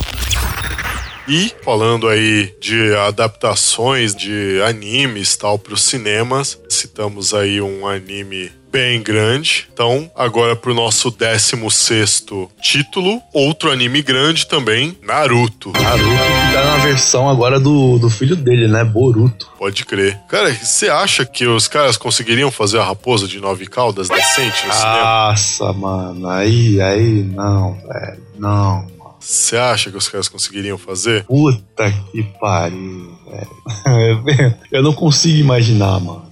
E 1.27 1.53
falando 1.63 2.07
aí 2.07 2.53
de 2.59 2.95
adaptações 2.95 4.15
de 4.15 4.59
animes 4.67 5.35
tal 5.35 5.57
para 5.59 5.75
os 5.75 5.83
cinemas, 5.83 6.59
citamos 6.67 7.33
aí 7.33 7.61
um 7.61 7.87
anime 7.87 8.51
bem 8.71 9.01
grande. 9.03 9.67
Então, 9.73 10.09
agora 10.15 10.55
pro 10.55 10.73
nosso 10.73 11.11
16 11.11 12.23
título, 12.61 13.21
outro 13.33 13.69
anime 13.71 14.01
grande 14.01 14.47
também, 14.47 14.97
Naruto. 15.03 15.71
Naruto 15.73 16.03
que 16.03 16.53
tá 16.53 16.63
na 16.65 16.77
versão 16.77 17.29
agora 17.29 17.59
do, 17.59 17.99
do 17.99 18.09
filho 18.09 18.35
dele, 18.35 18.67
né? 18.67 18.83
Boruto. 18.83 19.49
Pode 19.57 19.85
crer. 19.85 20.17
Cara, 20.29 20.53
você 20.53 20.89
acha 20.89 21.25
que 21.25 21.45
os 21.45 21.67
caras 21.67 21.97
conseguiriam 21.97 22.49
fazer 22.49 22.79
a 22.79 22.83
raposa 22.83 23.27
de 23.27 23.39
nove 23.39 23.65
caudas 23.65 24.07
decente 24.07 24.65
no 24.65 24.73
cinema? 24.73 25.01
Nossa, 25.03 25.73
mano. 25.73 26.29
Aí, 26.29 26.79
aí, 26.81 27.23
não, 27.23 27.73
velho. 27.73 28.23
Não, 28.37 28.75
mano. 28.97 29.01
Você 29.19 29.55
acha 29.55 29.91
que 29.91 29.97
os 29.97 30.07
caras 30.09 30.27
conseguiriam 30.27 30.79
fazer? 30.79 31.25
Puta 31.25 31.91
que 32.11 32.23
pariu, 32.39 33.15
velho. 33.29 34.55
Eu 34.71 34.81
não 34.81 34.93
consigo 34.93 35.37
imaginar, 35.37 35.99
mano. 35.99 36.25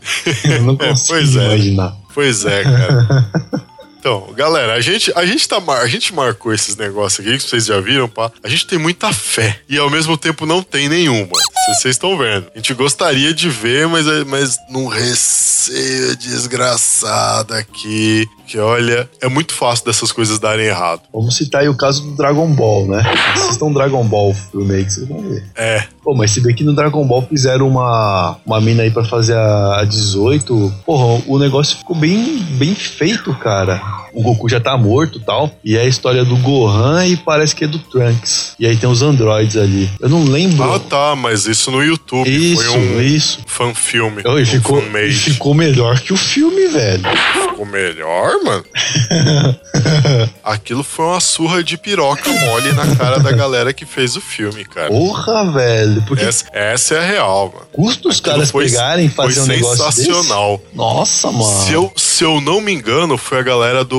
Eu 0.44 0.64
não 0.64 0.76
consigo 0.78 1.08
Pois 1.20 1.36
é. 1.36 1.46
imaginar. 1.46 1.96
Pois 2.20 2.44
é, 2.44 2.64
cara. 2.64 3.26
Então, 4.00 4.32
galera, 4.34 4.74
a 4.76 4.82
gente, 4.82 5.12
a 5.14 5.26
gente 5.26 5.46
tá 5.48 5.58
a 5.58 5.88
gente 5.88 6.14
marcou 6.16 6.54
esses 6.54 6.78
negócios 6.78 7.20
aqui 7.26 7.38
que 7.38 7.44
vocês 7.44 7.66
já 7.66 7.82
viram, 7.82 8.08
pá. 8.08 8.32
A 8.42 8.48
gente 8.48 8.66
tem 8.66 8.80
muita 8.80 9.12
fé 9.12 9.60
e 9.68 9.78
ao 9.78 9.90
mesmo 9.90 10.16
tempo 10.18 10.46
não 10.46 10.64
tem 10.64 10.88
nenhuma. 10.88 11.36
Se 11.36 11.82
Vocês 11.82 11.96
estão 11.96 12.18
vendo. 12.18 12.48
A 12.54 12.58
gente 12.58 12.74
gostaria 12.74 13.34
de 13.34 13.50
ver, 13.50 13.88
mas 13.88 14.08
é- 14.08 14.24
mas 14.24 14.58
num 14.70 14.88
receio 14.88 16.16
desgraçado 16.16 17.54
aqui, 17.54 18.26
que 18.48 18.58
olha, 18.58 19.08
é 19.22 19.28
muito 19.28 19.54
fácil 19.54 19.86
dessas 19.86 20.12
coisas 20.12 20.40
darem 20.40 20.66
errado. 20.66 21.02
Vamos 21.14 21.36
citar 21.36 21.62
aí 21.62 21.70
o 21.70 21.76
caso 21.78 22.02
do 22.04 22.16
Dragon 22.16 22.48
Ball, 22.48 22.88
né? 22.88 23.04
Assistam 23.36 23.72
Dragon 23.72 24.04
Ball 24.06 24.34
filme 24.34 24.76
aí 24.76 24.86
que 24.86 24.94
vocês 24.94 25.08
vão 25.08 25.22
ver. 25.22 25.44
É, 25.56 25.84
Pô, 26.02 26.16
mas 26.16 26.32
se 26.32 26.42
bem 26.42 26.56
que 26.56 26.64
no 26.64 26.74
Dragon 26.74 27.06
Ball 27.06 27.22
fizeram 27.28 27.68
uma, 27.68 28.38
uma 28.46 28.60
mina 28.62 28.82
aí 28.84 28.90
pra 28.90 29.04
fazer 29.04 29.36
a, 29.36 29.82
a 29.82 29.86
18, 29.86 30.74
porra, 30.86 31.22
o 31.28 31.38
negócio 31.38 31.78
ficou 31.78 31.96
bem, 31.96 32.40
bem 32.58 32.74
feito, 32.74 33.32
cara. 33.36 33.80
Wow. 33.90 34.09
O 34.14 34.22
Goku 34.24 34.50
já 34.50 34.60
tá 34.60 34.78
morto 34.78 35.18
e 35.20 35.22
tal. 35.22 35.52
E 35.64 35.78
é 35.78 35.82
a 35.82 35.86
história 35.86 36.24
do 36.26 36.36
Gohan 36.38 37.06
e 37.06 37.16
parece 37.18 37.56
que 37.56 37.64
é 37.64 37.68
do 37.68 37.80
Trunks. 37.80 38.54
E 38.60 38.66
aí 38.66 38.76
tem 38.78 38.90
os 38.90 39.02
androids 39.02 39.56
ali. 39.58 39.90
Eu 40.00 40.10
não 40.10 40.24
lembro. 40.24 40.64
ah 40.74 40.80
tá, 40.80 41.16
mas 41.16 41.46
isso 41.46 41.72
no 41.72 41.84
YouTube 41.84 42.30
isso, 42.30 42.64
foi 42.64 42.80
um 42.80 43.02
isso. 43.02 43.40
fan-filme. 43.46 44.22
Oi, 44.26 44.44
um 44.44 44.46
ficou, 44.46 44.82
ficou 45.12 45.54
melhor 45.54 46.00
que 46.00 46.14
o 46.14 46.18
filme, 46.18 46.68
velho. 46.68 47.04
Ficou 47.50 47.66
melhor, 47.66 48.34
mano? 48.44 48.64
Aquilo 50.44 50.84
foi 50.84 51.06
uma 51.06 51.20
surra 51.20 51.64
de 51.64 51.78
piroca 51.78 52.30
mole 52.32 52.72
na 52.74 52.96
cara 52.96 53.20
da 53.20 53.32
galera 53.32 53.74
que 53.74 53.86
fez 53.86 54.16
o 54.16 54.22
filme, 54.22 54.66
cara. 54.66 54.88
Porra, 54.88 55.52
velho. 55.52 56.02
Porque 56.08 56.24
Essa, 56.24 56.46
essa 56.52 56.96
é 56.96 57.00
a 57.00 57.06
real, 57.06 57.52
mano. 57.54 57.66
custa 57.72 58.08
os 58.08 58.18
Aquilo 58.20 58.34
caras 58.36 58.52
foi- 58.52 58.66
pegarem 58.66 59.06
e 59.06 59.10
fazer 59.10 59.42
um 59.42 59.46
negócio 59.46 59.86
desse? 59.86 60.06
sensacional. 60.06 60.62
Nossa, 60.74 61.32
mano. 61.32 61.44
Se 61.44 61.74
eu, 61.74 61.92
se 61.96 62.24
eu 62.24 62.42
não 62.42 62.62
me 62.62 62.72
engano, 62.74 63.18
foi 63.18 63.40
a 63.40 63.44
galera 63.44 63.84
do 63.84 63.99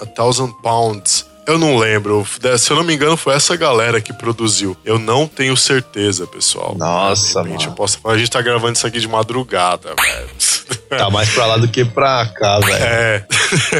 A 0.00 0.06
Thousand 0.16 0.52
Pounds. 0.62 1.31
Eu 1.46 1.58
não 1.58 1.76
lembro. 1.76 2.26
Se 2.58 2.70
eu 2.70 2.76
não 2.76 2.84
me 2.84 2.94
engano, 2.94 3.16
foi 3.16 3.34
essa 3.34 3.56
galera 3.56 4.00
que 4.00 4.12
produziu. 4.12 4.76
Eu 4.84 4.98
não 4.98 5.26
tenho 5.26 5.56
certeza, 5.56 6.26
pessoal. 6.26 6.76
Nossa, 6.78 7.42
mano. 7.42 7.60
eu 7.60 7.72
posso 7.72 7.98
falar. 7.98 8.14
A 8.14 8.18
gente 8.18 8.30
tá 8.30 8.40
gravando 8.40 8.74
isso 8.74 8.86
aqui 8.86 9.00
de 9.00 9.08
madrugada, 9.08 9.94
velho. 9.94 10.28
Tá 10.98 11.08
mais 11.08 11.30
pra 11.30 11.46
lá 11.46 11.56
do 11.56 11.66
que 11.68 11.84
pra 11.86 12.26
cá, 12.26 12.60
velho. 12.60 12.84
É. 12.84 13.26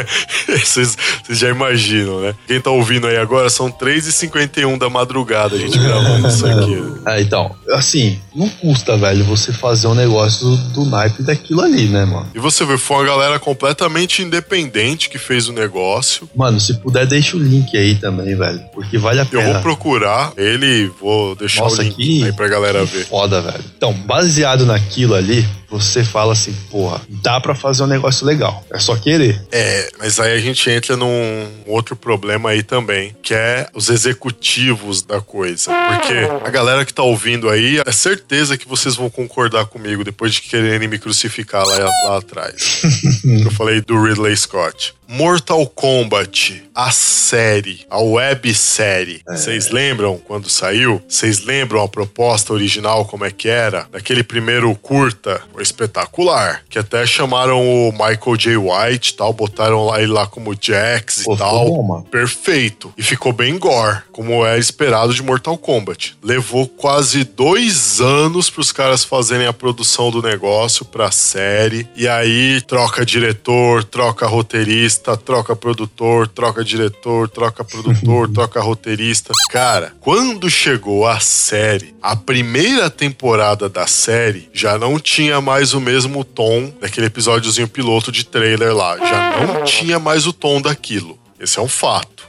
Vocês 0.59 0.97
já 1.29 1.51
imaginam, 1.51 2.21
né? 2.23 2.35
Quem 2.47 2.59
tá 2.59 2.71
ouvindo 2.71 3.07
aí 3.07 3.19
agora 3.19 3.51
são 3.51 3.71
3h51 3.71 4.79
da 4.79 4.89
madrugada 4.89 5.57
a 5.57 5.59
gente 5.59 5.79
gravando 5.79 6.27
isso 6.27 6.47
aqui. 6.49 6.83
Ah, 7.05 7.21
então, 7.21 7.55
assim, 7.73 8.19
não 8.35 8.49
custa, 8.49 8.97
velho, 8.97 9.25
você 9.25 9.53
fazer 9.53 9.89
um 9.89 9.95
negócio 9.95 10.41
do, 10.41 10.57
do 10.71 10.85
naipe 10.87 11.23
daquilo 11.23 11.61
ali, 11.61 11.87
né, 11.89 12.07
mano? 12.07 12.31
E 12.35 12.39
você 12.39 12.65
vê, 12.65 12.79
foi 12.79 12.97
uma 12.97 13.05
galera 13.05 13.39
completamente 13.39 14.23
independente 14.23 15.11
que 15.11 15.19
fez 15.19 15.49
o 15.49 15.53
negócio. 15.53 16.29
Mano, 16.35 16.59
se 16.59 16.79
puder, 16.81 17.07
deixa 17.07 17.37
o 17.37 17.41
link 17.41 17.52
aí 17.75 17.95
também, 17.97 18.35
velho, 18.37 18.61
porque 18.73 18.99
vale 18.99 19.21
a 19.21 19.23
Eu 19.23 19.27
pena. 19.41 19.53
vou 19.55 19.63
procurar 19.63 20.33
ele 20.37 20.67
e 20.67 20.87
vou 21.01 21.35
deixar 21.35 21.63
Nossa, 21.63 21.81
o 21.81 21.85
link 21.85 21.93
aqui- 21.93 22.25
aí 22.25 22.33
pra 22.33 22.49
galera 22.49 22.85
ver. 22.85 23.05
Foda, 23.07 23.41
velho. 23.41 23.65
Então, 23.77 23.93
baseado 23.93 24.65
naquilo 24.67 25.15
ali, 25.15 25.47
você 25.71 26.05
fala 26.05 26.33
assim, 26.35 26.55
porra, 26.71 27.01
dá 27.09 27.41
pra 27.41 27.55
fazer 27.55 27.83
um 27.83 27.87
negócio 27.87 28.27
legal. 28.27 28.65
É 28.73 28.79
só 28.79 28.95
querer. 28.97 29.41
É, 29.51 29.91
mas 29.99 30.21
aí 30.21 30.33
a 30.37 30.39
gente 30.41 30.69
entra 30.71 30.97
num 30.97 31.47
outro 31.67 31.97
problema 31.97 32.51
aí 32.51 32.63
também, 32.63 33.15
que 33.23 33.33
é 33.35 33.67
os 33.75 33.89
executivos 33.89 35.03
da 35.03 35.21
coisa. 35.21 35.71
Porque 35.73 36.15
a 36.47 36.51
galera 36.51 36.85
que 36.85 36.93
tá 36.93 37.03
ouvindo 37.03 37.49
aí, 37.49 37.81
é 37.87 37.93
certeza 37.93 38.57
que 38.59 38.69
vocês 38.69 38.97
vão 38.97 39.09
concordar 39.11 39.65
comigo 39.67 40.05
depois 40.05 40.35
de 40.35 40.43
quererem 40.43 40.89
me 40.89 40.99
crucificar 40.99 41.65
lá, 41.67 41.91
lá 42.07 42.19
atrás. 42.19 42.83
Eu 43.45 43.51
falei 43.51 43.81
do 43.81 44.01
Ridley 44.03 44.37
Scott. 44.37 44.95
Mortal 45.15 45.67
Kombat, 45.67 46.65
a 46.75 46.91
série, 46.91 47.85
a 47.91 48.01
websérie. 48.01 49.21
Vocês 49.29 49.69
lembram 49.69 50.17
quando 50.17 50.49
saiu? 50.49 51.03
Vocês 51.07 51.45
lembram 51.45 51.83
a 51.83 51.89
proposta 51.89 52.55
original 52.55 53.05
como 53.05 53.27
é 53.27 53.31
que 53.31 53.47
era? 53.47 53.87
Daquele 53.93 54.23
primeiro 54.25 54.75
curta, 54.77 55.43
foi 55.53 55.63
espetacular, 55.63 56.63
que 56.71 56.79
até 56.79 57.05
chamaram 57.05 57.61
o 57.61 57.93
Michael 57.93 58.37
J. 58.39 58.57
White 58.57 59.11
e 59.11 59.15
tal, 59.15 59.35
botaram 59.35 59.85
lá 59.85 60.01
ele 60.01 60.11
lá 60.11 60.27
como 60.27 60.57
Jax 60.59 61.25
Pô, 61.25 61.35
e 61.35 61.37
tal. 61.37 61.67
bom. 61.67 62.03
Perfeito. 62.11 62.91
E 62.97 63.03
ficou 63.03 63.35
bem 63.35 63.59
gore, 63.59 63.99
como 64.13 64.47
é 64.47 64.59
esperado 64.59 65.13
de 65.13 65.23
Mortal 65.23 65.59
Kombat. 65.59 66.17
Levou 66.23 66.67
quase 66.67 67.25
dois 67.25 68.01
anos 68.01 68.49
pros 68.49 68.73
caras 68.73 69.05
fazerem 69.05 69.47
a 69.47 69.53
produção 69.53 70.11
do 70.11 70.23
negócio 70.23 70.87
pra 70.87 71.11
série. 71.11 71.87
E 71.95 72.09
aí 72.09 72.63
troca 72.63 73.05
diretor, 73.05 73.85
troca 73.85 74.27
roteirista, 74.27 75.02
troca 75.17 75.57
produtor, 75.57 76.29
troca 76.29 76.65
diretor, 76.65 77.29
troca 77.29 77.65
produtor, 77.65 78.29
troca 78.33 78.61
roteirista. 78.61 79.33
Cara, 79.51 79.93
quando 80.01 80.49
chegou 80.49 81.07
a 81.07 81.19
série, 81.21 81.95
a 82.01 82.15
primeira 82.15 82.89
temporada 82.89 83.69
da 83.69 83.87
série 83.87 84.49
já 84.53 84.79
não 84.79 84.99
tinha 84.99 85.41
mais 85.41 85.75
o 85.75 85.81
mesmo 85.81 86.25
tom 86.25 86.73
daquele 86.81 87.07
episódiozinho 87.07 87.69
piloto 87.69 88.13
de 88.13 88.25
trailer 88.25 88.75
lá. 88.75 88.97
Já 88.99 89.47
não 89.47 89.65
tinha 89.65 89.99
mais 89.99 90.27
o 90.27 90.33
tom 90.33 90.61
daquilo. 90.61 91.19
Esse 91.39 91.59
é 91.59 91.63
um 91.63 91.69
fato. 91.69 92.23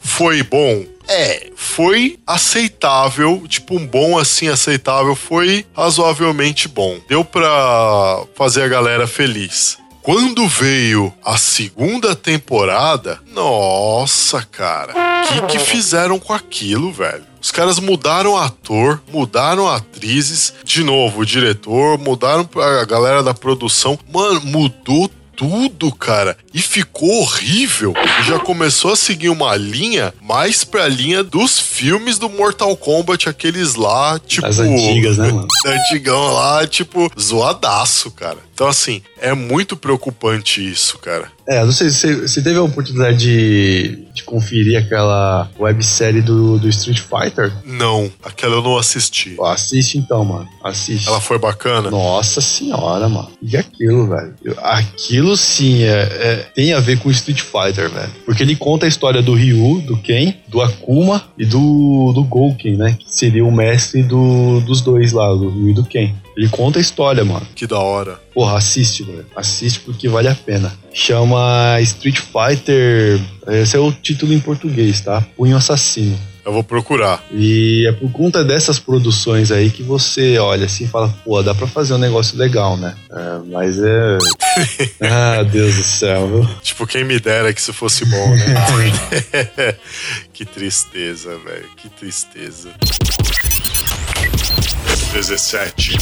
Foi 0.00 0.42
bom? 0.42 0.84
É, 1.08 1.50
foi 1.54 2.18
aceitável, 2.26 3.44
tipo 3.48 3.76
um 3.76 3.86
bom 3.86 4.18
assim 4.18 4.48
aceitável, 4.48 5.14
foi 5.14 5.64
razoavelmente 5.72 6.66
bom. 6.66 6.98
Deu 7.08 7.24
pra 7.24 8.24
fazer 8.34 8.62
a 8.62 8.68
galera 8.68 9.06
feliz. 9.06 9.78
Quando 10.06 10.46
veio 10.46 11.12
a 11.24 11.36
segunda 11.36 12.14
temporada, 12.14 13.18
nossa, 13.34 14.40
cara, 14.40 14.92
o 14.92 15.48
que, 15.48 15.58
que 15.58 15.58
fizeram 15.58 16.16
com 16.20 16.32
aquilo, 16.32 16.92
velho? 16.92 17.24
Os 17.42 17.50
caras 17.50 17.80
mudaram 17.80 18.36
ator, 18.36 19.02
mudaram 19.12 19.68
atrizes, 19.68 20.54
de 20.62 20.84
novo, 20.84 21.22
o 21.22 21.26
diretor, 21.26 21.98
mudaram 21.98 22.48
a 22.54 22.84
galera 22.84 23.20
da 23.20 23.34
produção. 23.34 23.98
Mano, 24.12 24.42
mudou 24.44 25.10
tudo, 25.34 25.92
cara. 25.92 26.36
E 26.54 26.60
ficou 26.60 27.22
horrível. 27.22 27.92
E 28.20 28.22
já 28.28 28.38
começou 28.38 28.92
a 28.92 28.96
seguir 28.96 29.28
uma 29.28 29.54
linha 29.56 30.14
mais 30.22 30.62
pra 30.62 30.88
linha 30.88 31.24
dos 31.24 31.58
filmes 31.58 32.16
do 32.16 32.30
Mortal 32.30 32.76
Kombat, 32.76 33.28
aqueles 33.28 33.74
lá, 33.74 34.18
tipo. 34.18 34.46
As 34.46 34.60
antigas, 34.60 35.18
né, 35.18 35.32
mano? 35.32 35.48
Antigão 35.66 36.32
lá, 36.32 36.66
tipo, 36.66 37.10
zoadaço, 37.20 38.10
cara. 38.12 38.45
Então, 38.56 38.68
assim, 38.68 39.02
é 39.20 39.34
muito 39.34 39.76
preocupante 39.76 40.66
isso, 40.66 40.96
cara. 40.96 41.30
É, 41.46 41.62
não 41.62 41.72
sei 41.72 41.90
se 41.90 42.22
você 42.26 42.40
teve 42.40 42.58
a 42.58 42.62
oportunidade 42.62 43.18
de, 43.18 44.06
de 44.14 44.24
conferir 44.24 44.78
aquela 44.78 45.50
websérie 45.60 46.22
do, 46.22 46.58
do 46.58 46.66
Street 46.70 47.00
Fighter. 47.00 47.52
Não, 47.66 48.10
aquela 48.22 48.54
eu 48.54 48.62
não 48.62 48.78
assisti. 48.78 49.32
Pô, 49.32 49.44
assiste 49.44 49.98
então, 49.98 50.24
mano. 50.24 50.48
Assiste. 50.64 51.06
Ela 51.06 51.20
foi 51.20 51.38
bacana? 51.38 51.90
Nossa 51.90 52.40
senhora, 52.40 53.06
mano. 53.10 53.30
E 53.42 53.58
aquilo, 53.58 54.08
velho? 54.08 54.34
Aquilo 54.62 55.36
sim 55.36 55.82
é, 55.82 55.90
é- 55.90 56.50
tem 56.54 56.72
a 56.72 56.80
ver 56.80 56.98
com 56.98 57.10
Street 57.10 57.42
Fighter, 57.42 57.90
velho. 57.90 58.10
Porque 58.24 58.42
ele 58.42 58.56
conta 58.56 58.86
a 58.86 58.88
história 58.88 59.20
do 59.20 59.34
Ryu, 59.34 59.82
do 59.82 59.98
Ken, 59.98 60.34
do 60.48 60.62
Akuma 60.62 61.24
e 61.36 61.44
do, 61.44 62.10
do 62.14 62.24
Gouken, 62.24 62.78
né? 62.78 62.96
Que 62.98 63.14
seria 63.14 63.44
o 63.44 63.52
mestre 63.52 64.02
do, 64.02 64.60
dos 64.62 64.80
dois 64.80 65.12
lá, 65.12 65.28
do 65.28 65.50
Ryu 65.50 65.68
e 65.68 65.74
do 65.74 65.84
Ken. 65.84 66.14
Ele 66.36 66.48
conta 66.48 66.78
a 66.78 66.82
história, 66.82 67.24
mano. 67.24 67.46
Que 67.54 67.66
da 67.66 67.78
hora. 67.78 68.20
Porra, 68.34 68.58
assiste, 68.58 69.02
velho. 69.02 69.24
Assiste 69.34 69.80
porque 69.80 70.06
vale 70.08 70.28
a 70.28 70.34
pena. 70.34 70.72
Chama 70.92 71.80
Street 71.80 72.18
Fighter. 72.20 73.18
Esse 73.48 73.76
é 73.76 73.80
o 73.80 73.90
título 73.90 74.34
em 74.34 74.40
português, 74.40 75.00
tá? 75.00 75.24
Punho 75.34 75.56
Assassino. 75.56 76.18
Eu 76.44 76.52
vou 76.52 76.62
procurar. 76.62 77.24
E 77.32 77.86
é 77.88 77.92
por 77.92 78.12
conta 78.12 78.44
dessas 78.44 78.78
produções 78.78 79.50
aí 79.50 79.68
que 79.68 79.82
você 79.82 80.38
olha 80.38 80.66
assim 80.66 80.84
e 80.84 80.88
fala, 80.88 81.08
pô, 81.24 81.42
dá 81.42 81.52
pra 81.52 81.66
fazer 81.66 81.94
um 81.94 81.98
negócio 81.98 82.38
legal, 82.38 82.76
né? 82.76 82.94
É, 83.10 83.38
mas 83.50 83.78
é. 83.82 84.18
ah, 85.10 85.42
Deus 85.42 85.74
do 85.74 85.82
céu, 85.82 86.28
viu? 86.28 86.48
Tipo, 86.62 86.86
quem 86.86 87.02
me 87.02 87.18
dera 87.18 87.52
que 87.52 87.60
isso 87.60 87.72
fosse 87.72 88.04
bom, 88.04 88.30
né? 88.36 88.54
que 90.32 90.44
tristeza, 90.44 91.36
velho. 91.38 91.68
Que 91.76 91.88
tristeza. 91.88 92.70
17. 95.12 95.96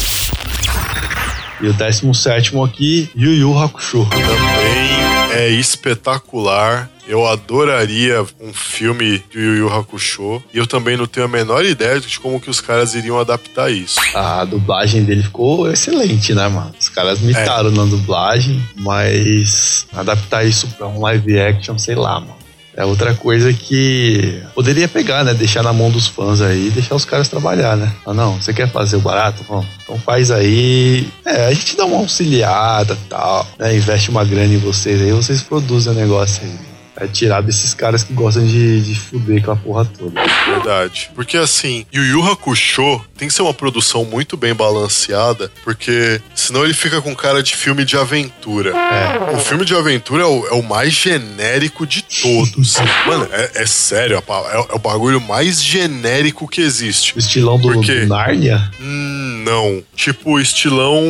E 1.61 1.68
o 1.68 1.72
17 1.72 2.52
aqui, 2.62 3.11
Yu 3.16 3.32
Yu 3.34 3.59
Hakusho. 3.59 4.07
Também 4.11 5.05
é 5.32 5.48
espetacular. 5.50 6.90
Eu 7.07 7.26
adoraria 7.26 8.24
um 8.40 8.52
filme 8.55 9.22
de 9.30 9.38
Yu 9.38 9.57
Yu 9.57 9.72
Hakusho. 9.72 10.42
E 10.52 10.59
eu 10.59 10.66
também 10.66 10.96
não 10.96 11.07
tenho 11.07 11.26
a 11.26 11.28
menor 11.28 11.64
ideia 11.64 12.00
de 12.00 12.18
como 12.18 12.40
que 12.40 12.48
os 12.48 12.61
caras 12.61 12.94
iriam 12.94 13.18
adaptar 13.18 13.70
isso. 13.70 14.00
A 14.14 14.44
dublagem 14.44 15.05
dele 15.05 15.22
ficou 15.22 15.70
excelente, 15.70 16.34
né, 16.34 16.48
mano? 16.48 16.72
Os 16.78 16.88
caras 16.88 17.20
mitaram 17.20 17.70
na 17.70 17.84
dublagem, 17.84 18.62
mas 18.76 19.86
adaptar 19.92 20.44
isso 20.46 20.66
pra 20.78 20.86
um 20.86 21.00
live 21.00 21.38
action, 21.38 21.76
sei 21.78 21.94
lá, 21.94 22.20
mano. 22.20 22.43
É 22.77 22.85
outra 22.85 23.14
coisa 23.14 23.53
que 23.53 24.43
poderia 24.55 24.89
pegar, 24.89 25.22
né? 25.25 25.33
Deixar 25.33 25.62
na 25.62 25.72
mão 25.72 25.91
dos 25.91 26.09
fãs 26.09 26.41
aí 26.41 26.70
deixar 26.70 26.95
os 26.95 27.05
caras 27.05 27.29
trabalhar, 27.29 27.77
né? 27.77 27.93
Ah, 28.05 28.12
não, 28.12 28.41
você 28.41 28.53
quer 28.53 28.68
fazer 28.68 28.97
o 28.97 29.01
barato? 29.01 29.45
Bom, 29.49 29.64
então 29.83 29.99
faz 29.99 30.31
aí. 30.31 31.09
É, 31.25 31.47
a 31.47 31.53
gente 31.53 31.77
dá 31.77 31.85
uma 31.85 31.99
auxiliada 31.99 32.99
tal, 33.09 33.47
né? 33.59 33.77
Investe 33.77 34.11
uma 34.11 34.25
grana 34.25 34.53
em 34.53 34.59
vocês 34.59 35.01
aí, 35.01 35.12
vocês 35.12 35.41
produzem 35.41 35.93
o 35.93 35.97
negócio 35.97 36.43
aí. 36.43 36.74
É 36.97 37.07
tirar 37.07 37.40
desses 37.40 37.74
caras 37.74 38.05
que 38.05 38.12
gostam 38.12 38.47
de, 38.47 38.80
de 38.80 38.99
fuder 38.99 39.42
com 39.42 39.51
a 39.51 39.57
porra 39.57 39.84
toda. 39.84 40.20
Verdade. 40.47 41.11
Porque 41.14 41.36
assim, 41.36 41.84
Yu 41.92 42.05
Yu 42.05 42.22
Hakusho 42.22 43.05
tem 43.16 43.26
que 43.28 43.34
ser 43.34 43.42
uma 43.42 43.55
produção 43.55 44.05
muito 44.05 44.36
bem 44.36 44.55
balanceada, 44.55 45.51
porque 45.64 46.20
senão 46.34 46.64
ele 46.64 46.74
fica 46.74 47.01
com 47.03 47.14
cara 47.14 47.42
de 47.42 47.57
filme 47.57 47.84
de 47.84 47.97
aventura. 47.97 48.70
É. 48.70 49.34
O 49.34 49.38
filme 49.38 49.64
de 49.64 49.74
aventura 49.74 50.22
é 50.22 50.26
o, 50.26 50.47
é 50.47 50.53
o 50.53 50.62
mais 50.62 50.92
genérico 50.92 51.86
de 51.86 52.03
todos. 52.03 52.76
Mano, 53.07 53.28
é, 53.32 53.62
é 53.62 53.66
sério, 53.66 54.16
é, 54.16 54.57
é 54.57 54.74
o 54.74 54.78
bagulho 54.78 55.20
mais 55.20 55.62
genérico 55.62 56.47
que 56.47 56.61
existe. 56.61 57.16
O 57.16 57.18
estilão 57.18 57.59
do, 57.59 57.72
Por 57.72 57.84
quê? 57.84 58.01
do 58.01 58.07
Nárnia? 58.09 58.70
Hum, 58.80 59.42
não. 59.45 59.82
Tipo, 59.97 60.38
estilão. 60.38 61.03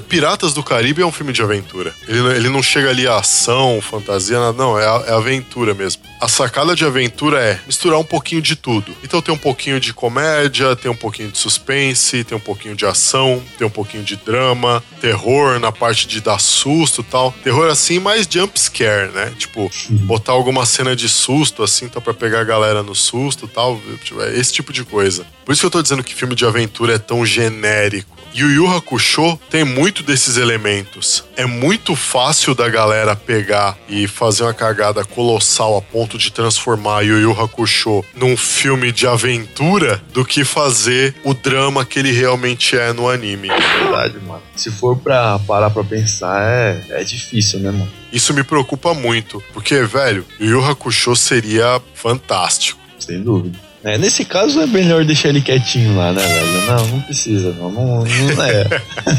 Piratas 0.00 0.52
do 0.52 0.62
Caribe 0.62 1.02
é 1.02 1.06
um 1.06 1.12
filme 1.12 1.32
de 1.32 1.42
aventura. 1.42 1.94
Ele, 2.08 2.18
ele 2.36 2.48
não 2.48 2.62
chega 2.62 2.90
ali 2.90 3.06
a 3.06 3.16
ação, 3.16 3.80
fantasia, 3.80 4.38
nada, 4.38 4.56
não, 4.56 4.78
é, 4.78 4.84
é 4.84 5.12
aventura 5.12 5.74
mesmo. 5.74 6.02
A 6.20 6.28
sacada 6.28 6.74
de 6.74 6.84
aventura 6.84 7.40
é 7.40 7.60
misturar 7.66 7.98
um 7.98 8.04
pouquinho 8.04 8.40
de 8.40 8.56
tudo. 8.56 8.92
Então 9.02 9.20
tem 9.20 9.34
um 9.34 9.38
pouquinho 9.38 9.78
de 9.78 9.92
comédia, 9.92 10.74
tem 10.74 10.90
um 10.90 10.96
pouquinho 10.96 11.30
de 11.30 11.38
suspense, 11.38 12.24
tem 12.24 12.36
um 12.36 12.40
pouquinho 12.40 12.74
de 12.74 12.86
ação, 12.86 13.42
tem 13.58 13.66
um 13.66 13.70
pouquinho 13.70 14.02
de 14.02 14.16
drama, 14.16 14.82
terror 15.00 15.58
na 15.58 15.70
parte 15.70 16.08
de 16.08 16.20
dar 16.20 16.38
susto 16.38 17.02
e 17.02 17.04
tal. 17.04 17.32
Terror 17.44 17.68
assim, 17.68 17.98
mais 17.98 18.26
jump 18.30 18.58
scare, 18.58 19.12
né? 19.12 19.32
Tipo, 19.38 19.70
botar 19.90 20.32
alguma 20.32 20.64
cena 20.64 20.96
de 20.96 21.08
susto 21.08 21.62
assim, 21.62 21.88
tá 21.88 22.00
pra 22.00 22.14
pegar 22.14 22.40
a 22.40 22.44
galera 22.44 22.82
no 22.82 22.94
susto 22.94 23.44
e 23.44 23.48
tal. 23.48 23.80
Tipo, 24.02 24.22
é 24.22 24.38
esse 24.38 24.52
tipo 24.52 24.72
de 24.72 24.84
coisa. 24.84 25.26
Por 25.44 25.52
isso 25.52 25.60
que 25.60 25.66
eu 25.66 25.70
tô 25.70 25.82
dizendo 25.82 26.02
que 26.02 26.14
filme 26.14 26.34
de 26.34 26.46
aventura 26.46 26.94
é 26.94 26.98
tão 26.98 27.24
genérico. 27.26 28.14
Yu 28.34 28.50
Yu 28.50 28.66
Hakusho 28.66 29.38
tem 29.48 29.62
muito 29.62 29.83
desses 29.92 30.36
elementos. 30.36 31.24
É 31.36 31.44
muito 31.44 31.94
fácil 31.94 32.54
da 32.54 32.68
galera 32.68 33.14
pegar 33.14 33.76
e 33.88 34.06
fazer 34.06 34.44
uma 34.44 34.54
cagada 34.54 35.04
colossal 35.04 35.76
a 35.76 35.82
ponto 35.82 36.16
de 36.16 36.32
transformar 36.32 37.02
Yu 37.02 37.18
Yu 37.20 37.32
Hakusho 37.32 38.04
num 38.14 38.36
filme 38.36 38.92
de 38.92 39.06
aventura 39.06 40.02
do 40.12 40.24
que 40.24 40.44
fazer 40.44 41.14
o 41.24 41.34
drama 41.34 41.84
que 41.84 41.98
ele 41.98 42.12
realmente 42.12 42.76
é 42.76 42.92
no 42.92 43.08
anime. 43.08 43.48
Verdade, 43.48 44.18
mano. 44.20 44.42
Se 44.56 44.70
for 44.70 44.96
pra 44.96 45.38
parar 45.40 45.70
pra 45.70 45.84
pensar, 45.84 46.42
é, 46.42 46.84
é 46.90 47.04
difícil, 47.04 47.60
né, 47.60 47.70
mano? 47.70 47.90
Isso 48.12 48.32
me 48.32 48.44
preocupa 48.44 48.94
muito, 48.94 49.42
porque, 49.52 49.82
velho, 49.82 50.24
Yu 50.40 50.50
Yu 50.50 50.64
Hakusho 50.64 51.16
seria 51.16 51.80
fantástico. 51.94 52.78
Sem 52.98 53.22
dúvida. 53.22 53.58
É, 53.84 53.98
nesse 53.98 54.24
caso 54.24 54.60
é 54.62 54.66
melhor 54.66 55.04
deixar 55.04 55.28
ele 55.28 55.42
quietinho 55.42 55.94
lá, 55.96 56.10
né, 56.12 56.22
velho? 56.26 56.66
Não, 56.66 56.86
não 56.88 57.00
precisa, 57.02 57.52
não. 57.52 57.70
Não, 57.70 58.04
não 58.04 58.42
é. 58.44 58.64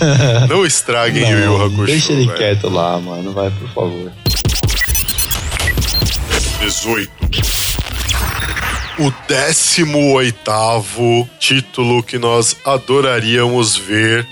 Não 0.49 0.65
estraguem 0.65 1.23
Yu 1.29 1.37
Yu 1.39 1.45
Não, 1.45 1.65
Hakusho. 1.65 1.85
deixa 1.85 2.11
ele 2.13 2.25
velho. 2.25 2.37
quieto 2.37 2.69
lá, 2.69 2.99
mano. 2.99 3.31
Vai, 3.31 3.51
por 3.51 3.69
favor. 3.69 4.11
18. 6.61 7.11
O 8.97 9.11
18 9.27 11.29
título 11.37 12.01
que 12.01 12.17
nós 12.17 12.55
adoraríamos 12.65 13.75
ver. 13.75 14.25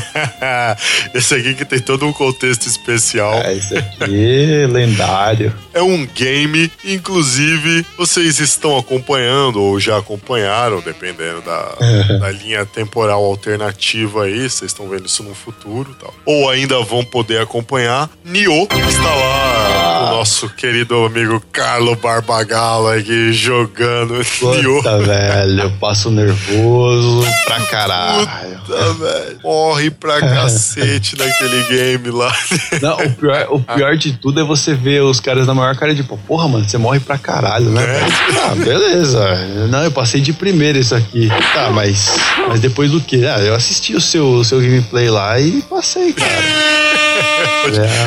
Esse 1.14 1.34
aqui 1.34 1.54
que 1.54 1.64
tem 1.64 1.80
todo 1.80 2.06
um 2.06 2.12
contexto 2.12 2.66
especial. 2.66 3.40
É, 3.42 3.54
esse 3.54 3.76
aqui, 3.76 4.66
lendário. 4.66 5.54
É 5.72 5.82
um 5.82 6.06
game, 6.06 6.70
inclusive 6.84 7.86
vocês 7.96 8.38
estão 8.38 8.76
acompanhando 8.76 9.62
ou 9.62 9.80
já 9.80 9.98
acompanharam, 9.98 10.80
dependendo 10.80 11.40
da, 11.40 11.74
da 12.18 12.30
linha 12.30 12.66
temporal 12.66 13.24
alternativa 13.24 14.24
aí, 14.24 14.48
vocês 14.48 14.72
estão 14.72 14.88
vendo 14.88 15.06
isso 15.06 15.22
no 15.22 15.34
futuro 15.34 15.96
tal. 15.98 16.14
Ou 16.26 16.50
ainda 16.50 16.82
vão 16.82 17.04
poder 17.04 17.40
acompanhar. 17.40 18.10
Nioh 18.24 18.68
está 18.88 19.14
lá, 19.14 19.59
o 20.00 20.10
nosso 20.16 20.48
querido 20.48 21.04
amigo 21.04 21.42
Carlo 21.52 21.94
Barbagalo 21.94 22.88
aqui 22.88 23.32
jogando 23.32 24.14
Nioh. 24.14 24.76
Puta, 24.78 24.98
velho, 24.98 25.62
eu 25.62 25.70
passo 25.72 26.10
nervoso 26.10 27.26
pra 27.44 27.60
caralho. 27.66 28.26
Puta, 28.66 28.94
velho. 28.94 29.40
Morre 29.42 29.90
pra 29.90 30.20
cacete 30.20 31.18
naquele 31.18 31.62
game 31.64 32.10
lá. 32.10 32.32
Não, 32.80 32.96
o 32.96 33.10
pior, 33.12 33.46
o 33.50 33.60
pior 33.60 33.96
de 33.96 34.12
tudo 34.14 34.40
é 34.40 34.44
você 34.44 34.74
ver 34.74 35.02
os 35.02 35.20
caras 35.20 35.46
na 35.46 35.54
maior 35.54 35.76
cara 35.76 35.94
de 35.94 36.02
pô, 36.02 36.16
porra, 36.16 36.48
mano, 36.48 36.66
você 36.68 36.78
morre 36.78 37.00
pra 37.00 37.18
caralho, 37.18 37.68
né? 37.70 37.82
É. 37.82 37.86
velho? 37.86 38.12
Ah, 38.42 38.54
beleza. 38.54 39.36
Não, 39.68 39.84
eu 39.84 39.90
passei 39.90 40.20
de 40.20 40.32
primeira 40.32 40.78
isso 40.78 40.94
aqui. 40.94 41.28
Tá, 41.52 41.70
mas, 41.70 42.16
mas 42.48 42.60
depois 42.60 42.90
do 42.90 43.00
quê? 43.00 43.26
Ah, 43.26 43.40
eu 43.40 43.54
assisti 43.54 43.94
o 43.94 44.00
seu, 44.00 44.26
o 44.26 44.44
seu 44.44 44.60
gameplay 44.60 45.10
lá 45.10 45.38
e 45.38 45.62
passei, 45.62 46.12
cara. 46.12 47.09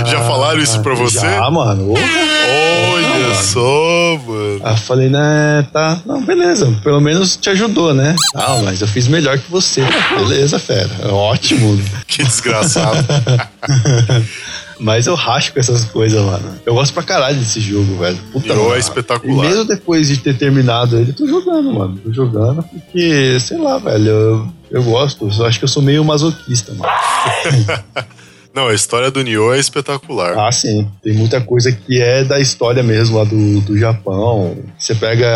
Já 0.06 0.22
falaram 0.22 0.60
isso 0.60 0.82
pra 0.82 0.94
você? 0.94 1.20
Já, 1.20 1.50
mano. 1.50 1.94
Olha 1.94 3.08
mano. 3.20 3.36
só, 3.36 4.18
mano. 4.26 4.62
Aí 4.64 4.74
eu 4.74 4.78
falei, 4.78 5.10
né, 5.10 5.68
tá, 5.72 6.02
não, 6.06 6.24
beleza, 6.24 6.74
pelo 6.84 7.00
menos 7.00 7.36
te 7.36 7.50
ajudou, 7.50 7.94
né? 7.94 8.16
Não, 8.34 8.64
mas 8.64 8.82
eu 8.82 8.88
fiz 8.88 9.08
melhor 9.08 9.38
que 9.38 9.50
você. 9.50 9.82
Beleza, 10.16 10.60
fera, 10.60 10.90
ótimo. 11.14 11.80
Que 12.08 12.24
desgraçado. 12.24 13.06
Mas 14.80 15.08
eu 15.08 15.16
racho 15.16 15.54
com 15.54 15.60
essas 15.60 15.86
coisas, 15.86 16.22
mano. 16.22 16.58
Eu 16.66 16.74
gosto 16.74 16.94
pra 16.94 17.04
caralho 17.04 17.38
desse 17.38 17.62
jogo, 17.62 17.96
velho. 18.00 18.18
Puta 18.32 18.54
Nioh 18.54 18.76
é 18.76 18.80
espetacular. 18.80 19.46
E 19.46 19.48
mesmo 19.48 19.66
depois 19.66 20.08
de 20.08 20.18
ter 20.18 20.36
terminado 20.36 20.98
ele, 20.98 21.14
tô 21.14 21.28
jogando, 21.28 21.72
mano. 21.72 21.98
Tô 22.04 22.12
jogando 22.12 22.64
porque, 22.64 23.40
sei 23.40 23.58
lá, 23.60 23.78
velho, 23.78 24.10
eu, 24.10 24.48
eu 24.72 24.84
gosto. 24.84 25.30
Eu 25.30 25.46
acho 25.46 25.60
que 25.60 25.64
eu 25.64 25.70
sou 25.70 25.82
meio 25.82 26.04
masoquista, 26.04 26.74
mano. 26.74 26.92
Não, 28.54 28.68
a 28.68 28.74
história 28.74 29.10
do 29.10 29.24
Nioh 29.24 29.56
é 29.56 29.60
espetacular. 29.60 30.38
Ah, 30.38 30.52
sim. 30.52 30.88
Tem 31.02 31.12
muita 31.12 31.42
coisa 31.42 31.72
que 31.72 32.00
é 32.00 32.24
da 32.24 32.40
história 32.40 32.84
mesmo 32.84 33.18
lá 33.18 33.24
do, 33.24 33.62
do 33.62 33.76
Japão. 33.78 34.56
Você 34.78 34.94
pega. 34.94 35.28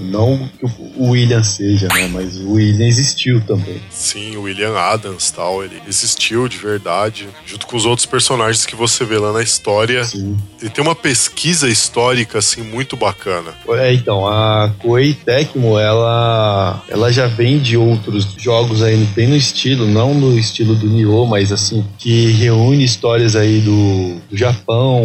Não 0.00 0.50
que 0.58 0.66
o 0.96 1.10
William 1.10 1.42
seja, 1.44 1.86
né? 1.88 2.08
Mas 2.08 2.36
o 2.38 2.54
William 2.54 2.86
existiu 2.86 3.40
também. 3.42 3.80
Sim, 3.90 4.36
o 4.36 4.42
William 4.42 4.76
Adams 4.76 5.30
tal, 5.30 5.62
ele 5.62 5.80
existiu 5.86 6.48
de 6.48 6.56
verdade, 6.56 7.28
junto 7.46 7.66
com 7.66 7.76
os 7.76 7.86
outros 7.86 8.06
personagens 8.06 8.66
que 8.66 8.74
você 8.74 9.04
vê 9.04 9.18
lá 9.18 9.32
na 9.32 9.42
história. 9.42 10.04
Sim. 10.04 10.36
Ele 10.60 10.70
tem 10.70 10.82
uma 10.82 10.96
pesquisa 10.96 11.68
histórica, 11.68 12.38
assim, 12.38 12.62
muito 12.62 12.96
bacana. 12.96 13.54
É, 13.70 13.92
então, 13.92 14.26
a 14.26 14.72
Koei 14.80 15.14
Tecmo, 15.14 15.78
ela, 15.78 16.82
ela 16.88 17.12
já 17.12 17.26
vem 17.26 17.60
de 17.60 17.76
outros 17.76 18.34
jogos 18.36 18.82
aí, 18.82 18.96
bem 19.14 19.28
no 19.28 19.36
estilo, 19.36 19.86
não 19.86 20.12
no 20.12 20.36
estilo 20.36 20.74
do 20.74 20.88
Nioh, 20.88 21.26
mas 21.26 21.52
assim, 21.52 21.84
que 21.98 22.31
reúne 22.32 22.84
histórias 22.84 23.36
aí 23.36 23.60
do, 23.60 24.16
do 24.30 24.36
Japão, 24.36 25.04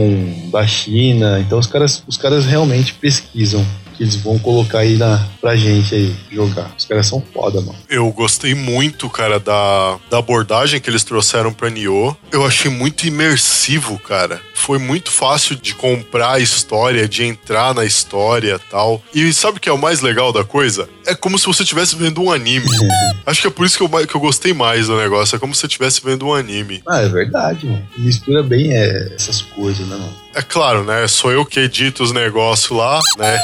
da 0.52 0.66
China. 0.66 1.40
Então 1.40 1.60
os 1.60 1.68
caras, 1.68 2.04
os 2.08 2.18
caras 2.18 2.46
realmente 2.46 2.94
pesquisam 2.94 3.66
que 3.98 4.04
eles 4.04 4.16
vão 4.16 4.38
colocar 4.38 4.80
aí 4.80 4.96
na, 4.96 5.28
pra 5.42 5.56
gente 5.56 5.94
aí 5.96 6.16
jogar. 6.32 6.72
Os 6.78 6.86
caras 6.86 7.08
são 7.08 7.22
foda, 7.34 7.60
mano. 7.62 7.78
Eu 7.90 8.10
gostei 8.12 8.54
muito, 8.54 9.10
cara, 9.10 9.40
da, 9.40 9.98
da 10.10 10.20
abordagem 10.20 10.80
que 10.80 10.90
eles 10.90 11.04
trouxeram 11.04 11.52
pra 11.52 11.70
Nioh. 11.70 12.16
Eu 12.32 12.46
achei 12.46 12.70
muito 12.70 13.08
imersivo, 13.08 13.98
cara. 14.00 14.40
Foi 14.54 14.78
muito 14.78 15.12
fácil 15.12 15.56
de 15.56 15.74
comprar 15.74 16.34
a 16.34 16.40
história, 16.40 17.08
de 17.08 17.24
entrar 17.24 17.74
na 17.74 17.86
história 17.86 18.60
tal. 18.70 19.02
E 19.14 19.34
sabe 19.34 19.58
o 19.58 19.60
que 19.60 19.70
é 19.70 19.74
o 19.74 19.78
mais 19.78 20.02
legal 20.02 20.32
da 20.32 20.44
coisa? 20.44 20.88
É 21.06 21.16
como 21.16 21.40
se 21.40 21.46
você 21.46 21.64
estivesse 21.64 21.96
vendo 21.96 22.22
um 22.22 22.32
anime. 22.32 22.68
Acho 23.26 23.42
que 23.42 23.48
é 23.48 23.52
por 23.52 23.66
isso 23.66 23.78
que 23.78 23.84
eu, 23.84 24.08
que 24.08 24.16
eu 24.16 24.22
gostei 24.22 24.54
mais 24.54 24.88
do 24.88 24.98
negócio. 24.98 25.36
É 25.36 25.40
como 25.40 25.54
se 25.54 25.62
você 25.62 25.68
estivesse 25.68 26.02
vendo 26.04 26.28
um 26.28 26.34
anime. 26.34 26.84
Ah, 26.88 27.02
é 27.02 27.10
verdade, 27.10 27.66
mano. 27.66 27.88
Mistura 27.98 28.44
bem 28.44 28.76
é, 28.76 29.14
essas 29.16 29.42
coisas, 29.42 29.88
né, 29.88 29.96
mano? 29.96 30.27
É 30.38 30.42
claro, 30.44 30.84
né? 30.84 31.08
Sou 31.08 31.32
eu 31.32 31.44
que 31.44 31.60
edito 31.60 32.04
os 32.04 32.12
negócios 32.12 32.70
lá, 32.70 33.02
né? 33.18 33.40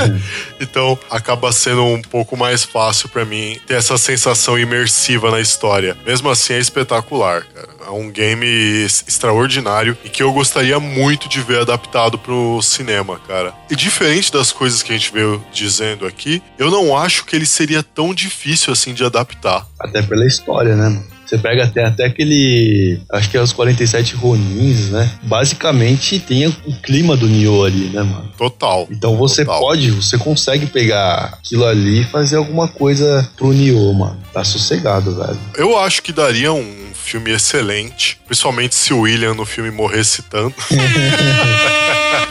então 0.58 0.98
acaba 1.10 1.52
sendo 1.52 1.84
um 1.84 2.00
pouco 2.00 2.34
mais 2.34 2.64
fácil 2.64 3.10
pra 3.10 3.26
mim 3.26 3.60
ter 3.66 3.74
essa 3.74 3.98
sensação 3.98 4.58
imersiva 4.58 5.30
na 5.30 5.38
história. 5.38 5.94
Mesmo 6.06 6.30
assim, 6.30 6.54
é 6.54 6.58
espetacular, 6.58 7.44
cara. 7.44 7.68
É 7.86 7.90
um 7.90 8.10
game 8.10 8.46
extraordinário 8.86 9.98
e 10.02 10.08
que 10.08 10.22
eu 10.22 10.32
gostaria 10.32 10.80
muito 10.80 11.28
de 11.28 11.42
ver 11.42 11.60
adaptado 11.60 12.18
pro 12.18 12.62
cinema, 12.62 13.20
cara. 13.28 13.52
E 13.70 13.76
diferente 13.76 14.32
das 14.32 14.50
coisas 14.50 14.82
que 14.82 14.92
a 14.92 14.96
gente 14.96 15.12
veio 15.12 15.44
dizendo 15.52 16.06
aqui, 16.06 16.42
eu 16.58 16.70
não 16.70 16.96
acho 16.96 17.26
que 17.26 17.36
ele 17.36 17.44
seria 17.44 17.82
tão 17.82 18.14
difícil 18.14 18.72
assim 18.72 18.94
de 18.94 19.04
adaptar. 19.04 19.66
Até 19.78 20.00
pela 20.00 20.26
história, 20.26 20.74
né, 20.74 20.88
mano? 20.88 21.19
Você 21.30 21.38
pega 21.38 21.62
até, 21.62 21.84
até 21.84 22.06
aquele. 22.06 23.00
Acho 23.12 23.30
que 23.30 23.36
é 23.36 23.40
os 23.40 23.52
47 23.52 24.16
Ronins, 24.16 24.90
né? 24.90 25.08
Basicamente 25.22 26.18
tem 26.18 26.48
o 26.48 26.72
clima 26.82 27.16
do 27.16 27.28
Nioh 27.28 27.64
ali, 27.64 27.84
né, 27.90 28.02
mano? 28.02 28.32
Total. 28.36 28.88
Então 28.90 29.16
você 29.16 29.44
Total. 29.44 29.60
pode, 29.60 29.92
você 29.92 30.18
consegue 30.18 30.66
pegar 30.66 31.38
aquilo 31.38 31.64
ali 31.64 32.00
e 32.00 32.04
fazer 32.04 32.34
alguma 32.34 32.66
coisa 32.66 33.30
pro 33.36 33.52
Nioh, 33.52 33.92
mano. 33.92 34.18
Tá 34.32 34.42
sossegado, 34.42 35.14
velho. 35.14 35.38
Eu 35.56 35.78
acho 35.78 36.02
que 36.02 36.12
daria 36.12 36.52
um 36.52 36.90
filme 36.92 37.30
excelente, 37.30 38.18
principalmente 38.26 38.74
se 38.74 38.92
o 38.92 39.02
William 39.02 39.34
no 39.34 39.46
filme 39.46 39.70
morresse 39.70 40.22
tanto. 40.22 40.56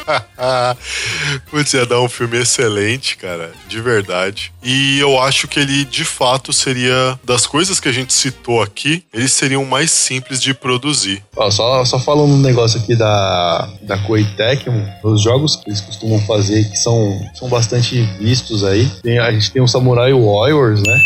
Putz, 1.49 1.73
ia 1.73 1.85
dar 1.85 2.01
um 2.01 2.09
filme 2.09 2.37
excelente, 2.37 3.17
cara, 3.17 3.51
de 3.67 3.79
verdade. 3.81 4.51
E 4.63 4.99
eu 4.99 5.19
acho 5.21 5.47
que 5.47 5.59
ele, 5.59 5.85
de 5.85 6.03
fato, 6.03 6.51
seria 6.51 7.19
das 7.23 7.45
coisas 7.45 7.79
que 7.79 7.87
a 7.87 7.91
gente 7.91 8.13
citou 8.13 8.61
aqui, 8.61 9.03
eles 9.13 9.31
seriam 9.31 9.63
mais 9.65 9.91
simples 9.91 10.41
de 10.41 10.53
produzir. 10.53 11.23
Ó, 11.35 11.49
só, 11.51 11.83
só 11.85 11.99
falando 11.99 12.33
um 12.33 12.41
negócio 12.41 12.79
aqui 12.79 12.95
da, 12.95 13.69
da 13.83 13.97
Koei 13.99 14.25
Tecmo, 14.35 14.87
os 15.03 15.21
jogos 15.21 15.55
que 15.55 15.69
eles 15.69 15.81
costumam 15.81 16.19
fazer, 16.25 16.69
que 16.69 16.77
são, 16.77 17.19
são 17.35 17.47
bastante 17.49 18.01
vistos 18.19 18.63
aí. 18.63 18.89
Tem- 19.01 19.19
a 19.19 19.31
gente 19.31 19.51
tem 19.51 19.61
o 19.61 19.67
Samurai 19.67 20.13
Warriors, 20.13 20.81
né? 20.81 20.99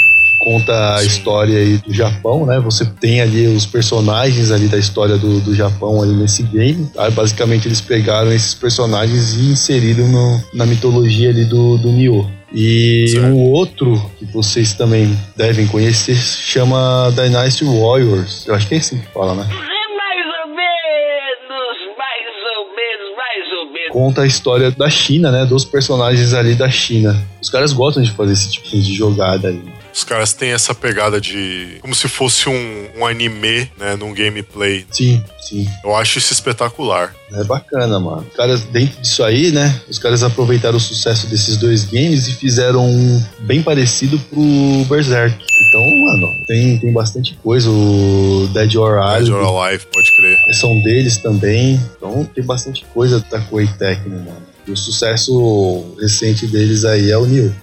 Conta 0.44 0.96
a 0.96 0.98
Sim. 0.98 1.08
história 1.08 1.58
aí 1.58 1.78
do 1.78 1.94
Japão, 1.94 2.46
né? 2.46 2.60
Você 2.60 2.84
tem 3.00 3.22
ali 3.22 3.48
os 3.48 3.66
personagens 3.66 4.52
ali 4.52 4.68
da 4.68 4.78
história 4.78 5.18
do, 5.18 5.40
do 5.40 5.56
Japão 5.56 6.02
ali 6.02 6.14
nesse 6.14 6.44
game. 6.44 6.86
Tá? 6.94 7.10
Basicamente 7.10 7.66
eles 7.68 7.80
pegaram 7.80 8.30
esses 8.30 8.54
personagens 8.54 9.36
e 9.36 9.52
inseriram 9.52 10.06
no- 10.10 10.44
na 10.54 10.66
mitologia 10.66 11.30
ali 11.30 11.46
do, 11.46 11.78
do 11.78 11.90
Nioh. 11.94 12.28
E 12.54 13.06
Certo. 13.08 13.26
um 13.28 13.40
outro 13.52 14.12
que 14.20 14.26
vocês 14.26 14.74
também 14.74 15.18
devem 15.36 15.66
conhecer 15.66 16.16
chama 16.16 17.10
Dynasty 17.16 17.64
Warriors. 17.64 18.46
Eu 18.46 18.54
acho 18.54 18.68
que 18.68 18.76
é 18.76 18.78
assim 18.80 19.00
que 19.00 19.08
fala, 19.14 19.34
né? 19.34 19.44
Mais 19.44 20.28
ou 20.42 20.48
menos, 20.54 21.78
mais 21.98 22.28
ou 22.58 22.76
menos, 22.76 23.18
mais 23.18 23.60
ou 23.60 23.74
menos. 23.74 23.90
conta 23.92 24.22
a 24.24 24.28
história 24.28 24.70
da 24.72 24.90
China, 24.90 25.32
né? 25.32 25.46
Dos 25.46 25.64
personagens 25.64 26.34
ali 26.34 26.54
da 26.54 26.70
China. 26.70 27.18
Os 27.42 27.50
caras 27.50 27.72
gostam 27.72 28.04
de 28.04 28.12
fazer 28.12 28.34
esse 28.34 28.52
tipo 28.52 28.68
de 28.70 28.94
jogada 28.94 29.48
aí. 29.48 29.62
Os 29.94 30.04
caras 30.04 30.34
têm 30.34 30.52
essa 30.52 30.74
pegada 30.74 31.22
de. 31.22 31.78
como 31.82 31.94
se 31.94 32.08
fosse 32.08 32.50
um, 32.50 32.88
um 32.98 33.06
anime, 33.06 33.70
né, 33.78 33.96
num 33.96 34.14
gameplay. 34.14 34.86
Sim, 34.92 35.24
sim. 35.40 35.68
Eu 35.84 35.96
acho 35.96 36.18
isso 36.18 36.34
espetacular. 36.34 37.14
É 37.32 37.44
bacana, 37.44 38.00
mano. 38.00 38.26
Os 38.30 38.36
caras, 38.36 38.64
dentro 38.64 39.00
disso 39.02 39.24
aí, 39.24 39.52
né? 39.52 39.82
Os 39.88 40.00
caras 40.00 40.24
aproveitaram 40.24 40.78
o 40.78 40.80
sucesso 40.80 41.28
desses 41.28 41.58
dois 41.58 41.86
games 41.86 42.28
e 42.28 42.34
fizeram 42.34 42.86
um 42.88 43.24
bem 43.40 43.62
parecido 43.62 44.20
pro 44.20 44.86
Berserk. 44.90 45.38
Então, 45.70 45.82
mano, 45.82 46.28
tem, 46.48 46.78
tem 46.80 46.92
bastante 46.92 47.38
coisa. 47.44 47.70
O 47.70 48.50
Dead 48.54 48.76
or 48.76 49.00
Dead 49.00 49.04
Alive 49.04 49.32
or 49.32 49.64
Alive, 49.64 49.86
pode 49.94 50.16
crer. 50.16 50.38
são 50.56 50.80
deles 50.82 51.18
também. 51.18 51.80
Então, 51.98 52.24
tem 52.34 52.44
bastante 52.44 52.84
coisa 52.94 53.24
da 53.32 53.40
Koei 53.42 53.68
Tecmo, 53.68 54.18
mano. 54.18 54.54
E 54.66 54.72
o 54.72 54.78
sucesso 54.78 55.96
recente 56.00 56.48
deles 56.48 56.86
aí 56.86 57.12
é 57.12 57.18
o 57.18 57.26
Nioh. 57.26 57.54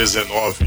19. 0.00 0.66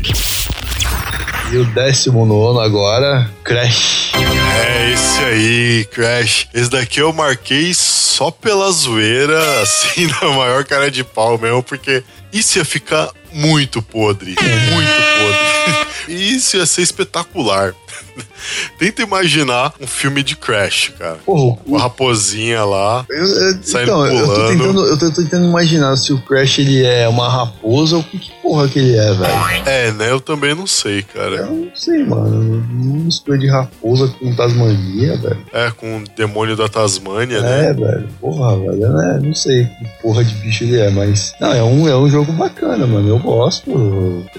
E 1.51 1.57
o 1.57 1.65
décimo 1.65 2.23
nono 2.23 2.59
agora, 2.59 3.27
Crash. 3.43 4.11
É 4.13 4.91
esse 4.91 5.23
aí, 5.23 5.85
Crash. 5.85 6.47
Esse 6.53 6.69
daqui 6.69 6.99
eu 6.99 7.11
marquei 7.11 7.73
só 7.73 8.29
pela 8.29 8.71
zoeira, 8.71 9.39
assim, 9.63 10.05
na 10.05 10.29
maior 10.29 10.63
cara 10.65 10.91
de 10.91 11.03
pau 11.03 11.39
mesmo, 11.39 11.63
porque 11.63 12.03
isso 12.31 12.59
ia 12.59 12.65
ficar 12.65 13.09
muito 13.31 13.81
podre. 13.81 14.35
Muito 14.35 14.91
podre. 15.17 16.15
E 16.15 16.35
isso 16.37 16.57
ia 16.57 16.67
ser 16.67 16.83
espetacular. 16.83 17.73
Tenta 18.77 19.01
imaginar 19.01 19.73
um 19.79 19.87
filme 19.87 20.21
de 20.21 20.35
Crash, 20.35 20.91
cara. 20.97 21.17
Porra, 21.25 21.57
Com 21.65 21.77
a 21.77 21.81
raposinha 21.81 22.63
lá. 22.65 23.05
Eu, 23.09 23.23
eu- 23.25 23.63
Saindo 23.63 23.83
então, 23.91 24.05
eu 24.05 24.25
tô, 24.27 24.33
pulando. 24.33 24.47
tentando, 24.49 24.85
eu 24.85 24.99
tô 24.99 25.11
tentando 25.11 25.45
imaginar 25.45 25.95
se 25.95 26.11
o 26.11 26.21
Crash 26.21 26.59
ele 26.59 26.83
é 26.85 27.07
uma 27.07 27.29
raposa 27.29 27.95
ou 27.97 28.03
que, 28.03 28.19
que 28.19 28.31
porra 28.41 28.67
que 28.67 28.79
ele 28.79 28.97
é, 28.97 29.13
velho. 29.13 29.63
É, 29.65 29.91
né? 29.93 30.11
Eu 30.11 30.19
também 30.19 30.53
não 30.53 30.67
sei, 30.67 30.99
Eu 30.99 31.03
cara. 31.21 31.45
não 31.45 31.69
sei, 31.73 32.03
mano. 32.03 32.65
Uma 32.69 33.03
mistura 33.05 33.37
de 33.37 33.47
raposa 33.47 34.07
com 34.19 34.35
Tasmania, 34.35 35.17
velho. 35.17 35.45
É, 35.53 35.71
com 35.71 35.99
o 35.99 36.03
demônio 36.15 36.55
da 36.57 36.67
Tasmânia, 36.67 37.41
né? 37.41 37.67
É, 37.69 37.73
velho. 37.73 38.09
Porra, 38.19 38.57
velho. 38.59 38.89
Né? 38.89 39.19
Não 39.23 39.33
sei 39.33 39.63
que 39.65 39.87
porra 40.01 40.23
de 40.23 40.33
bicho 40.35 40.65
ele 40.65 40.79
é, 40.81 40.89
mas. 40.89 41.33
Não, 41.39 41.53
é 41.53 41.63
um, 41.63 41.87
é 41.87 41.95
um 41.95 42.09
jogo 42.09 42.33
bacana, 42.33 42.85
mano. 42.85 43.07
Eu 43.07 43.19
gosto. 43.19 43.71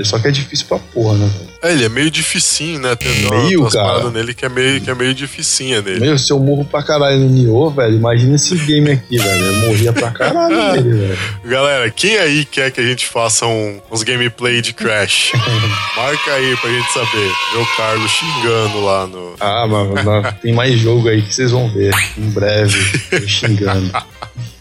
Só 0.05 0.19
que 0.19 0.29
é 0.29 0.31
difícil 0.31 0.67
pra 0.67 0.79
porra, 0.79 1.17
né, 1.17 1.27
velho? 1.39 1.55
É, 1.63 1.73
ele 1.73 1.85
é 1.87 1.89
meio 1.89 2.11
dificinho, 2.11 2.79
né? 2.81 2.95
Tem 2.95 3.11
umas 3.57 3.73
cara. 3.73 4.11
nele 4.11 4.35
que 4.35 4.45
é 4.45 4.49
meio, 4.49 4.81
que 4.81 4.91
é 4.91 4.95
meio 4.95 5.15
dificinha 5.15 5.81
nele. 5.83 6.01
Meu, 6.01 6.19
se 6.19 6.33
eu 6.33 6.39
morro 6.39 6.65
pra 6.65 6.83
caralho 6.83 7.19
no 7.19 7.29
Nioh, 7.29 7.71
velho, 7.71 7.95
imagina 7.97 8.35
esse 8.37 8.55
game 8.57 8.91
aqui, 8.93 9.19
velho. 9.19 9.45
Eu 9.47 9.55
morria 9.69 9.93
pra 9.93 10.11
caralho 10.11 10.57
nele, 10.75 10.91
velho. 11.07 11.19
Galera, 11.45 11.91
quem 11.91 12.17
aí 12.17 12.45
quer 12.45 12.71
que 12.71 12.81
a 12.81 12.85
gente 12.85 13.07
faça 13.07 13.47
um- 13.47 13.81
uns 13.91 14.03
gameplay 14.03 14.61
de 14.63 14.73
Crash? 14.73 15.33
Marca 15.97 16.33
aí 16.33 16.57
pra 16.57 16.71
gente 16.71 16.93
saber. 16.93 17.31
Meu 17.55 17.67
Carlos 17.77 18.11
xingando 18.11 18.85
lá 18.85 19.07
no. 19.07 19.35
Ah, 19.41 19.67
não, 19.67 20.33
tem 20.41 20.53
mais 20.53 20.79
jogo 20.79 21.09
aí 21.09 21.23
que 21.23 21.35
vocês 21.35 21.51
vão 21.51 21.69
ver 21.73 21.93
em 22.17 22.31
breve, 22.31 22.79
eu 23.13 23.29
xingando. 23.29 23.91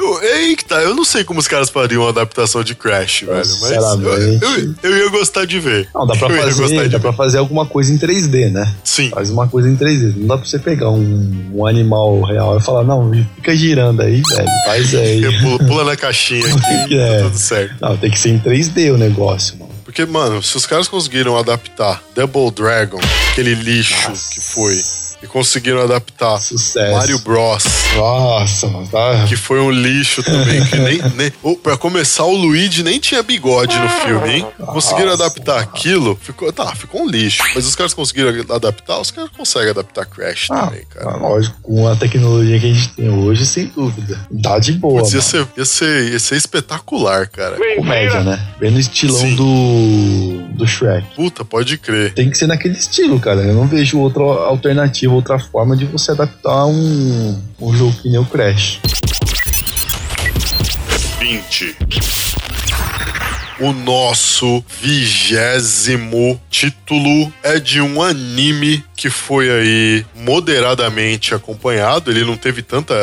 Eu, 0.00 0.56
tá, 0.66 0.82
eu 0.82 0.94
não 0.94 1.04
sei 1.04 1.24
como 1.24 1.38
os 1.40 1.46
caras 1.46 1.68
fariam 1.68 2.02
uma 2.02 2.08
adaptação 2.08 2.64
de 2.64 2.74
Crash, 2.74 3.20
velho. 3.22 3.36
Mas 3.36 3.60
eu, 3.70 4.12
eu, 4.40 4.74
eu 4.82 4.96
ia 4.96 5.08
gostar 5.10 5.44
de 5.44 5.60
ver. 5.60 5.88
Não, 5.94 6.06
dá 6.06 6.16
pra 6.16 6.28
eu 6.34 6.50
fazer, 6.52 6.82
de 6.84 6.88
dá 6.88 6.98
pra 6.98 7.12
fazer 7.12 7.38
alguma 7.38 7.66
coisa 7.66 7.92
em 7.92 7.98
3D, 7.98 8.50
né? 8.50 8.74
Sim. 8.82 9.10
Faz 9.10 9.30
uma 9.30 9.46
coisa 9.46 9.68
em 9.68 9.76
3D. 9.76 10.14
Não 10.16 10.26
dá 10.28 10.38
pra 10.38 10.46
você 10.46 10.58
pegar 10.58 10.90
um, 10.90 11.50
um 11.52 11.66
animal 11.66 12.22
real 12.22 12.58
e 12.58 12.62
falar, 12.62 12.84
não, 12.84 13.10
fica 13.36 13.54
girando 13.54 14.00
aí, 14.00 14.22
velho. 14.22 14.48
Faz 14.64 14.94
aí. 14.94 15.40
Pula, 15.40 15.58
pula 15.58 15.84
na 15.84 15.96
caixinha 15.96 16.46
aqui, 16.54 16.98
É. 16.98 17.18
tá 17.18 17.24
tudo 17.24 17.38
certo. 17.38 17.74
Não, 17.80 17.96
tem 17.96 18.10
que 18.10 18.18
ser 18.18 18.30
em 18.30 18.38
3D 18.38 18.94
o 18.94 18.96
negócio, 18.96 19.58
mano. 19.58 19.70
Porque, 19.84 20.06
mano, 20.06 20.40
se 20.42 20.56
os 20.56 20.66
caras 20.66 20.86
conseguiram 20.86 21.36
adaptar 21.36 22.00
Double 22.14 22.50
Dragon, 22.52 23.00
aquele 23.32 23.54
lixo 23.54 24.08
Nossa. 24.08 24.30
que 24.32 24.40
foi, 24.40 24.80
E 25.22 25.26
conseguiram 25.26 25.82
adaptar 25.82 26.38
Sucesso. 26.38 26.92
Mario 26.96 27.18
Bros. 27.20 27.64
Nossa, 27.96 28.66
mano. 28.68 28.86
Tá... 28.88 29.24
Que 29.28 29.36
foi 29.36 29.60
um 29.60 29.70
lixo 29.70 30.22
também. 30.22 30.64
Que 30.64 30.76
nem, 30.76 31.02
nem, 31.16 31.32
oh, 31.42 31.56
pra 31.56 31.76
começar, 31.76 32.24
o 32.24 32.34
Luigi 32.34 32.82
nem 32.82 32.98
tinha 32.98 33.22
bigode 33.22 33.78
no 33.78 33.88
filme, 33.88 34.30
hein? 34.36 34.46
Conseguiram 34.66 35.10
Nossa, 35.10 35.24
adaptar 35.24 35.60
aquilo. 35.60 36.18
Ficou, 36.22 36.52
tá, 36.52 36.74
ficou 36.74 37.02
um 37.02 37.06
lixo. 37.08 37.42
Mas 37.54 37.66
os 37.66 37.74
caras 37.74 37.92
conseguiram 37.92 38.30
adaptar, 38.54 38.98
os 38.98 39.10
caras 39.10 39.30
conseguem 39.36 39.70
adaptar 39.70 40.06
Crash 40.06 40.48
Ah, 40.50 40.66
também, 40.66 40.84
cara. 40.88 41.16
lógico, 41.16 41.56
com 41.62 41.86
a 41.86 41.96
tecnologia 41.96 42.58
que 42.58 42.66
a 42.70 42.72
gente 42.72 42.88
tem 42.90 43.10
hoje, 43.10 43.44
sem 43.44 43.66
dúvida. 43.66 44.18
Dá 44.30 44.58
de 44.58 44.72
boa. 44.72 45.02
Putz, 45.02 45.12
ia, 45.12 45.18
mano. 45.18 45.30
ser, 45.30 45.48
ia, 45.58 45.64
ser, 45.64 46.12
ia 46.12 46.18
ser 46.18 46.36
espetacular, 46.36 47.28
cara. 47.28 47.56
Comédia, 47.76 48.22
né? 48.22 48.40
Bem 48.58 48.70
no 48.70 48.78
estilão 48.78 49.16
Sim. 49.16 49.36
do, 49.36 50.48
do 50.56 50.66
Shrek. 50.66 51.14
Puta, 51.14 51.44
pode 51.44 51.76
crer. 51.78 52.14
Tem 52.14 52.30
que 52.30 52.38
ser 52.38 52.46
naquele 52.46 52.74
estilo, 52.74 53.18
cara. 53.20 53.40
Eu 53.42 53.54
não 53.54 53.66
vejo 53.66 53.98
outra 53.98 54.22
alternativa, 54.22 55.09
outra 55.14 55.38
forma 55.38 55.76
de 55.76 55.84
você 55.84 56.12
adaptar 56.12 56.66
um, 56.66 57.42
um 57.60 57.72
jogo 57.74 57.92
que 58.00 58.08
nem 58.08 58.18
o 58.18 58.24
Crash. 58.26 58.80
20. 61.18 61.76
O 63.60 63.72
nosso 63.72 64.64
vigésimo 64.80 66.40
título 66.50 67.30
é 67.42 67.58
de 67.60 67.80
um 67.80 68.00
anime 68.02 68.82
que 68.96 69.08
foi 69.10 69.50
aí 69.50 70.06
moderadamente 70.14 71.34
acompanhado. 71.34 72.10
Ele 72.10 72.24
não 72.24 72.36
teve 72.36 72.62
tanta. 72.62 72.94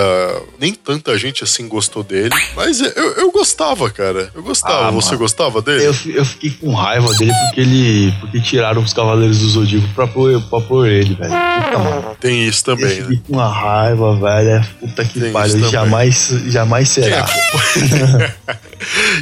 Nem 0.60 0.74
tanta 0.74 1.18
gente 1.18 1.44
assim 1.44 1.68
gostou 1.68 2.04
dele. 2.04 2.30
Mas 2.56 2.82
eu, 2.82 2.92
eu 3.18 3.32
gostava, 3.32 3.90
cara. 3.90 4.30
Eu 4.34 4.42
gostava. 4.44 4.88
Ah, 4.88 4.92
Você 4.92 5.10
mano. 5.10 5.20
gostava 5.20 5.62
dele? 5.62 5.86
Eu, 5.86 5.96
eu 6.14 6.26
fiquei 6.26 6.50
com 6.52 6.74
raiva 6.74 7.14
dele 7.16 7.34
porque 7.46 7.62
ele. 7.62 8.12
Porque 8.20 8.40
tiraram 8.42 8.82
os 8.82 8.94
Cavaleiros 8.94 9.40
do 9.40 9.50
Zodíaco 9.50 9.88
pra 9.96 10.08
pôr, 10.08 10.42
pra 10.50 10.62
pôr 10.62 10.88
ele, 10.88 11.14
velho. 11.16 11.32
Puta, 11.32 11.80
mano. 11.80 12.18
Tem 12.20 12.48
isso 12.48 12.64
Eu 12.68 12.76
também, 12.76 12.96
fiquei 13.02 13.16
né? 13.16 13.22
com 13.28 13.34
uma 13.34 13.48
raiva, 13.48 14.16
velho. 14.16 14.50
É 14.50 14.68
Puta 14.80 15.06
que 15.06 15.20
pariu. 15.32 15.70
Jamais, 15.70 16.30
jamais 16.48 16.94
Quem, 16.94 17.04
será. 17.04 17.22
acompanha- 17.26 18.36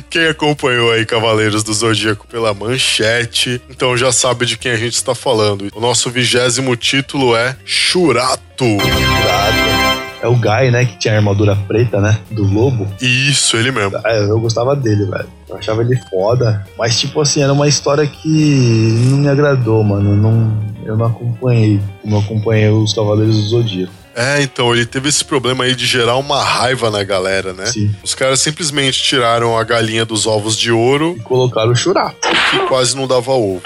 Quem 0.10 0.28
acompanhou 0.28 0.92
aí 0.92 1.06
Cavaleiros 1.06 1.25
do 1.64 1.74
Zodíaco 1.74 2.28
pela 2.28 2.54
manchete, 2.54 3.62
então 3.70 3.98
já 3.98 4.12
sabe 4.12 4.46
de 4.46 4.58
quem 4.58 4.72
a 4.72 4.78
gente 4.78 4.94
está 4.94 5.16
falando. 5.16 5.70
O 5.76 5.80
nosso 5.80 6.10
vigésimo 6.10 6.76
título 6.76 7.36
é 7.36 7.56
Shurato. 7.66 8.42
Cuidado. 8.58 9.96
É 10.22 10.28
o 10.28 10.36
Guy, 10.36 10.72
né? 10.72 10.86
Que 10.86 10.98
tinha 10.98 11.14
a 11.14 11.18
armadura 11.18 11.56
preta, 11.56 12.02
né? 12.02 12.18
Do 12.32 12.44
lobo. 12.44 12.88
Isso, 13.02 13.58
ele 13.58 13.72
mesmo. 13.72 14.00
Ah, 14.04 14.14
eu 14.14 14.40
gostava 14.40 14.76
dele, 14.76 15.06
velho. 15.06 15.28
Eu 15.48 15.56
achava 15.56 15.82
ele 15.82 16.00
foda. 16.10 16.66
Mas, 16.78 17.00
tipo 17.00 17.22
assim, 17.22 17.44
era 17.44 17.54
uma 17.54 17.68
história 17.68 18.08
que 18.08 18.98
não 19.08 19.18
me 19.18 19.28
agradou, 19.28 19.84
mano. 19.84 20.12
Eu 20.12 20.16
não, 20.16 20.64
eu 20.84 20.98
não 20.98 21.06
acompanhei 21.06 21.80
como 22.02 22.16
eu 22.16 22.20
acompanhei 22.20 22.70
os 22.70 22.94
Cavaleiros 22.94 23.36
do 23.36 23.50
Zodíaco. 23.50 23.94
É, 24.16 24.42
então, 24.42 24.74
ele 24.74 24.86
teve 24.86 25.10
esse 25.10 25.26
problema 25.26 25.66
aí 25.66 25.76
de 25.76 25.86
gerar 25.86 26.16
uma 26.16 26.42
raiva 26.42 26.90
na 26.90 27.04
galera, 27.04 27.52
né? 27.54 27.66
Sim. 27.66 27.94
Os 28.02 28.16
caras 28.16 28.40
simplesmente 28.40 29.04
tiraram 29.04 29.58
a 29.58 29.64
galinha 29.64 30.06
dos 30.06 30.26
ovos 30.26 30.58
de 30.58 30.72
ouro 30.72 31.16
E 31.18 31.22
colocaram 31.22 31.72
o 31.72 31.76
Churato. 31.76 32.16
que 32.50 32.60
quase 32.68 32.96
não 32.96 33.08
dava 33.08 33.32
ovo. 33.34 33.62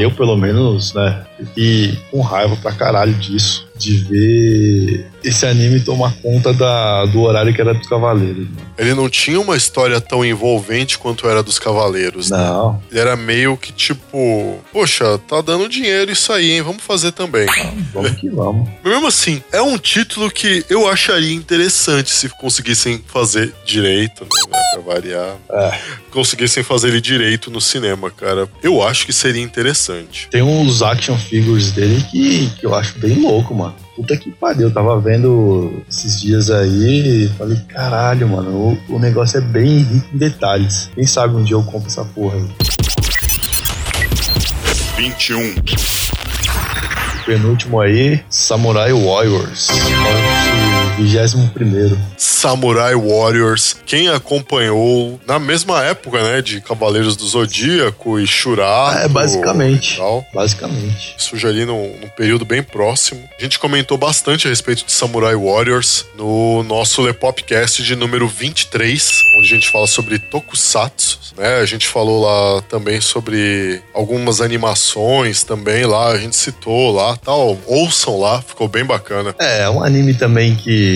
Eu, 0.00 0.10
pelo 0.10 0.36
menos, 0.36 0.92
né? 0.92 1.24
Fiquei 1.38 1.96
com 2.10 2.20
raiva 2.20 2.56
pra 2.56 2.72
caralho 2.72 3.14
disso. 3.14 3.66
De 3.82 3.96
ver 3.98 5.06
esse 5.24 5.46
anime 5.46 5.80
tomar 5.80 6.14
conta 6.20 6.52
da, 6.52 7.04
do 7.06 7.22
horário 7.22 7.54
que 7.54 7.60
era 7.60 7.72
dos 7.74 7.88
Cavaleiros. 7.88 8.48
mano. 8.48 8.72
Ele 8.76 8.94
não 8.94 9.08
tinha 9.08 9.40
uma 9.40 9.56
história 9.56 10.00
tão 10.00 10.24
envolvente 10.24 10.98
quanto 10.98 11.28
era 11.28 11.42
dos 11.42 11.58
Cavaleiros, 11.58 12.30
né? 12.30 12.38
Não, 12.38 12.82
Ele 12.90 13.00
era 13.00 13.16
meio 13.16 13.56
que 13.56 13.72
tipo, 13.72 14.58
poxa, 14.72 15.18
tá 15.18 15.40
dando 15.40 15.68
dinheiro 15.68 16.10
isso 16.10 16.32
aí, 16.32 16.52
hein? 16.52 16.62
Vamos 16.62 16.82
fazer 16.82 17.12
também. 17.12 17.46
vamos 17.92 18.12
que 18.12 18.28
vamos. 18.28 18.68
Mesmo 18.84 19.06
assim, 19.06 19.42
é 19.52 19.62
um 19.62 19.78
título 19.78 20.30
que 20.30 20.64
eu 20.68 20.88
acharia 20.88 21.34
interessante 21.34 22.10
se 22.10 22.28
conseguissem 22.28 23.02
fazer 23.06 23.52
direito, 23.64 24.24
né? 24.24 24.60
Pra 24.72 24.94
variar. 24.94 25.36
É. 25.50 25.78
Conseguissem 26.10 26.62
fazer 26.62 26.88
ele 26.88 27.00
direito 27.00 27.50
no 27.50 27.60
cinema, 27.60 28.10
cara. 28.10 28.48
Eu 28.62 28.82
acho 28.82 29.06
que 29.06 29.12
seria 29.12 29.42
interessante. 29.42 30.28
Tem 30.30 30.42
uns 30.42 30.82
action 30.82 31.16
figures 31.16 31.70
dele 31.72 32.04
que, 32.10 32.50
que 32.58 32.66
eu 32.66 32.74
acho 32.74 32.98
bem 32.98 33.20
louco, 33.20 33.54
mano 33.54 33.71
puta 33.96 34.16
que 34.16 34.30
pariu. 34.30 34.68
Eu 34.68 34.72
tava 34.72 34.98
vendo 35.00 35.82
esses 35.88 36.20
dias 36.20 36.50
aí 36.50 37.24
e 37.24 37.28
falei, 37.36 37.58
caralho, 37.68 38.28
mano, 38.28 38.78
o, 38.88 38.94
o 38.96 38.98
negócio 38.98 39.38
é 39.38 39.40
bem 39.40 39.78
rico 39.78 40.06
em 40.14 40.18
detalhes. 40.18 40.90
Quem 40.94 41.06
sabe 41.06 41.36
um 41.36 41.42
dia 41.42 41.56
eu 41.56 41.62
compro 41.62 41.88
essa 41.88 42.04
porra 42.04 42.36
aí. 42.36 42.48
21. 44.96 45.54
Penúltimo 47.24 47.80
aí, 47.80 48.20
Samurai 48.28 48.92
Warriors. 48.92 49.68
21. 51.06 51.98
Samurai 52.16 52.94
Warriors. 52.94 53.76
Quem 53.86 54.08
acompanhou 54.08 55.20
na 55.26 55.38
mesma 55.38 55.82
época, 55.84 56.22
né? 56.22 56.42
De 56.42 56.60
Cavaleiros 56.60 57.16
do 57.16 57.26
Zodíaco 57.26 58.18
e 58.18 58.26
Shurato. 58.26 58.98
Ah, 58.98 59.02
é, 59.02 59.08
basicamente. 59.08 59.98
Basicamente. 60.32 61.14
surge 61.18 61.46
ali 61.46 61.64
num, 61.64 61.96
num, 62.00 62.08
período 62.08 62.44
bem 62.44 62.62
próximo. 62.62 63.22
A 63.38 63.42
gente 63.42 63.58
comentou 63.58 63.96
bastante 63.96 64.46
a 64.46 64.50
respeito 64.50 64.84
de 64.84 64.92
Samurai 64.92 65.34
Warriors 65.34 66.04
no 66.16 66.62
nosso 66.62 67.02
Lepopcast 67.02 67.82
de 67.82 67.96
número 67.96 68.28
23, 68.28 69.10
onde 69.38 69.46
a 69.46 69.54
gente 69.54 69.70
fala 69.70 69.86
sobre 69.86 70.18
Tokusatsu, 70.18 71.18
né? 71.36 71.56
A 71.56 71.66
gente 71.66 71.88
falou 71.88 72.22
lá 72.22 72.62
também 72.62 73.00
sobre 73.00 73.80
algumas 73.94 74.40
animações 74.40 75.42
também 75.44 75.84
lá, 75.84 76.08
a 76.08 76.18
gente 76.18 76.36
citou 76.36 76.92
lá, 76.92 77.16
tal. 77.16 77.58
Ouçam 77.66 78.18
lá, 78.18 78.42
ficou 78.42 78.68
bem 78.68 78.84
bacana. 78.84 79.34
É, 79.38 79.62
é 79.62 79.70
um 79.70 79.82
anime 79.82 80.14
também 80.14 80.54
que 80.54 80.91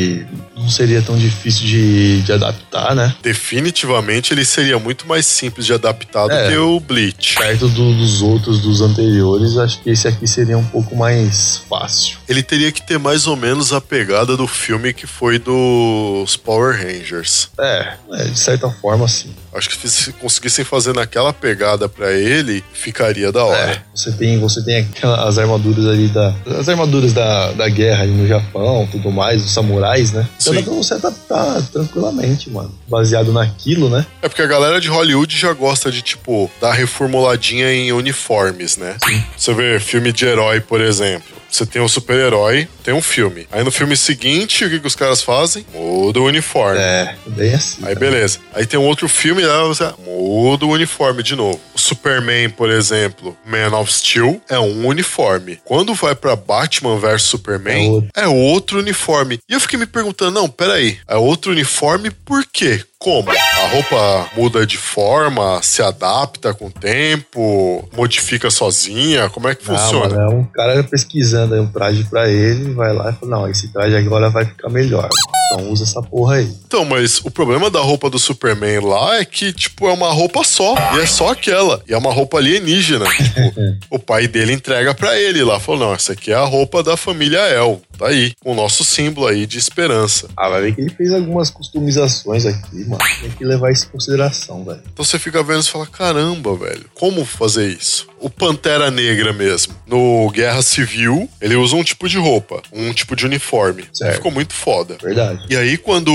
não 0.57 0.69
seria 0.69 1.01
tão 1.03 1.17
difícil 1.17 1.67
de, 1.67 2.23
de 2.23 2.33
adaptar, 2.33 2.95
né? 2.95 3.15
Definitivamente 3.23 4.33
ele 4.35 4.45
seria 4.45 4.79
muito 4.79 5.07
mais 5.07 5.27
simples 5.27 5.65
de 5.67 5.73
adaptar 5.73 6.27
do 6.27 6.33
É. 6.33 6.49
que 6.51 6.57
o 6.57 6.79
Bleach. 6.81 7.37
Perto 7.37 7.69
do- 7.69 7.95
dos 7.95 8.21
outros, 8.23 8.61
dos 8.61 8.81
anteriores, 8.81 9.57
acho 9.57 9.81
que 9.81 9.91
esse 9.91 10.07
aqui 10.09 10.27
seria 10.27 10.59
um 10.59 10.65
pouco 10.65 10.95
mais 10.97 11.63
fácil. 11.69 12.19
Ele 12.29 12.43
teria 12.43 12.71
que 12.73 12.83
ter 12.85 12.99
mais 12.99 13.27
ou 13.27 13.37
menos 13.37 13.73
a 13.73 13.81
pegada 13.81 14.37
do 14.37 14.47
filme 14.47 14.93
que 14.93 15.07
foi 15.07 15.39
dos 15.39 16.37
Power 16.37 16.77
Rangers. 16.77 17.49
É, 17.59 17.95
é, 18.13 18.25
de 18.25 18.39
certa 18.39 18.69
forma, 18.71 19.07
sim. 19.09 19.31
Acho 19.55 19.71
que 19.71 19.89
se 19.89 20.13
conseguissem 20.15 20.65
fazer 20.65 20.95
naquela 20.95 21.33
pegada 21.33 21.89
pra 21.89 22.13
ele, 22.13 22.63
ficaria 22.75 23.33
da 23.33 23.45
hora. 23.45 23.73
É, 23.73 23.83
você 23.95 24.13
tem, 24.13 24.39
você 24.39 24.63
tem 24.63 24.79
aquela- 24.81 25.27
as 25.29 25.39
armaduras 25.39 25.87
ali 25.87 26.09
da. 26.09 26.35
As 26.59 26.69
armaduras 26.69 27.13
da, 27.13 27.53
da 27.53 27.69
guerra 27.69 28.03
ali 28.03 28.13
no 28.13 28.27
Japão, 28.29 28.87
tudo 28.91 29.11
mais, 29.11 29.43
os 29.45 29.51
samurais, 29.77 30.13
né? 30.13 30.29
Então 30.41 30.53
Sim. 30.53 30.61
dá 30.61 30.65
pra 30.65 30.75
você 30.75 30.95
adaptar 30.95 31.63
tranquilamente, 31.73 32.51
mano. 32.51 32.73
Baseado 32.89 33.33
naquilo, 33.33 33.89
né? 33.89 34.07
É 34.23 34.29
porque 34.29 34.43
a 34.43 34.47
galera 34.47 34.81
de 34.81 34.89
Hollywood 34.89 35.37
já 35.37 35.53
gosta 35.53 35.91
de, 35.91 36.03
tipo, 36.03 36.51
dar 36.61 36.73
reformuladinha 36.73 37.73
em 37.73 37.93
uniformes, 37.93 38.77
né? 38.77 38.97
Você 39.37 39.53
vê 39.55 39.79
filme 39.79 40.13
de 40.13 40.25
herói, 40.27 40.61
por 40.61 40.81
exemplo. 40.81 41.37
Você 41.51 41.65
tem 41.65 41.81
um 41.81 41.89
super-herói, 41.89 42.69
tem 42.83 42.93
um 42.95 43.01
filme. 43.03 43.47
Aí 43.51 43.63
no 43.65 43.71
filme 43.71 43.97
seguinte, 43.97 44.65
o 44.65 44.71
que, 44.71 44.81
que 44.81 44.87
os 44.87 44.95
caras 44.97 45.23
fazem? 45.23 45.65
Muda 45.73 46.21
o 46.21 46.25
uniforme. 46.27 46.79
É, 46.79 47.15
bem 47.27 47.55
assim. 47.55 47.85
Aí 47.87 47.95
beleza. 47.95 48.39
Aí 48.55 48.67
tem 48.67 48.79
um 48.79 48.85
outro 48.87 49.09
filme, 49.09 49.43
aí 49.43 49.67
você 49.69 49.85
muda 50.05 50.67
o 50.67 50.71
uniforme 50.71 51.23
de 51.23 51.35
novo. 51.35 51.61
O 51.75 51.79
Superman, 51.79 52.51
por 52.51 52.71
exemplo, 52.71 53.37
Man 53.47 53.77
of 53.79 53.93
Steel, 53.93 54.41
é 54.49 54.59
um 54.59 54.87
uniforme. 54.87 55.59
Quando 55.65 55.95
vai 55.95 56.15
pra 56.15 56.37
Batman 56.37 56.99
vs 56.99 57.23
Superman, 57.23 57.87
É 57.87 57.91
outro. 57.91 58.11
é 58.17 58.27
outro 58.29 58.79
uniforme. 58.81 59.39
E 59.49 59.55
eu 59.55 59.61
fiquei 59.61 59.79
me 59.79 59.87
perguntando, 59.87 60.33
não, 60.33 60.49
peraí, 60.49 60.99
é 61.09 61.17
outro 61.17 61.53
uniforme 61.53 62.11
por 62.11 62.45
quê? 62.53 62.83
Como? 62.99 63.31
A 63.31 63.67
roupa 63.69 64.31
muda 64.37 64.67
de 64.67 64.79
forma, 64.79 65.61
se 65.63 65.83
adapta 65.83 66.55
com 66.55 66.67
o 66.67 66.71
tempo, 66.73 67.87
modifica 67.95 68.51
sozinha? 68.51 69.29
Como 69.29 69.49
é 69.49 69.55
que 69.55 69.63
Ah, 69.71 69.77
funciona? 69.77 70.17
mano, 70.17 70.21
é 70.21 70.35
um 70.35 70.45
cara 70.45 70.83
pesquisando 70.83 71.55
aí 71.55 71.61
um 71.61 71.67
traje 71.71 72.05
pra 72.05 72.29
ele, 72.29 72.73
vai 72.73 72.93
lá 72.95 73.11
e 73.11 73.13
fala, 73.13 73.31
não, 73.41 73.49
esse 73.49 73.69
traje 73.73 73.95
agora 73.97 74.31
vai 74.31 74.47
ficar 74.47 74.71
melhor. 74.71 75.09
Então 75.47 75.71
usa 75.71 75.85
essa 75.85 76.03
porra 76.03 76.37
aí. 76.37 76.53
Então, 76.67 76.85
mas 76.85 77.21
o 77.25 77.31
problema 77.31 77.71
da 77.71 77.81
roupa 77.81 78.11
do 78.11 78.19
Superman 78.19 78.81
lá 78.81 79.19
é 79.19 79.25
que, 79.25 79.53
tipo, 79.53 79.89
é 79.89 79.93
uma 79.93 80.11
roupa 80.11 80.43
só. 80.43 80.75
E 80.97 81.01
é 81.01 81.07
só 81.07 81.31
aquela. 81.31 81.83
E 81.89 81.95
é 81.95 81.99
uma 81.99 82.13
roupa 82.13 82.39
alienígena. 82.39 83.07
Tipo, 83.17 83.81
o 83.91 83.99
pai 83.99 84.27
dele 84.27 84.53
entrega 84.53 84.95
pra 84.95 85.19
ele 85.19 85.43
lá. 85.45 85.61
Falou: 85.61 85.81
não, 85.81 85.95
essa 85.95 86.13
aqui 86.13 86.33
é 86.33 86.35
a 86.35 86.45
roupa 86.45 86.83
da 86.83 86.97
família 86.97 87.39
El. 87.39 87.81
Tá 87.99 88.09
aí. 88.09 88.33
Com 88.41 88.53
o 88.53 88.55
nosso 88.55 88.85
símbolo 88.85 89.27
aí 89.27 89.47
de 89.47 89.59
esperança. 89.59 90.29
Ah, 90.37 90.49
vai 90.49 90.63
ver 90.63 90.75
que 90.75 90.81
ele 90.81 90.91
fez 90.91 91.13
algumas 91.13 91.51
customizações 91.51 92.45
aqui, 92.45 92.85
mano. 92.85 92.99
Tem 93.21 93.31
que 93.31 93.45
levar 93.45 93.71
isso 93.71 93.87
em 93.87 93.89
consideração, 93.91 94.65
velho. 94.65 94.81
Então 94.93 95.05
você 95.05 95.19
fica 95.19 95.43
vendo 95.43 95.63
e 95.63 95.69
fala: 95.69 95.87
caramba, 95.87 96.57
velho, 96.57 96.87
como 96.95 97.25
fazer 97.25 97.69
isso? 97.69 98.07
O 98.21 98.31
Pantera 98.31 98.91
Negra 98.91 99.33
mesmo. 99.33 99.75
No 99.87 100.31
Guerra 100.31 100.63
Civil, 100.63 101.29
ele 101.41 101.57
usa 101.57 101.77
um 101.77 101.85
tipo 101.85 102.09
de 102.09 102.19
roupa, 102.19 102.63
um 102.73 102.93
tipo 102.93 103.15
de 103.15 103.27
uniforme. 103.27 103.85
Certo. 103.93 104.15
Ficou 104.15 104.31
muito 104.31 104.55
foda. 104.55 104.97
Verdade. 105.01 105.45
E 105.49 105.57
aí, 105.57 105.77
quando, 105.77 106.11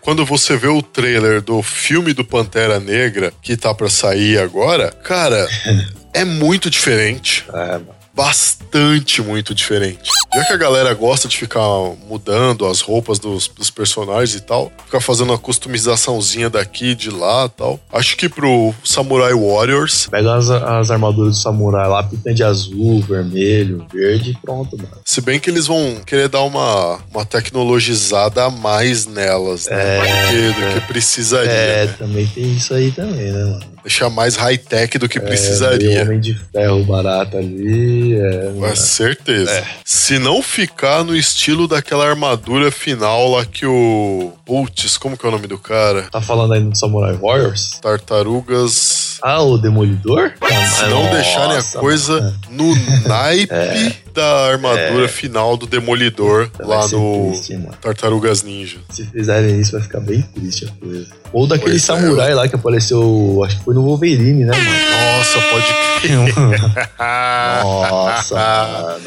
quando 0.00 0.24
você 0.24 0.56
vê 0.56 0.68
o 0.68 0.82
trailer 0.82 1.40
do 1.40 1.62
filme 1.62 2.12
do 2.12 2.24
Pantera 2.24 2.78
Negra, 2.78 3.32
que 3.42 3.56
tá 3.56 3.74
pra 3.74 3.88
sair 3.88 4.38
agora, 4.38 4.90
cara, 4.90 5.48
é 6.12 6.24
muito 6.24 6.70
diferente. 6.70 7.44
É, 7.52 7.72
mano. 7.72 7.97
Bastante 8.18 9.22
muito 9.22 9.54
diferente. 9.54 10.10
Já 10.34 10.44
que 10.44 10.52
a 10.52 10.56
galera 10.56 10.92
gosta 10.92 11.28
de 11.28 11.38
ficar 11.38 11.62
mudando 12.08 12.66
as 12.66 12.80
roupas 12.80 13.20
dos, 13.20 13.46
dos 13.46 13.70
personagens 13.70 14.34
e 14.34 14.40
tal, 14.40 14.72
ficar 14.84 15.00
fazendo 15.00 15.30
uma 15.30 15.38
customizaçãozinha 15.38 16.50
daqui, 16.50 16.96
de 16.96 17.10
lá 17.10 17.46
e 17.46 17.48
tal. 17.50 17.80
Acho 17.92 18.16
que 18.16 18.28
pro 18.28 18.74
Samurai 18.84 19.32
Warriors, 19.32 20.08
Pega 20.10 20.34
as, 20.34 20.50
as 20.50 20.90
armaduras 20.90 21.36
do 21.36 21.40
samurai 21.40 21.88
lá, 21.88 22.02
pinta 22.02 22.34
de 22.34 22.42
azul, 22.42 23.00
vermelho, 23.02 23.86
verde 23.92 24.32
e 24.32 24.34
pronto, 24.34 24.76
mano. 24.76 24.98
se 25.04 25.20
bem 25.20 25.38
que 25.38 25.48
eles 25.48 25.68
vão 25.68 26.00
querer 26.04 26.28
dar 26.28 26.42
uma, 26.42 26.98
uma 27.12 27.24
tecnologizada 27.24 28.46
a 28.46 28.50
mais 28.50 29.06
nelas, 29.06 29.68
né? 29.68 30.00
do, 30.00 30.28
que, 30.28 30.60
do 30.60 30.80
que 30.80 30.86
precisaria. 30.88 31.50
É, 31.50 31.86
né? 31.86 31.94
também 31.96 32.26
tem 32.26 32.52
isso 32.52 32.74
aí 32.74 32.90
também, 32.90 33.30
né, 33.30 33.44
mano? 33.44 33.77
Deixar 33.82 34.10
mais 34.10 34.36
high-tech 34.36 34.98
do 34.98 35.08
que 35.08 35.18
É, 35.18 35.20
precisaria. 35.20 36.02
Homem 36.02 36.20
de 36.20 36.34
ferro 36.52 36.84
barato 36.84 37.36
ali, 37.36 38.16
é, 38.16 38.52
Com 38.58 38.76
certeza. 38.76 39.64
Se 39.84 40.18
não 40.18 40.42
ficar 40.42 41.04
no 41.04 41.16
estilo 41.16 41.66
daquela 41.68 42.08
armadura 42.08 42.70
final 42.70 43.30
lá 43.30 43.44
que 43.44 43.64
o. 43.66 44.32
Putz, 44.44 44.96
como 44.96 45.16
que 45.16 45.24
é 45.26 45.28
o 45.28 45.32
nome 45.32 45.46
do 45.46 45.58
cara? 45.58 46.02
Tá 46.10 46.20
falando 46.20 46.54
aí 46.54 46.60
no 46.60 46.74
Samurai 46.74 47.14
Warriors? 47.14 47.78
Tartarugas. 47.82 49.18
Ah, 49.22 49.42
o 49.42 49.58
Demolidor? 49.58 50.32
Se 50.76 50.82
não 50.86 51.02
Nossa, 51.02 51.14
deixarem 51.14 51.56
a 51.56 51.62
coisa 51.80 52.20
mano. 52.20 52.34
no 52.50 53.08
naipe 53.08 53.52
da 54.14 54.46
armadura 54.52 55.08
final 55.08 55.56
do 55.56 55.66
Demolidor 55.66 56.50
lá 56.60 56.86
no 56.88 57.30
triste. 57.32 57.58
Tartarugas 57.80 58.42
Ninja. 58.42 58.78
Se 58.90 59.04
fizerem 59.06 59.60
isso, 59.60 59.72
vai 59.72 59.80
ficar 59.82 60.00
bem 60.00 60.22
triste 60.22 60.66
a 60.66 60.84
coisa. 60.84 61.06
Ou 61.32 61.46
daquele 61.46 61.72
Pois 61.72 61.82
é, 61.82 61.86
samurai 61.86 62.34
lá 62.34 62.48
que 62.48 62.54
apareceu, 62.54 63.42
acho 63.44 63.58
que 63.58 63.64
foi 63.64 63.74
no 63.74 63.82
Wolverine, 63.82 64.44
né, 64.44 64.56
mano? 64.56 65.16
Nossa, 65.18 65.40
pode 65.50 65.66
crer. 66.00 66.34
Nossa, 67.62 68.34
mano. 68.34 69.04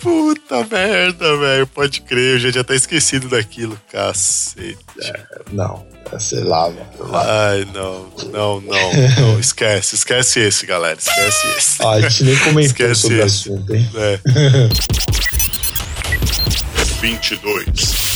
Puta 0.00 0.64
merda, 0.70 1.36
velho. 1.38 1.66
Pode 1.66 2.00
crer, 2.02 2.34
eu 2.34 2.38
já 2.38 2.50
tinha 2.52 2.62
até 2.62 2.74
esquecido 2.76 3.28
daquilo. 3.28 3.78
Cacete. 3.90 4.78
Não, 5.52 5.84
é, 6.12 6.18
sei 6.20 6.44
lá, 6.44 6.70
mano. 6.70 7.14
Ai, 7.14 7.66
não, 7.74 8.06
não, 8.32 8.60
não, 8.60 8.92
não. 9.20 9.40
Esquece, 9.40 9.96
esquece 9.96 10.40
esse, 10.40 10.66
galera. 10.66 10.98
Esquece 10.98 11.46
esse. 11.56 11.82
Ah, 11.82 11.90
a 11.90 12.00
gente 12.00 12.24
nem 12.24 12.36
comentou 12.38 12.86
Esquece 12.86 13.00
sobre 13.00 13.16
o 13.16 13.26
esse. 13.26 13.48
assunto, 13.50 13.74
hein? 13.74 13.90
É. 13.96 14.18
22. 17.00 18.07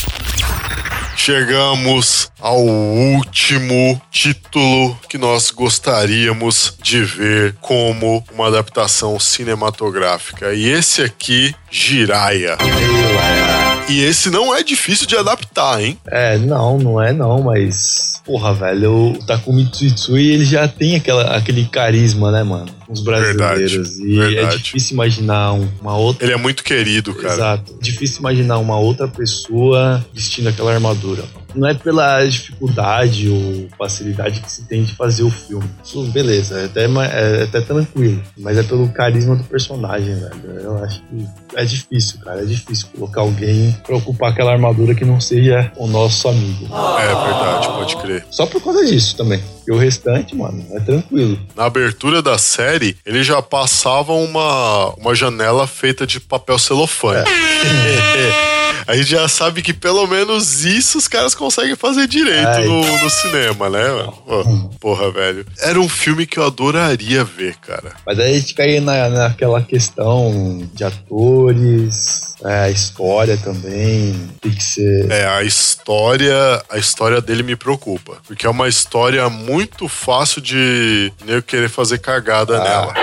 Chegamos 1.17 2.31
ao 2.41 2.61
último 2.61 4.01
título 4.11 4.99
que 5.09 5.17
nós 5.19 5.51
gostaríamos 5.51 6.77
de 6.83 7.05
ver 7.05 7.55
como 7.61 8.25
uma 8.33 8.49
adaptação 8.49 9.19
cinematográfica. 9.21 10.53
E 10.53 10.69
esse 10.69 11.03
aqui, 11.03 11.55
Jiraya. 11.71 12.57
Lá. 12.61 13.62
E 13.89 14.01
esse 14.01 14.31
não 14.31 14.55
é 14.55 14.63
difícil 14.63 15.07
de 15.07 15.17
adaptar, 15.17 15.83
hein? 15.83 15.99
É, 16.07 16.39
não, 16.39 16.79
não 16.79 17.03
é 17.03 17.13
não, 17.13 17.43
mas. 17.43 18.13
Porra, 18.25 18.55
velho, 18.55 19.11
o 19.11 19.19
Takumi 19.27 19.67
Tsutsui, 19.67 20.31
ele 20.31 20.45
já 20.45 20.69
tem 20.69 20.95
aquela, 20.95 21.37
aquele 21.37 21.65
carisma, 21.67 22.31
né, 22.31 22.43
mano? 22.45 22.67
Os 22.89 23.01
brasileiros. 23.01 23.99
e 23.99 24.21
é 24.21 24.29
verdade. 24.29 24.63
difícil 24.63 24.95
imaginar 24.95 25.53
um- 25.55 25.69
uma 25.81 25.97
outra. 25.97 26.25
Ele 26.25 26.33
é 26.33 26.37
muito 26.37 26.63
querido, 26.63 27.13
cara. 27.15 27.35
Exato. 27.35 27.75
Difícil 27.83 28.21
imaginar 28.21 28.59
uma 28.59 28.79
outra 28.79 29.09
pessoa 29.09 30.05
vestindo 30.15 30.49
aquela 30.49 30.73
armadura. 30.73 31.25
Não 31.55 31.69
é 31.69 31.75
pela 31.75 32.25
dificuldade 32.25 33.29
ou 33.29 33.69
facilidade 33.79 34.41
que 34.41 34.51
se 34.51 34.65
tem 34.65 34.85
de 34.85 34.95
fazer 34.95 35.23
o 35.23 35.31
filme. 35.31 35.69
Isso, 35.85 36.03
beleza, 36.07 36.61
é 36.61 36.65
até, 36.65 36.85
é 36.85 37.43
até 37.45 37.61
tranquilo. 37.61 38.23
Mas 38.39 38.59
é 38.59 38.63
pelo 38.63 38.89
carisma 38.89 39.37
do 39.37 39.45
personagem, 39.45 40.15
velho. 40.15 40.61
Eu 40.63 40.85
acho 40.85 41.03
que 41.03 41.27
é 41.55 41.65
difícil, 41.65 42.21
cara. 42.21 42.43
É 42.43 42.45
difícil 42.45 42.89
colocar 42.95 43.21
alguém 43.21 43.77
pra 43.85 43.97
ocupar 43.97 44.31
aquela 44.31 44.53
armadura 44.53 44.95
que 44.95 45.05
não 45.05 45.21
seja 45.21 45.71
o 45.77 45.87
nosso 45.87 46.29
amigo. 46.29 46.67
É 46.99 47.07
verdade, 47.07 47.69
pode 47.69 47.97
crer. 47.97 48.25
Só 48.31 48.47
por 48.47 48.63
causa 48.63 48.85
disso 48.85 49.17
também. 49.17 49.43
E 49.67 49.73
o 49.73 49.79
restante, 49.79 50.35
mano, 50.35 50.65
é 50.73 50.81
tranquilo. 50.81 51.39
Na 51.57 51.65
abertura 51.65 52.21
da 52.21 52.37
série, 52.39 52.97
ele 53.07 53.23
já 53.23 53.41
passava 53.41 54.13
uma, 54.13 54.91
uma 54.95 55.15
janela 55.15 55.67
feita 55.67 56.07
de 56.07 56.19
papel 56.21 56.59
celofane. 56.59 57.29
A 58.87 58.97
gente 58.97 59.11
já 59.11 59.29
sabe 59.29 59.63
que 59.63 59.73
pelo 59.73 60.07
menos 60.07 60.65
isso 60.65 60.99
os 60.99 61.09
caras 61.09 61.35
conseguem 61.35 61.77
fazer 61.77 62.07
direito 62.07 62.47
Ai. 62.47 62.65
no, 62.65 62.81
no 62.81 63.11
cinema, 63.11 63.71
né? 63.71 63.85
Pô, 64.27 64.69
porra, 64.81 65.11
velho. 65.11 65.47
Era 65.61 65.81
um 65.81 65.89
filme 65.89 66.27
que 66.27 66.39
eu 66.39 66.45
adoraria 66.47 67.25
ver, 67.25 67.57
cara. 67.57 67.93
Mas 68.07 68.19
aí 68.19 68.35
a 68.35 68.39
gente 68.39 68.55
cai 68.55 68.81
na, 68.81 69.09
naquela 69.09 69.63
questão 69.63 70.69
de 70.73 70.85
atores, 70.85 72.35
é, 72.45 72.61
a 72.65 72.71
história 72.71 73.37
também. 73.37 74.31
Tem 74.41 74.53
que 74.53 74.63
ser. 74.63 75.11
É, 75.11 75.27
a 75.27 75.43
história, 75.43 76.35
a 76.71 76.79
história 76.79 77.21
dele 77.21 77.43
me 77.43 77.57
preocupa. 77.57 78.17
Porque 78.27 78.47
é 78.47 78.51
uma 78.51 78.69
história 78.69 79.29
muito 79.29 79.89
fácil 79.89 80.41
de 80.41 81.13
nem 81.25 81.37
eu 81.37 81.43
querer 81.43 81.69
fazer 81.69 81.99
cagada 81.99 82.59
nela. 82.59 82.95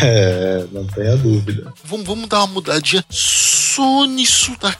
É, 0.00 0.64
não 0.72 0.86
tenha 0.86 1.16
dúvida. 1.16 1.72
vamos, 1.84 2.06
vamos 2.06 2.28
dar 2.28 2.38
uma 2.38 2.46
mudadinha 2.46 3.04
só 3.10 4.04
nisso 4.06 4.52
daqui, 4.60 4.78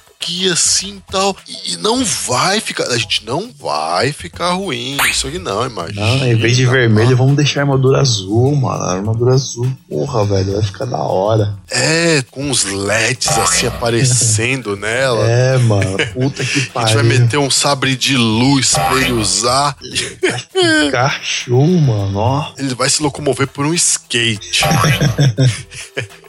assim 0.52 1.02
tal. 1.10 1.36
E 1.66 1.76
não 1.76 2.04
vai 2.04 2.60
ficar. 2.60 2.84
A 2.88 2.98
gente 2.98 3.24
não 3.24 3.50
vai 3.58 4.12
ficar 4.12 4.52
ruim. 4.52 4.96
Isso 5.10 5.26
aqui 5.26 5.38
não, 5.38 5.64
imagina. 5.64 6.04
Não, 6.06 6.26
em 6.26 6.34
vez 6.34 6.56
de 6.56 6.66
vermelho, 6.66 7.16
vamos 7.16 7.36
deixar 7.36 7.60
a 7.60 7.62
armadura 7.62 8.00
azul, 8.00 8.54
mano. 8.54 8.82
A 8.82 8.92
armadura 8.92 9.34
azul. 9.34 9.70
Porra, 9.88 10.24
velho, 10.24 10.52
vai 10.54 10.62
ficar 10.62 10.84
da 10.84 10.98
hora. 10.98 11.54
É, 11.70 12.22
com 12.30 12.50
os 12.50 12.64
LEDs 12.64 13.28
assim 13.38 13.66
aparecendo 13.68 14.76
nela. 14.76 15.24
É, 15.28 15.56
mano. 15.58 15.96
Puta 16.12 16.44
que 16.44 16.58
A 16.58 16.60
gente 16.60 16.70
pariu. 16.70 16.94
vai 16.94 17.02
meter 17.04 17.38
um 17.38 17.50
sabre 17.50 17.96
de 17.96 18.16
luz 18.16 18.72
pra 18.72 18.96
ele 19.00 19.12
usar. 19.12 19.76
Show, 21.22 21.66
mano. 21.66 22.18
Ó. 22.18 22.52
Ele 22.58 22.74
vai 22.74 22.90
se 22.90 23.02
locomover 23.02 23.46
por 23.48 23.64
um 23.64 23.72
skate. 23.74 24.62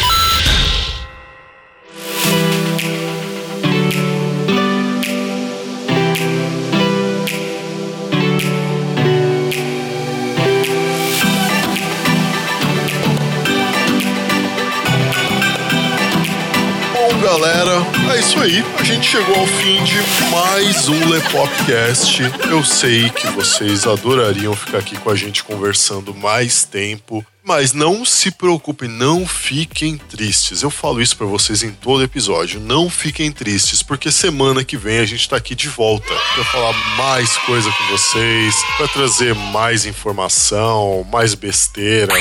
galera, 17.27 17.85
é 18.15 18.19
isso 18.21 18.39
aí. 18.39 18.63
A 18.79 18.83
gente 18.85 19.05
chegou 19.05 19.35
ao 19.35 19.45
fim 19.45 19.83
de 19.83 19.97
mais 20.31 20.87
um 20.87 21.09
Lepopcast. 21.09 22.21
Eu 22.49 22.63
sei 22.63 23.09
que 23.09 23.27
vocês 23.27 23.85
adorariam 23.85 24.55
ficar 24.55 24.77
aqui 24.77 24.97
com 24.97 25.09
a 25.09 25.15
gente 25.15 25.43
conversando 25.43 26.15
mais 26.15 26.63
tempo. 26.63 27.25
Mas 27.47 27.71
não 27.71 28.03
se 28.03 28.29
preocupem, 28.29 28.89
não 28.89 29.25
fiquem 29.25 29.97
tristes. 29.97 30.63
Eu 30.63 30.69
falo 30.69 31.01
isso 31.01 31.15
pra 31.15 31.25
vocês 31.25 31.63
em 31.63 31.71
todo 31.71 32.03
episódio. 32.03 32.59
Não 32.59 32.89
fiquem 32.89 33.31
tristes, 33.31 33.81
porque 33.81 34.11
semana 34.11 34.65
que 34.65 34.75
vem 34.75 34.99
a 34.99 35.05
gente 35.05 35.29
tá 35.29 35.37
aqui 35.37 35.55
de 35.55 35.69
volta 35.69 36.13
pra 36.35 36.43
falar 36.43 36.73
mais 36.97 37.37
coisa 37.37 37.71
com 37.71 37.85
vocês, 37.85 38.53
pra 38.75 38.89
trazer 38.89 39.33
mais 39.33 39.85
informação, 39.85 41.07
mais 41.09 41.35
besteira, 41.35 42.13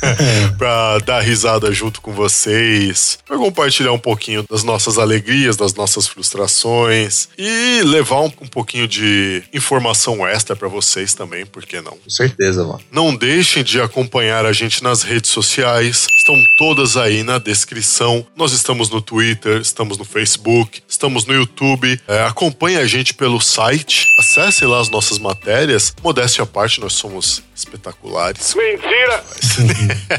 pra 0.58 0.98
dar 0.98 1.22
risada 1.22 1.72
junto 1.72 2.02
com 2.02 2.12
vocês, 2.12 3.18
pra 3.24 3.38
compartilhar 3.38 3.92
um 3.92 3.98
pouquinho 3.98 4.44
das 4.50 4.62
nossas 4.62 4.98
alegrias, 4.98 5.56
das 5.56 5.72
nossas 5.72 6.06
frustrações 6.06 7.30
e 7.38 7.80
levar 7.82 8.20
um, 8.20 8.32
um 8.42 8.46
pouquinho 8.46 8.86
de 8.86 9.42
informação 9.54 10.26
extra 10.26 10.54
pra 10.54 10.68
vocês 10.68 11.14
também, 11.14 11.46
por 11.46 11.64
que 11.64 11.80
não? 11.80 11.92
Com 11.92 12.10
certeza, 12.10 12.62
mano. 12.62 12.82
Não 12.92 13.16
deixem 13.16 13.64
de 13.64 13.80
acompanhar 13.80 14.44
a 14.44 14.52
gente 14.52 14.65
nas 14.82 15.02
redes 15.02 15.30
sociais. 15.30 16.06
Estão 16.18 16.34
todas 16.58 16.96
aí 16.96 17.22
na 17.22 17.38
descrição. 17.38 18.26
Nós 18.36 18.52
estamos 18.52 18.90
no 18.90 19.00
Twitter, 19.00 19.60
estamos 19.60 19.96
no 19.96 20.04
Facebook, 20.04 20.82
estamos 20.88 21.24
no 21.24 21.34
YouTube. 21.34 22.00
É, 22.08 22.24
acompanhe 22.24 22.76
a 22.76 22.86
gente 22.86 23.14
pelo 23.14 23.40
site. 23.40 24.04
Acesse 24.18 24.64
lá 24.64 24.80
as 24.80 24.90
nossas 24.90 25.18
matérias. 25.18 25.94
Modéstia 26.02 26.44
à 26.44 26.46
parte, 26.46 26.80
nós 26.80 26.94
somos 26.94 27.42
espetaculares. 27.54 28.54
Mentira! 28.54 29.24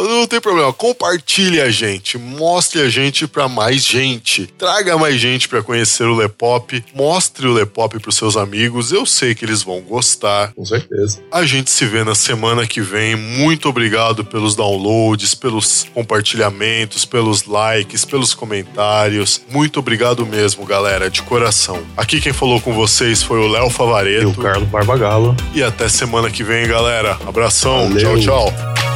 Não 0.10 0.28
tem 0.28 0.40
problema. 0.40 0.72
Compartilhe 0.74 1.60
a 1.62 1.70
gente, 1.70 2.18
mostre 2.18 2.82
a 2.82 2.90
gente 2.90 3.28
para 3.28 3.48
mais 3.48 3.79
gente. 3.84 4.48
Traga 4.58 4.98
mais 4.98 5.20
gente 5.20 5.48
para 5.48 5.62
conhecer 5.62 6.04
o 6.04 6.16
Lepop, 6.16 6.84
mostre 6.94 7.48
o 7.48 7.54
Lepop 7.54 8.00
para 8.00 8.12
seus 8.12 8.36
amigos. 8.38 8.92
Eu 8.92 9.06
sei 9.06 9.36
que 9.36 9.46
eles 9.46 9.64
vão 9.64 9.82
gostar. 9.82 10.54
Com 10.54 10.66
certeza. 10.66 11.22
A 11.32 11.46
gente 11.46 11.70
se 11.70 11.86
vê 11.86 12.04
na 12.04 12.16
semana 12.16 12.66
que 12.68 12.82
vem. 12.82 13.16
Muito 13.16 13.70
obrigado 13.70 14.24
pelos 14.24 14.56
downloads, 14.56 15.36
pelos 15.36 15.86
compartilhamentos, 15.94 17.06
pelos 17.06 17.46
likes, 17.46 18.06
pelos 18.06 18.34
comentários. 18.34 19.42
Muito 19.50 19.80
obrigado 19.80 20.26
mesmo, 20.26 20.66
galera, 20.66 21.10
de 21.10 21.22
coração. 21.24 21.82
Aqui 21.96 22.22
quem 22.22 22.34
falou 22.34 22.60
com 22.62 22.74
vocês 22.74 23.24
foi 23.24 23.40
o 23.40 23.48
Léo 23.48 23.66
E 23.66 23.68
o 23.68 23.70
Favareto. 23.70 24.42
Carlos 24.42 24.70
Barbagalo. 24.70 25.36
E 25.54 25.64
até 25.64 25.88
semana 25.88 26.30
que 26.30 26.44
vem, 26.44 26.68
galera. 26.68 27.18
Abração. 27.28 27.90
Valeu. 27.90 28.20
Tchau, 28.20 28.52
tchau. 28.52 28.89